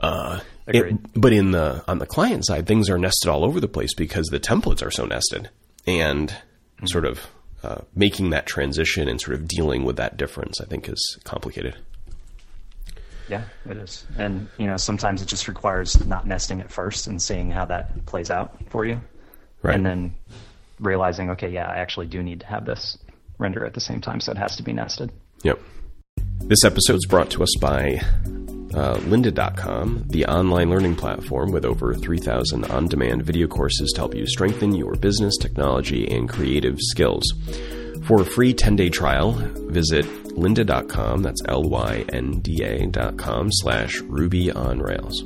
Uh, 0.00 0.40
it, 0.66 0.98
but 1.14 1.32
in 1.32 1.52
the 1.52 1.84
on 1.88 1.98
the 1.98 2.06
client 2.06 2.44
side, 2.44 2.66
things 2.66 2.90
are 2.90 2.98
nested 2.98 3.30
all 3.30 3.44
over 3.44 3.60
the 3.60 3.68
place 3.68 3.94
because 3.94 4.26
the 4.26 4.40
templates 4.40 4.84
are 4.84 4.90
so 4.90 5.06
nested, 5.06 5.48
and 5.86 6.28
mm-hmm. 6.28 6.86
sort 6.86 7.06
of 7.06 7.26
uh, 7.62 7.82
making 7.94 8.30
that 8.30 8.46
transition 8.46 9.08
and 9.08 9.20
sort 9.20 9.36
of 9.36 9.48
dealing 9.48 9.84
with 9.84 9.96
that 9.96 10.16
difference, 10.16 10.60
I 10.60 10.64
think, 10.64 10.88
is 10.88 11.18
complicated. 11.24 11.76
Yeah, 13.28 13.44
it 13.68 13.76
is, 13.76 14.06
and 14.16 14.48
you 14.56 14.66
know 14.66 14.76
sometimes 14.76 15.20
it 15.20 15.26
just 15.26 15.48
requires 15.48 16.04
not 16.06 16.26
nesting 16.26 16.60
at 16.60 16.70
first 16.70 17.06
and 17.06 17.20
seeing 17.20 17.50
how 17.50 17.64
that 17.64 18.06
plays 18.06 18.30
out 18.30 18.56
for 18.70 18.84
you. 18.84 19.00
Right. 19.62 19.74
And 19.74 19.84
then 19.84 20.14
realizing, 20.78 21.30
okay, 21.30 21.50
yeah, 21.50 21.66
I 21.66 21.78
actually 21.78 22.06
do 22.06 22.22
need 22.22 22.40
to 22.40 22.46
have 22.46 22.66
this 22.66 22.98
render 23.38 23.64
at 23.64 23.74
the 23.74 23.80
same 23.80 24.00
time, 24.00 24.20
so 24.20 24.32
it 24.32 24.38
has 24.38 24.56
to 24.56 24.62
be 24.62 24.72
nested. 24.72 25.10
Yep. 25.42 25.60
This 26.40 26.64
episode 26.64 26.96
is 26.96 27.06
brought 27.06 27.30
to 27.30 27.42
us 27.42 27.54
by 27.60 28.00
uh, 28.74 28.96
lynda.com, 28.98 30.04
the 30.08 30.26
online 30.26 30.70
learning 30.70 30.96
platform 30.96 31.50
with 31.50 31.64
over 31.64 31.94
3,000 31.94 32.64
on 32.66 32.86
demand 32.86 33.24
video 33.24 33.46
courses 33.46 33.90
to 33.92 34.00
help 34.00 34.14
you 34.14 34.26
strengthen 34.26 34.74
your 34.74 34.94
business, 34.94 35.36
technology, 35.36 36.06
and 36.08 36.28
creative 36.28 36.78
skills. 36.78 37.24
For 38.06 38.22
a 38.22 38.24
free 38.24 38.54
10 38.54 38.76
day 38.76 38.88
trial, 38.88 39.32
visit 39.68 40.04
lynda.com, 40.36 41.22
that's 41.22 41.42
L 41.48 41.64
Y 41.64 42.04
N 42.10 42.38
D 42.38 42.62
A.com 42.62 43.48
slash 43.50 43.98
Ruby 44.02 44.52
on 44.52 44.78
Rails. 44.78 45.24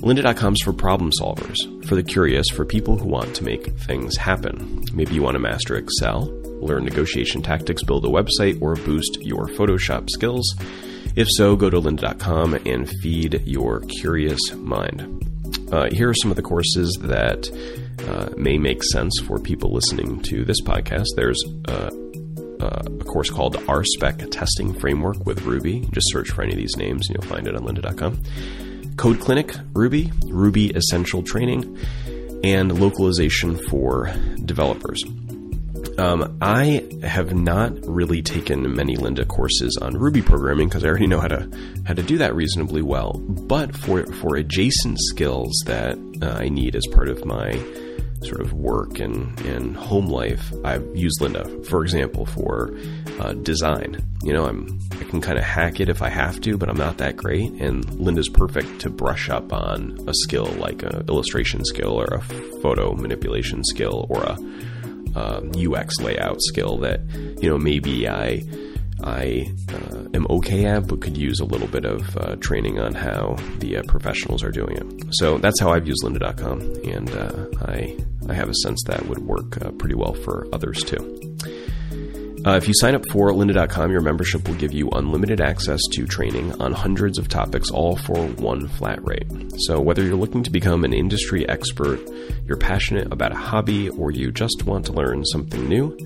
Lynda.com 0.00 0.54
is 0.54 0.62
for 0.62 0.72
problem 0.72 1.12
solvers, 1.20 1.56
for 1.86 1.94
the 1.94 2.02
curious, 2.02 2.48
for 2.48 2.64
people 2.64 2.96
who 2.96 3.06
want 3.06 3.36
to 3.36 3.44
make 3.44 3.78
things 3.78 4.16
happen. 4.16 4.82
Maybe 4.92 5.14
you 5.14 5.22
want 5.22 5.36
to 5.36 5.38
master 5.38 5.76
Excel, 5.76 6.24
learn 6.60 6.84
negotiation 6.84 7.40
tactics, 7.40 7.84
build 7.84 8.04
a 8.04 8.08
website, 8.08 8.60
or 8.60 8.74
boost 8.74 9.22
your 9.22 9.46
Photoshop 9.46 10.10
skills. 10.10 10.56
If 11.14 11.28
so, 11.30 11.54
go 11.54 11.70
to 11.70 11.80
lynda.com 11.80 12.54
and 12.66 12.90
feed 13.00 13.42
your 13.46 13.78
curious 14.00 14.40
mind. 14.54 15.28
Uh, 15.70 15.88
here 15.92 16.08
are 16.08 16.14
some 16.14 16.32
of 16.32 16.36
the 16.36 16.42
courses 16.42 16.98
that 17.02 17.48
uh, 18.06 18.30
may 18.36 18.58
make 18.58 18.82
sense 18.82 19.12
for 19.26 19.38
people 19.38 19.72
listening 19.72 20.20
to 20.22 20.44
this 20.44 20.60
podcast. 20.62 21.06
There's 21.16 21.42
uh, 21.68 21.90
uh 22.60 22.82
a 23.00 23.04
course 23.04 23.30
called 23.30 23.56
RSpec 23.56 24.30
Testing 24.30 24.78
Framework 24.78 25.26
with 25.26 25.42
Ruby. 25.42 25.80
Just 25.92 26.10
search 26.10 26.30
for 26.30 26.42
any 26.42 26.52
of 26.52 26.58
these 26.58 26.76
names 26.76 27.08
and 27.08 27.16
you'll 27.16 27.30
find 27.30 27.46
it 27.46 27.54
on 27.54 27.62
lynda.com. 27.62 28.22
Code 28.96 29.20
Clinic 29.20 29.54
Ruby, 29.72 30.12
Ruby 30.26 30.70
Essential 30.70 31.22
Training, 31.22 31.78
and 32.44 32.80
localization 32.80 33.56
for 33.56 34.12
developers. 34.44 35.02
Um, 35.98 36.38
I 36.40 36.88
have 37.02 37.34
not 37.34 37.72
really 37.86 38.22
taken 38.22 38.74
many 38.74 38.96
Lynda 38.96 39.26
courses 39.28 39.78
on 39.80 39.94
Ruby 39.94 40.22
programming 40.22 40.68
because 40.68 40.84
I 40.84 40.88
already 40.88 41.06
know 41.06 41.20
how 41.20 41.28
to 41.28 41.48
how 41.84 41.94
to 41.94 42.02
do 42.02 42.18
that 42.18 42.34
reasonably 42.34 42.82
well. 42.82 43.12
But 43.12 43.76
for 43.76 44.04
for 44.14 44.36
adjacent 44.36 44.98
skills 45.00 45.52
that 45.66 45.98
uh, 46.22 46.38
I 46.38 46.48
need 46.48 46.76
as 46.76 46.86
part 46.92 47.08
of 47.08 47.24
my 47.24 47.52
sort 48.24 48.40
of 48.40 48.52
work 48.52 48.98
and, 48.98 49.38
and 49.40 49.76
home 49.76 50.06
life, 50.06 50.52
I've 50.64 50.86
used 50.94 51.20
for 51.64 51.82
example, 51.82 52.26
for 52.26 52.74
uh, 53.20 53.32
design. 53.34 54.02
You 54.22 54.32
know, 54.32 54.46
I'm 54.46 54.80
I 54.92 55.04
can 55.04 55.20
kind 55.20 55.38
of 55.38 55.44
hack 55.44 55.80
it 55.80 55.88
if 55.88 56.02
I 56.02 56.08
have 56.08 56.40
to, 56.42 56.56
but 56.56 56.68
I'm 56.68 56.76
not 56.76 56.98
that 56.98 57.16
great. 57.16 57.50
And 57.52 57.84
Lynda's 57.86 58.28
perfect 58.28 58.80
to 58.80 58.90
brush 58.90 59.28
up 59.28 59.52
on 59.52 59.98
a 60.06 60.14
skill 60.14 60.46
like 60.58 60.82
a 60.82 61.04
illustration 61.08 61.64
skill 61.64 62.00
or 62.00 62.04
a 62.04 62.20
photo 62.60 62.94
manipulation 62.94 63.64
skill 63.64 64.06
or 64.08 64.22
a 64.22 64.38
UX 65.16 65.98
um, 65.98 66.04
layout 66.04 66.40
skill 66.40 66.78
that 66.78 67.00
you 67.40 67.48
know 67.48 67.58
maybe 67.58 68.08
I 68.08 68.42
I 69.04 69.52
uh, 69.72 70.04
am 70.14 70.26
okay 70.30 70.66
at, 70.66 70.86
but 70.86 71.00
could 71.00 71.16
use 71.16 71.40
a 71.40 71.44
little 71.44 71.68
bit 71.68 71.84
of 71.84 72.16
uh, 72.16 72.36
training 72.36 72.78
on 72.78 72.94
how 72.94 73.36
the 73.58 73.78
uh, 73.78 73.82
professionals 73.88 74.42
are 74.42 74.50
doing 74.50 74.76
it. 74.76 75.14
So 75.14 75.38
that's 75.38 75.60
how 75.60 75.72
I've 75.72 75.86
used 75.86 76.02
lynda.com, 76.04 76.60
and 76.84 77.10
uh, 77.10 77.46
I 77.66 77.96
I 78.28 78.34
have 78.34 78.48
a 78.48 78.54
sense 78.54 78.82
that 78.86 79.06
would 79.06 79.18
work 79.18 79.62
uh, 79.64 79.70
pretty 79.72 79.94
well 79.94 80.14
for 80.14 80.46
others 80.52 80.82
too. 80.82 81.18
Uh, 82.44 82.56
if 82.56 82.66
you 82.66 82.74
sign 82.74 82.96
up 82.96 83.08
for 83.08 83.30
lynda.com, 83.30 83.92
your 83.92 84.00
membership 84.00 84.48
will 84.48 84.56
give 84.56 84.72
you 84.72 84.88
unlimited 84.90 85.40
access 85.40 85.78
to 85.92 86.06
training 86.06 86.52
on 86.60 86.72
hundreds 86.72 87.16
of 87.16 87.28
topics, 87.28 87.70
all 87.70 87.94
for 87.96 88.16
one 88.16 88.66
flat 88.66 88.98
rate. 89.06 89.28
So, 89.58 89.80
whether 89.80 90.02
you're 90.02 90.16
looking 90.16 90.42
to 90.42 90.50
become 90.50 90.82
an 90.82 90.92
industry 90.92 91.48
expert, 91.48 92.00
you're 92.44 92.56
passionate 92.56 93.12
about 93.12 93.30
a 93.30 93.36
hobby, 93.36 93.90
or 93.90 94.10
you 94.10 94.32
just 94.32 94.64
want 94.64 94.86
to 94.86 94.92
learn 94.92 95.24
something 95.26 95.68
new, 95.68 95.96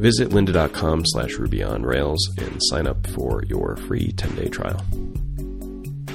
visit 0.00 0.30
lynda.com 0.30 1.04
slash 1.06 1.34
ruby 1.34 1.62
on 1.62 1.82
rails 1.82 2.18
and 2.38 2.58
sign 2.64 2.86
up 2.86 3.06
for 3.08 3.42
your 3.46 3.76
free 3.76 4.12
10-day 4.12 4.48
trial. 4.48 4.84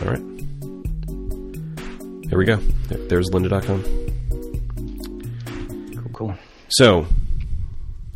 All 0.02 0.12
right. 0.12 0.34
There 2.30 2.38
we 2.38 2.46
go. 2.46 2.58
There's 3.08 3.30
lynda.com. 3.30 3.84
Cool, 5.96 6.12
cool. 6.14 6.36
So, 6.70 7.06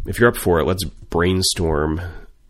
if 0.05 0.19
you're 0.19 0.29
up 0.29 0.37
for 0.37 0.59
it, 0.59 0.65
let's 0.65 0.83
brainstorm 0.83 2.01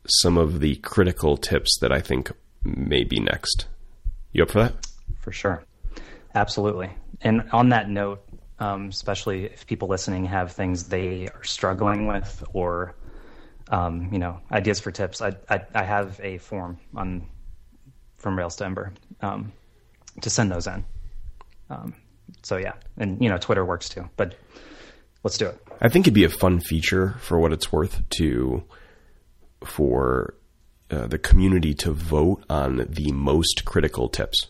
some 0.08 0.38
of 0.38 0.60
the 0.60 0.76
critical 0.78 1.38
tips 1.38 1.78
that 1.82 1.92
I 1.92 2.00
think 2.00 2.32
may 2.64 3.04
be 3.04 3.20
next. 3.20 3.68
You 4.32 4.44
up 4.44 4.52
for 4.52 4.60
that? 4.60 4.74
For 5.20 5.32
sure. 5.32 5.64
Absolutely. 6.36 6.92
And 7.22 7.50
on 7.52 7.70
that 7.70 7.90
note, 7.90 8.24
um, 8.60 8.90
especially 8.90 9.46
if 9.46 9.68
people 9.68 9.88
listening 9.88 10.26
have 10.26 10.52
things 10.52 10.86
they 10.86 11.28
are 11.28 11.44
struggling 11.44 12.08
with 12.08 12.44
or 12.54 12.96
um, 13.70 14.10
you 14.12 14.20
know, 14.20 14.40
ideas 14.52 14.80
for 14.80 14.92
tips, 14.92 15.22
I, 15.22 15.36
I, 15.50 15.62
I 15.74 15.84
have 15.84 16.20
a 16.24 16.38
form 16.38 16.78
on 16.96 17.28
from 18.18 18.38
Rails 18.38 18.56
to 18.58 18.66
Ember 18.66 18.94
um, 19.22 19.52
to 20.22 20.30
send 20.30 20.52
those 20.52 20.68
in. 20.68 20.86
Um, 21.70 21.94
so 22.44 22.58
yeah, 22.58 22.74
and 22.98 23.22
you 23.22 23.30
know, 23.30 23.38
Twitter 23.38 23.66
works 23.66 23.90
too. 23.90 24.10
But 24.16 24.36
let's 25.24 25.38
do 25.38 25.48
it. 25.48 25.62
I 25.82 25.90
think 25.90 26.06
it'd 26.06 26.14
be 26.14 26.24
a 26.24 26.30
fun 26.30 26.60
feature 26.60 27.16
for 27.20 27.40
what 27.40 27.54
it's 27.54 27.72
worth 27.72 28.02
to 28.18 28.64
for 29.64 30.36
uh, 30.90 31.08
the 31.08 31.18
community 31.18 31.74
to 31.76 31.92
vote 31.92 32.44
on 32.50 32.88
the 32.90 33.12
most 33.12 33.66
critical 33.66 34.08
tips. 34.08 34.48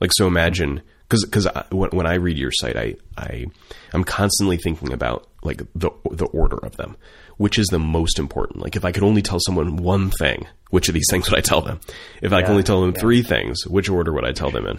Like 0.00 0.12
so, 0.12 0.26
imagine 0.26 0.82
because 1.10 1.24
because 1.24 1.48
when, 1.70 1.90
when 1.90 2.06
I 2.06 2.14
read 2.14 2.38
your 2.38 2.52
site, 2.52 2.76
I 2.76 2.94
I 3.16 3.46
I'm 3.92 4.04
constantly 4.04 4.56
thinking 4.56 4.92
about 4.92 5.28
like 5.42 5.62
the 5.74 5.90
the 6.12 6.26
order 6.26 6.58
of 6.58 6.76
them, 6.76 6.96
which 7.36 7.58
is 7.58 7.66
the 7.66 7.80
most 7.80 8.18
important. 8.18 8.62
Like 8.62 8.76
if 8.76 8.84
I 8.84 8.92
could 8.92 9.02
only 9.02 9.20
tell 9.20 9.40
someone 9.40 9.76
one 9.76 10.10
thing, 10.10 10.46
which 10.70 10.88
of 10.88 10.94
these 10.94 11.08
things 11.10 11.28
would 11.28 11.38
I 11.38 11.42
tell 11.42 11.60
them? 11.60 11.80
If 12.22 12.32
I 12.32 12.42
could 12.42 12.52
only 12.52 12.62
tell 12.62 12.80
them 12.80 12.92
yeah. 12.94 13.00
three 13.00 13.22
things, 13.22 13.66
which 13.66 13.88
order 13.88 14.12
would 14.12 14.24
I 14.24 14.32
tell 14.32 14.50
them 14.50 14.66
in? 14.66 14.78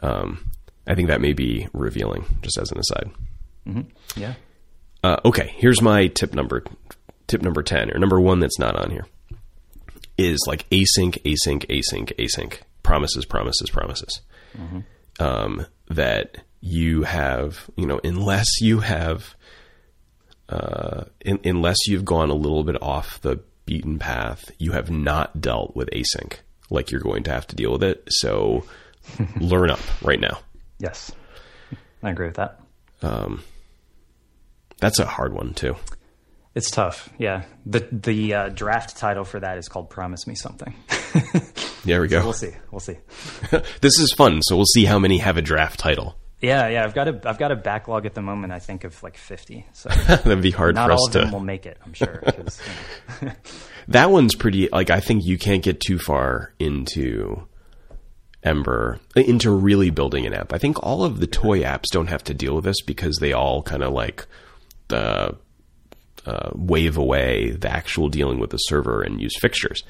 Um, 0.00 0.52
I 0.86 0.94
think 0.94 1.08
that 1.08 1.20
may 1.20 1.32
be 1.32 1.68
revealing, 1.72 2.24
just 2.42 2.56
as 2.56 2.70
an 2.70 2.78
aside. 2.78 3.10
Yeah. 4.16 4.34
Uh, 5.02 5.16
okay, 5.24 5.52
here's 5.56 5.82
my 5.82 6.06
tip 6.08 6.32
number 6.32 6.62
tip 7.26 7.42
number 7.42 7.62
10 7.62 7.92
or 7.92 7.98
number 7.98 8.20
1 8.20 8.40
that's 8.40 8.58
not 8.58 8.74
on 8.74 8.90
here 8.90 9.06
is 10.18 10.44
like 10.48 10.68
async 10.70 11.16
async 11.22 11.64
async 11.68 12.12
async 12.18 12.58
promises 12.82 13.24
promises 13.24 13.70
promises 13.70 14.20
um, 15.18 15.66
that 15.88 16.38
you 16.60 17.02
have 17.02 17.70
you 17.76 17.86
know 17.86 18.00
unless 18.04 18.60
you 18.60 18.80
have 18.80 19.34
uh, 20.48 21.04
in, 21.20 21.38
unless 21.44 21.76
you've 21.86 22.04
gone 22.04 22.28
a 22.30 22.34
little 22.34 22.64
bit 22.64 22.80
off 22.82 23.20
the 23.22 23.40
beaten 23.66 23.98
path 23.98 24.50
you 24.58 24.72
have 24.72 24.90
not 24.90 25.40
dealt 25.40 25.74
with 25.76 25.88
async 25.90 26.34
like 26.70 26.90
you're 26.90 27.00
going 27.00 27.22
to 27.22 27.30
have 27.30 27.46
to 27.46 27.56
deal 27.56 27.72
with 27.72 27.82
it 27.82 28.02
so 28.08 28.64
learn 29.36 29.70
up 29.70 29.80
right 30.02 30.20
now 30.20 30.38
Yes. 30.78 31.12
I 32.02 32.10
agree 32.10 32.26
with 32.28 32.36
that. 32.36 32.58
that's 34.80 34.98
a 34.98 35.04
hard 35.06 35.32
one 35.34 35.52
too 35.54 35.76
It's 36.54 36.70
tough. 36.70 37.10
Yeah. 37.18 37.42
The 37.66 37.86
the 37.92 38.34
uh, 38.34 38.48
draft 38.48 38.96
title 38.96 39.24
for 39.24 39.38
that 39.40 39.58
is 39.58 39.68
called 39.68 39.90
"Promise 39.90 40.26
Me 40.26 40.34
Something." 40.34 40.74
there 41.84 42.00
we 42.00 42.08
go 42.08 42.22
we'll 42.22 42.32
see. 42.32 42.52
We'll 42.70 42.80
see. 42.80 42.96
this 43.80 43.98
is 43.98 44.12
fun 44.16 44.42
so 44.42 44.56
we'll 44.56 44.64
see 44.66 44.84
how 44.84 44.98
many 44.98 45.18
have 45.18 45.36
a 45.36 45.42
draft 45.42 45.78
title 45.78 46.16
Yeah, 46.40 46.68
yeah. 46.68 46.84
I've 46.84 46.94
got 46.94 47.08
a 47.08 47.20
I've 47.28 47.38
got 47.38 47.52
a 47.52 47.56
backlog 47.56 48.06
at 48.06 48.14
the 48.14 48.22
moment. 48.22 48.52
I 48.52 48.58
think 48.60 48.84
of 48.84 49.02
like 49.02 49.16
fifty. 49.18 49.66
So 49.74 49.88
That'd 50.08 50.40
be 50.40 50.50
hard 50.50 50.74
not 50.74 50.86
for 50.86 50.92
us 50.92 50.98
all 51.00 51.06
of 51.06 51.12
to. 51.12 51.18
them 51.18 51.32
will 51.32 51.40
make 51.40 51.66
it. 51.66 51.76
I'm 51.84 51.92
sure. 51.92 52.22
you 53.20 53.28
know. 53.28 53.32
that 53.88 54.10
one's 54.10 54.34
pretty. 54.34 54.68
Like 54.70 54.88
I 54.90 55.00
think 55.00 55.24
you 55.24 55.36
can't 55.36 55.62
get 55.62 55.80
too 55.80 55.98
far 55.98 56.54
into 56.58 57.46
Ember 58.42 58.98
into 59.14 59.50
really 59.50 59.90
building 59.90 60.24
an 60.26 60.32
app. 60.32 60.54
I 60.54 60.58
think 60.58 60.82
all 60.82 61.04
of 61.04 61.20
the 61.20 61.26
toy 61.26 61.60
apps 61.60 61.90
don't 61.92 62.08
have 62.08 62.24
to 62.24 62.32
deal 62.34 62.54
with 62.54 62.64
this 62.64 62.80
because 62.80 63.18
they 63.20 63.34
all 63.34 63.62
kind 63.62 63.82
of 63.82 63.92
like 63.92 64.26
the 64.88 65.36
uh, 66.24 66.50
wave 66.54 66.96
away 66.96 67.50
the 67.50 67.68
actual 67.70 68.08
dealing 68.08 68.38
with 68.38 68.48
the 68.50 68.56
server 68.58 69.02
and 69.02 69.20
use 69.20 69.38
fixtures. 69.38 69.82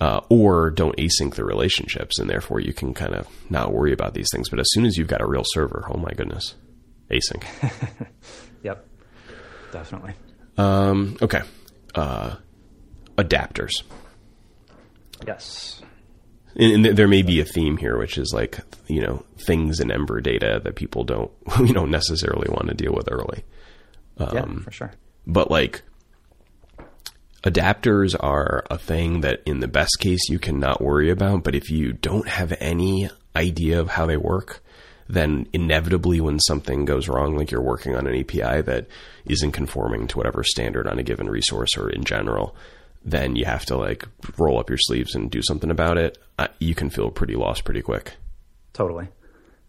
Uh, 0.00 0.20
or 0.28 0.70
don't 0.70 0.96
async 0.96 1.34
the 1.36 1.44
relationships, 1.44 2.18
and 2.18 2.28
therefore 2.28 2.58
you 2.60 2.72
can 2.72 2.92
kind 2.94 3.14
of 3.14 3.28
not 3.48 3.72
worry 3.72 3.92
about 3.92 4.12
these 4.14 4.26
things. 4.32 4.48
But 4.48 4.58
as 4.58 4.66
soon 4.70 4.84
as 4.86 4.96
you've 4.96 5.06
got 5.06 5.20
a 5.20 5.26
real 5.26 5.44
server, 5.46 5.86
oh 5.88 5.96
my 5.98 6.10
goodness, 6.16 6.54
async. 7.10 7.44
Yep. 8.64 8.86
Definitely. 9.72 10.14
Um, 10.56 11.16
okay. 11.20 11.42
Uh, 11.94 12.36
adapters. 13.18 13.72
Yes. 15.26 15.82
And, 16.56 16.86
and 16.86 16.96
there 16.96 17.08
may 17.08 17.22
be 17.22 17.40
a 17.40 17.44
theme 17.44 17.76
here, 17.76 17.98
which 17.98 18.16
is 18.16 18.32
like, 18.34 18.58
you 18.86 19.00
know, 19.02 19.24
things 19.38 19.80
in 19.80 19.90
Ember 19.90 20.20
data 20.20 20.60
that 20.64 20.76
people 20.76 21.04
don't, 21.04 21.30
you 21.60 21.72
know, 21.72 21.84
necessarily 21.84 22.48
want 22.48 22.68
to 22.68 22.74
deal 22.74 22.92
with 22.94 23.08
early. 23.10 23.44
yeah, 24.18 24.26
Um, 24.42 24.62
for 24.64 24.70
sure. 24.70 24.92
But 25.26 25.50
like, 25.50 25.82
adapters 27.44 28.16
are 28.18 28.64
a 28.70 28.78
thing 28.78 29.20
that 29.20 29.42
in 29.46 29.60
the 29.60 29.68
best 29.68 29.98
case 30.00 30.28
you 30.28 30.38
cannot 30.38 30.80
worry 30.80 31.10
about. 31.10 31.44
But 31.44 31.54
if 31.54 31.70
you 31.70 31.92
don't 31.92 32.28
have 32.28 32.52
any 32.58 33.10
idea 33.36 33.80
of 33.80 33.90
how 33.90 34.06
they 34.06 34.16
work, 34.16 34.62
then 35.08 35.46
inevitably 35.52 36.20
when 36.20 36.40
something 36.40 36.86
goes 36.86 37.08
wrong, 37.08 37.36
like 37.36 37.50
you're 37.50 37.60
working 37.60 37.94
on 37.94 38.06
an 38.06 38.18
API 38.18 38.62
that 38.62 38.86
isn't 39.26 39.52
conforming 39.52 40.06
to 40.08 40.16
whatever 40.16 40.42
standard 40.42 40.88
on 40.88 40.98
a 40.98 41.02
given 41.02 41.28
resource 41.28 41.76
or 41.76 41.90
in 41.90 42.04
general, 42.04 42.56
then 43.04 43.36
you 43.36 43.44
have 43.44 43.66
to 43.66 43.76
like 43.76 44.08
roll 44.38 44.58
up 44.58 44.70
your 44.70 44.78
sleeves 44.78 45.14
and 45.14 45.30
do 45.30 45.42
something 45.42 45.70
about 45.70 45.98
it. 45.98 46.16
You 46.58 46.74
can 46.74 46.88
feel 46.88 47.10
pretty 47.10 47.34
lost 47.34 47.64
pretty 47.64 47.82
quick. 47.82 48.14
Totally. 48.72 49.08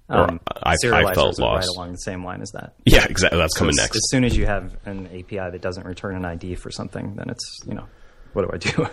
Um, 0.07 0.39
I- 0.47 0.75
I 0.83 1.13
felt 1.15 1.39
are 1.39 1.55
right 1.55 1.65
along 1.65 1.91
the 1.93 1.97
same 1.97 2.23
line 2.23 2.41
as 2.41 2.51
that. 2.51 2.73
Yeah, 2.85 3.05
exactly. 3.09 3.39
That's 3.39 3.55
coming 3.57 3.71
as, 3.71 3.77
next. 3.77 3.95
As 3.95 4.09
soon 4.09 4.23
as 4.23 4.37
you 4.37 4.45
have 4.45 4.75
an 4.85 5.07
API 5.07 5.49
that 5.51 5.61
doesn't 5.61 5.85
return 5.85 6.15
an 6.15 6.25
ID 6.25 6.55
for 6.55 6.69
something, 6.71 7.15
then 7.15 7.29
it's 7.29 7.59
you 7.67 7.73
know, 7.73 7.85
what 8.33 8.43
do 8.43 8.51
I 8.53 8.57
do? 8.57 8.87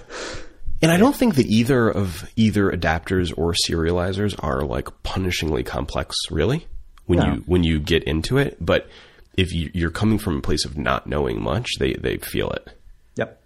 And 0.81 0.91
I 0.91 0.97
don't 0.97 1.15
think 1.15 1.37
that 1.37 1.47
either 1.47 1.89
of 1.91 2.29
either 2.35 2.71
adapters 2.73 3.33
or 3.37 3.55
serializers 3.69 4.35
are 4.43 4.63
like 4.65 4.87
punishingly 5.05 5.65
complex, 5.65 6.17
really, 6.31 6.67
when 7.07 7.19
No. 7.19 7.27
you 7.35 7.43
when 7.47 7.63
you 7.63 7.79
get 7.79 8.03
into 8.05 8.39
it. 8.39 8.57
But 8.61 8.89
if 9.37 9.53
you, 9.53 9.71
you're 9.75 9.91
coming 9.91 10.19
from 10.19 10.39
a 10.39 10.41
place 10.41 10.65
of 10.65 10.77
not 10.77 11.07
knowing 11.07 11.41
much, 11.41 11.69
they 11.79 11.93
they 11.93 12.17
feel 12.19 12.51
it, 12.51 12.69
yep, 13.17 13.41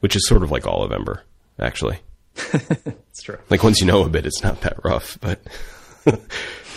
which 0.00 0.14
is 0.16 0.26
sort 0.28 0.42
of 0.42 0.50
like 0.50 0.66
all 0.66 0.82
of 0.82 0.92
Ember, 0.92 1.22
actually. 1.58 2.00
it's 2.52 3.22
true. 3.22 3.38
Like 3.48 3.62
once 3.62 3.80
you 3.80 3.86
know 3.86 4.02
a 4.04 4.08
bit, 4.10 4.26
it's 4.26 4.42
not 4.42 4.60
that 4.62 4.84
rough, 4.84 5.16
but 5.22 5.40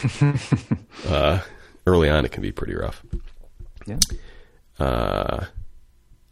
uh, 1.08 1.39
early 1.86 2.10
on 2.10 2.26
it 2.26 2.32
can 2.32 2.41
be 2.41 2.52
pretty 2.52 2.76
rough. 2.76 3.04
Yeah. 3.86 3.98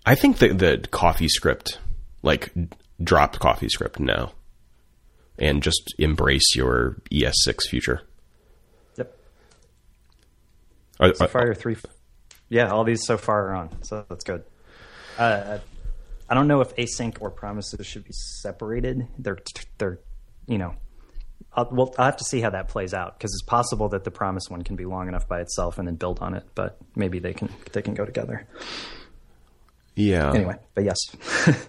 I 0.06 0.16
think 0.16 0.38
that 0.38 0.60
the 0.60 0.78
CoffeeScript, 0.90 1.78
like 2.22 2.54
drop 3.04 3.38
CoffeeScript 3.38 4.00
now, 4.00 4.34
and 5.40 5.64
just 5.64 5.96
embrace 5.98 6.56
your 6.56 6.98
ES6 7.12 7.64
future. 7.70 8.02
Yep. 8.98 9.18
Are, 11.00 11.16
So 11.16 11.28
far, 11.28 11.46
your 11.46 11.56
three. 11.56 11.76
Yeah, 12.50 12.70
all 12.70 12.84
these 12.84 13.04
so 13.06 13.18
far 13.18 13.50
are 13.50 13.56
on, 13.56 13.84
so 13.84 14.06
that's 14.08 14.24
good. 14.24 14.44
Uh, 15.18 15.58
I 16.30 16.34
don't 16.34 16.48
know 16.48 16.62
if 16.62 16.76
async 16.76 17.18
or 17.20 17.32
promises 17.32 17.86
should 17.88 18.04
be 18.04 18.14
separated. 18.14 19.08
They're 19.18 19.40
they're 19.78 20.00
you 20.48 20.58
know, 20.58 20.76
I'll, 21.54 21.70
well, 21.72 21.96
I'll 21.98 22.06
have 22.06 22.18
to 22.18 22.24
see 22.26 22.42
how 22.42 22.50
that 22.50 22.68
plays 22.68 22.94
out 22.94 23.18
because 23.18 23.32
it's 23.34 23.44
possible 23.44 23.90
that 23.90 24.04
the 24.04 24.12
promise 24.12 24.50
one 24.50 24.64
can 24.64 24.76
be 24.76 24.86
long 24.86 25.08
enough 25.08 25.28
by 25.28 25.40
itself 25.42 25.78
and 25.78 25.88
then 25.88 25.96
build 25.96 26.20
on 26.20 26.34
it, 26.34 26.44
but 26.54 26.78
maybe 26.96 27.20
they 27.20 27.34
can 27.34 27.50
they 27.72 27.82
can 27.82 27.94
go 27.94 28.06
together. 28.06 28.46
yeah. 29.96 30.32
Anyway, 30.34 30.56
but 30.74 30.84
yes, 30.84 30.98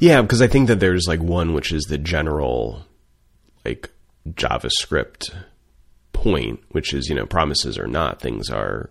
Yeah, 0.00 0.22
because 0.22 0.40
I 0.42 0.46
think 0.46 0.68
that 0.68 0.80
there's 0.80 1.06
like 1.06 1.20
one 1.20 1.52
which 1.52 1.72
is 1.72 1.84
the 1.84 1.98
general 1.98 2.84
like 3.64 3.90
JavaScript 4.30 5.32
point, 6.12 6.60
which 6.70 6.92
is, 6.94 7.08
you 7.08 7.14
know, 7.14 7.26
promises 7.26 7.78
are 7.78 7.86
not, 7.86 8.20
things 8.20 8.50
are 8.50 8.90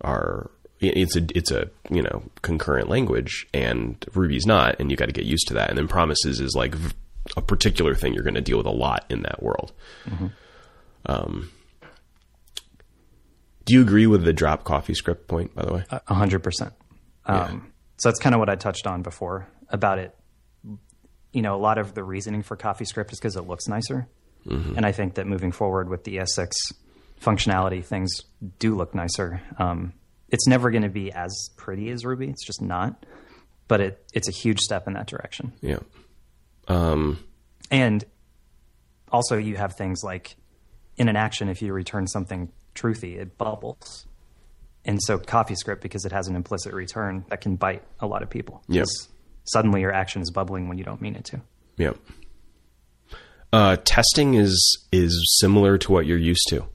are 0.00 0.50
it's 0.80 1.16
a 1.16 1.26
it's 1.34 1.50
a, 1.50 1.70
you 1.90 2.02
know, 2.02 2.22
concurrent 2.42 2.88
language 2.88 3.46
and 3.54 4.04
Ruby's 4.14 4.46
not 4.46 4.76
and 4.80 4.90
you 4.90 4.96
got 4.96 5.06
to 5.06 5.12
get 5.12 5.24
used 5.24 5.48
to 5.48 5.54
that. 5.54 5.68
And 5.68 5.78
then 5.78 5.88
promises 5.88 6.40
is 6.40 6.54
like 6.56 6.74
v- 6.74 6.92
a 7.36 7.42
particular 7.42 7.94
thing 7.94 8.14
you're 8.14 8.22
going 8.22 8.34
to 8.34 8.40
deal 8.40 8.58
with 8.58 8.66
a 8.66 8.70
lot 8.70 9.04
in 9.10 9.22
that 9.22 9.42
world. 9.42 9.72
Um 11.06 11.50
do 13.64 13.72
you 13.74 13.80
agree 13.80 14.06
with 14.06 14.24
the 14.24 14.32
drop 14.34 14.64
CoffeeScript 14.64 15.26
point, 15.26 15.54
by 15.54 15.64
the 15.64 15.72
way? 15.72 15.84
a 15.90 16.14
hundred 16.14 16.42
percent. 16.42 16.74
Um, 17.24 17.72
So 17.96 18.08
that's 18.10 18.20
kind 18.20 18.34
of 18.34 18.38
what 18.38 18.50
I 18.50 18.56
touched 18.56 18.86
on 18.86 19.02
before 19.02 19.48
about 19.70 19.98
it. 19.98 20.14
You 21.32 21.42
know, 21.42 21.54
a 21.56 21.58
lot 21.58 21.78
of 21.78 21.94
the 21.94 22.04
reasoning 22.04 22.42
for 22.42 22.56
CoffeeScript 22.56 23.10
is 23.12 23.18
because 23.18 23.36
it 23.36 23.46
looks 23.46 23.66
nicer, 23.66 24.06
and 24.46 24.84
I 24.84 24.92
think 24.92 25.14
that 25.14 25.26
moving 25.26 25.50
forward 25.52 25.88
with 25.88 26.04
the 26.04 26.18
ES6 26.18 26.50
functionality, 27.22 27.82
things 27.82 28.20
do 28.58 28.76
look 28.76 28.94
nicer. 28.94 29.40
Um, 29.58 29.94
it's 30.28 30.46
never 30.46 30.70
going 30.70 30.82
to 30.82 30.90
be 30.90 31.10
as 31.10 31.48
pretty 31.56 31.88
as 31.90 32.04
Ruby; 32.04 32.28
it's 32.28 32.44
just 32.44 32.60
not. 32.60 33.06
But 33.66 33.80
it 33.80 34.04
it's 34.12 34.28
a 34.28 34.32
huge 34.32 34.60
step 34.60 34.86
in 34.86 34.92
that 34.92 35.06
direction. 35.06 35.54
Yeah. 35.62 35.78
Um 36.68 37.18
And 37.70 38.04
also, 39.10 39.36
you 39.36 39.56
have 39.56 39.74
things 39.76 40.02
like 40.02 40.36
in 40.96 41.08
an 41.08 41.16
action, 41.16 41.48
if 41.48 41.62
you 41.62 41.72
return 41.72 42.06
something 42.06 42.50
truthy, 42.74 43.16
it 43.16 43.36
bubbles. 43.38 44.06
And 44.84 45.00
so, 45.02 45.18
CoffeeScript, 45.18 45.80
because 45.80 46.04
it 46.04 46.12
has 46.12 46.28
an 46.28 46.36
implicit 46.36 46.74
return, 46.74 47.24
that 47.28 47.40
can 47.40 47.56
bite 47.56 47.82
a 48.00 48.06
lot 48.06 48.22
of 48.22 48.28
people. 48.30 48.62
Yes. 48.68 48.88
Suddenly, 49.44 49.80
your 49.80 49.92
action 49.92 50.20
is 50.20 50.30
bubbling 50.30 50.68
when 50.68 50.78
you 50.78 50.84
don't 50.84 51.00
mean 51.00 51.14
it 51.16 51.24
to. 51.26 51.40
Yeah. 51.76 51.92
Uh, 53.52 53.76
testing 53.84 54.34
is 54.34 54.86
is 54.90 55.38
similar 55.40 55.78
to 55.78 55.92
what 55.92 56.06
you're 56.06 56.18
used 56.18 56.46
to, 56.48 56.66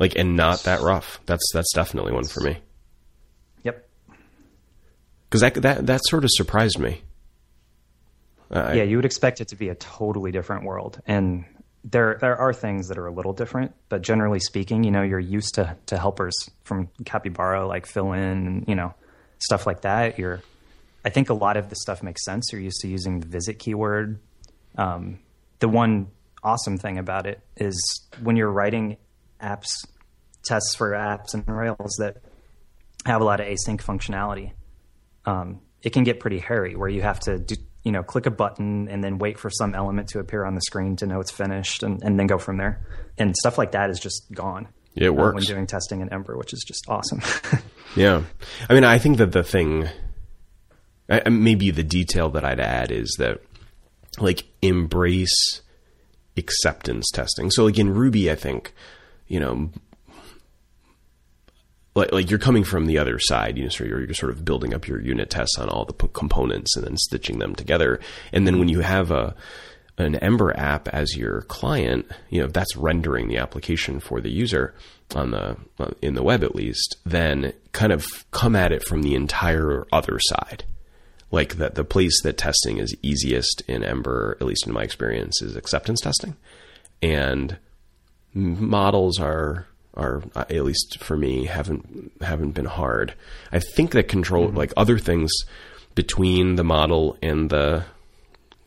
like, 0.00 0.16
and 0.16 0.36
not 0.36 0.64
that 0.64 0.80
rough. 0.80 1.20
That's 1.26 1.44
that's 1.54 1.72
definitely 1.72 2.12
one 2.12 2.24
for 2.24 2.40
me. 2.40 2.58
Yep. 3.62 3.88
because 5.28 5.40
that 5.42 5.54
that 5.54 5.86
that 5.86 6.00
sort 6.06 6.24
of 6.24 6.30
surprised 6.32 6.78
me. 6.78 7.02
Uh, 8.50 8.72
yeah, 8.74 8.82
you 8.82 8.96
would 8.96 9.04
expect 9.04 9.40
it 9.40 9.48
to 9.48 9.56
be 9.56 9.68
a 9.68 9.74
totally 9.74 10.32
different 10.32 10.64
world, 10.64 11.00
and 11.06 11.44
there 11.84 12.18
there 12.20 12.36
are 12.36 12.52
things 12.52 12.88
that 12.88 12.98
are 12.98 13.06
a 13.06 13.12
little 13.12 13.32
different, 13.32 13.72
but 13.88 14.02
generally 14.02 14.40
speaking, 14.40 14.84
you 14.84 14.90
know, 14.90 15.02
you're 15.02 15.18
used 15.18 15.54
to 15.54 15.76
to 15.86 15.96
helpers 15.96 16.34
from 16.64 16.88
Capybara 17.04 17.66
like 17.66 17.86
fill 17.86 18.12
in, 18.12 18.46
and, 18.46 18.68
you 18.68 18.74
know, 18.74 18.92
stuff 19.38 19.66
like 19.66 19.82
that. 19.82 20.18
You're, 20.18 20.42
I 21.04 21.10
think 21.10 21.30
a 21.30 21.34
lot 21.34 21.56
of 21.56 21.70
the 21.70 21.76
stuff 21.76 22.02
makes 22.02 22.24
sense. 22.24 22.52
You're 22.52 22.60
used 22.60 22.80
to 22.80 22.88
using 22.88 23.20
the 23.20 23.26
visit 23.26 23.58
keyword. 23.58 24.20
Um, 24.76 25.20
the 25.60 25.68
one 25.68 26.08
awesome 26.42 26.76
thing 26.76 26.98
about 26.98 27.26
it 27.26 27.40
is 27.56 28.08
when 28.22 28.36
you're 28.36 28.50
writing 28.50 28.96
apps, 29.40 29.68
tests 30.44 30.74
for 30.74 30.90
apps 30.90 31.34
and 31.34 31.46
Rails 31.46 31.96
that 31.98 32.18
have 33.06 33.20
a 33.20 33.24
lot 33.24 33.40
of 33.40 33.46
async 33.46 33.80
functionality, 33.80 34.52
um, 35.24 35.60
it 35.82 35.90
can 35.90 36.04
get 36.04 36.20
pretty 36.20 36.38
hairy 36.38 36.76
where 36.76 36.88
you 36.88 37.02
have 37.02 37.20
to 37.20 37.38
do, 37.38 37.56
you 37.82 37.92
know, 37.92 38.02
click 38.02 38.26
a 38.26 38.30
button 38.30 38.88
and 38.88 39.02
then 39.02 39.18
wait 39.18 39.38
for 39.38 39.50
some 39.50 39.74
element 39.74 40.08
to 40.08 40.18
appear 40.18 40.44
on 40.44 40.54
the 40.54 40.60
screen 40.60 40.96
to 40.96 41.06
know 41.06 41.20
it's 41.20 41.30
finished 41.30 41.82
and, 41.82 42.02
and 42.02 42.18
then 42.18 42.26
go 42.26 42.38
from 42.38 42.58
there. 42.58 42.86
And 43.18 43.34
stuff 43.36 43.58
like 43.58 43.72
that 43.72 43.90
is 43.90 43.98
just 43.98 44.30
gone. 44.32 44.68
Yeah, 44.94 45.06
it 45.06 45.14
works. 45.14 45.34
Uh, 45.34 45.36
when 45.36 45.44
doing 45.44 45.66
testing 45.66 46.00
in 46.00 46.12
Ember, 46.12 46.36
which 46.36 46.52
is 46.52 46.64
just 46.66 46.84
awesome. 46.88 47.22
yeah. 47.96 48.22
I 48.68 48.74
mean, 48.74 48.84
I 48.84 48.98
think 48.98 49.18
that 49.18 49.32
the 49.32 49.42
thing, 49.42 49.88
maybe 51.30 51.70
the 51.70 51.84
detail 51.84 52.28
that 52.30 52.44
I'd 52.44 52.60
add 52.60 52.90
is 52.90 53.14
that, 53.18 53.40
like, 54.18 54.44
embrace 54.62 55.62
acceptance 56.36 57.08
testing. 57.12 57.50
So, 57.50 57.64
like, 57.64 57.78
in 57.78 57.94
Ruby, 57.94 58.30
I 58.30 58.34
think, 58.34 58.74
you 59.28 59.40
know, 59.40 59.70
like, 61.94 62.12
like 62.12 62.30
you're 62.30 62.38
coming 62.38 62.64
from 62.64 62.86
the 62.86 62.98
other 62.98 63.18
side, 63.18 63.56
you 63.56 63.64
know, 63.64 63.70
so 63.70 63.84
you're, 63.84 64.00
you're 64.00 64.14
sort 64.14 64.32
of 64.32 64.44
building 64.44 64.74
up 64.74 64.86
your 64.86 65.00
unit 65.00 65.30
tests 65.30 65.58
on 65.58 65.68
all 65.68 65.84
the 65.84 65.92
p- 65.92 66.08
components 66.12 66.76
and 66.76 66.86
then 66.86 66.96
stitching 66.96 67.38
them 67.38 67.54
together. 67.54 68.00
And 68.32 68.46
then 68.46 68.58
when 68.58 68.68
you 68.68 68.80
have 68.80 69.10
a 69.10 69.34
an 69.98 70.16
Ember 70.16 70.56
app 70.56 70.88
as 70.88 71.14
your 71.14 71.42
client, 71.42 72.06
you 72.30 72.40
know, 72.40 72.46
that's 72.46 72.74
rendering 72.74 73.28
the 73.28 73.36
application 73.36 74.00
for 74.00 74.20
the 74.20 74.30
user 74.30 74.74
on 75.14 75.32
the 75.32 75.56
uh, 75.78 75.90
in 76.00 76.14
the 76.14 76.22
web 76.22 76.42
at 76.42 76.54
least, 76.54 76.96
then 77.04 77.52
kind 77.72 77.92
of 77.92 78.30
come 78.30 78.56
at 78.56 78.72
it 78.72 78.86
from 78.86 79.02
the 79.02 79.14
entire 79.14 79.86
other 79.92 80.18
side. 80.20 80.64
Like 81.30 81.56
that 81.56 81.74
the 81.74 81.84
place 81.84 82.22
that 82.22 82.38
testing 82.38 82.78
is 82.78 82.96
easiest 83.02 83.62
in 83.68 83.84
Ember, 83.84 84.36
at 84.40 84.46
least 84.46 84.66
in 84.66 84.72
my 84.72 84.82
experience, 84.82 85.42
is 85.42 85.54
acceptance 85.54 86.00
testing. 86.00 86.36
And 87.02 87.58
models 88.32 89.20
are 89.20 89.66
are 89.94 90.22
uh, 90.34 90.44
at 90.48 90.64
least 90.64 90.98
for 91.00 91.16
me 91.16 91.46
haven't 91.46 92.12
haven't 92.20 92.52
been 92.52 92.66
hard. 92.66 93.14
I 93.52 93.58
think 93.58 93.92
that 93.92 94.08
control 94.08 94.48
mm-hmm. 94.48 94.56
like 94.56 94.72
other 94.76 94.98
things 94.98 95.32
between 95.94 96.56
the 96.56 96.64
model 96.64 97.16
and 97.22 97.50
the 97.50 97.84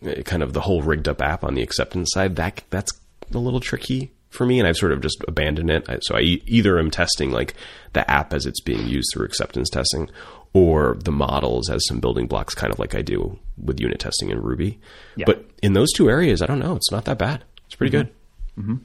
uh, 0.05 0.21
kind 0.23 0.43
of 0.43 0.53
the 0.53 0.61
whole 0.61 0.81
rigged 0.81 1.07
up 1.07 1.21
app 1.21 1.43
on 1.43 1.55
the 1.55 1.63
acceptance 1.63 2.09
side 2.13 2.35
that 2.35 2.63
that's 2.69 2.91
a 3.33 3.37
little 3.37 3.59
tricky 3.59 4.11
for 4.29 4.45
me 4.45 4.59
and 4.59 4.67
I've 4.67 4.77
sort 4.77 4.91
of 4.91 5.01
just 5.01 5.23
abandoned 5.27 5.69
it. 5.69 5.87
So 6.03 6.15
I 6.15 6.21
either 6.21 6.79
am 6.79 6.91
testing 6.91 7.31
like 7.31 7.53
the 7.93 8.09
app 8.09 8.33
as 8.33 8.45
it's 8.45 8.61
being 8.61 8.87
used 8.87 9.09
through 9.13 9.25
acceptance 9.25 9.69
testing 9.69 10.09
or 10.53 10.97
the 11.03 11.11
models 11.11 11.69
as 11.69 11.85
some 11.87 11.99
building 11.99 12.27
blocks 12.27 12.53
kind 12.53 12.71
of 12.71 12.79
like 12.79 12.95
I 12.95 13.01
do 13.01 13.39
with 13.63 13.79
unit 13.79 13.99
testing 13.99 14.29
in 14.29 14.41
Ruby. 14.41 14.79
Yeah. 15.15 15.25
But 15.25 15.45
in 15.61 15.73
those 15.73 15.91
two 15.93 16.09
areas, 16.09 16.41
I 16.41 16.47
don't 16.47 16.59
know, 16.59 16.75
it's 16.75 16.91
not 16.91 17.05
that 17.05 17.17
bad. 17.17 17.43
It's 17.67 17.75
pretty 17.75 17.95
mm-hmm. 17.95 18.07
good. 18.07 18.63
Mm-hmm. 18.63 18.75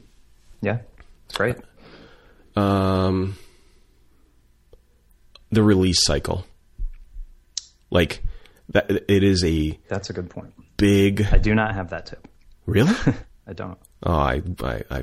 Yeah. 0.63 0.79
It's 1.27 1.37
great 1.37 1.57
um, 2.59 3.37
the 5.51 5.63
release 5.63 6.05
cycle. 6.05 6.45
Like 7.91 8.23
that, 8.71 8.91
it 8.91 9.23
is 9.23 9.45
a. 9.45 9.79
That's 9.89 10.11
a 10.11 10.13
good 10.13 10.31
point. 10.31 10.55
Big. 10.77 11.27
I 11.33 11.39
do 11.39 11.55
not 11.55 11.75
have 11.75 11.91
that 11.91 12.07
tip. 12.07 12.29
Really? 12.67 12.95
I 13.47 13.53
don't. 13.55 13.79
Oh, 14.03 14.13
I, 14.13 14.43
I, 14.63 14.83
I, 14.91 15.03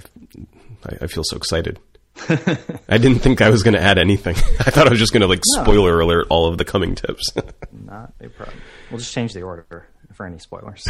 I 1.02 1.08
feel 1.08 1.24
so 1.26 1.36
excited. 1.36 1.80
I 2.30 2.98
didn't 2.98 3.20
think 3.20 3.42
I 3.42 3.50
was 3.50 3.64
going 3.64 3.74
to 3.74 3.82
add 3.82 3.98
anything. 3.98 4.36
I 4.60 4.70
thought 4.72 4.88
I 4.88 4.90
was 4.90 5.00
just 5.00 5.12
going 5.12 5.22
to 5.22 5.28
like 5.28 5.42
no. 5.56 5.64
spoiler 5.64 6.00
alert 6.00 6.28
all 6.30 6.48
of 6.48 6.58
the 6.58 6.64
coming 6.64 6.96
tips. 6.96 7.34
Not 7.74 8.14
a 8.22 8.30
problem. 8.30 8.58
We'll 8.90 9.00
just 9.00 9.14
change 9.14 9.34
the 9.34 9.42
order 9.42 9.88
for 10.14 10.26
any 10.26 10.38
spoilers. 10.38 10.88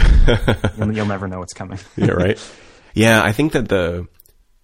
you'll, 0.78 0.94
you'll 0.94 1.06
never 1.08 1.28
know 1.28 1.40
what's 1.40 1.54
coming. 1.54 1.80
yeah, 1.96 2.12
right. 2.12 2.52
Yeah, 2.94 3.24
I 3.24 3.32
think 3.32 3.54
that 3.54 3.68
the 3.70 4.08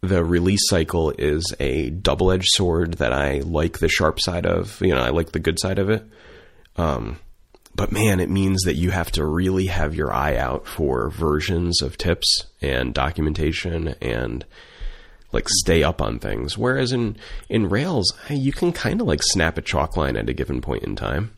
the 0.01 0.23
release 0.23 0.67
cycle 0.67 1.11
is 1.11 1.53
a 1.59 1.89
double 1.91 2.31
edged 2.31 2.49
sword 2.49 2.95
that 2.95 3.13
I 3.13 3.39
like 3.39 3.79
the 3.79 3.89
sharp 3.89 4.19
side 4.19 4.45
of. 4.45 4.81
You 4.81 4.95
know, 4.95 5.01
I 5.01 5.09
like 5.09 5.31
the 5.31 5.39
good 5.39 5.59
side 5.59 5.79
of 5.79 5.89
it. 5.89 6.03
Um, 6.75 7.19
but 7.75 7.91
man, 7.91 8.19
it 8.19 8.29
means 8.29 8.63
that 8.63 8.75
you 8.75 8.91
have 8.91 9.11
to 9.13 9.25
really 9.25 9.67
have 9.67 9.95
your 9.95 10.11
eye 10.11 10.35
out 10.35 10.67
for 10.67 11.09
versions 11.09 11.81
of 11.81 11.97
tips 11.97 12.47
and 12.61 12.93
documentation 12.93 13.89
and 14.01 14.45
like 15.31 15.47
stay 15.47 15.83
up 15.83 16.01
on 16.01 16.19
things. 16.19 16.57
Whereas 16.57 16.91
in, 16.91 17.15
in 17.47 17.69
Rails, 17.69 18.11
you 18.29 18.51
can 18.51 18.73
kind 18.73 19.01
of 19.01 19.07
like 19.07 19.21
snap 19.23 19.57
a 19.57 19.61
chalk 19.61 19.95
line 19.95 20.17
at 20.17 20.29
a 20.29 20.33
given 20.33 20.61
point 20.61 20.83
in 20.83 20.95
time. 20.95 21.31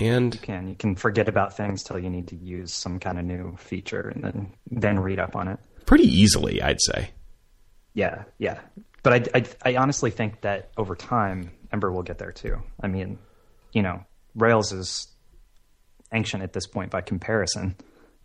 And 0.00 0.34
you 0.34 0.40
can 0.40 0.68
you 0.68 0.74
can 0.74 0.96
forget 0.96 1.28
about 1.28 1.54
things 1.54 1.82
till 1.82 1.98
you 1.98 2.08
need 2.08 2.28
to 2.28 2.36
use 2.36 2.72
some 2.72 2.98
kind 2.98 3.18
of 3.18 3.24
new 3.26 3.54
feature 3.56 4.08
and 4.08 4.24
then 4.24 4.52
then 4.70 4.98
read 4.98 5.18
up 5.18 5.36
on 5.36 5.46
it. 5.46 5.60
Pretty 5.84 6.04
easily, 6.04 6.62
I'd 6.62 6.80
say. 6.80 7.10
Yeah, 7.94 8.24
yeah. 8.38 8.60
But 9.02 9.12
I, 9.34 9.38
I, 9.38 9.72
I 9.72 9.76
honestly 9.76 10.10
think 10.10 10.42
that 10.42 10.70
over 10.76 10.94
time, 10.94 11.50
Ember 11.72 11.90
will 11.90 12.02
get 12.02 12.18
there 12.18 12.32
too. 12.32 12.62
I 12.80 12.88
mean, 12.88 13.18
you 13.72 13.82
know, 13.82 14.04
Rails 14.34 14.72
is 14.72 15.08
ancient 16.12 16.42
at 16.42 16.52
this 16.52 16.66
point 16.66 16.90
by 16.90 17.00
comparison. 17.00 17.76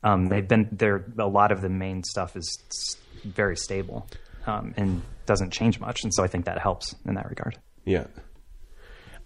Um, 0.03 0.27
they've 0.27 0.47
been 0.47 0.69
there. 0.71 1.05
A 1.17 1.27
lot 1.27 1.51
of 1.51 1.61
the 1.61 1.69
main 1.69 2.03
stuff 2.03 2.35
is 2.35 2.97
very 3.23 3.57
stable 3.57 4.07
um, 4.45 4.73
and 4.77 5.01
doesn't 5.25 5.51
change 5.51 5.79
much, 5.79 6.03
and 6.03 6.13
so 6.13 6.23
I 6.23 6.27
think 6.27 6.45
that 6.45 6.59
helps 6.59 6.93
in 7.05 7.15
that 7.15 7.27
regard. 7.29 7.57
Yeah, 7.85 8.05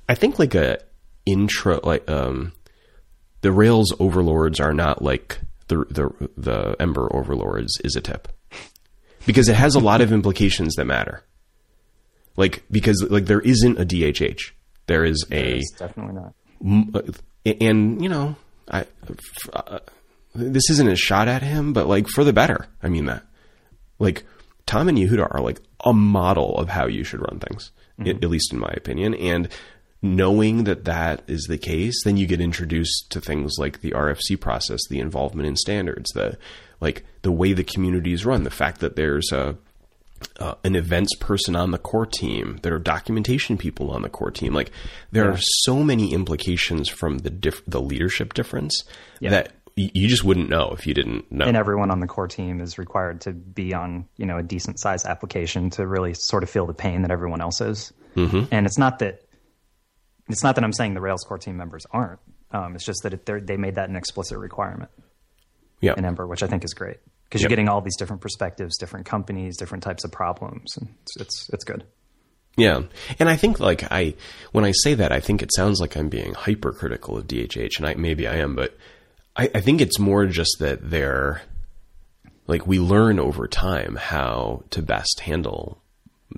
I 0.07 0.15
think 0.15 0.39
like 0.39 0.55
a 0.55 0.79
intro, 1.25 1.81
like 1.83 2.09
um, 2.09 2.53
the 3.41 3.51
Rails 3.51 3.93
overlords 3.99 4.59
are 4.59 4.73
not 4.73 5.01
like 5.01 5.39
the 5.67 5.85
the 5.89 6.29
the 6.37 6.75
Ember 6.79 7.13
overlords 7.13 7.79
is 7.83 7.95
a 7.95 8.01
tip 8.01 8.29
because 9.25 9.49
it 9.49 9.55
has 9.55 9.75
a 9.75 9.79
lot 9.79 10.01
of 10.01 10.11
implications 10.11 10.75
that 10.75 10.85
matter. 10.85 11.23
Like 12.35 12.63
because 12.71 13.05
like 13.09 13.25
there 13.25 13.41
isn't 13.41 13.79
a 13.79 13.85
DHH, 13.85 14.51
there 14.87 15.03
is 15.03 15.25
a 15.31 15.61
definitely 15.77 16.15
not. 16.15 17.15
And 17.61 18.01
you 18.01 18.09
know, 18.09 18.35
I 18.69 18.85
uh, 19.53 19.79
this 20.33 20.69
isn't 20.69 20.89
a 20.89 20.95
shot 20.95 21.27
at 21.27 21.41
him, 21.41 21.73
but 21.73 21.87
like 21.87 22.07
for 22.07 22.23
the 22.23 22.33
better. 22.33 22.67
I 22.81 22.89
mean 22.89 23.05
that. 23.05 23.23
Like 23.97 24.23
Tom 24.65 24.87
and 24.87 24.97
Yehuda 24.97 25.27
are 25.31 25.41
like 25.41 25.59
a 25.83 25.93
model 25.93 26.57
of 26.57 26.69
how 26.69 26.87
you 26.87 27.03
should 27.03 27.21
run 27.21 27.39
things, 27.39 27.71
mm-hmm. 27.99 28.09
at, 28.09 28.23
at 28.23 28.29
least 28.29 28.53
in 28.53 28.59
my 28.59 28.71
opinion. 28.75 29.15
And 29.15 29.49
knowing 30.01 30.63
that 30.65 30.85
that 30.85 31.23
is 31.27 31.45
the 31.49 31.57
case, 31.57 32.03
then 32.03 32.17
you 32.17 32.25
get 32.25 32.39
introduced 32.39 33.07
to 33.09 33.19
things 33.19 33.55
like 33.57 33.81
the 33.81 33.91
RFC 33.91 34.39
process, 34.39 34.79
the 34.89 34.99
involvement 34.99 35.47
in 35.47 35.55
standards, 35.55 36.09
the 36.11 36.37
like 36.81 37.03
the 37.21 37.31
way 37.31 37.53
the 37.53 37.63
community 37.63 38.13
is 38.13 38.25
run, 38.25 38.43
the 38.43 38.49
fact 38.49 38.79
that 38.81 38.95
there's 38.95 39.31
a 39.31 39.57
uh, 40.39 40.55
an 40.63 40.75
events 40.75 41.15
person 41.15 41.55
on 41.55 41.71
the 41.71 41.77
core 41.77 42.05
team, 42.05 42.59
there 42.61 42.73
are 42.73 42.79
documentation 42.79 43.57
people 43.57 43.91
on 43.91 44.01
the 44.01 44.09
core 44.09 44.31
team. 44.31 44.53
Like 44.53 44.71
there 45.11 45.25
yeah. 45.25 45.31
are 45.31 45.39
so 45.39 45.83
many 45.83 46.13
implications 46.13 46.89
from 46.89 47.19
the 47.19 47.29
diff- 47.29 47.65
the 47.65 47.81
leadership 47.81 48.33
difference 48.33 48.83
yeah. 49.19 49.29
that 49.29 49.53
you 49.75 50.09
just 50.09 50.25
wouldn't 50.25 50.49
know 50.49 50.71
if 50.77 50.85
you 50.85 50.93
didn't 50.93 51.31
know. 51.31 51.45
And 51.45 51.55
everyone 51.55 51.89
on 51.89 52.01
the 52.01 52.07
core 52.07 52.27
team 52.27 52.59
is 52.59 52.77
required 52.77 53.21
to 53.21 53.31
be 53.31 53.73
on, 53.73 54.07
you 54.17 54.25
know, 54.25 54.37
a 54.37 54.43
decent 54.43 54.79
sized 54.79 55.05
application 55.05 55.69
to 55.71 55.87
really 55.87 56.13
sort 56.13 56.43
of 56.43 56.49
feel 56.49 56.65
the 56.65 56.73
pain 56.73 57.03
that 57.03 57.11
everyone 57.11 57.39
else 57.39 57.61
is. 57.61 57.93
Mm-hmm. 58.15 58.43
And 58.51 58.65
it's 58.65 58.77
not 58.77 58.99
that 58.99 59.21
it's 60.27 60.43
not 60.43 60.55
that 60.55 60.63
I'm 60.63 60.73
saying 60.73 60.95
the 60.95 61.01
Rails 61.01 61.23
core 61.23 61.37
team 61.37 61.55
members 61.55 61.85
aren't. 61.91 62.19
Um, 62.51 62.75
it's 62.75 62.83
just 62.83 63.03
that 63.03 63.13
it, 63.13 63.47
they 63.47 63.57
made 63.57 63.75
that 63.75 63.89
an 63.89 63.95
explicit 63.95 64.37
requirement 64.37 64.89
yep. 65.81 65.97
in 65.97 66.05
Ember, 66.05 66.27
which 66.27 66.43
I 66.43 66.47
think 66.47 66.63
is 66.63 66.73
great 66.73 66.97
because 67.29 67.41
you're 67.41 67.49
getting 67.49 67.69
all 67.69 67.81
these 67.81 67.97
different 67.97 68.21
perspectives, 68.21 68.77
different 68.77 69.05
companies, 69.05 69.57
different 69.57 69.83
types 69.83 70.03
of 70.03 70.11
problems, 70.11 70.75
and 70.77 70.89
it's, 71.03 71.17
it's 71.17 71.49
it's 71.53 71.63
good. 71.63 71.83
Yeah, 72.57 72.83
and 73.19 73.29
I 73.29 73.35
think 73.35 73.59
like 73.59 73.89
I 73.91 74.15
when 74.51 74.65
I 74.65 74.71
say 74.71 74.95
that, 74.95 75.11
I 75.11 75.19
think 75.19 75.41
it 75.41 75.53
sounds 75.53 75.79
like 75.79 75.95
I'm 75.95 76.09
being 76.09 76.33
hypercritical 76.33 77.17
of 77.17 77.27
DHH, 77.27 77.77
and 77.77 77.87
I 77.87 77.93
maybe 77.93 78.27
I 78.27 78.35
am, 78.37 78.55
but 78.55 78.77
I, 79.35 79.49
I 79.55 79.61
think 79.61 79.81
it's 79.81 79.99
more 79.99 80.25
just 80.25 80.57
that 80.59 80.89
they're 80.89 81.41
like 82.47 82.65
we 82.65 82.79
learn 82.79 83.19
over 83.19 83.47
time 83.47 83.95
how 83.95 84.63
to 84.71 84.81
best 84.81 85.21
handle 85.21 85.81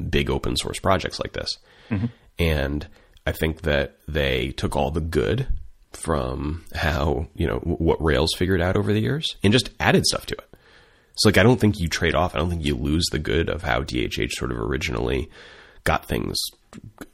big 0.09 0.29
open 0.29 0.57
source 0.57 0.79
projects 0.79 1.19
like 1.19 1.33
this, 1.33 1.57
mm-hmm. 1.89 2.07
and 2.37 2.87
I 3.25 3.31
think 3.31 3.61
that 3.61 3.97
they 4.07 4.51
took 4.51 4.75
all 4.75 4.91
the 4.91 5.01
good 5.01 5.47
from 5.93 6.65
how 6.73 7.27
you 7.35 7.47
know 7.47 7.59
what 7.59 8.01
Rails 8.01 8.33
figured 8.37 8.61
out 8.61 8.77
over 8.77 8.93
the 8.93 9.01
years 9.01 9.35
and 9.43 9.53
just 9.53 9.69
added 9.79 10.05
stuff 10.05 10.25
to 10.27 10.35
it. 10.35 10.55
So 11.15 11.29
like 11.29 11.37
I 11.37 11.43
don't 11.43 11.59
think 11.59 11.79
you 11.79 11.87
trade 11.87 12.15
off. 12.15 12.35
I 12.35 12.39
don't 12.39 12.49
think 12.49 12.65
you 12.65 12.75
lose 12.75 13.05
the 13.11 13.19
good 13.19 13.49
of 13.49 13.63
how 13.63 13.81
DHH 13.81 14.31
sort 14.31 14.51
of 14.51 14.57
originally 14.57 15.29
got 15.83 16.05
things 16.05 16.37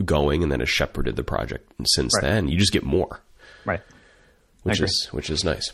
going 0.05 0.43
and 0.43 0.51
then 0.51 0.59
has 0.59 0.69
shepherded 0.69 1.15
the 1.15 1.23
project 1.23 1.71
since 1.95 2.13
right. 2.15 2.29
then. 2.29 2.47
You 2.47 2.57
just 2.57 2.73
get 2.73 2.83
more. 2.83 3.21
Right. 3.65 3.81
which 4.63 4.79
is 4.79 5.07
which 5.11 5.29
is 5.29 5.43
nice. 5.43 5.71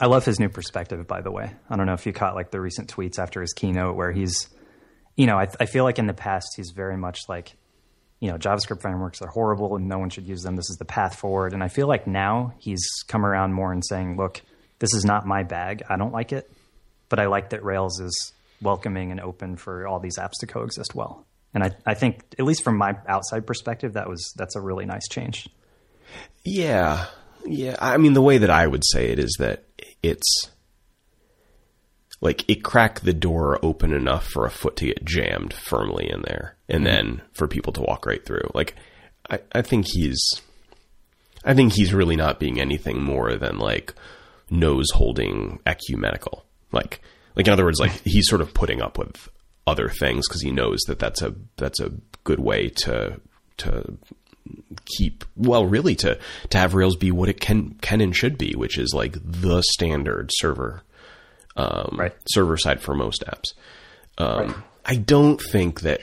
I 0.00 0.06
love 0.06 0.24
his 0.24 0.38
new 0.38 0.48
perspective, 0.48 1.06
by 1.06 1.20
the 1.20 1.30
way. 1.30 1.52
I 1.68 1.76
don't 1.76 1.86
know 1.86 1.94
if 1.94 2.06
you 2.06 2.12
caught 2.12 2.34
like 2.34 2.50
the 2.50 2.60
recent 2.60 2.94
tweets 2.94 3.18
after 3.18 3.40
his 3.40 3.52
keynote 3.52 3.96
where 3.96 4.12
he's, 4.12 4.48
you 5.16 5.26
know, 5.26 5.36
I, 5.36 5.48
I 5.58 5.66
feel 5.66 5.84
like 5.84 5.98
in 5.98 6.06
the 6.06 6.14
past 6.14 6.54
he's 6.56 6.70
very 6.70 6.96
much 6.96 7.18
like, 7.28 7.54
you 8.20 8.30
know, 8.30 8.36
JavaScript 8.36 8.82
frameworks 8.82 9.22
are 9.22 9.28
horrible 9.28 9.76
and 9.76 9.88
no 9.88 9.98
one 9.98 10.10
should 10.10 10.28
use 10.28 10.42
them. 10.42 10.54
This 10.54 10.70
is 10.70 10.76
the 10.76 10.84
path 10.84 11.16
forward. 11.16 11.54
And 11.54 11.62
I 11.62 11.68
feel 11.68 11.88
like 11.88 12.06
now 12.06 12.52
he's 12.58 12.86
come 13.08 13.24
around 13.24 13.54
more 13.54 13.72
and 13.72 13.84
saying, 13.84 14.16
look, 14.16 14.42
this 14.78 14.94
is 14.94 15.04
not 15.04 15.26
my 15.26 15.42
bag. 15.42 15.82
I 15.88 15.96
don't 15.96 16.12
like 16.12 16.32
it, 16.32 16.50
but 17.08 17.18
I 17.18 17.26
like 17.26 17.50
that 17.50 17.64
Rails 17.64 17.98
is 17.98 18.32
welcoming 18.60 19.10
and 19.10 19.20
open 19.20 19.56
for 19.56 19.86
all 19.86 20.00
these 20.00 20.18
apps 20.18 20.34
to 20.40 20.46
coexist 20.46 20.94
well. 20.94 21.26
And 21.54 21.64
I, 21.64 21.70
I 21.86 21.94
think, 21.94 22.22
at 22.38 22.44
least 22.44 22.62
from 22.62 22.76
my 22.76 22.96
outside 23.08 23.46
perspective, 23.46 23.94
that 23.94 24.08
was 24.08 24.32
that's 24.36 24.54
a 24.54 24.60
really 24.60 24.84
nice 24.84 25.08
change. 25.08 25.48
Yeah, 26.44 27.06
yeah. 27.44 27.76
I 27.80 27.96
mean, 27.96 28.12
the 28.12 28.22
way 28.22 28.38
that 28.38 28.50
I 28.50 28.66
would 28.66 28.84
say 28.84 29.08
it 29.08 29.18
is 29.18 29.34
that 29.40 29.64
it's 30.02 30.48
like 32.20 32.48
it 32.48 32.62
cracked 32.62 33.04
the 33.04 33.14
door 33.14 33.58
open 33.62 33.92
enough 33.92 34.26
for 34.26 34.44
a 34.44 34.50
foot 34.50 34.76
to 34.76 34.86
get 34.86 35.04
jammed 35.04 35.54
firmly 35.54 36.10
in 36.10 36.22
there, 36.22 36.56
and 36.68 36.84
mm-hmm. 36.84 36.94
then 36.94 37.22
for 37.32 37.48
people 37.48 37.72
to 37.74 37.82
walk 37.82 38.06
right 38.06 38.24
through. 38.24 38.48
Like, 38.54 38.74
I, 39.30 39.40
I 39.52 39.62
think 39.62 39.86
he's, 39.88 40.20
I 41.44 41.54
think 41.54 41.72
he's 41.72 41.94
really 41.94 42.16
not 42.16 42.40
being 42.40 42.60
anything 42.60 43.02
more 43.02 43.36
than 43.36 43.58
like 43.58 43.94
nose 44.50 44.90
holding 44.92 45.60
ecumenical. 45.66 46.44
Like, 46.72 47.00
like 47.36 47.46
in 47.46 47.52
other 47.52 47.64
words, 47.64 47.80
like 47.80 47.92
he's 48.04 48.28
sort 48.28 48.42
of 48.42 48.52
putting 48.52 48.82
up 48.82 48.98
with 48.98 49.28
other 49.66 49.88
things 49.88 50.28
because 50.28 50.42
he 50.42 50.50
knows 50.50 50.80
that 50.88 50.98
that's 50.98 51.22
a 51.22 51.34
that's 51.56 51.80
a 51.80 51.92
good 52.24 52.40
way 52.40 52.68
to 52.68 53.20
to 53.58 53.96
keep 54.84 55.24
well 55.36 55.64
really 55.64 55.94
to 55.94 56.18
to 56.48 56.58
have 56.58 56.74
Rails 56.74 56.96
be 56.96 57.10
what 57.10 57.28
it 57.28 57.40
can 57.40 57.74
can 57.80 58.00
and 58.00 58.14
should 58.14 58.36
be, 58.36 58.54
which 58.54 58.78
is 58.78 58.92
like 58.94 59.16
the 59.22 59.62
standard 59.62 60.30
server 60.34 60.82
um, 61.56 61.96
right. 61.98 62.14
server 62.28 62.56
side 62.56 62.80
for 62.80 62.94
most 62.94 63.24
apps. 63.26 63.54
Um, 64.18 64.46
right. 64.46 64.56
I 64.84 64.96
don't 64.96 65.40
think 65.40 65.82
that 65.82 66.00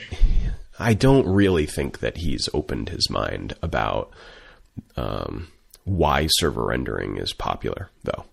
I 0.78 0.94
don't 0.94 1.26
really 1.26 1.66
think 1.66 2.00
that 2.00 2.18
he's 2.18 2.48
opened 2.54 2.88
his 2.88 3.10
mind 3.10 3.54
about 3.62 4.10
um, 4.96 5.48
why 5.84 6.28
server 6.30 6.66
rendering 6.66 7.16
is 7.16 7.32
popular, 7.32 7.90
though. 8.04 8.24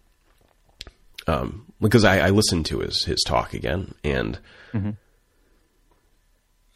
Um, 1.28 1.66
because 1.82 2.04
I, 2.04 2.28
I, 2.28 2.30
listened 2.30 2.68
to 2.68 2.80
his 2.80 3.04
his 3.04 3.24
talk 3.26 3.56
again, 3.56 3.96
and 4.04 4.38
mm-hmm. 4.74 4.92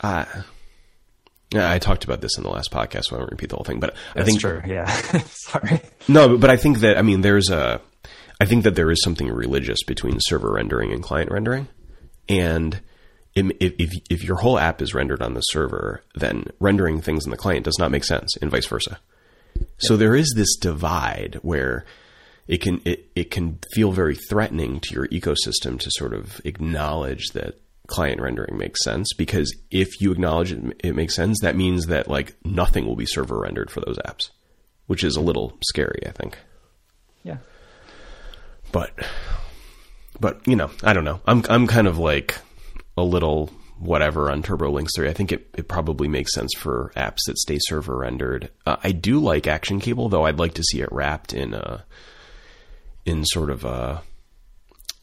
I 0.02 0.26
yeah, 1.54 1.72
I 1.72 1.78
talked 1.78 2.04
about 2.04 2.22
this 2.22 2.38
in 2.38 2.44
the 2.44 2.50
last 2.50 2.72
podcast, 2.72 3.06
so 3.06 3.16
I 3.16 3.20
won't 3.20 3.32
repeat 3.32 3.50
the 3.50 3.56
whole 3.56 3.66
thing. 3.66 3.80
But 3.80 3.96
That's 4.14 4.24
I 4.24 4.26
think 4.26 4.40
true. 4.40 4.62
Yeah, 4.66 4.86
sorry. 5.28 5.82
No, 6.08 6.30
but, 6.30 6.40
but 6.42 6.50
I 6.50 6.58
think 6.58 6.80
that 6.80 6.98
I 6.98 7.04
mean 7.04 7.22
there's 7.22 7.50
a, 7.50 7.82
I 8.40 8.46
think 8.46 8.64
that 8.64 8.76
there 8.76 8.92
is 8.92 9.04
something 9.04 9.30
religious 9.30 9.84
between 9.84 10.18
server 10.20 10.54
rendering 10.54 10.94
and 10.94 11.04
client 11.04 11.32
rendering, 11.32 11.68
and 12.28 12.82
if, 13.36 13.52
if 13.60 13.92
if 14.10 14.24
your 14.24 14.38
whole 14.38 14.58
app 14.58 14.82
is 14.82 14.94
rendered 14.94 15.22
on 15.22 15.34
the 15.34 15.42
server, 15.42 16.04
then 16.16 16.46
rendering 16.60 17.02
things 17.02 17.26
in 17.26 17.32
the 17.32 17.38
client 17.38 17.66
does 17.66 17.78
not 17.78 17.92
make 17.92 18.06
sense, 18.06 18.36
and 18.38 18.52
vice 18.52 18.68
versa. 18.68 19.00
So 19.78 19.98
there 19.98 20.16
is 20.16 20.34
this 20.36 20.56
divide 20.56 21.36
where 21.42 21.86
it 22.48 22.62
can 22.62 22.82
it, 22.86 23.10
it 23.16 23.32
can 23.32 23.60
feel 23.74 23.92
very 23.92 24.16
threatening 24.16 24.80
to 24.82 24.94
your 24.94 25.08
ecosystem 25.08 25.80
to 25.80 25.92
sort 25.92 26.14
of 26.14 26.42
acknowledge 26.46 27.28
that 27.34 27.60
client 27.88 28.22
rendering 28.22 28.58
makes 28.58 28.84
sense 28.84 29.14
because 29.18 29.56
if 29.72 30.00
you 30.00 30.12
acknowledge 30.12 30.52
it, 30.52 30.64
it 30.84 30.96
makes 30.96 31.16
sense, 31.16 31.40
that 31.42 31.56
means 31.56 31.88
that 31.88 32.08
like 32.08 32.36
nothing 32.46 32.86
will 32.86 32.96
be 32.96 33.06
server 33.06 33.40
rendered 33.40 33.70
for 33.70 33.82
those 33.82 33.98
apps, 34.00 34.30
which 34.88 35.04
is 35.04 35.16
a 35.16 35.22
little 35.22 35.58
scary, 35.68 36.02
I 36.06 36.12
think. 36.12 36.38
Yeah. 37.24 37.38
But, 38.72 38.92
but 40.20 40.48
you 40.48 40.56
know, 40.56 40.70
I 40.84 40.94
don't 40.94 41.06
know. 41.06 41.22
I'm 41.26 41.44
I'm 41.50 41.68
kind 41.68 41.88
of 41.88 41.98
like 41.98 42.38
a 42.98 43.04
little 43.04 43.52
whatever 43.80 44.30
on 44.30 44.44
Turbolinks 44.44 44.90
3. 44.96 45.10
I 45.10 45.14
think 45.14 45.32
it, 45.32 45.48
it 45.58 45.68
probably 45.68 46.08
makes 46.08 46.34
sense 46.34 46.52
for 46.58 46.92
apps 46.96 47.20
that 47.28 47.38
stay 47.38 47.58
server 47.62 47.98
rendered. 47.98 48.52
Uh, 48.66 48.76
I 48.84 48.92
do 48.92 49.20
like 49.20 49.48
Action 49.48 49.80
Cable, 49.80 50.10
though. 50.10 50.26
I'd 50.26 50.40
like 50.40 50.54
to 50.56 50.64
see 50.64 50.82
it 50.82 50.92
wrapped 50.92 51.34
in 51.34 51.54
a 51.54 51.86
in 53.06 53.26
sort 53.26 53.50
of 53.50 53.64
a 53.64 54.02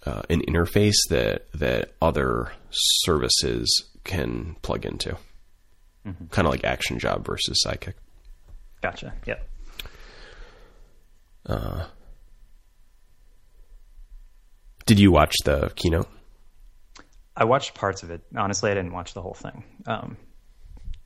uh, 0.05 0.23
an 0.31 0.43
interface 0.43 1.09
that 1.09 1.47
that 1.53 1.95
other 2.01 2.53
services 2.71 3.85
can 4.05 4.57
plug 4.63 4.87
into, 4.87 5.17
mm-hmm. 6.07 6.27
kind 6.27 6.47
of 6.47 6.53
like 6.53 6.65
Action 6.65 6.99
Job 6.99 7.27
versus 7.27 7.65
Sidekiq. 7.67 7.95
Gotcha. 8.83 9.15
Yep. 9.27 9.49
Uh, 11.47 11.87
did 14.87 14.99
you 14.99 15.11
watch 15.11 15.35
the 15.45 15.71
keynote? 15.77 16.09
I 17.37 17.45
watched 17.45 17.75
parts 17.75 18.03
of 18.03 18.11
it. 18.11 18.23
Honestly, 18.35 18.71
I 18.71 18.75
didn't 18.75 18.93
watch 18.93 19.13
the 19.13 19.21
whole 19.21 19.35
thing. 19.35 19.65
Um, 19.87 20.17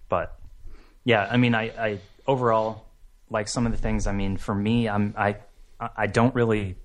but 0.08 0.38
yeah, 1.04 1.28
I 1.28 1.36
mean, 1.36 1.54
I, 1.54 1.64
I 1.70 1.98
overall 2.26 2.86
like 3.30 3.48
some 3.48 3.66
of 3.66 3.72
the 3.72 3.78
things. 3.78 4.06
I 4.06 4.12
mean, 4.12 4.36
for 4.36 4.54
me, 4.54 4.88
I'm 4.88 5.14
I 5.16 5.36
I 5.80 6.06
don't 6.06 6.34
really 6.34 6.76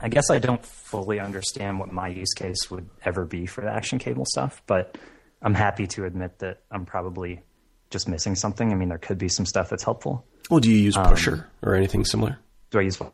I 0.00 0.08
guess 0.08 0.30
I 0.30 0.38
don't 0.38 0.64
fully 0.64 1.20
understand 1.20 1.78
what 1.78 1.92
my 1.92 2.08
use 2.08 2.32
case 2.34 2.70
would 2.70 2.88
ever 3.04 3.24
be 3.24 3.46
for 3.46 3.60
the 3.60 3.70
action 3.70 3.98
cable 3.98 4.24
stuff, 4.24 4.62
but 4.66 4.98
I'm 5.40 5.54
happy 5.54 5.86
to 5.88 6.04
admit 6.04 6.38
that 6.40 6.62
I'm 6.70 6.86
probably 6.86 7.42
just 7.90 8.08
missing 8.08 8.34
something. 8.34 8.72
I 8.72 8.74
mean, 8.74 8.88
there 8.88 8.98
could 8.98 9.18
be 9.18 9.28
some 9.28 9.46
stuff 9.46 9.70
that's 9.70 9.84
helpful. 9.84 10.26
Well, 10.50 10.60
do 10.60 10.70
you 10.70 10.76
use 10.76 10.96
um, 10.96 11.06
Pusher 11.06 11.34
um, 11.34 11.68
or 11.68 11.74
anything 11.74 12.04
similar? 12.04 12.38
Do 12.70 12.78
I 12.80 12.82
use 12.82 12.96
Pu- 12.96 13.12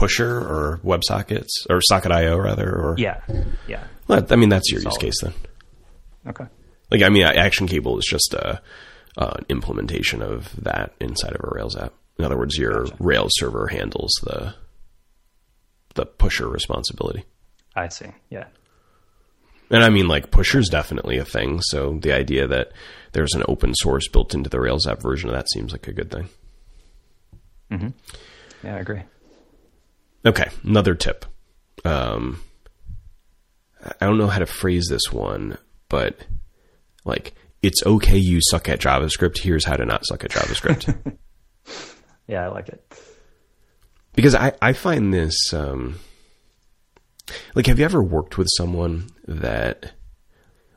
Pusher 0.00 0.38
or 0.38 0.80
WebSockets 0.82 1.48
or 1.68 1.82
Socket.io 1.82 2.38
rather? 2.38 2.70
Or 2.70 2.94
yeah, 2.96 3.20
yeah. 3.68 3.84
Well, 4.08 4.26
I 4.30 4.36
mean, 4.36 4.48
that's 4.48 4.72
your 4.72 4.80
use 4.80 4.96
case 4.96 5.20
then. 5.20 5.34
Okay. 6.26 6.46
Like, 6.90 7.02
I 7.02 7.10
mean, 7.10 7.22
Action 7.22 7.66
Cable 7.66 7.98
is 7.98 8.06
just 8.06 8.32
a, 8.32 8.62
an 9.18 9.44
implementation 9.50 10.22
of 10.22 10.50
that 10.64 10.94
inside 11.00 11.34
of 11.34 11.42
a 11.44 11.54
Rails 11.54 11.76
app. 11.76 11.92
In 12.18 12.24
other 12.24 12.38
words, 12.38 12.56
your 12.56 12.84
gotcha. 12.84 12.96
Rails 12.98 13.32
server 13.34 13.66
handles 13.66 14.10
the 14.22 14.54
the 15.96 16.06
pusher 16.06 16.48
responsibility. 16.48 17.24
I 17.76 17.88
see. 17.88 18.06
Yeah. 18.30 18.46
And 19.70 19.84
I 19.84 19.90
mean, 19.90 20.08
like, 20.08 20.30
pusher's 20.30 20.68
definitely 20.70 21.18
a 21.18 21.24
thing. 21.26 21.60
So 21.62 21.98
the 22.00 22.12
idea 22.12 22.46
that 22.46 22.72
there's 23.12 23.34
an 23.34 23.42
open 23.48 23.74
source 23.74 24.08
built 24.08 24.34
into 24.34 24.48
the 24.48 24.60
Rails 24.60 24.86
app 24.86 25.02
version 25.02 25.28
of 25.28 25.36
that 25.36 25.50
seems 25.50 25.72
like 25.72 25.88
a 25.88 25.92
good 25.92 26.10
thing. 26.10 26.28
Mm-hmm. 27.70 27.88
Yeah, 28.66 28.76
I 28.76 28.78
agree. 28.78 29.02
Okay, 30.24 30.48
another 30.64 30.94
tip. 30.94 31.24
Um, 31.84 32.42
I 34.00 34.06
don't 34.06 34.18
know 34.18 34.26
how 34.26 34.40
to 34.40 34.46
phrase 34.46 34.86
this 34.88 35.10
one, 35.12 35.56
but 35.88 36.26
like, 37.04 37.34
it's 37.62 37.84
okay 37.84 38.18
you 38.18 38.40
suck 38.42 38.68
at 38.68 38.80
JavaScript. 38.80 39.38
Here's 39.38 39.64
how 39.64 39.76
to 39.76 39.84
not 39.84 40.06
suck 40.06 40.24
at 40.24 40.30
JavaScript. 40.30 41.16
yeah, 42.26 42.44
I 42.44 42.48
like 42.48 42.68
it 42.68 42.84
because 44.14 44.34
I, 44.34 44.52
I 44.60 44.72
find 44.72 45.12
this 45.12 45.52
um, 45.52 45.98
like 47.54 47.66
have 47.66 47.78
you 47.78 47.84
ever 47.84 48.02
worked 48.02 48.38
with 48.38 48.48
someone 48.56 49.08
that 49.26 49.92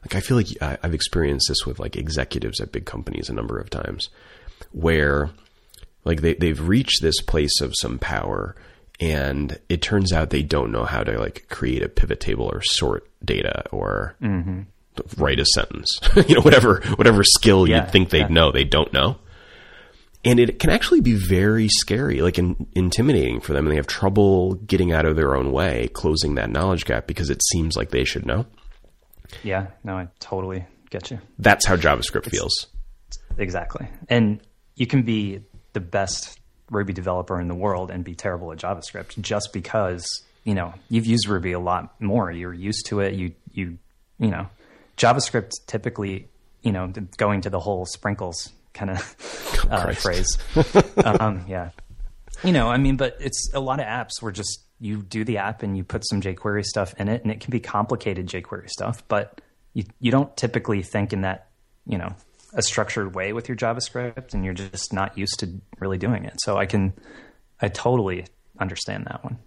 like 0.01 0.15
I 0.15 0.19
feel 0.19 0.37
like 0.37 0.47
I, 0.61 0.77
I've 0.83 0.93
experienced 0.93 1.47
this 1.49 1.65
with 1.65 1.79
like 1.79 1.95
executives 1.95 2.59
at 2.61 2.71
big 2.71 2.85
companies 2.85 3.29
a 3.29 3.33
number 3.33 3.59
of 3.59 3.69
times 3.69 4.09
where 4.71 5.29
like 6.05 6.21
they, 6.21 6.33
they've 6.35 6.67
reached 6.67 7.01
this 7.01 7.21
place 7.21 7.61
of 7.61 7.73
some 7.79 7.99
power 7.99 8.55
and 9.03 9.59
it 9.67 9.81
turns 9.81 10.13
out 10.13 10.29
they 10.29 10.43
don't 10.43 10.71
know 10.71 10.85
how 10.85 11.03
to 11.03 11.19
like 11.19 11.47
create 11.49 11.83
a 11.83 11.89
pivot 11.89 12.19
table 12.19 12.49
or 12.51 12.61
sort 12.61 13.09
data 13.23 13.63
or 13.71 14.15
mm-hmm. 14.21 14.61
write 15.17 15.39
a 15.39 15.45
sentence 15.45 15.99
you 16.27 16.35
know 16.35 16.41
whatever 16.41 16.81
whatever 16.95 17.23
skill 17.23 17.67
yeah, 17.67 17.81
you'd 17.81 17.91
think 17.91 18.09
they'd 18.09 18.19
yeah. 18.19 18.27
know 18.27 18.51
they 18.51 18.63
don't 18.63 18.93
know 18.93 19.17
and 20.25 20.39
it 20.39 20.57
can 20.59 20.69
actually 20.69 21.01
be 21.01 21.15
very 21.15 21.67
scary, 21.67 22.21
like 22.21 22.37
in, 22.37 22.67
intimidating 22.73 23.41
for 23.41 23.51
them, 23.53 23.65
and 23.65 23.73
they 23.73 23.75
have 23.75 23.87
trouble 23.87 24.53
getting 24.55 24.93
out 24.93 25.05
of 25.05 25.15
their 25.15 25.35
own 25.35 25.51
way, 25.51 25.89
closing 25.93 26.35
that 26.35 26.49
knowledge 26.49 26.85
gap 26.85 27.07
because 27.07 27.29
it 27.29 27.43
seems 27.43 27.75
like 27.75 27.89
they 27.89 28.05
should 28.05 28.25
know. 28.25 28.45
Yeah, 29.43 29.67
no, 29.83 29.97
I 29.97 30.07
totally 30.19 30.65
get 30.89 31.11
you. 31.11 31.19
That's 31.39 31.65
how 31.65 31.75
JavaScript 31.75 32.27
it's, 32.27 32.29
feels. 32.29 32.67
Exactly, 33.37 33.87
and 34.07 34.39
you 34.75 34.87
can 34.87 35.03
be 35.03 35.41
the 35.73 35.81
best 35.81 36.39
Ruby 36.73 36.93
developer 36.93 37.39
in 37.39 37.47
the 37.47 37.55
world 37.55 37.91
and 37.91 38.03
be 38.03 38.15
terrible 38.15 38.51
at 38.51 38.57
JavaScript 38.57 39.19
just 39.21 39.53
because 39.53 40.05
you 40.43 40.55
know 40.55 40.73
you've 40.89 41.05
used 41.05 41.27
Ruby 41.27 41.51
a 41.51 41.59
lot 41.59 41.99
more. 42.01 42.31
You're 42.31 42.53
used 42.53 42.85
to 42.87 42.99
it. 42.99 43.13
You 43.13 43.33
you 43.51 43.77
you 44.19 44.29
know 44.29 44.47
JavaScript 44.97 45.51
typically 45.67 46.27
you 46.61 46.71
know 46.71 46.91
going 47.17 47.41
to 47.41 47.49
the 47.49 47.59
whole 47.59 47.85
sprinkles 47.85 48.51
kind 48.73 48.91
of 48.91 49.67
uh, 49.71 49.93
phrase. 49.93 50.37
um, 51.03 51.45
yeah. 51.47 51.69
You 52.43 52.51
know, 52.51 52.69
I 52.69 52.77
mean, 52.77 52.97
but 52.97 53.15
it's 53.19 53.51
a 53.53 53.59
lot 53.59 53.79
of 53.79 53.85
apps 53.85 54.21
where 54.21 54.31
just 54.31 54.59
you 54.79 55.01
do 55.01 55.23
the 55.23 55.37
app 55.37 55.63
and 55.63 55.77
you 55.77 55.83
put 55.83 56.05
some 56.07 56.19
jQuery 56.19 56.65
stuff 56.65 56.93
in 56.97 57.07
it, 57.07 57.23
and 57.23 57.31
it 57.31 57.39
can 57.39 57.51
be 57.51 57.59
complicated 57.59 58.27
jQuery 58.27 58.69
stuff, 58.69 59.03
but 59.07 59.39
you 59.73 59.85
you 59.99 60.11
don't 60.11 60.35
typically 60.35 60.81
think 60.81 61.13
in 61.13 61.21
that 61.21 61.47
you 61.85 61.97
know 61.97 62.13
a 62.53 62.61
structured 62.61 63.15
way 63.15 63.33
with 63.33 63.47
your 63.47 63.57
JavaScript, 63.57 64.33
and 64.33 64.45
you're 64.45 64.53
just 64.53 64.93
not 64.93 65.17
used 65.17 65.39
to 65.39 65.61
really 65.79 65.97
doing 65.97 66.25
it. 66.25 66.35
So 66.39 66.57
I 66.57 66.65
can 66.65 66.93
I 67.61 67.69
totally 67.69 68.25
understand 68.59 69.05
that 69.05 69.23
one. 69.23 69.39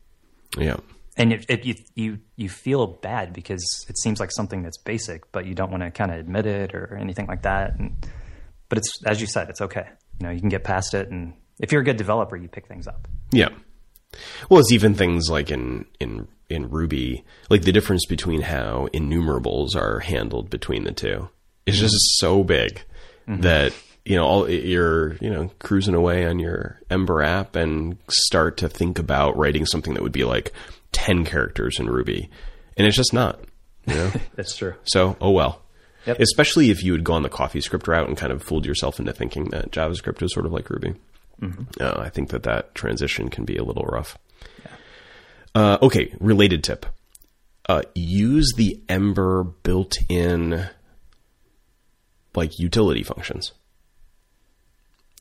Yeah. 0.57 0.77
And 1.19 1.33
it, 1.33 1.47
it, 1.49 1.65
you 1.65 1.75
you 1.95 2.19
you 2.37 2.49
feel 2.49 2.87
bad 2.87 3.33
because 3.33 3.63
it 3.89 3.99
seems 3.99 4.21
like 4.21 4.31
something 4.33 4.63
that's 4.63 4.79
basic, 4.79 5.31
but 5.33 5.47
you 5.47 5.55
don't 5.55 5.71
want 5.71 5.83
to 5.83 5.91
kind 5.91 6.11
of 6.11 6.19
admit 6.19 6.47
it 6.47 6.75
or 6.75 6.97
anything 7.01 7.27
like 7.27 7.43
that. 7.43 7.79
And 7.79 7.95
but 8.69 8.79
it's 8.79 8.93
as 9.07 9.21
you 9.21 9.27
said, 9.27 9.49
it's 9.49 9.61
okay. 9.61 9.87
You 10.21 10.27
know, 10.27 10.33
you 10.33 10.41
can 10.41 10.49
get 10.49 10.65
past 10.65 10.95
it, 10.95 11.11
and 11.11 11.35
if 11.59 11.73
you're 11.73 11.81
a 11.81 11.85
good 11.85 11.97
developer, 11.97 12.37
you 12.37 12.49
pick 12.49 12.67
things 12.67 12.87
up. 12.87 13.09
Yeah. 13.33 13.49
Well, 14.51 14.61
it's 14.61 14.73
even 14.73 14.95
things 14.95 15.31
like 15.31 15.51
in 15.51 15.87
in 16.01 16.29
in 16.49 16.71
Ruby, 16.71 17.25
like 17.51 17.63
the 17.63 17.73
difference 17.73 18.05
between 18.07 18.43
how 18.43 18.89
enumerables 18.93 19.75
are 19.75 20.01
handled 20.01 20.51
between 20.51 20.85
the 20.85 20.93
two 20.93 21.29
is 21.67 21.81
just 21.81 21.97
so 22.19 22.45
big 22.45 22.83
that 23.27 23.73
you 24.05 24.17
know 24.17 24.25
all 24.25 24.49
you're 24.49 25.15
you 25.17 25.31
know 25.31 25.51
cruising 25.59 25.95
away 25.95 26.27
on 26.27 26.39
your 26.39 26.81
Ember 26.91 27.23
app 27.23 27.57
and 27.57 27.99
start 28.09 28.57
to 28.59 28.69
think 28.69 28.99
about 28.99 29.37
writing 29.37 29.67
something 29.67 29.95
that 29.95 30.03
would 30.03 30.13
be 30.13 30.25
like 30.25 30.53
ten 30.93 31.25
characters 31.25 31.79
in 31.79 31.91
Ruby, 31.91 32.31
and 32.77 32.87
it's 32.87 32.97
just 32.97 33.13
not. 33.13 33.41
You 33.87 33.95
know. 33.95 34.13
That's 34.35 34.57
true. 34.57 34.75
So, 34.85 35.17
oh 35.21 35.31
well. 35.31 35.63
Yep. 36.07 36.21
Especially 36.21 36.71
if 36.71 36.85
you 36.85 36.93
had 36.93 37.03
gone 37.03 37.23
the 37.25 37.29
CoffeeScript 37.29 37.89
route 37.89 38.07
and 38.07 38.17
kind 38.17 38.33
of 38.33 38.41
fooled 38.41 38.65
yourself 38.65 39.01
into 39.01 39.13
thinking 39.13 39.47
that 39.51 39.73
JavaScript 39.73 40.23
was 40.23 40.33
sort 40.33 40.47
of 40.47 40.53
like 40.53 40.71
Ruby. 40.71 40.95
Uh, 41.81 41.95
I 41.99 42.09
think 42.11 42.31
that 42.31 42.45
that 42.45 42.77
transition 42.77 43.29
can 43.29 43.45
be 43.45 43.57
a 43.57 43.65
little 43.65 43.83
rough. 43.83 44.17
Uh, 45.55 45.79
okay, 45.83 46.15
related 46.21 46.63
tip. 46.63 46.87
Uh, 47.69 47.83
use 47.95 48.53
the 48.57 48.81
Ember 48.89 49.43
built-in 49.43 50.69
like 52.37 52.59
utility 52.59 53.03
functions. 53.03 53.53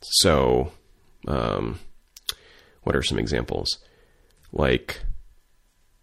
So, 0.02 0.72
um, 1.28 1.80
what 2.84 2.96
are 2.96 3.04
some 3.04 3.18
examples? 3.18 3.80
Like, 4.52 5.02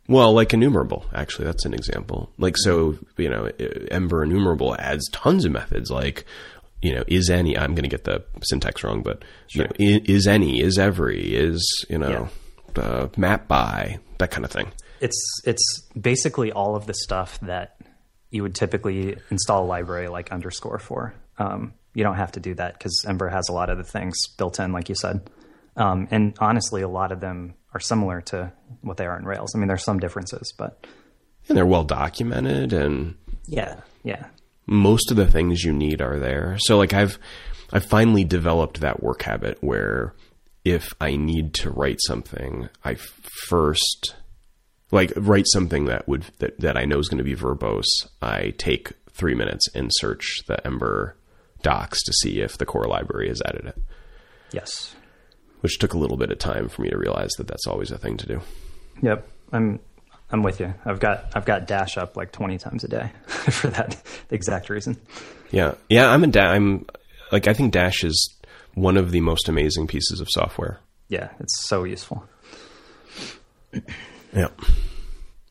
well, 0.08 0.32
like 0.32 0.52
enumerable. 0.52 1.06
Actually, 1.14 1.46
that's 1.46 1.64
an 1.64 1.74
example. 1.74 2.32
Like, 2.38 2.56
so 2.58 2.98
you 3.16 3.28
know, 3.28 3.50
Ember 3.90 4.24
enumerable 4.24 4.76
adds 4.78 5.08
tons 5.10 5.44
of 5.44 5.52
methods. 5.52 5.90
Like, 5.90 6.24
you 6.82 6.94
know, 6.94 7.04
is 7.06 7.30
any? 7.30 7.56
I'm 7.56 7.74
going 7.74 7.84
to 7.84 7.88
get 7.88 8.04
the 8.04 8.24
syntax 8.42 8.82
wrong, 8.82 9.02
but 9.02 9.24
you 9.50 9.64
know, 9.64 9.70
is 9.78 10.26
any? 10.26 10.60
Is 10.60 10.78
every? 10.78 11.34
Is 11.34 11.86
you 11.88 11.98
know, 11.98 12.28
uh, 12.76 13.08
map 13.16 13.46
by 13.46 14.00
that 14.18 14.30
kind 14.30 14.44
of 14.44 14.50
thing. 14.50 14.72
It's 15.00 15.40
it's 15.44 15.88
basically 15.98 16.52
all 16.52 16.76
of 16.76 16.86
the 16.86 16.94
stuff 16.94 17.38
that 17.40 17.76
you 18.32 18.42
would 18.42 18.54
typically 18.54 19.16
install 19.30 19.64
a 19.64 19.66
library 19.66 20.08
like 20.08 20.32
underscore 20.32 20.78
for. 20.78 21.14
Um, 21.38 21.74
you 21.94 22.02
don't 22.02 22.16
have 22.16 22.32
to 22.32 22.40
do 22.40 22.54
that 22.54 22.72
because 22.72 23.04
Ember 23.06 23.28
has 23.28 23.48
a 23.48 23.52
lot 23.52 23.68
of 23.68 23.76
the 23.76 23.84
things 23.84 24.16
built 24.38 24.58
in, 24.58 24.72
like 24.72 24.88
you 24.88 24.94
said. 24.94 25.30
Um, 25.76 26.08
and 26.10 26.34
honestly, 26.40 26.80
a 26.80 26.88
lot 26.88 27.12
of 27.12 27.20
them 27.20 27.54
are 27.74 27.80
similar 27.80 28.22
to 28.22 28.50
what 28.80 28.96
they 28.96 29.06
are 29.06 29.18
in 29.18 29.26
Rails. 29.26 29.54
I 29.54 29.58
mean, 29.58 29.68
there's 29.68 29.84
some 29.84 30.00
differences, 30.00 30.52
but 30.56 30.86
And 31.48 31.56
they're 31.56 31.66
well 31.66 31.84
documented, 31.84 32.72
and 32.72 33.16
yeah, 33.46 33.80
yeah, 34.02 34.26
most 34.66 35.10
of 35.10 35.16
the 35.18 35.30
things 35.30 35.62
you 35.62 35.72
need 35.72 36.00
are 36.00 36.18
there. 36.18 36.56
So 36.58 36.78
like 36.78 36.94
I've 36.94 37.18
I've 37.70 37.84
finally 37.84 38.24
developed 38.24 38.80
that 38.80 39.02
work 39.02 39.22
habit 39.22 39.58
where 39.60 40.14
if 40.64 40.94
I 41.00 41.16
need 41.16 41.54
to 41.54 41.70
write 41.70 41.98
something, 42.00 42.68
I 42.84 42.96
first 43.48 44.14
like 44.92 45.12
write 45.16 45.46
something 45.48 45.86
that 45.86 46.06
would 46.06 46.26
that, 46.38 46.58
that 46.60 46.76
I 46.76 46.84
know 46.84 46.98
is 47.00 47.08
going 47.08 47.18
to 47.18 47.24
be 47.24 47.34
verbose. 47.34 47.84
I 48.20 48.50
take 48.58 48.92
three 49.10 49.34
minutes 49.34 49.66
and 49.74 49.90
search 49.94 50.42
the 50.46 50.64
Ember 50.64 51.16
docs 51.62 52.02
to 52.04 52.12
see 52.12 52.40
if 52.40 52.58
the 52.58 52.66
core 52.66 52.86
library 52.86 53.28
has 53.28 53.42
added 53.44 53.66
it, 53.66 53.78
yes, 54.52 54.94
which 55.60 55.78
took 55.78 55.94
a 55.94 55.98
little 55.98 56.16
bit 56.16 56.30
of 56.30 56.38
time 56.38 56.68
for 56.68 56.82
me 56.82 56.90
to 56.90 56.96
realize 56.98 57.30
that 57.38 57.48
that's 57.48 57.66
always 57.66 57.90
a 57.90 57.98
thing 57.98 58.16
to 58.18 58.26
do. 58.26 58.40
yep. 59.02 59.28
I'm 59.52 59.80
I'm 60.30 60.42
with 60.42 60.60
you. 60.60 60.72
I've 60.86 60.98
got 60.98 61.26
I've 61.34 61.44
got 61.44 61.66
Dash 61.66 61.98
up 61.98 62.16
like 62.16 62.32
20 62.32 62.56
times 62.56 62.84
a 62.84 62.88
day 62.88 63.10
for 63.26 63.68
that 63.68 64.02
exact 64.30 64.70
reason. 64.70 64.96
Yeah, 65.50 65.74
yeah. 65.90 66.08
I'm 66.08 66.24
a 66.24 66.26
da- 66.28 66.52
I'm 66.52 66.86
like 67.30 67.46
I 67.48 67.52
think 67.52 67.72
Dash 67.72 68.02
is 68.02 68.34
one 68.74 68.96
of 68.96 69.10
the 69.10 69.20
most 69.20 69.48
amazing 69.50 69.86
pieces 69.88 70.20
of 70.20 70.28
software. 70.30 70.80
Yeah, 71.08 71.28
it's 71.38 71.68
so 71.68 71.84
useful. 71.84 72.26
Yeah. 74.32 74.48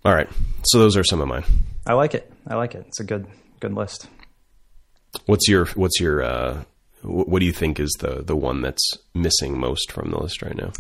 All 0.04 0.14
right. 0.14 0.30
So 0.66 0.80
those 0.80 0.98
are 0.98 1.04
some 1.04 1.22
of 1.22 1.28
mine. 1.28 1.44
I 1.86 1.94
like 1.94 2.14
it. 2.14 2.32
I 2.48 2.56
like 2.56 2.76
it. 2.76 2.86
It's 2.88 3.00
a 3.00 3.04
good 3.04 3.28
good 3.60 3.74
list. 3.74 4.08
What's 5.26 5.48
your 5.48 5.66
What's 5.68 6.00
your 6.00 6.24
uh, 6.24 6.64
wh- 7.02 7.28
What 7.28 7.40
do 7.40 7.46
you 7.46 7.52
think 7.52 7.80
is 7.80 7.92
the 8.00 8.24
the 8.24 8.36
one 8.36 8.62
that's 8.62 8.98
missing 9.14 9.60
most 9.60 9.92
from 9.92 10.12
the 10.12 10.20
list 10.20 10.42
right 10.42 10.56
now? 10.56 10.72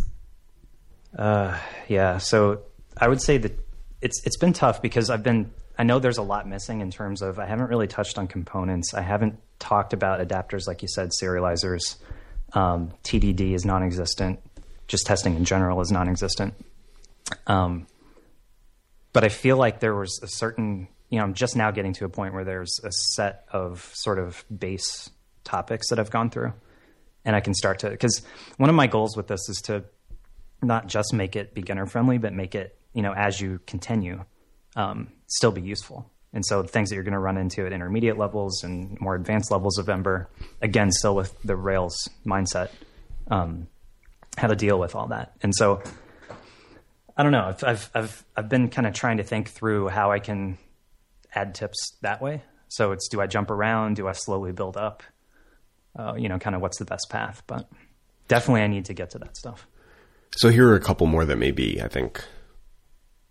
Uh, 1.17 1.57
yeah. 1.87 2.17
So 2.17 2.61
I 2.97 3.07
would 3.07 3.21
say 3.21 3.37
that 3.37 3.57
it's 4.01 4.21
it's 4.25 4.37
been 4.37 4.53
tough 4.53 4.81
because 4.81 5.09
I've 5.09 5.23
been 5.23 5.51
I 5.77 5.83
know 5.83 5.99
there's 5.99 6.17
a 6.17 6.23
lot 6.23 6.47
missing 6.47 6.81
in 6.81 6.89
terms 6.91 7.21
of 7.21 7.37
I 7.39 7.45
haven't 7.45 7.67
really 7.67 7.87
touched 7.87 8.17
on 8.17 8.27
components. 8.27 8.93
I 8.93 9.01
haven't 9.01 9.37
talked 9.59 9.93
about 9.93 10.25
adapters 10.25 10.67
like 10.67 10.81
you 10.81 10.87
said, 10.87 11.11
serializers. 11.21 11.95
Um, 12.53 12.91
TDD 13.03 13.53
is 13.53 13.63
non-existent. 13.63 14.39
Just 14.87 15.05
testing 15.05 15.35
in 15.35 15.45
general 15.45 15.79
is 15.81 15.91
non-existent. 15.91 16.53
Um, 17.47 17.87
but 19.13 19.23
I 19.23 19.29
feel 19.29 19.57
like 19.57 19.79
there 19.79 19.95
was 19.95 20.19
a 20.23 20.27
certain 20.27 20.87
you 21.09 21.17
know 21.17 21.23
I'm 21.23 21.33
just 21.33 21.55
now 21.55 21.71
getting 21.71 21.93
to 21.93 22.05
a 22.05 22.09
point 22.09 22.33
where 22.33 22.43
there's 22.43 22.79
a 22.83 22.91
set 22.91 23.45
of 23.51 23.89
sort 23.93 24.19
of 24.19 24.43
base 24.55 25.09
topics 25.43 25.89
that 25.89 25.99
I've 25.99 26.11
gone 26.11 26.29
through, 26.29 26.53
and 27.25 27.35
I 27.35 27.39
can 27.39 27.53
start 27.53 27.79
to 27.79 27.89
because 27.89 28.21
one 28.57 28.69
of 28.69 28.75
my 28.75 28.87
goals 28.87 29.17
with 29.17 29.27
this 29.27 29.49
is 29.49 29.61
to 29.65 29.83
not 30.61 30.87
just 30.87 31.13
make 31.13 31.35
it 31.35 31.53
beginner 31.53 31.85
friendly, 31.85 32.17
but 32.17 32.33
make 32.33 32.55
it, 32.55 32.77
you 32.93 33.01
know, 33.01 33.13
as 33.13 33.41
you 33.41 33.59
continue, 33.65 34.23
um, 34.75 35.11
still 35.27 35.51
be 35.51 35.61
useful. 35.61 36.11
And 36.33 36.45
so 36.45 36.63
things 36.63 36.89
that 36.89 36.95
you're 36.95 37.03
going 37.03 37.13
to 37.13 37.19
run 37.19 37.37
into 37.37 37.65
at 37.65 37.73
intermediate 37.73 38.17
levels 38.17 38.63
and 38.63 38.99
more 39.01 39.15
advanced 39.15 39.51
levels 39.51 39.77
of 39.77 39.89
Ember, 39.89 40.29
again, 40.61 40.91
still 40.91 41.15
with 41.15 41.35
the 41.41 41.55
Rails 41.55 42.09
mindset, 42.25 42.69
um, 43.29 43.67
how 44.37 44.47
to 44.47 44.55
deal 44.55 44.79
with 44.79 44.95
all 44.95 45.07
that. 45.07 45.33
And 45.41 45.53
so 45.53 45.81
I 47.21 47.23
don't 47.23 47.33
know. 47.33 47.45
I've, 47.45 47.63
I've, 47.63 47.91
I've, 47.93 48.25
I've 48.35 48.49
been 48.49 48.67
kind 48.69 48.87
of 48.87 48.95
trying 48.95 49.17
to 49.17 49.23
think 49.23 49.49
through 49.49 49.89
how 49.89 50.11
I 50.11 50.17
can 50.17 50.57
add 51.35 51.53
tips 51.53 51.95
that 52.01 52.19
way. 52.19 52.41
So 52.67 52.93
it's, 52.93 53.07
do 53.09 53.21
I 53.21 53.27
jump 53.27 53.51
around? 53.51 53.97
Do 53.97 54.07
I 54.07 54.13
slowly 54.13 54.53
build 54.53 54.75
up? 54.75 55.03
Uh, 55.95 56.15
you 56.17 56.27
know, 56.27 56.39
kind 56.39 56.55
of 56.55 56.63
what's 56.63 56.79
the 56.79 56.85
best 56.85 57.11
path, 57.11 57.43
but 57.45 57.69
definitely 58.27 58.63
I 58.63 58.67
need 58.67 58.85
to 58.85 58.95
get 58.95 59.11
to 59.11 59.19
that 59.19 59.37
stuff. 59.37 59.67
So 60.35 60.49
here 60.49 60.67
are 60.69 60.73
a 60.73 60.79
couple 60.79 61.05
more 61.05 61.23
that 61.23 61.35
may 61.35 61.51
be, 61.51 61.79
I 61.79 61.87
think, 61.87 62.25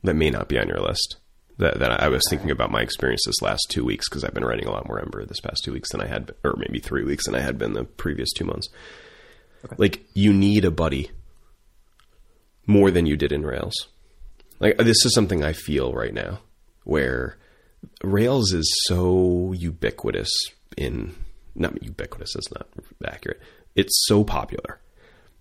that 0.04 0.14
may 0.14 0.30
not 0.30 0.46
be 0.46 0.56
on 0.56 0.68
your 0.68 0.78
list. 0.78 1.16
That, 1.58 1.80
that 1.80 2.00
I 2.00 2.06
was 2.06 2.22
thinking 2.30 2.52
about 2.52 2.70
my 2.70 2.82
experience 2.82 3.24
this 3.26 3.42
last 3.42 3.66
two 3.70 3.84
weeks 3.84 4.08
because 4.08 4.22
I've 4.22 4.34
been 4.34 4.44
writing 4.44 4.68
a 4.68 4.70
lot 4.70 4.86
more 4.86 5.00
Ember 5.00 5.26
this 5.26 5.40
past 5.40 5.64
two 5.64 5.72
weeks 5.72 5.90
than 5.90 6.00
I 6.00 6.06
had, 6.06 6.30
or 6.44 6.54
maybe 6.56 6.78
three 6.78 7.02
weeks 7.02 7.26
than 7.26 7.34
I 7.34 7.40
had 7.40 7.58
been 7.58 7.72
the 7.72 7.82
previous 7.82 8.32
two 8.32 8.44
months. 8.44 8.68
Like 9.78 10.04
you 10.14 10.32
need 10.32 10.64
a 10.64 10.70
buddy 10.70 11.10
more 12.70 12.90
than 12.90 13.06
you 13.06 13.16
did 13.16 13.32
in 13.32 13.44
Rails. 13.44 13.74
Like 14.58 14.76
uh, 14.78 14.84
this 14.84 15.04
is 15.04 15.14
something 15.14 15.42
I 15.44 15.52
feel 15.52 15.92
right 15.92 16.14
now, 16.14 16.40
where 16.84 17.36
Rails 18.02 18.52
is 18.52 18.70
so 18.86 19.52
ubiquitous 19.52 20.30
in 20.76 21.14
not 21.54 21.82
ubiquitous. 21.82 22.36
is 22.36 22.48
not 22.52 22.68
accurate. 23.04 23.40
It's 23.74 24.04
so 24.06 24.24
popular 24.24 24.80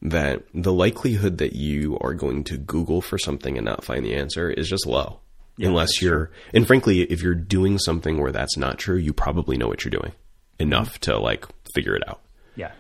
that 0.01 0.43
the 0.53 0.73
likelihood 0.73 1.37
that 1.39 1.53
you 1.53 1.97
are 1.99 2.13
going 2.13 2.43
to 2.45 2.57
Google 2.57 3.01
for 3.01 3.17
something 3.17 3.57
and 3.57 3.65
not 3.65 3.83
find 3.83 4.05
the 4.05 4.15
answer 4.15 4.49
is 4.49 4.69
just 4.69 4.85
low. 4.85 5.19
Unless 5.61 6.01
you're, 6.01 6.31
and 6.53 6.65
frankly, 6.65 7.01
if 7.01 7.21
you're 7.21 7.35
doing 7.35 7.79
something 7.79 8.21
where 8.21 8.31
that's 8.31 8.55
not 8.55 8.77
true, 8.77 8.95
you 8.95 9.11
probably 9.11 9.57
know 9.57 9.67
what 9.67 9.83
you're 9.83 9.89
doing 9.89 10.13
enough 10.57 10.97
to 10.99 11.17
like 11.17 11.45
figure 11.75 11.95
it 11.95 12.07
out. 12.07 12.21
Yeah, 12.55 12.71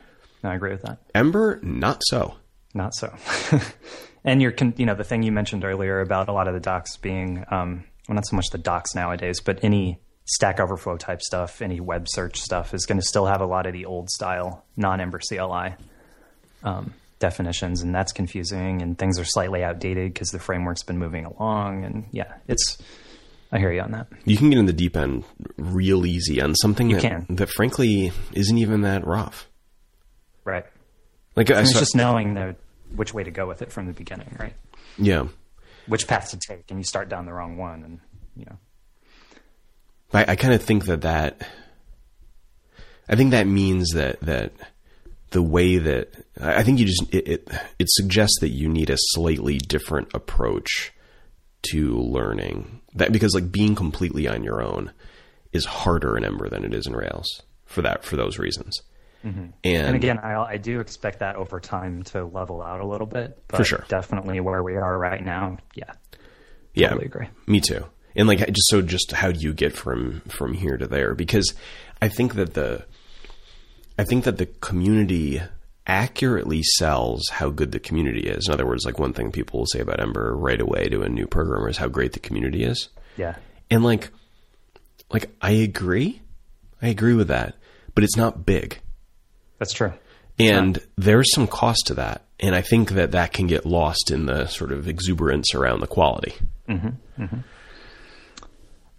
no, 0.43 0.51
I 0.51 0.55
agree 0.55 0.71
with 0.71 0.83
that. 0.83 0.99
Ember, 1.13 1.59
not 1.61 2.01
so. 2.05 2.35
Not 2.73 2.95
so. 2.95 3.13
and 4.23 4.41
you're, 4.41 4.51
con- 4.51 4.73
you 4.77 4.85
know, 4.85 4.95
the 4.95 5.03
thing 5.03 5.23
you 5.23 5.31
mentioned 5.31 5.63
earlier 5.63 6.01
about 6.01 6.27
a 6.29 6.33
lot 6.33 6.47
of 6.47 6.53
the 6.53 6.59
docs 6.59 6.97
being, 6.97 7.45
um, 7.49 7.83
well, 8.07 8.15
not 8.15 8.25
so 8.27 8.35
much 8.35 8.47
the 8.51 8.57
docs 8.57 8.95
nowadays, 8.95 9.39
but 9.39 9.63
any 9.63 9.99
Stack 10.25 10.59
Overflow 10.59 10.97
type 10.97 11.21
stuff, 11.21 11.61
any 11.61 11.79
web 11.79 12.05
search 12.07 12.39
stuff 12.39 12.73
is 12.73 12.85
going 12.85 12.99
to 12.99 13.05
still 13.05 13.25
have 13.25 13.41
a 13.41 13.45
lot 13.45 13.65
of 13.65 13.73
the 13.73 13.85
old 13.85 14.09
style 14.09 14.63
non 14.77 15.01
Ember 15.01 15.19
CLI 15.19 15.75
um, 16.63 16.93
definitions, 17.19 17.81
and 17.81 17.95
that's 17.95 18.11
confusing. 18.11 18.81
And 18.81 18.97
things 18.97 19.17
are 19.19 19.25
slightly 19.25 19.63
outdated 19.63 20.13
because 20.13 20.29
the 20.29 20.37
framework's 20.39 20.83
been 20.83 20.99
moving 20.99 21.25
along. 21.25 21.83
And 21.83 22.05
yeah, 22.11 22.33
it's. 22.47 22.77
I 23.51 23.57
hear 23.57 23.71
you 23.71 23.81
on 23.81 23.91
that. 23.93 24.05
You 24.25 24.37
can 24.37 24.51
get 24.51 24.59
in 24.59 24.67
the 24.67 24.73
deep 24.73 24.95
end 24.95 25.23
real 25.57 26.05
easy 26.05 26.39
on 26.39 26.53
something 26.53 26.89
that, 26.89 27.01
can. 27.01 27.25
that 27.31 27.49
frankly 27.49 28.11
isn't 28.33 28.57
even 28.59 28.81
that 28.81 29.07
rough. 29.07 29.47
Right. 30.43 30.65
Like 31.35 31.49
I 31.49 31.61
It's 31.61 31.73
saw, 31.73 31.79
just 31.79 31.95
knowing 31.95 32.35
the 32.35 32.55
which 32.95 33.13
way 33.13 33.23
to 33.23 33.31
go 33.31 33.47
with 33.47 33.61
it 33.61 33.71
from 33.71 33.85
the 33.85 33.93
beginning, 33.93 34.35
right? 34.39 34.53
yeah, 34.97 35.27
Which 35.87 36.07
path 36.07 36.31
to 36.31 36.37
take, 36.37 36.69
and 36.69 36.79
you 36.79 36.83
start 36.83 37.09
down 37.09 37.25
the 37.25 37.33
wrong 37.33 37.57
one, 37.57 37.83
and 37.83 37.99
you 38.35 38.45
know. 38.45 38.57
I, 40.13 40.31
I 40.31 40.35
kind 40.35 40.53
of 40.53 40.63
think 40.63 40.85
that 40.85 41.01
that 41.01 41.47
I 43.07 43.15
think 43.15 43.31
that 43.31 43.47
means 43.47 43.89
that 43.91 44.19
that 44.21 44.53
the 45.31 45.43
way 45.43 45.77
that 45.77 46.13
I 46.39 46.63
think 46.63 46.79
you 46.79 46.85
just 46.85 47.03
it, 47.13 47.27
it, 47.27 47.49
it 47.77 47.89
suggests 47.89 48.39
that 48.41 48.49
you 48.49 48.69
need 48.69 48.89
a 48.89 48.97
slightly 48.97 49.57
different 49.57 50.09
approach 50.13 50.91
to 51.71 51.97
learning 51.97 52.81
that 52.95 53.11
because 53.11 53.33
like 53.33 53.51
being 53.51 53.75
completely 53.75 54.27
on 54.27 54.43
your 54.43 54.61
own 54.61 54.91
is 55.51 55.65
harder 55.65 56.17
in 56.17 56.23
Ember 56.23 56.49
than 56.49 56.63
it 56.63 56.73
is 56.73 56.87
in 56.87 56.95
Rails 56.95 57.43
for 57.65 57.81
that 57.81 58.03
for 58.03 58.15
those 58.15 58.39
reasons. 58.39 58.81
Mm-hmm. 59.25 59.45
And, 59.63 59.87
and, 59.87 59.95
again, 59.95 60.17
I, 60.19 60.35
I, 60.35 60.57
do 60.57 60.79
expect 60.79 61.19
that 61.19 61.35
over 61.35 61.59
time 61.59 62.03
to 62.03 62.23
level 62.23 62.61
out 62.61 62.79
a 62.79 62.87
little 62.87 63.07
bit. 63.07 63.37
But 63.49 63.57
for 63.57 63.63
sure, 63.65 63.85
definitely 63.89 64.39
where 64.39 64.63
we 64.63 64.77
are 64.77 64.97
right 64.97 65.23
now. 65.23 65.57
Yeah, 65.75 65.91
yeah, 66.73 66.89
totally 66.89 67.07
agree. 67.07 67.27
Me 67.45 67.59
too. 67.59 67.85
And 68.15 68.29
like, 68.29 68.39
just 68.39 68.69
so, 68.69 68.81
just 68.81 69.11
how 69.11 69.31
do 69.33 69.39
you 69.39 69.53
get 69.53 69.73
from 69.73 70.21
from 70.29 70.53
here 70.53 70.77
to 70.77 70.87
there? 70.87 71.15
Because 71.15 71.53
I 72.01 72.07
think 72.07 72.35
that 72.35 72.53
the, 72.53 72.85
I 73.97 74.05
think 74.05 74.23
that 74.23 74.37
the 74.37 74.45
community 74.45 75.41
accurately 75.85 76.63
sells 76.63 77.27
how 77.29 77.49
good 77.49 77.73
the 77.73 77.79
community 77.79 78.21
is. 78.21 78.47
In 78.47 78.53
other 78.53 78.65
words, 78.65 78.85
like 78.85 78.99
one 78.99 79.11
thing 79.11 79.33
people 79.33 79.59
will 79.59 79.67
say 79.67 79.81
about 79.81 79.99
Ember 79.99 80.33
right 80.33 80.61
away 80.61 80.87
to 80.87 81.01
a 81.01 81.09
new 81.09 81.27
programmer 81.27 81.67
is 81.67 81.77
how 81.77 81.89
great 81.89 82.13
the 82.13 82.19
community 82.19 82.63
is. 82.63 82.87
Yeah, 83.17 83.35
and 83.69 83.83
like, 83.83 84.11
like 85.11 85.29
I 85.41 85.51
agree, 85.51 86.21
I 86.81 86.87
agree 86.87 87.15
with 87.15 87.27
that, 87.27 87.55
but 87.95 88.05
it's 88.05 88.15
not 88.15 88.45
big 88.45 88.79
that's 89.59 89.73
true. 89.73 89.93
And 90.39 90.77
yeah. 90.77 90.83
there's 90.97 91.33
some 91.33 91.47
cost 91.47 91.87
to 91.87 91.93
that. 91.95 92.25
And 92.39 92.55
I 92.55 92.61
think 92.61 92.91
that 92.91 93.11
that 93.11 93.33
can 93.33 93.47
get 93.47 93.65
lost 93.65 94.09
in 94.09 94.25
the 94.25 94.47
sort 94.47 94.71
of 94.71 94.87
exuberance 94.87 95.53
around 95.53 95.81
the 95.81 95.87
quality. 95.87 96.33
Mm-hmm. 96.69 97.23
Mm-hmm. 97.23 97.39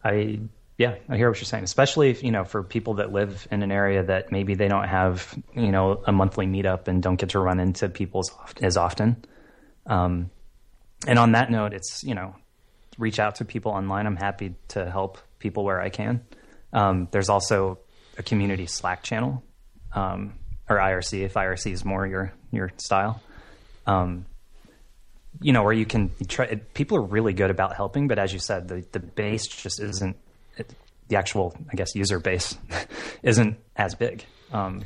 I, 0.04 0.40
yeah, 0.76 0.96
I 1.08 1.16
hear 1.16 1.30
what 1.30 1.38
you're 1.38 1.46
saying, 1.46 1.64
especially 1.64 2.10
if, 2.10 2.22
you 2.22 2.30
know, 2.30 2.44
for 2.44 2.62
people 2.62 2.94
that 2.94 3.12
live 3.12 3.48
in 3.50 3.62
an 3.62 3.72
area 3.72 4.02
that 4.02 4.30
maybe 4.30 4.54
they 4.54 4.68
don't 4.68 4.86
have, 4.86 5.34
you 5.54 5.72
know, 5.72 6.02
a 6.06 6.12
monthly 6.12 6.46
meetup 6.46 6.88
and 6.88 7.02
don't 7.02 7.16
get 7.16 7.30
to 7.30 7.38
run 7.38 7.60
into 7.60 7.88
people 7.88 8.22
as 8.60 8.76
often. 8.76 9.24
Um, 9.86 10.30
and 11.06 11.18
on 11.18 11.32
that 11.32 11.50
note, 11.50 11.72
it's, 11.72 12.04
you 12.04 12.14
know, 12.14 12.34
reach 12.98 13.18
out 13.18 13.36
to 13.36 13.46
people 13.46 13.72
online. 13.72 14.06
I'm 14.06 14.16
happy 14.16 14.54
to 14.68 14.90
help 14.90 15.18
people 15.38 15.64
where 15.64 15.80
I 15.80 15.88
can. 15.88 16.22
Um, 16.72 17.08
there's 17.10 17.30
also 17.30 17.78
a 18.18 18.22
community 18.22 18.66
Slack 18.66 19.02
channel 19.02 19.42
um, 19.94 20.34
or 20.70 20.76
IRC 20.76 21.24
if 21.24 21.34
IRC 21.34 21.72
is 21.72 21.84
more 21.84 22.06
your 22.06 22.32
your 22.52 22.70
style. 22.78 23.20
Um, 23.86 24.26
you 25.40 25.52
know, 25.52 25.62
where 25.62 25.72
you 25.72 25.86
can 25.86 26.10
try. 26.28 26.54
People 26.74 26.96
are 26.98 27.02
really 27.02 27.32
good 27.32 27.50
about 27.50 27.74
helping, 27.74 28.08
but 28.08 28.18
as 28.18 28.32
you 28.32 28.38
said, 28.38 28.68
the 28.68 28.84
the 28.92 29.00
base 29.00 29.46
just 29.46 29.80
isn't 29.80 30.16
it, 30.56 30.72
the 31.08 31.16
actual, 31.16 31.54
I 31.70 31.74
guess, 31.74 31.94
user 31.94 32.20
base 32.20 32.56
isn't 33.22 33.58
as 33.76 33.94
big. 33.94 34.24
Um, 34.52 34.82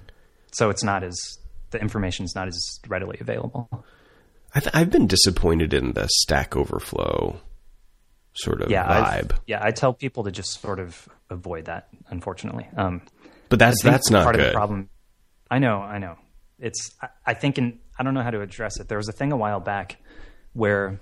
so 0.52 0.70
it's 0.70 0.82
not 0.82 1.04
as 1.04 1.38
the 1.70 1.80
information 1.80 2.24
is 2.24 2.34
not 2.34 2.48
as 2.48 2.80
readily 2.88 3.18
available. 3.20 3.68
I've, 4.54 4.68
I've 4.72 4.90
been 4.90 5.06
disappointed 5.06 5.74
in 5.74 5.92
the 5.92 6.06
Stack 6.08 6.56
Overflow 6.56 7.40
sort 8.34 8.62
of 8.62 8.70
yeah, 8.70 8.84
vibe. 8.84 9.32
I've, 9.32 9.40
yeah, 9.46 9.60
I 9.62 9.70
tell 9.70 9.92
people 9.92 10.24
to 10.24 10.30
just 10.30 10.60
sort 10.60 10.78
of 10.78 11.08
avoid 11.30 11.66
that. 11.66 11.88
Unfortunately, 12.08 12.66
um, 12.76 13.02
but 13.48 13.58
that's 13.58 13.82
that's 13.82 14.10
not 14.10 14.24
part 14.24 14.36
good. 14.36 14.46
of 14.46 14.52
the 14.52 14.56
problem. 14.56 14.88
I 15.50 15.58
know, 15.58 15.78
I 15.78 15.98
know. 15.98 16.16
It's 16.58 16.94
I, 17.00 17.08
I 17.26 17.34
think 17.34 17.58
in 17.58 17.78
I 17.98 18.02
don't 18.02 18.14
know 18.14 18.22
how 18.22 18.30
to 18.30 18.40
address 18.40 18.80
it. 18.80 18.88
There 18.88 18.98
was 18.98 19.08
a 19.08 19.12
thing 19.12 19.32
a 19.32 19.36
while 19.36 19.60
back 19.60 19.98
where 20.52 21.00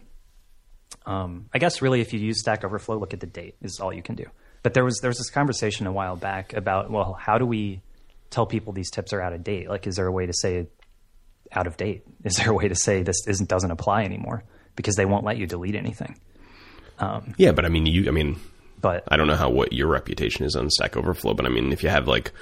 um, 1.07 1.47
I 1.53 1.59
guess 1.59 1.83
really 1.83 2.01
if 2.01 2.13
you 2.13 2.21
use 2.21 2.41
Stack 2.41 2.65
Overflow, 2.65 2.99
look 2.99 3.15
at 3.15 3.21
the 3.21 3.27
date 3.27 3.57
is 3.63 3.81
all 3.81 3.93
you 3.93 4.03
can 4.03 4.15
do. 4.15 4.27
But 4.63 4.75
there 4.75 4.85
was 4.85 4.99
there 5.01 5.11
was 5.11 5.19
this 5.19 5.31
conversation 5.31 5.87
a 5.87 5.93
while 5.93 6.17
back 6.17 6.53
about 6.53 6.91
well, 6.91 7.15
how 7.15 7.39
do 7.39 7.47
we 7.47 7.83
tell 8.31 8.47
people 8.47 8.73
these 8.73 8.91
tips 8.91 9.13
are 9.13 9.21
out 9.21 9.33
of 9.33 9.45
date? 9.45 9.69
Like, 9.69 9.87
is 9.87 9.97
there 9.97 10.07
a 10.07 10.13
way 10.13 10.27
to 10.27 10.33
say 10.33 10.67
out 11.53 11.67
of 11.67 11.77
date? 11.77 12.03
Is 12.25 12.37
there 12.37 12.51
a 12.51 12.55
way 12.55 12.69
to 12.69 12.75
say 12.75 13.03
this 13.03 13.27
isn't 13.27 13.49
doesn't 13.49 13.71
apply 13.71 14.05
anymore 14.05 14.45
because 14.75 14.95
they 14.95 15.05
won't 15.05 15.25
let 15.25 15.37
you 15.37 15.47
delete 15.47 15.75
anything? 15.75 16.19
Um, 16.99 17.35
yeah, 17.37 17.53
but 17.53 17.65
I 17.65 17.69
mean, 17.69 17.85
you 17.87 18.09
I 18.09 18.13
mean, 18.13 18.39
but 18.81 19.05
I 19.09 19.17
don't 19.17 19.27
know 19.27 19.37
how 19.37 19.51
what 19.51 19.73
your 19.73 19.89
reputation 19.89 20.45
is 20.45 20.55
on 20.57 20.71
Stack 20.71 20.97
Overflow, 20.97 21.35
but 21.35 21.47
I 21.47 21.49
mean, 21.49 21.73
if 21.73 21.83
you 21.83 21.89
have 21.89 22.07
like 22.07 22.33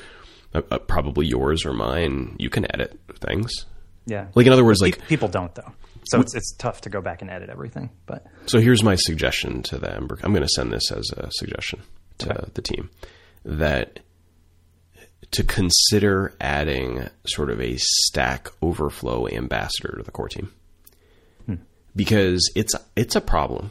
uh, 0.55 0.63
uh, 0.71 0.79
probably 0.79 1.27
yours 1.27 1.65
or 1.65 1.73
mine, 1.73 2.37
you 2.39 2.51
can 2.51 2.71
edit 2.73 2.99
things. 3.21 3.67
Yeah. 4.07 4.27
Like 4.35 4.47
in 4.47 4.53
other 4.53 4.65
words, 4.65 4.81
like 4.81 5.07
people 5.09 5.29
don't 5.29 5.55
though. 5.55 5.73
So 6.05 6.21
it's 6.21 6.35
it's 6.35 6.53
tough 6.57 6.81
to 6.83 6.91
go 6.91 7.01
back 7.01 7.23
and 7.23 7.31
edit 7.31 7.51
everything. 7.51 7.91
But 8.07 8.27
so 8.47 8.59
here's 8.59 8.83
my 8.83 8.97
suggestion 8.97 9.63
to 9.65 9.79
them. 9.79 10.09
I'm 10.23 10.33
going 10.33 10.43
to 10.43 10.49
send 10.49 10.73
this 10.73 10.91
as 10.91 11.11
a 11.17 11.31
suggestion 11.31 11.83
to 12.19 12.33
okay. 12.33 12.51
the 12.55 12.63
team 12.63 12.91
that 13.45 14.01
to 15.33 15.45
consider 15.45 16.35
adding 16.41 17.09
sort 17.27 17.51
of 17.51 17.61
a 17.61 17.77
Stack 17.79 18.49
Overflow 18.63 19.29
ambassador 19.29 19.97
to 19.99 20.03
the 20.03 20.11
core 20.11 20.29
team 20.29 20.53
hmm. 21.47 21.55
because 21.95 22.51
it's 22.57 22.75
it's 22.97 23.15
a 23.15 23.21
problem 23.21 23.71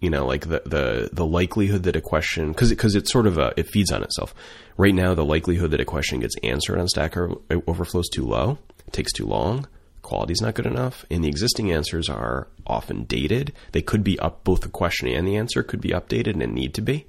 you 0.00 0.10
know 0.10 0.26
like 0.26 0.48
the 0.48 0.62
the 0.66 1.10
the 1.12 1.26
likelihood 1.26 1.84
that 1.84 1.96
a 1.96 2.00
question 2.00 2.52
because 2.52 2.70
because 2.70 2.94
it's 2.94 3.10
sort 3.10 3.26
of 3.26 3.38
a 3.38 3.52
it 3.56 3.66
feeds 3.68 3.90
on 3.90 4.02
itself 4.02 4.34
right 4.78 4.94
now 4.94 5.12
the 5.12 5.24
likelihood 5.24 5.70
that 5.72 5.80
a 5.80 5.84
question 5.84 6.20
gets 6.20 6.36
answered 6.42 6.78
on 6.78 6.88
stack 6.88 7.14
overflow 7.16 8.00
is 8.00 8.08
too 8.08 8.24
low 8.24 8.56
it 8.86 8.92
takes 8.94 9.12
too 9.12 9.26
long 9.26 9.66
quality's 10.08 10.40
not 10.40 10.54
good 10.54 10.64
enough 10.64 11.04
and 11.10 11.22
the 11.22 11.28
existing 11.28 11.70
answers 11.70 12.08
are 12.08 12.48
often 12.66 13.04
dated. 13.04 13.52
They 13.72 13.82
could 13.82 14.02
be 14.02 14.18
up 14.18 14.42
both 14.42 14.62
the 14.62 14.68
question 14.68 15.08
and 15.08 15.28
the 15.28 15.36
answer 15.36 15.62
could 15.62 15.82
be 15.82 15.90
updated 15.90 16.42
and 16.42 16.54
need 16.54 16.74
to 16.74 16.82
be. 16.82 17.06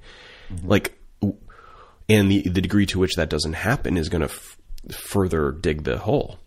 Mm-hmm. 0.52 0.68
like 0.68 0.98
and 2.08 2.30
the 2.30 2.42
the 2.42 2.60
degree 2.60 2.86
to 2.86 2.98
which 2.98 3.14
that 3.14 3.30
doesn't 3.30 3.52
happen 3.52 3.96
is 3.96 4.08
going 4.08 4.22
to 4.22 4.26
f- 4.26 4.58
further 4.90 5.52
dig 5.52 5.84
the 5.84 5.98
hole. 5.98 6.38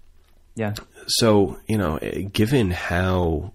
Yeah. 0.55 0.73
So 1.07 1.57
you 1.67 1.77
know 1.77 1.97
given 2.31 2.71
how 2.71 3.53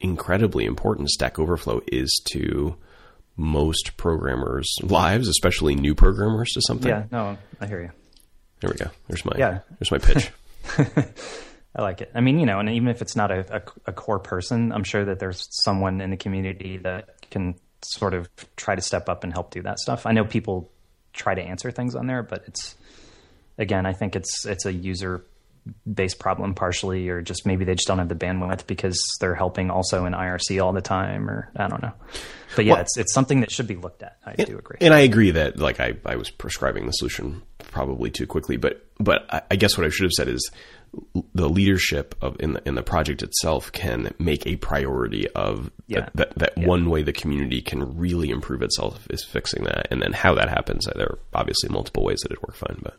incredibly 0.00 0.64
important 0.64 1.10
Stack 1.10 1.38
Overflow 1.38 1.82
is 1.86 2.22
to 2.32 2.76
most 3.36 3.96
programmers' 3.96 4.74
lives, 4.82 5.28
especially 5.28 5.74
new 5.74 5.94
programmers 5.94 6.50
to 6.52 6.60
something. 6.66 6.88
Yeah, 6.88 7.04
no, 7.10 7.38
I 7.60 7.66
hear 7.66 7.82
you. 7.82 7.90
There 8.60 8.70
we 8.70 8.76
go. 8.76 8.90
There's 9.08 9.24
my 9.24 9.32
yeah. 9.36 9.60
There's 9.78 9.90
my 9.90 9.98
pitch. 9.98 10.30
I 11.74 11.82
like 11.82 12.02
it. 12.02 12.12
I 12.14 12.20
mean, 12.20 12.38
you 12.38 12.46
know, 12.46 12.58
and 12.58 12.68
even 12.68 12.88
if 12.88 13.00
it's 13.00 13.16
not 13.16 13.30
a, 13.30 13.56
a, 13.56 13.62
a, 13.86 13.92
core 13.92 14.18
person, 14.18 14.72
I'm 14.72 14.84
sure 14.84 15.06
that 15.06 15.18
there's 15.18 15.48
someone 15.50 16.02
in 16.02 16.10
the 16.10 16.18
community 16.18 16.76
that 16.78 17.30
can 17.30 17.54
sort 17.80 18.12
of 18.12 18.28
try 18.56 18.74
to 18.74 18.82
step 18.82 19.08
up 19.08 19.24
and 19.24 19.32
help 19.32 19.50
do 19.50 19.62
that 19.62 19.78
stuff. 19.78 20.04
I 20.04 20.12
know 20.12 20.24
people 20.24 20.70
try 21.14 21.34
to 21.34 21.40
answer 21.40 21.70
things 21.70 21.94
on 21.94 22.06
there, 22.06 22.22
but 22.22 22.44
it's 22.46 22.76
again, 23.58 23.86
I 23.86 23.94
think 23.94 24.16
it's 24.16 24.44
it's 24.44 24.66
a 24.66 24.72
user 24.72 25.24
based 25.92 26.18
problem 26.18 26.54
partially, 26.54 27.08
or 27.08 27.22
just 27.22 27.46
maybe 27.46 27.64
they 27.64 27.74
just 27.74 27.86
don't 27.86 27.98
have 27.98 28.08
the 28.08 28.14
bandwidth 28.14 28.66
because 28.66 29.00
they're 29.20 29.34
helping 29.34 29.70
also 29.70 30.04
in 30.04 30.12
IRC 30.12 30.62
all 30.62 30.72
the 30.72 30.80
time, 30.80 31.28
or 31.28 31.50
I 31.56 31.68
don't 31.68 31.82
know. 31.82 31.92
But 32.56 32.64
yeah, 32.64 32.72
well, 32.74 32.82
it's 32.82 32.96
it's 32.96 33.14
something 33.14 33.40
that 33.40 33.50
should 33.50 33.66
be 33.66 33.76
looked 33.76 34.02
at. 34.02 34.18
I 34.26 34.34
and, 34.38 34.46
do 34.46 34.58
agree, 34.58 34.78
and 34.80 34.92
I 34.92 35.00
agree 35.00 35.30
that 35.30 35.58
like 35.58 35.80
I, 35.80 35.94
I 36.04 36.16
was 36.16 36.30
prescribing 36.30 36.86
the 36.86 36.92
solution 36.92 37.42
probably 37.58 38.10
too 38.10 38.26
quickly, 38.26 38.56
but 38.56 38.86
but 38.98 39.24
I, 39.32 39.42
I 39.52 39.56
guess 39.56 39.78
what 39.78 39.86
I 39.86 39.90
should 39.90 40.04
have 40.04 40.12
said 40.12 40.28
is 40.28 40.50
the 41.34 41.48
leadership 41.48 42.14
of 42.20 42.36
in 42.40 42.54
the 42.54 42.68
in 42.68 42.74
the 42.74 42.82
project 42.82 43.22
itself 43.22 43.72
can 43.72 44.14
make 44.18 44.46
a 44.46 44.56
priority 44.56 45.28
of 45.30 45.70
yeah. 45.86 46.00
that 46.00 46.16
that, 46.16 46.38
that 46.38 46.52
yeah. 46.58 46.66
one 46.66 46.90
way 46.90 47.02
the 47.02 47.12
community 47.12 47.62
can 47.62 47.96
really 47.96 48.28
improve 48.30 48.62
itself 48.62 49.06
is 49.10 49.24
fixing 49.24 49.64
that, 49.64 49.88
and 49.90 50.02
then 50.02 50.12
how 50.12 50.34
that 50.34 50.48
happens. 50.48 50.86
Uh, 50.86 50.92
there 50.94 51.06
are 51.06 51.18
obviously 51.34 51.70
multiple 51.70 52.04
ways 52.04 52.20
that 52.20 52.32
it 52.32 52.42
work 52.42 52.54
fine, 52.54 52.78
but 52.82 52.96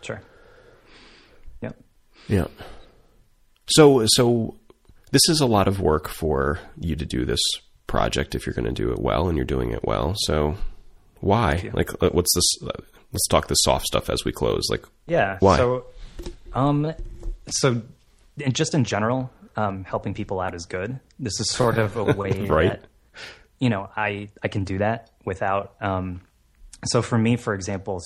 sure. 0.00 0.22
Yeah. 2.28 2.46
So 3.68 4.04
so 4.06 4.56
this 5.10 5.28
is 5.28 5.40
a 5.40 5.46
lot 5.46 5.68
of 5.68 5.80
work 5.80 6.08
for 6.08 6.58
you 6.78 6.96
to 6.96 7.04
do 7.04 7.24
this 7.24 7.40
project 7.86 8.34
if 8.34 8.46
you're 8.46 8.54
going 8.54 8.64
to 8.64 8.72
do 8.72 8.90
it 8.90 8.98
well 8.98 9.28
and 9.28 9.36
you're 9.36 9.44
doing 9.44 9.70
it 9.70 9.84
well. 9.84 10.14
So 10.16 10.56
why? 11.20 11.70
Like 11.72 11.90
uh, 12.02 12.10
what's 12.10 12.34
this 12.34 12.68
uh, 12.68 12.82
let's 13.12 13.26
talk 13.28 13.46
the 13.48 13.54
soft 13.54 13.86
stuff 13.86 14.10
as 14.10 14.24
we 14.24 14.32
close. 14.32 14.62
Like 14.70 14.84
Yeah. 15.06 15.36
Why? 15.40 15.56
So 15.56 15.84
um 16.54 16.94
so 17.48 17.82
just 18.50 18.74
in 18.74 18.84
general, 18.84 19.30
um, 19.56 19.84
helping 19.84 20.14
people 20.14 20.40
out 20.40 20.54
is 20.54 20.64
good. 20.64 20.98
This 21.18 21.38
is 21.38 21.50
sort 21.50 21.76
of 21.78 21.96
a 21.96 22.04
way 22.04 22.30
right. 22.46 22.70
that 22.70 22.84
you 23.58 23.68
know, 23.68 23.88
I 23.96 24.28
I 24.42 24.48
can 24.48 24.64
do 24.64 24.78
that 24.78 25.10
without 25.24 25.74
um 25.80 26.22
so 26.86 27.02
for 27.02 27.18
me 27.18 27.36
for 27.36 27.54
example, 27.54 28.00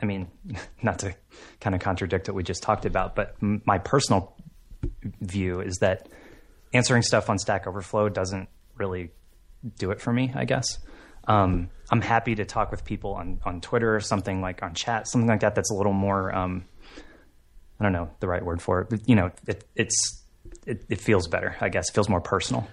I 0.00 0.06
mean, 0.06 0.28
not 0.82 1.00
to 1.00 1.14
kind 1.60 1.74
of 1.74 1.80
contradict 1.80 2.28
what 2.28 2.34
we 2.34 2.42
just 2.42 2.62
talked 2.62 2.84
about, 2.84 3.14
but 3.14 3.36
m- 3.42 3.62
my 3.64 3.78
personal 3.78 4.36
view 5.20 5.60
is 5.60 5.78
that 5.78 6.08
answering 6.72 7.02
stuff 7.02 7.30
on 7.30 7.38
Stack 7.38 7.66
Overflow 7.66 8.08
doesn't 8.08 8.48
really 8.76 9.10
do 9.76 9.90
it 9.90 10.00
for 10.00 10.12
me, 10.12 10.32
I 10.34 10.44
guess. 10.44 10.78
Um, 11.26 11.70
I'm 11.90 12.00
happy 12.00 12.34
to 12.36 12.44
talk 12.44 12.70
with 12.70 12.84
people 12.84 13.14
on, 13.14 13.40
on 13.44 13.60
Twitter 13.60 13.94
or 13.94 14.00
something 14.00 14.40
like 14.40 14.62
on 14.62 14.74
chat, 14.74 15.08
something 15.08 15.28
like 15.28 15.40
that 15.40 15.54
that's 15.54 15.70
a 15.70 15.74
little 15.74 15.92
more, 15.92 16.34
um, 16.34 16.64
I 17.80 17.84
don't 17.84 17.92
know 17.92 18.10
the 18.20 18.28
right 18.28 18.44
word 18.44 18.62
for 18.62 18.80
it, 18.80 18.90
but 18.90 19.08
you 19.08 19.14
know, 19.14 19.30
it, 19.46 19.64
it's, 19.74 20.22
it, 20.66 20.84
it, 20.88 21.00
feels 21.00 21.28
better, 21.28 21.56
I 21.60 21.68
guess, 21.68 21.90
it 21.90 21.92
feels 21.92 22.08
more 22.08 22.20
personal. 22.20 22.66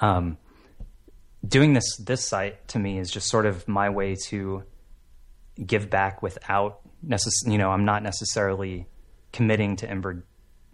Um, 0.00 0.38
doing 1.46 1.72
this, 1.72 1.96
this 1.98 2.24
site 2.24 2.66
to 2.68 2.78
me 2.78 2.98
is 2.98 3.10
just 3.10 3.28
sort 3.28 3.46
of 3.46 3.66
my 3.68 3.90
way 3.90 4.16
to 4.26 4.64
give 5.64 5.90
back 5.90 6.22
without 6.22 6.80
necess- 7.06 7.46
you 7.46 7.58
know, 7.58 7.70
I'm 7.70 7.84
not 7.84 8.02
necessarily 8.02 8.86
committing 9.32 9.76
to 9.76 9.90
Ember 9.90 10.24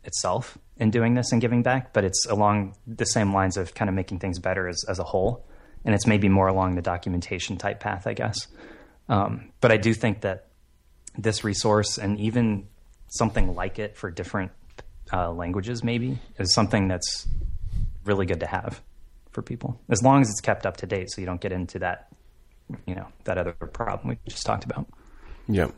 itself 0.04 0.58
in 0.76 0.90
doing 0.90 1.14
this 1.14 1.32
and 1.32 1.40
giving 1.40 1.62
back, 1.62 1.92
but 1.92 2.04
it's 2.04 2.26
along 2.26 2.76
the 2.86 3.06
same 3.06 3.32
lines 3.32 3.56
of 3.56 3.74
kind 3.74 3.88
of 3.88 3.94
making 3.94 4.18
things 4.18 4.38
better 4.38 4.68
as, 4.68 4.84
as 4.88 4.98
a 4.98 5.04
whole. 5.04 5.46
And 5.84 5.94
it's 5.94 6.06
maybe 6.06 6.28
more 6.28 6.48
along 6.48 6.76
the 6.76 6.82
documentation 6.82 7.56
type 7.56 7.80
path, 7.80 8.06
I 8.06 8.14
guess. 8.14 8.36
Um, 9.08 9.52
but 9.60 9.70
I 9.70 9.76
do 9.76 9.92
think 9.92 10.22
that 10.22 10.48
this 11.16 11.44
resource 11.44 11.98
and 11.98 12.18
even 12.18 12.68
something 13.08 13.54
like 13.54 13.78
it 13.78 13.96
for 13.96 14.10
different 14.10 14.52
uh, 15.12 15.30
languages, 15.30 15.84
maybe, 15.84 16.18
is 16.38 16.54
something 16.54 16.88
that's 16.88 17.26
really 18.04 18.26
good 18.26 18.40
to 18.40 18.46
have 18.46 18.80
for 19.30 19.42
people, 19.42 19.80
as 19.90 20.02
long 20.02 20.22
as 20.22 20.30
it's 20.30 20.40
kept 20.40 20.64
up 20.64 20.76
to 20.78 20.86
date, 20.86 21.10
so 21.10 21.20
you 21.20 21.26
don't 21.26 21.40
get 21.40 21.52
into 21.52 21.80
that, 21.80 22.08
you 22.86 22.94
know, 22.94 23.06
that 23.24 23.38
other 23.38 23.52
problem 23.52 24.08
we 24.08 24.18
just 24.30 24.46
talked 24.46 24.64
about. 24.64 24.86
Yeah. 25.48 25.68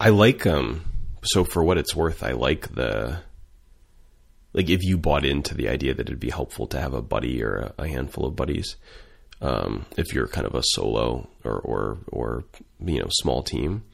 I 0.00 0.10
like 0.10 0.46
um 0.46 0.84
so 1.22 1.44
for 1.44 1.64
what 1.64 1.78
it's 1.78 1.94
worth, 1.94 2.22
I 2.22 2.32
like 2.32 2.74
the 2.74 3.20
like 4.52 4.70
if 4.70 4.82
you 4.82 4.96
bought 4.96 5.24
into 5.24 5.54
the 5.54 5.68
idea 5.68 5.94
that 5.94 6.08
it'd 6.08 6.20
be 6.20 6.30
helpful 6.30 6.66
to 6.68 6.80
have 6.80 6.94
a 6.94 7.02
buddy 7.02 7.42
or 7.42 7.72
a, 7.78 7.86
handful 7.86 8.24
of 8.24 8.36
buddies, 8.36 8.76
um, 9.40 9.86
if 9.96 10.12
you're 10.14 10.26
kind 10.26 10.46
of 10.46 10.54
a 10.54 10.62
solo 10.62 11.28
or 11.44 11.58
or 11.58 11.98
or 12.08 12.44
you 12.80 13.00
know 13.00 13.08
small 13.10 13.42
team, 13.42 13.84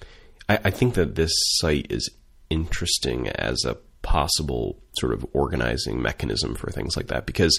I, 0.49 0.61
I 0.65 0.71
think 0.71 0.95
that 0.95 1.15
this 1.15 1.33
site 1.57 1.87
is 1.91 2.11
interesting 2.51 3.29
as 3.29 3.65
a 3.65 3.79
possible 4.03 4.79
sort 4.99 5.15
of 5.15 5.27
organizing 5.33 6.01
mechanism 6.01 6.55
for 6.55 6.71
things 6.71 6.97
like 6.97 7.07
that 7.07 7.25
because 7.25 7.59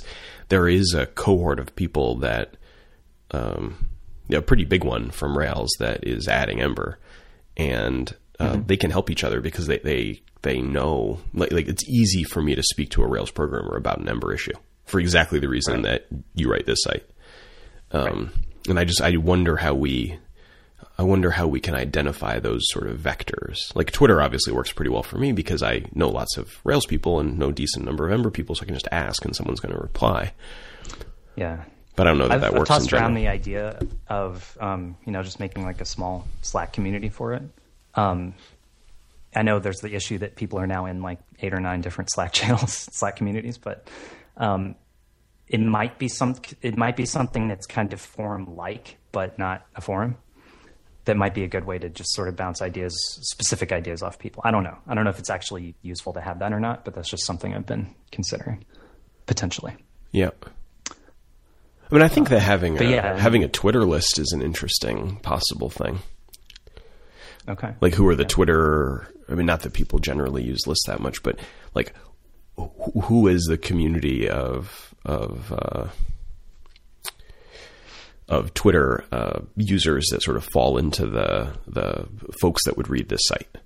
there 0.50 0.68
is 0.70 0.94
a 0.94 1.08
cohort 1.08 1.60
of 1.60 1.76
people 1.76 2.16
that 2.18 2.56
um, 3.32 3.90
a 4.32 4.42
pretty 4.42 4.66
big 4.66 4.84
one 4.84 5.12
from 5.12 5.38
Rails 5.38 5.76
that 5.80 6.06
is 6.08 6.28
adding 6.28 6.62
Ember, 6.62 7.00
and 7.58 8.14
uh, 8.40 8.54
mm-hmm. 8.54 8.66
they 8.66 8.78
can 8.78 8.92
help 8.92 9.10
each 9.10 9.24
other 9.24 9.42
because 9.42 9.68
they 9.68 9.80
they 9.80 10.22
they 10.42 10.62
know 10.62 11.20
like 11.34 11.52
like 11.52 11.68
it's 11.68 11.88
easy 11.88 12.24
for 12.24 12.42
me 12.42 12.56
to 12.56 12.64
speak 12.64 12.90
to 12.92 13.04
a 13.04 13.08
Rails 13.08 13.32
programmer 13.32 13.76
about 13.76 14.00
an 14.00 14.10
Ember 14.10 14.34
issue 14.34 14.54
for 14.86 15.00
exactly 15.00 15.40
the 15.40 15.50
reason 15.50 15.84
right. 15.84 15.84
that 15.84 16.08
you 16.34 16.50
write 16.50 16.66
this 16.66 16.84
site. 16.84 17.08
Um, 17.92 18.04
right. 18.04 18.70
And 18.70 18.80
I 18.80 18.86
just 18.86 19.02
I 19.02 19.16
wonder 19.18 19.58
how 19.58 19.74
we 19.74 20.18
I 20.98 21.04
wonder 21.04 21.32
how 21.32 21.48
we 21.48 21.60
can 21.60 21.76
identify 21.76 22.40
those 22.40 22.62
sort 22.70 22.88
of 22.88 22.98
vectors. 23.00 23.76
Like 23.76 23.92
Twitter 23.92 24.22
obviously 24.22 24.54
works 24.54 24.72
pretty 24.72 24.90
well 24.90 25.04
for 25.04 25.18
me 25.18 25.34
because 25.34 25.62
I 25.62 25.86
know 25.94 26.10
lots 26.10 26.38
of 26.38 26.60
Rails 26.64 26.86
people 26.86 27.20
and 27.20 27.38
know 27.38 27.52
decent 27.52 27.86
number 27.86 28.08
of 28.08 28.14
Ember 28.14 28.32
people, 28.32 28.56
so 28.56 28.64
I 28.64 28.66
can 28.66 28.76
just 28.76 28.88
ask 28.92 29.24
and 29.26 29.36
someone's 29.36 29.60
going 29.60 29.76
to 29.76 29.82
reply. 29.82 30.34
Yeah, 31.36 31.66
but 31.96 32.08
I 32.08 32.10
don't 32.12 32.18
know 32.20 32.28
that 32.28 32.36
I've, 32.36 32.42
that 32.42 32.54
works. 32.54 32.70
I've 32.70 32.80
tossed 32.80 32.94
around 32.94 33.14
the 33.16 33.28
idea 33.28 33.80
of 34.08 34.58
um, 34.60 34.98
you 35.06 35.12
know 35.12 35.24
just 35.24 35.40
making 35.40 35.64
like 35.64 35.82
a 35.82 35.86
small 35.86 36.28
Slack 36.42 36.74
community 36.74 37.10
for 37.10 37.34
it. 37.34 37.44
Um, 37.96 38.34
I 39.36 39.42
know 39.42 39.60
there's 39.60 39.80
the 39.82 39.94
issue 39.94 40.18
that 40.20 40.36
people 40.36 40.60
are 40.60 40.68
now 40.68 40.86
in 40.86 41.02
like 41.02 41.20
eight 41.40 41.54
or 41.54 41.60
nine 41.60 41.82
different 41.82 42.10
Slack 42.12 42.32
channels, 42.40 42.88
Slack 42.92 43.16
communities, 43.16 43.58
but 43.58 43.88
um, 44.38 44.76
it 45.48 45.60
might 45.60 45.98
be 46.00 46.08
some 46.08 46.36
it 46.62 46.78
might 46.78 46.96
be 46.96 47.06
something 47.06 47.48
that's 47.48 47.66
kind 47.66 47.94
of 47.94 48.02
forum 48.02 48.56
like, 48.56 48.98
but 49.12 49.38
not 49.38 49.66
a 49.76 49.82
forum. 49.82 50.18
That 51.06 51.18
might 51.18 51.36
be 51.36 51.44
a 51.44 51.48
good 51.48 51.66
way 51.66 51.78
to 51.78 51.88
just 51.88 52.14
sort 52.14 52.30
of 52.30 52.36
bounce 52.36 52.64
ideas, 52.64 52.96
specific 53.22 53.72
ideas 53.72 54.02
off 54.02 54.18
people. 54.18 54.42
I 54.44 54.50
don't 54.50 54.64
know. 54.64 54.76
I 54.88 54.96
don't 54.96 55.04
know 55.04 55.12
if 55.12 55.20
it's 55.20 55.30
actually 55.30 55.76
useful 55.84 56.14
to 56.14 56.22
have 56.22 56.40
that 56.40 56.52
or 56.52 56.60
not, 56.60 56.84
but 56.84 56.96
that's 56.96 57.10
just 57.10 57.26
something 57.26 57.54
I've 57.54 57.68
been 57.68 57.94
considering 58.12 58.66
potentially. 59.28 59.76
Yeah. 60.12 60.32
I 61.90 61.94
mean, 61.94 62.04
I 62.04 62.08
think 62.08 62.30
that 62.30 62.40
having 62.40 62.82
a, 62.82 62.90
yeah. 62.90 63.18
having 63.18 63.44
a 63.44 63.48
Twitter 63.48 63.86
list 63.86 64.18
is 64.18 64.32
an 64.32 64.42
interesting 64.42 65.18
possible 65.18 65.70
thing. 65.70 66.00
Okay. 67.48 67.76
Like, 67.80 67.94
who 67.94 68.08
are 68.08 68.16
the 68.16 68.26
Twitter? 68.26 69.08
I 69.30 69.36
mean, 69.36 69.46
not 69.46 69.62
that 69.62 69.74
people 69.74 70.00
generally 70.00 70.44
use 70.44 70.66
lists 70.66 70.88
that 70.88 71.00
much, 71.00 71.22
but 71.22 71.40
like, 71.76 71.94
who 72.58 73.28
is 73.28 73.44
the 73.44 73.58
community 73.58 74.30
of 74.30 74.96
of 75.06 75.52
uh, 75.52 75.88
of 78.28 78.54
Twitter 78.54 79.06
uh, 79.12 79.42
users 79.56 80.08
that 80.12 80.24
sort 80.24 80.38
of 80.38 80.44
fall 80.46 80.78
into 80.78 81.06
the 81.06 81.54
the 81.68 82.08
folks 82.42 82.64
that 82.66 82.78
would 82.78 82.90
read 82.90 83.10
this 83.10 83.22
site, 83.26 83.58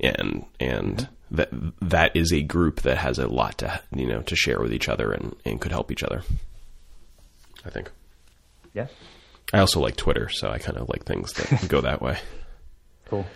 and 0.00 0.46
and 0.58 0.96
mm-hmm. 0.96 1.36
that 1.36 1.50
that 1.82 2.16
is 2.16 2.32
a 2.32 2.42
group 2.42 2.82
that 2.82 2.98
has 2.98 3.18
a 3.18 3.26
lot 3.28 3.58
to 3.58 3.80
you 3.94 4.06
know 4.06 4.22
to 4.22 4.36
share 4.36 4.60
with 4.60 4.72
each 4.72 4.88
other 4.88 5.12
and, 5.12 5.36
and 5.44 5.60
could 5.60 5.72
help 5.72 5.92
each 5.92 6.02
other. 6.02 6.22
I 7.66 7.70
think. 7.70 7.90
Yeah. 8.72 8.86
I 9.52 9.58
also 9.60 9.80
like 9.80 9.96
Twitter, 9.96 10.28
so 10.28 10.50
I 10.50 10.58
kind 10.58 10.78
of 10.78 10.88
like 10.88 11.04
things 11.04 11.32
that 11.34 11.68
go 11.68 11.80
that 11.80 12.00
way. 12.02 12.18
Cool. 13.06 13.26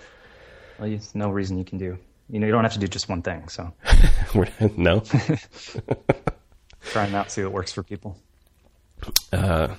Well, 0.79 0.89
there's 0.89 1.15
no 1.15 1.31
reason 1.31 1.59
you 1.59 1.65
can 1.65 1.79
do. 1.79 1.99
You 2.29 2.39
know, 2.39 2.47
you 2.47 2.53
don't 2.53 2.65
have 2.65 2.75
to 2.75 2.79
do 2.79 2.87
just 2.87 3.09
one 3.09 3.23
thing. 3.23 3.49
So. 3.49 3.73
no. 4.77 5.01
Trying 6.83 7.15
out, 7.15 7.31
see 7.31 7.43
what 7.43 7.53
works 7.53 7.73
for 7.73 7.83
people. 7.83 8.17
Uh, 9.33 9.75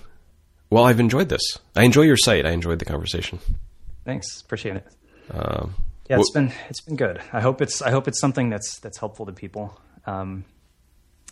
well, 0.70 0.84
I've 0.86 1.00
enjoyed 1.00 1.30
this. 1.30 1.42
I 1.76 1.84
enjoy 1.84 2.04
your 2.04 2.18
site. 2.18 2.46
I 2.46 2.52
enjoyed 2.52 2.80
the 2.80 2.86
conversation. 2.86 3.40
Thanks, 4.06 4.42
appreciate 4.42 4.78
it. 4.78 4.88
Um, 5.32 5.76
yeah, 6.10 6.20
it's 6.20 6.32
been 6.32 6.52
it's 6.70 6.82
been 6.82 6.96
good. 6.96 7.22
I 7.32 7.40
hope 7.40 7.62
it's 7.62 7.82
I 7.82 7.92
hope 7.92 8.08
it's 8.08 8.20
something 8.20 8.50
that's 8.50 8.80
that's 8.80 8.98
helpful 8.98 9.26
to 9.28 9.32
people, 9.32 9.80
um, 10.06 10.44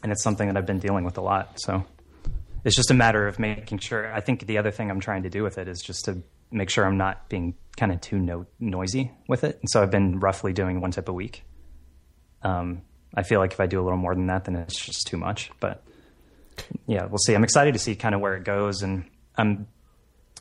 and 0.03 0.11
it's 0.11 0.23
something 0.23 0.47
that 0.47 0.55
I've 0.55 0.65
been 0.65 0.79
dealing 0.79 1.03
with 1.03 1.17
a 1.17 1.21
lot. 1.21 1.59
So 1.59 1.83
it's 2.64 2.76
just 2.76 2.91
a 2.91 2.94
matter 2.94 3.27
of 3.27 3.40
making 3.40 3.80
sure. 3.80 4.14
I 4.14 4.19
think 4.19 4.45
the 4.45 4.57
other 4.57 4.72
thing 4.72 4.90
I'm 4.90 4.99
trying 4.99 5.23
to 5.23 5.30
do 5.30 5.44
with 5.44 5.57
it 5.57 5.68
is 5.68 5.81
just 5.81 6.06
to 6.06 6.22
make 6.52 6.69
sure 6.69 6.86
I'm 6.86 6.98
not 6.98 7.30
being 7.30 7.56
kind 7.77 7.91
of 7.91 8.02
too 8.02 8.18
no- 8.18 8.48
noisy 8.60 9.11
with 9.27 9.44
it. 9.44 9.57
And 9.60 9.69
so 9.69 9.81
I've 9.81 9.91
been 9.91 10.19
roughly 10.19 10.53
doing 10.53 10.81
one 10.81 10.91
tip 10.91 11.07
a 11.10 11.14
week. 11.14 11.44
Um, 12.41 12.81
I 13.14 13.23
feel 13.23 13.40
like 13.40 13.53
if 13.53 13.60
I 13.60 13.65
do 13.65 13.80
a 13.80 13.84
little 13.84 13.98
more 13.98 14.14
than 14.14 14.27
that, 14.27 14.45
then 14.45 14.56
it's 14.56 14.86
just 14.86 15.07
too 15.07 15.18
much. 15.18 15.52
But 15.60 15.84
yeah, 16.88 17.06
we'll 17.06 17.18
see. 17.18 17.34
I'm 17.34 17.44
excited 17.44 17.73
to 17.73 17.80
see 17.80 17.95
kind 17.95 18.14
of 18.15 18.22
where 18.22 18.36
it 18.36 18.44
goes, 18.44 18.81
and 18.81 19.06
I'm 19.36 19.68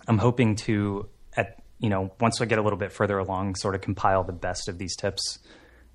I'm 0.07 0.19
hoping 0.19 0.57
to 0.57 1.09
at 1.37 1.63
you 1.79 1.89
know 1.89 2.13
once 2.21 2.41
I 2.41 2.45
get 2.45 2.59
a 2.59 2.63
little 2.63 2.79
bit 2.79 2.93
further 2.93 3.19
along, 3.19 3.55
sort 3.57 3.75
of 3.75 3.81
compile 3.81 4.25
the 4.25 4.33
best 4.33 4.69
of 4.69 4.79
these 4.79 4.97
tips. 4.97 5.39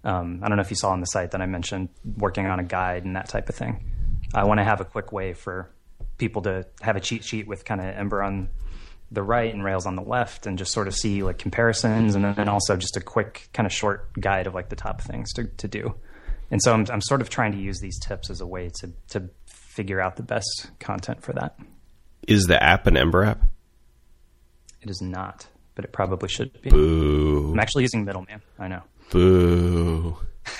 Um, 0.04 0.42
I 0.44 0.50
don't 0.50 0.58
know 0.58 0.64
if 0.64 0.70
you 0.70 0.76
saw 0.76 0.92
on 0.92 1.00
the 1.00 1.06
site 1.06 1.32
that 1.32 1.42
I 1.42 1.46
mentioned 1.46 1.90
working 2.18 2.46
on 2.48 2.60
a 2.60 2.64
guide 2.64 3.06
and 3.06 3.16
that 3.16 3.30
type 3.30 3.50
of 3.50 3.56
thing. 3.56 3.86
I 4.34 4.46
want 4.46 4.60
to 4.60 4.64
have 4.64 4.82
a 4.82 4.86
quick 4.86 5.12
way 5.12 5.34
for 5.34 5.70
people 6.18 6.42
to 6.44 6.66
have 6.82 6.96
a 6.96 7.00
cheat 7.00 7.24
sheet 7.24 7.48
with 7.48 7.66
kind 7.66 7.82
of 7.82 7.88
Ember 7.88 8.22
on 8.24 8.50
the 9.12 9.24
right 9.24 9.54
and 9.54 9.64
Rails 9.64 9.86
on 9.86 9.96
the 9.96 10.02
left, 10.02 10.48
and 10.48 10.58
just 10.58 10.72
sort 10.72 10.88
of 10.88 10.96
see 10.96 11.24
like 11.24 11.38
comparisons, 11.38 12.16
and 12.16 12.24
then 12.36 12.50
also 12.50 12.76
just 12.76 12.98
a 12.98 13.02
quick 13.02 13.50
kind 13.54 13.66
of 13.68 13.74
short 13.74 14.12
guide 14.20 14.48
of 14.48 14.54
like 14.54 14.70
the 14.70 14.76
top 14.76 15.02
things 15.02 15.32
to, 15.34 15.46
to 15.46 15.68
do. 15.68 15.96
And 16.50 16.62
so 16.62 16.74
I'm, 16.74 16.86
I'm 16.92 17.02
sort 17.02 17.22
of 17.22 17.30
trying 17.30 17.52
to 17.54 17.58
use 17.58 17.80
these 17.80 18.00
tips 18.00 18.30
as 18.30 18.42
a 18.42 18.48
way 18.48 18.70
to 18.80 18.92
to 19.10 19.30
figure 19.46 20.00
out 20.00 20.16
the 20.16 20.24
best 20.24 20.70
content 20.80 21.24
for 21.24 21.34
that. 21.34 21.58
Is 22.28 22.46
the 22.46 22.62
app 22.62 22.88
an 22.88 22.96
Ember 22.96 23.24
app? 23.24 23.42
It 24.82 24.90
is 24.90 25.02
not, 25.02 25.48
but 25.76 25.86
it 25.86 25.92
probably 25.92 26.30
should 26.30 26.62
be. 26.62 26.70
Boo. 26.70 27.52
I'm 27.54 27.60
actually 27.60 27.84
using 27.84 28.06
Middleman. 28.06 28.42
I 28.60 28.68
know. 28.68 28.82
Boo. 29.12 30.18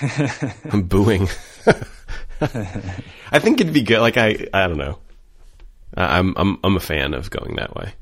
I'm 0.70 0.82
booing. 0.82 1.28
I 2.40 3.38
think 3.38 3.60
it'd 3.60 3.72
be 3.72 3.82
good. 3.82 4.00
Like 4.00 4.16
I, 4.16 4.48
I 4.52 4.66
don't 4.66 4.78
know. 4.78 4.98
I'm 5.96 6.34
I'm 6.36 6.58
I'm 6.64 6.76
a 6.76 6.80
fan 6.80 7.14
of 7.14 7.30
going 7.30 7.56
that 7.56 7.74
way. 7.74 7.92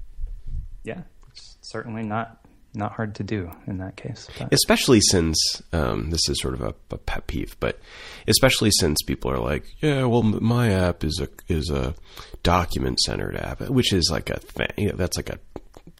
Yeah, 0.85 1.03
it's 1.31 1.57
certainly 1.61 2.03
not 2.03 2.43
not 2.75 2.93
hard 2.93 3.15
to 3.17 3.23
do 3.23 3.51
in 3.67 3.79
that 3.79 3.97
case. 3.97 4.29
But. 4.39 4.53
Especially 4.53 5.01
since 5.01 5.63
um, 5.73 6.11
this 6.11 6.29
is 6.29 6.41
sort 6.41 6.55
of 6.55 6.63
a, 6.63 6.75
a, 6.91 6.99
pet 6.99 7.27
peeve, 7.27 7.57
but 7.61 7.79
especially 8.27 8.71
since 8.71 9.03
people 9.03 9.31
are 9.31 9.39
like, 9.39 9.65
"Yeah, 9.81 10.05
well, 10.05 10.23
my 10.23 10.71
app 10.71 11.05
is 11.05 11.21
a 11.21 11.29
is 11.53 11.71
a 11.71 11.95
document 12.43 13.01
centered 13.01 13.37
app," 13.37 13.61
which 13.69 13.93
is 13.93 14.09
like 14.11 14.31
a 14.31 14.39
thing. 14.39 14.73
You 14.77 14.89
know, 14.91 14.97
that's 14.97 15.17
like 15.17 15.31
a 15.31 15.39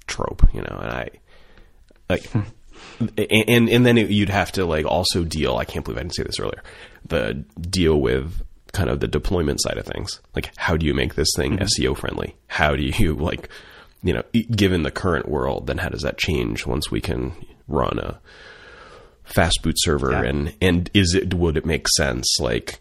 trope, 0.07 0.43
you 0.55 0.63
know. 0.63 0.79
And 0.81 0.91
I 0.91 1.11
like, 2.09 2.31
and 3.19 3.69
and 3.69 3.87
then 3.87 3.99
it, 3.99 4.11
you'd 4.11 4.31
have 4.31 4.53
to 4.53 4.65
like 4.65 4.87
also 4.87 5.25
deal. 5.25 5.57
I 5.57 5.65
can't 5.65 5.85
believe 5.85 5.99
I 5.99 6.03
didn't 6.03 6.15
say 6.15 6.23
this 6.23 6.41
earlier. 6.41 6.63
The 7.07 7.45
deal 7.61 8.01
with 8.01 8.43
kind 8.73 8.89
of 8.89 9.01
the 9.01 9.09
deployment 9.09 9.61
side 9.61 9.79
of 9.79 9.87
things. 9.87 10.21
Like, 10.35 10.51
how 10.57 10.77
do 10.77 10.87
you 10.87 10.95
make 10.95 11.15
this 11.15 11.29
thing 11.37 11.59
mm-hmm. 11.59 11.65
SEO 11.65 11.97
friendly? 11.97 12.37
How 12.49 12.75
do 12.75 12.83
you 12.83 13.15
like, 13.21 13.49
you 14.03 14.13
know, 14.13 14.23
given 14.33 14.83
the 14.83 14.91
current 14.91 15.29
world, 15.29 15.67
then 15.67 15.79
how 15.79 15.89
does 15.89 16.03
that 16.03 16.19
change 16.19 16.67
once 16.67 16.91
we 16.91 17.01
can 17.01 17.33
run 17.69 17.99
a 17.99 18.21
FastBoot 19.29 19.75
server? 19.77 20.13
Yeah. 20.13 20.23
And 20.25 20.55
and 20.61 20.91
is 20.95 21.15
it 21.15 21.35
would 21.35 21.57
it 21.57 21.67
make 21.67 21.87
sense 21.97 22.27
like 22.41 22.81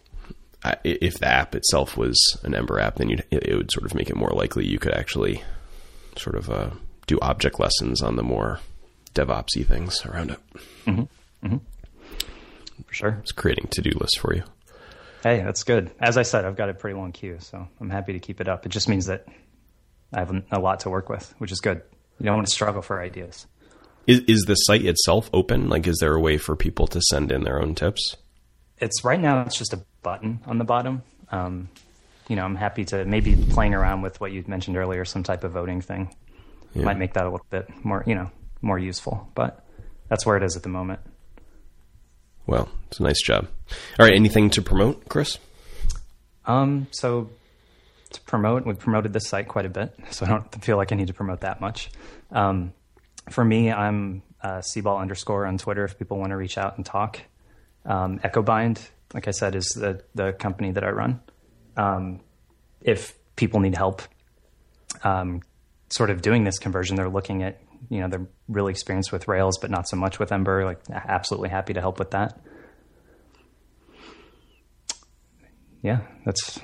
if 0.84 1.18
the 1.18 1.26
app 1.26 1.54
itself 1.54 1.96
was 1.96 2.18
an 2.44 2.54
Ember 2.54 2.78
app, 2.78 2.96
then 2.96 3.08
you'd, 3.08 3.24
it 3.30 3.54
would 3.56 3.70
sort 3.72 3.84
of 3.84 3.94
make 3.94 4.10
it 4.10 4.16
more 4.16 4.30
likely 4.30 4.66
you 4.66 4.78
could 4.78 4.94
actually 4.94 5.42
sort 6.16 6.36
of 6.36 6.50
uh, 6.50 6.70
do 7.06 7.18
object 7.20 7.58
lessons 7.58 8.00
on 8.02 8.16
the 8.16 8.22
more 8.22 8.60
DevOpsy 9.14 9.66
things 9.66 10.04
around 10.06 10.30
it. 10.30 10.38
Mm-hmm. 10.86 11.46
Mm-hmm. 11.46 11.56
For 12.86 12.94
sure, 12.94 13.18
it's 13.22 13.32
creating 13.32 13.68
to 13.72 13.82
do 13.82 13.90
lists 13.98 14.18
for 14.18 14.34
you. 14.34 14.44
Hey, 15.22 15.40
that's 15.40 15.62
good. 15.62 15.92
As 16.00 16.16
I 16.16 16.22
said, 16.22 16.44
I've 16.44 16.56
got 16.56 16.68
a 16.68 16.74
pretty 16.74 16.98
long 16.98 17.12
queue, 17.12 17.38
so 17.40 17.68
I'm 17.80 17.90
happy 17.90 18.12
to 18.14 18.18
keep 18.18 18.40
it 18.40 18.48
up. 18.48 18.66
It 18.66 18.70
just 18.70 18.88
means 18.88 19.06
that 19.06 19.26
I 20.12 20.18
have 20.18 20.42
a 20.50 20.58
lot 20.58 20.80
to 20.80 20.90
work 20.90 21.08
with, 21.08 21.32
which 21.38 21.52
is 21.52 21.60
good. 21.60 21.82
You 22.18 22.26
don't 22.26 22.36
want 22.36 22.48
to 22.48 22.52
struggle 22.52 22.82
for 22.82 23.00
ideas. 23.00 23.46
Is, 24.06 24.20
is 24.26 24.42
the 24.42 24.54
site 24.54 24.84
itself 24.84 25.30
open? 25.32 25.68
Like, 25.68 25.86
is 25.86 25.98
there 26.00 26.14
a 26.14 26.20
way 26.20 26.38
for 26.38 26.56
people 26.56 26.88
to 26.88 27.00
send 27.00 27.30
in 27.30 27.44
their 27.44 27.62
own 27.62 27.74
tips? 27.74 28.16
It's 28.78 29.04
right 29.04 29.20
now. 29.20 29.42
It's 29.42 29.56
just 29.56 29.72
a 29.72 29.84
button 30.02 30.40
on 30.44 30.58
the 30.58 30.64
bottom. 30.64 31.02
Um, 31.30 31.68
you 32.28 32.34
know, 32.34 32.44
I'm 32.44 32.56
happy 32.56 32.84
to 32.86 33.04
maybe 33.04 33.36
playing 33.36 33.74
around 33.74 34.02
with 34.02 34.20
what 34.20 34.32
you 34.32 34.42
mentioned 34.48 34.76
earlier, 34.76 35.04
some 35.04 35.22
type 35.22 35.44
of 35.44 35.52
voting 35.52 35.80
thing. 35.80 36.14
Yeah. 36.74 36.84
Might 36.84 36.98
make 36.98 37.12
that 37.14 37.24
a 37.24 37.30
little 37.30 37.46
bit 37.50 37.68
more, 37.84 38.02
you 38.06 38.16
know, 38.16 38.30
more 38.60 38.78
useful. 38.78 39.30
But 39.34 39.64
that's 40.08 40.26
where 40.26 40.36
it 40.36 40.42
is 40.42 40.56
at 40.56 40.64
the 40.64 40.68
moment. 40.68 41.00
Well, 42.46 42.68
it's 42.88 43.00
a 43.00 43.02
nice 43.02 43.22
job. 43.22 43.48
All 43.98 44.06
right, 44.06 44.14
anything 44.14 44.50
to 44.50 44.62
promote, 44.62 45.08
Chris? 45.08 45.38
Um, 46.44 46.88
so 46.90 47.30
to 48.10 48.20
promote, 48.22 48.66
we've 48.66 48.78
promoted 48.78 49.12
this 49.12 49.28
site 49.28 49.48
quite 49.48 49.66
a 49.66 49.70
bit, 49.70 49.94
so 50.10 50.26
I 50.26 50.28
don't 50.28 50.64
feel 50.64 50.76
like 50.76 50.92
I 50.92 50.96
need 50.96 51.08
to 51.08 51.14
promote 51.14 51.40
that 51.40 51.60
much. 51.60 51.90
Um, 52.30 52.72
for 53.30 53.44
me, 53.44 53.70
I'm 53.70 54.22
uh, 54.42 54.58
cball 54.58 55.00
underscore 55.00 55.46
on 55.46 55.58
Twitter 55.58 55.84
if 55.84 55.98
people 55.98 56.18
want 56.18 56.30
to 56.30 56.36
reach 56.36 56.58
out 56.58 56.76
and 56.76 56.84
talk. 56.84 57.20
Um, 57.84 58.18
EchoBind, 58.20 58.80
like 59.14 59.28
I 59.28 59.30
said, 59.30 59.54
is 59.54 59.66
the 59.68 60.02
the 60.14 60.32
company 60.32 60.72
that 60.72 60.84
I 60.84 60.90
run. 60.90 61.20
Um, 61.76 62.20
if 62.80 63.14
people 63.36 63.60
need 63.60 63.76
help, 63.76 64.02
um, 65.04 65.42
sort 65.90 66.10
of 66.10 66.22
doing 66.22 66.44
this 66.44 66.58
conversion, 66.58 66.96
they're 66.96 67.08
looking 67.08 67.42
at 67.42 67.60
you 67.88 68.00
know 68.00 68.08
they're 68.08 68.26
really 68.48 68.70
experienced 68.70 69.12
with 69.12 69.28
Rails, 69.28 69.58
but 69.58 69.70
not 69.70 69.88
so 69.88 69.96
much 69.96 70.18
with 70.18 70.32
Ember. 70.32 70.64
Like 70.64 70.80
absolutely 70.90 71.48
happy 71.48 71.72
to 71.74 71.80
help 71.80 71.98
with 71.98 72.12
that. 72.12 72.40
Yeah, 75.82 76.00
that's 76.24 76.60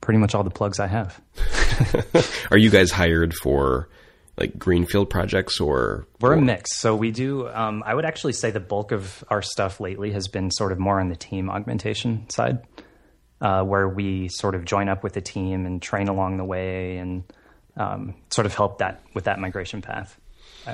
pretty 0.00 0.18
much 0.18 0.34
all 0.34 0.42
the 0.42 0.50
plugs 0.50 0.80
I 0.80 0.88
have. 0.88 1.20
Are 2.50 2.58
you 2.58 2.70
guys 2.70 2.90
hired 2.90 3.34
for 3.34 3.88
like 4.38 4.58
greenfield 4.58 5.10
projects 5.10 5.60
or 5.60 6.06
we're 6.20 6.32
a 6.32 6.40
mix 6.40 6.76
so 6.76 6.96
we 6.96 7.10
do 7.10 7.48
um, 7.48 7.82
i 7.84 7.94
would 7.94 8.04
actually 8.04 8.32
say 8.32 8.50
the 8.50 8.60
bulk 8.60 8.90
of 8.90 9.22
our 9.28 9.42
stuff 9.42 9.78
lately 9.78 10.10
has 10.10 10.26
been 10.28 10.50
sort 10.50 10.72
of 10.72 10.78
more 10.78 10.98
on 10.98 11.08
the 11.08 11.16
team 11.16 11.50
augmentation 11.50 12.28
side 12.30 12.58
uh, 13.42 13.62
where 13.62 13.88
we 13.88 14.28
sort 14.28 14.54
of 14.54 14.64
join 14.64 14.88
up 14.88 15.02
with 15.02 15.12
the 15.12 15.20
team 15.20 15.66
and 15.66 15.82
train 15.82 16.08
along 16.08 16.36
the 16.36 16.44
way 16.44 16.96
and 16.96 17.24
um, 17.76 18.14
sort 18.30 18.46
of 18.46 18.54
help 18.54 18.78
that 18.78 19.02
with 19.14 19.24
that 19.24 19.38
migration 19.38 19.82
path 19.82 20.18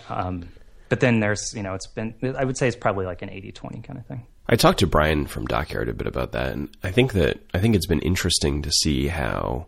um, 0.09 0.49
but 0.89 1.01
then 1.01 1.21
there's 1.21 1.53
you 1.55 1.63
know 1.63 1.75
it's 1.75 1.87
been 1.87 2.15
i 2.39 2.45
would 2.45 2.57
say 2.57 2.67
it's 2.67 2.77
probably 2.77 3.07
like 3.07 3.23
an 3.23 3.29
80-20 3.29 3.85
kind 3.85 3.99
of 3.99 4.07
thing 4.07 4.27
i 4.49 4.57
talked 4.57 4.79
to 4.81 4.87
brian 4.87 5.27
from 5.27 5.47
dockyard 5.47 5.89
a 5.89 5.95
bit 5.95 6.07
about 6.07 6.33
that 6.33 6.53
and 6.53 6.69
i 6.83 6.91
think 6.91 7.13
that 7.13 7.41
i 7.55 7.59
think 7.59 7.75
it's 7.75 7.87
been 7.87 8.01
interesting 8.01 8.63
to 8.63 8.71
see 8.71 9.09
how 9.09 9.67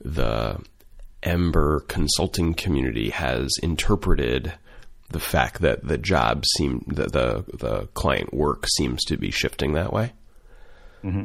the 0.00 0.60
Ember 1.24 1.80
consulting 1.80 2.54
community 2.54 3.10
has 3.10 3.50
interpreted 3.62 4.52
the 5.10 5.20
fact 5.20 5.60
that 5.62 5.86
the 5.86 5.98
job 5.98 6.44
seem 6.56 6.84
the 6.86 7.04
the, 7.04 7.44
the 7.56 7.86
client 7.94 8.34
work 8.34 8.66
seems 8.68 9.02
to 9.04 9.16
be 9.16 9.30
shifting 9.30 9.72
that 9.72 9.92
way. 9.92 10.12
Mm-hmm. 11.02 11.24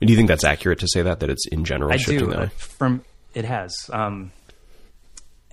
Do 0.00 0.12
you 0.12 0.16
think 0.16 0.28
that's 0.28 0.44
accurate 0.44 0.78
to 0.80 0.88
say 0.88 1.02
that 1.02 1.20
that 1.20 1.30
it's 1.30 1.46
in 1.48 1.64
general 1.64 1.92
I 1.92 1.96
shifting 1.96 2.18
do. 2.18 2.26
that 2.26 2.38
way? 2.38 2.50
From 2.56 3.04
it 3.34 3.44
has, 3.44 3.74
um, 3.92 4.32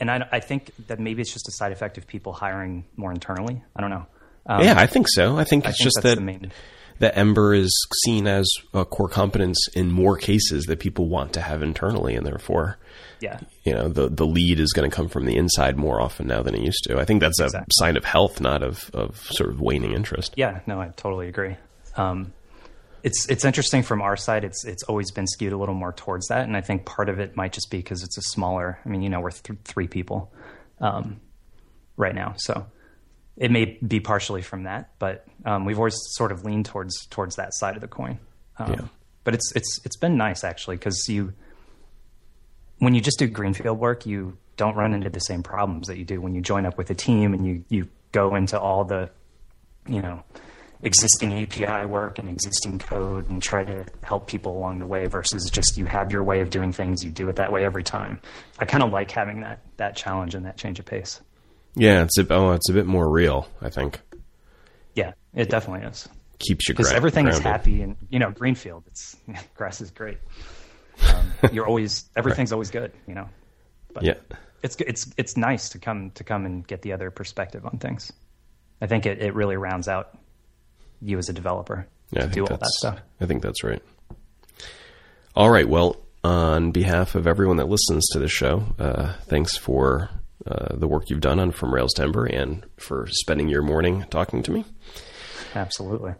and 0.01 0.11
I, 0.11 0.27
I 0.31 0.39
think 0.39 0.71
that 0.87 0.99
maybe 0.99 1.21
it's 1.21 1.31
just 1.31 1.47
a 1.47 1.51
side 1.51 1.71
effect 1.71 1.97
of 1.97 2.07
people 2.07 2.33
hiring 2.33 2.85
more 2.97 3.11
internally. 3.11 3.63
I 3.75 3.81
don't 3.81 3.91
know. 3.91 4.05
Um, 4.47 4.63
yeah, 4.63 4.73
I 4.77 4.87
think 4.87 5.07
so. 5.07 5.37
I 5.37 5.43
think 5.43 5.65
it's 5.65 5.77
think 5.77 5.93
just 5.93 6.01
that 6.01 6.19
main 6.19 6.51
that 7.01 7.17
Ember 7.17 7.53
is 7.53 7.71
seen 8.05 8.27
as 8.27 8.47
a 8.73 8.85
core 8.85 9.09
competence 9.09 9.57
in 9.73 9.91
more 9.91 10.17
cases 10.17 10.65
that 10.65 10.79
people 10.79 11.07
want 11.07 11.33
to 11.33 11.41
have 11.41 11.63
internally, 11.63 12.15
and 12.15 12.25
therefore, 12.25 12.77
yeah, 13.19 13.39
you 13.63 13.73
know, 13.73 13.87
the 13.87 14.09
the 14.09 14.25
lead 14.25 14.59
is 14.59 14.71
going 14.73 14.89
to 14.89 14.95
come 14.95 15.07
from 15.07 15.25
the 15.25 15.37
inside 15.37 15.77
more 15.77 16.01
often 16.01 16.27
now 16.27 16.41
than 16.41 16.55
it 16.55 16.61
used 16.61 16.83
to. 16.85 16.99
I 16.99 17.05
think 17.05 17.21
that's 17.21 17.39
exactly. 17.39 17.67
a 17.69 17.83
sign 17.83 17.97
of 17.97 18.05
health, 18.05 18.41
not 18.41 18.63
of 18.63 18.89
of 18.93 19.19
sort 19.31 19.51
of 19.51 19.61
waning 19.61 19.93
interest. 19.93 20.33
Yeah, 20.35 20.61
no, 20.65 20.81
I 20.81 20.89
totally 20.89 21.27
agree. 21.27 21.57
Um, 21.95 22.33
it's 23.03 23.27
it's 23.29 23.45
interesting 23.45 23.83
from 23.83 24.01
our 24.01 24.15
side. 24.15 24.43
It's 24.43 24.65
it's 24.65 24.83
always 24.83 25.11
been 25.11 25.27
skewed 25.27 25.53
a 25.53 25.57
little 25.57 25.75
more 25.75 25.93
towards 25.93 26.27
that, 26.27 26.45
and 26.45 26.55
I 26.55 26.61
think 26.61 26.85
part 26.85 27.09
of 27.09 27.19
it 27.19 27.35
might 27.35 27.53
just 27.53 27.69
be 27.71 27.77
because 27.77 28.03
it's 28.03 28.17
a 28.17 28.21
smaller. 28.21 28.79
I 28.85 28.89
mean, 28.89 29.01
you 29.01 29.09
know, 29.09 29.19
we're 29.19 29.31
th- 29.31 29.59
three 29.63 29.87
people 29.87 30.31
um, 30.79 31.19
right 31.97 32.15
now, 32.15 32.35
so 32.37 32.65
it 33.37 33.51
may 33.51 33.77
be 33.85 33.99
partially 33.99 34.41
from 34.41 34.63
that, 34.63 34.91
but 34.99 35.25
um, 35.45 35.65
we've 35.65 35.77
always 35.77 35.97
sort 36.11 36.31
of 36.31 36.45
leaned 36.45 36.65
towards 36.65 37.05
towards 37.07 37.35
that 37.37 37.53
side 37.53 37.75
of 37.75 37.81
the 37.81 37.87
coin. 37.87 38.19
Um, 38.57 38.71
yeah. 38.71 38.81
But 39.23 39.35
it's 39.35 39.51
it's 39.55 39.79
it's 39.85 39.97
been 39.97 40.17
nice 40.17 40.43
actually 40.43 40.77
because 40.77 41.07
you 41.07 41.33
when 42.79 42.95
you 42.95 43.01
just 43.01 43.19
do 43.19 43.27
greenfield 43.27 43.79
work, 43.79 44.05
you 44.05 44.37
don't 44.57 44.75
run 44.75 44.93
into 44.93 45.09
the 45.09 45.19
same 45.19 45.43
problems 45.43 45.87
that 45.87 45.97
you 45.97 46.05
do 46.05 46.19
when 46.19 46.35
you 46.35 46.41
join 46.41 46.65
up 46.65 46.77
with 46.77 46.89
a 46.89 46.95
team 46.95 47.33
and 47.33 47.45
you 47.45 47.63
you 47.69 47.87
go 48.11 48.35
into 48.35 48.59
all 48.59 48.83
the 48.83 49.09
you 49.87 50.01
know 50.01 50.23
existing 50.83 51.33
API 51.43 51.85
work 51.85 52.17
and 52.19 52.29
existing 52.29 52.79
code 52.79 53.29
and 53.29 53.41
try 53.41 53.63
to 53.63 53.85
help 54.03 54.27
people 54.27 54.57
along 54.57 54.79
the 54.79 54.87
way 54.87 55.05
versus 55.07 55.49
just 55.49 55.77
you 55.77 55.85
have 55.85 56.11
your 56.11 56.23
way 56.23 56.41
of 56.41 56.49
doing 56.49 56.71
things, 56.71 57.03
you 57.03 57.11
do 57.11 57.29
it 57.29 57.35
that 57.35 57.51
way 57.51 57.63
every 57.63 57.83
time. 57.83 58.19
I 58.59 58.65
kind 58.65 58.83
of 58.83 58.91
like 58.91 59.11
having 59.11 59.41
that 59.41 59.59
that 59.77 59.95
challenge 59.95 60.35
and 60.35 60.45
that 60.45 60.57
change 60.57 60.79
of 60.79 60.85
pace. 60.85 61.21
Yeah, 61.75 62.03
it's 62.03 62.17
a, 62.17 62.33
oh, 62.33 62.51
it's 62.51 62.69
a 62.69 62.73
bit 62.73 62.85
more 62.85 63.09
real. 63.09 63.47
I 63.61 63.69
think. 63.69 64.01
Yeah, 64.95 65.13
it 65.33 65.49
definitely 65.49 65.87
is. 65.87 66.09
Keeps 66.39 66.67
you 66.67 66.73
because 66.73 66.91
everything 66.91 67.25
grounded. 67.25 67.39
is 67.39 67.43
happy 67.45 67.81
and 67.81 67.95
you 68.09 68.19
know 68.19 68.31
greenfield. 68.31 68.83
It's 68.87 69.15
grass 69.55 69.81
is 69.81 69.91
great. 69.91 70.17
Um, 71.13 71.31
you're 71.51 71.67
always 71.67 72.09
everything's 72.15 72.51
right. 72.51 72.55
always 72.55 72.71
good. 72.71 72.91
You 73.07 73.15
know. 73.15 73.29
But 73.93 74.03
yeah. 74.03 74.15
It's 74.63 74.75
it's 74.79 75.11
it's 75.17 75.37
nice 75.37 75.69
to 75.69 75.79
come 75.79 76.11
to 76.11 76.23
come 76.23 76.45
and 76.45 76.65
get 76.65 76.81
the 76.81 76.93
other 76.93 77.09
perspective 77.11 77.65
on 77.65 77.77
things. 77.79 78.11
I 78.79 78.87
think 78.87 79.05
it, 79.05 79.21
it 79.21 79.33
really 79.33 79.57
rounds 79.57 79.87
out 79.87 80.17
you 81.01 81.17
as 81.17 81.29
a 81.29 81.33
developer 81.33 81.87
yeah, 82.11 82.21
to 82.23 82.27
do 82.27 82.41
all 82.41 82.57
that 82.57 82.65
stuff. 82.65 82.99
I 83.19 83.25
think 83.25 83.41
that's 83.41 83.63
right. 83.63 83.81
All 85.35 85.49
right. 85.49 85.67
Well, 85.67 85.97
on 86.23 86.71
behalf 86.71 87.15
of 87.15 87.27
everyone 87.27 87.57
that 87.57 87.69
listens 87.69 88.07
to 88.09 88.19
this 88.19 88.31
show, 88.31 88.63
uh, 88.77 89.13
thanks 89.23 89.57
for 89.57 90.09
uh, 90.45 90.75
the 90.75 90.87
work 90.87 91.09
you've 91.09 91.21
done 91.21 91.39
on 91.39 91.51
From 91.51 91.73
Rails 91.73 91.93
to 91.93 92.03
Ember 92.03 92.25
and 92.25 92.65
for 92.77 93.07
spending 93.09 93.47
your 93.47 93.61
morning 93.61 94.05
talking 94.09 94.43
to 94.43 94.51
me. 94.51 94.65
Absolutely. 95.55 96.13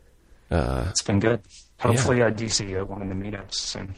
Uh, 0.50 0.86
it's 0.90 1.02
been 1.02 1.20
good. 1.20 1.42
Hopefully, 1.80 2.20
yeah. 2.20 2.28
I 2.28 2.30
do 2.30 2.48
see 2.48 2.70
you 2.70 2.78
at 2.80 2.90
one 2.90 3.02
of 3.02 3.10
the 3.10 3.16
meetups 3.16 3.56
soon. 3.56 3.96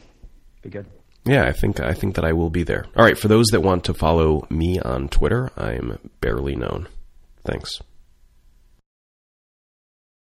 Be 0.62 0.70
good. 0.70 0.86
Yeah, 1.24 1.44
I 1.46 1.52
think 1.52 1.80
I 1.80 1.94
think 1.94 2.16
that 2.16 2.24
I 2.24 2.32
will 2.32 2.50
be 2.50 2.64
there. 2.64 2.86
All 2.96 3.04
right, 3.04 3.16
for 3.16 3.28
those 3.28 3.46
that 3.46 3.60
want 3.60 3.84
to 3.84 3.94
follow 3.94 4.46
me 4.50 4.78
on 4.78 5.08
Twitter, 5.08 5.50
I'm 5.56 5.98
barely 6.20 6.54
known. 6.54 6.88
Thanks. 7.44 7.80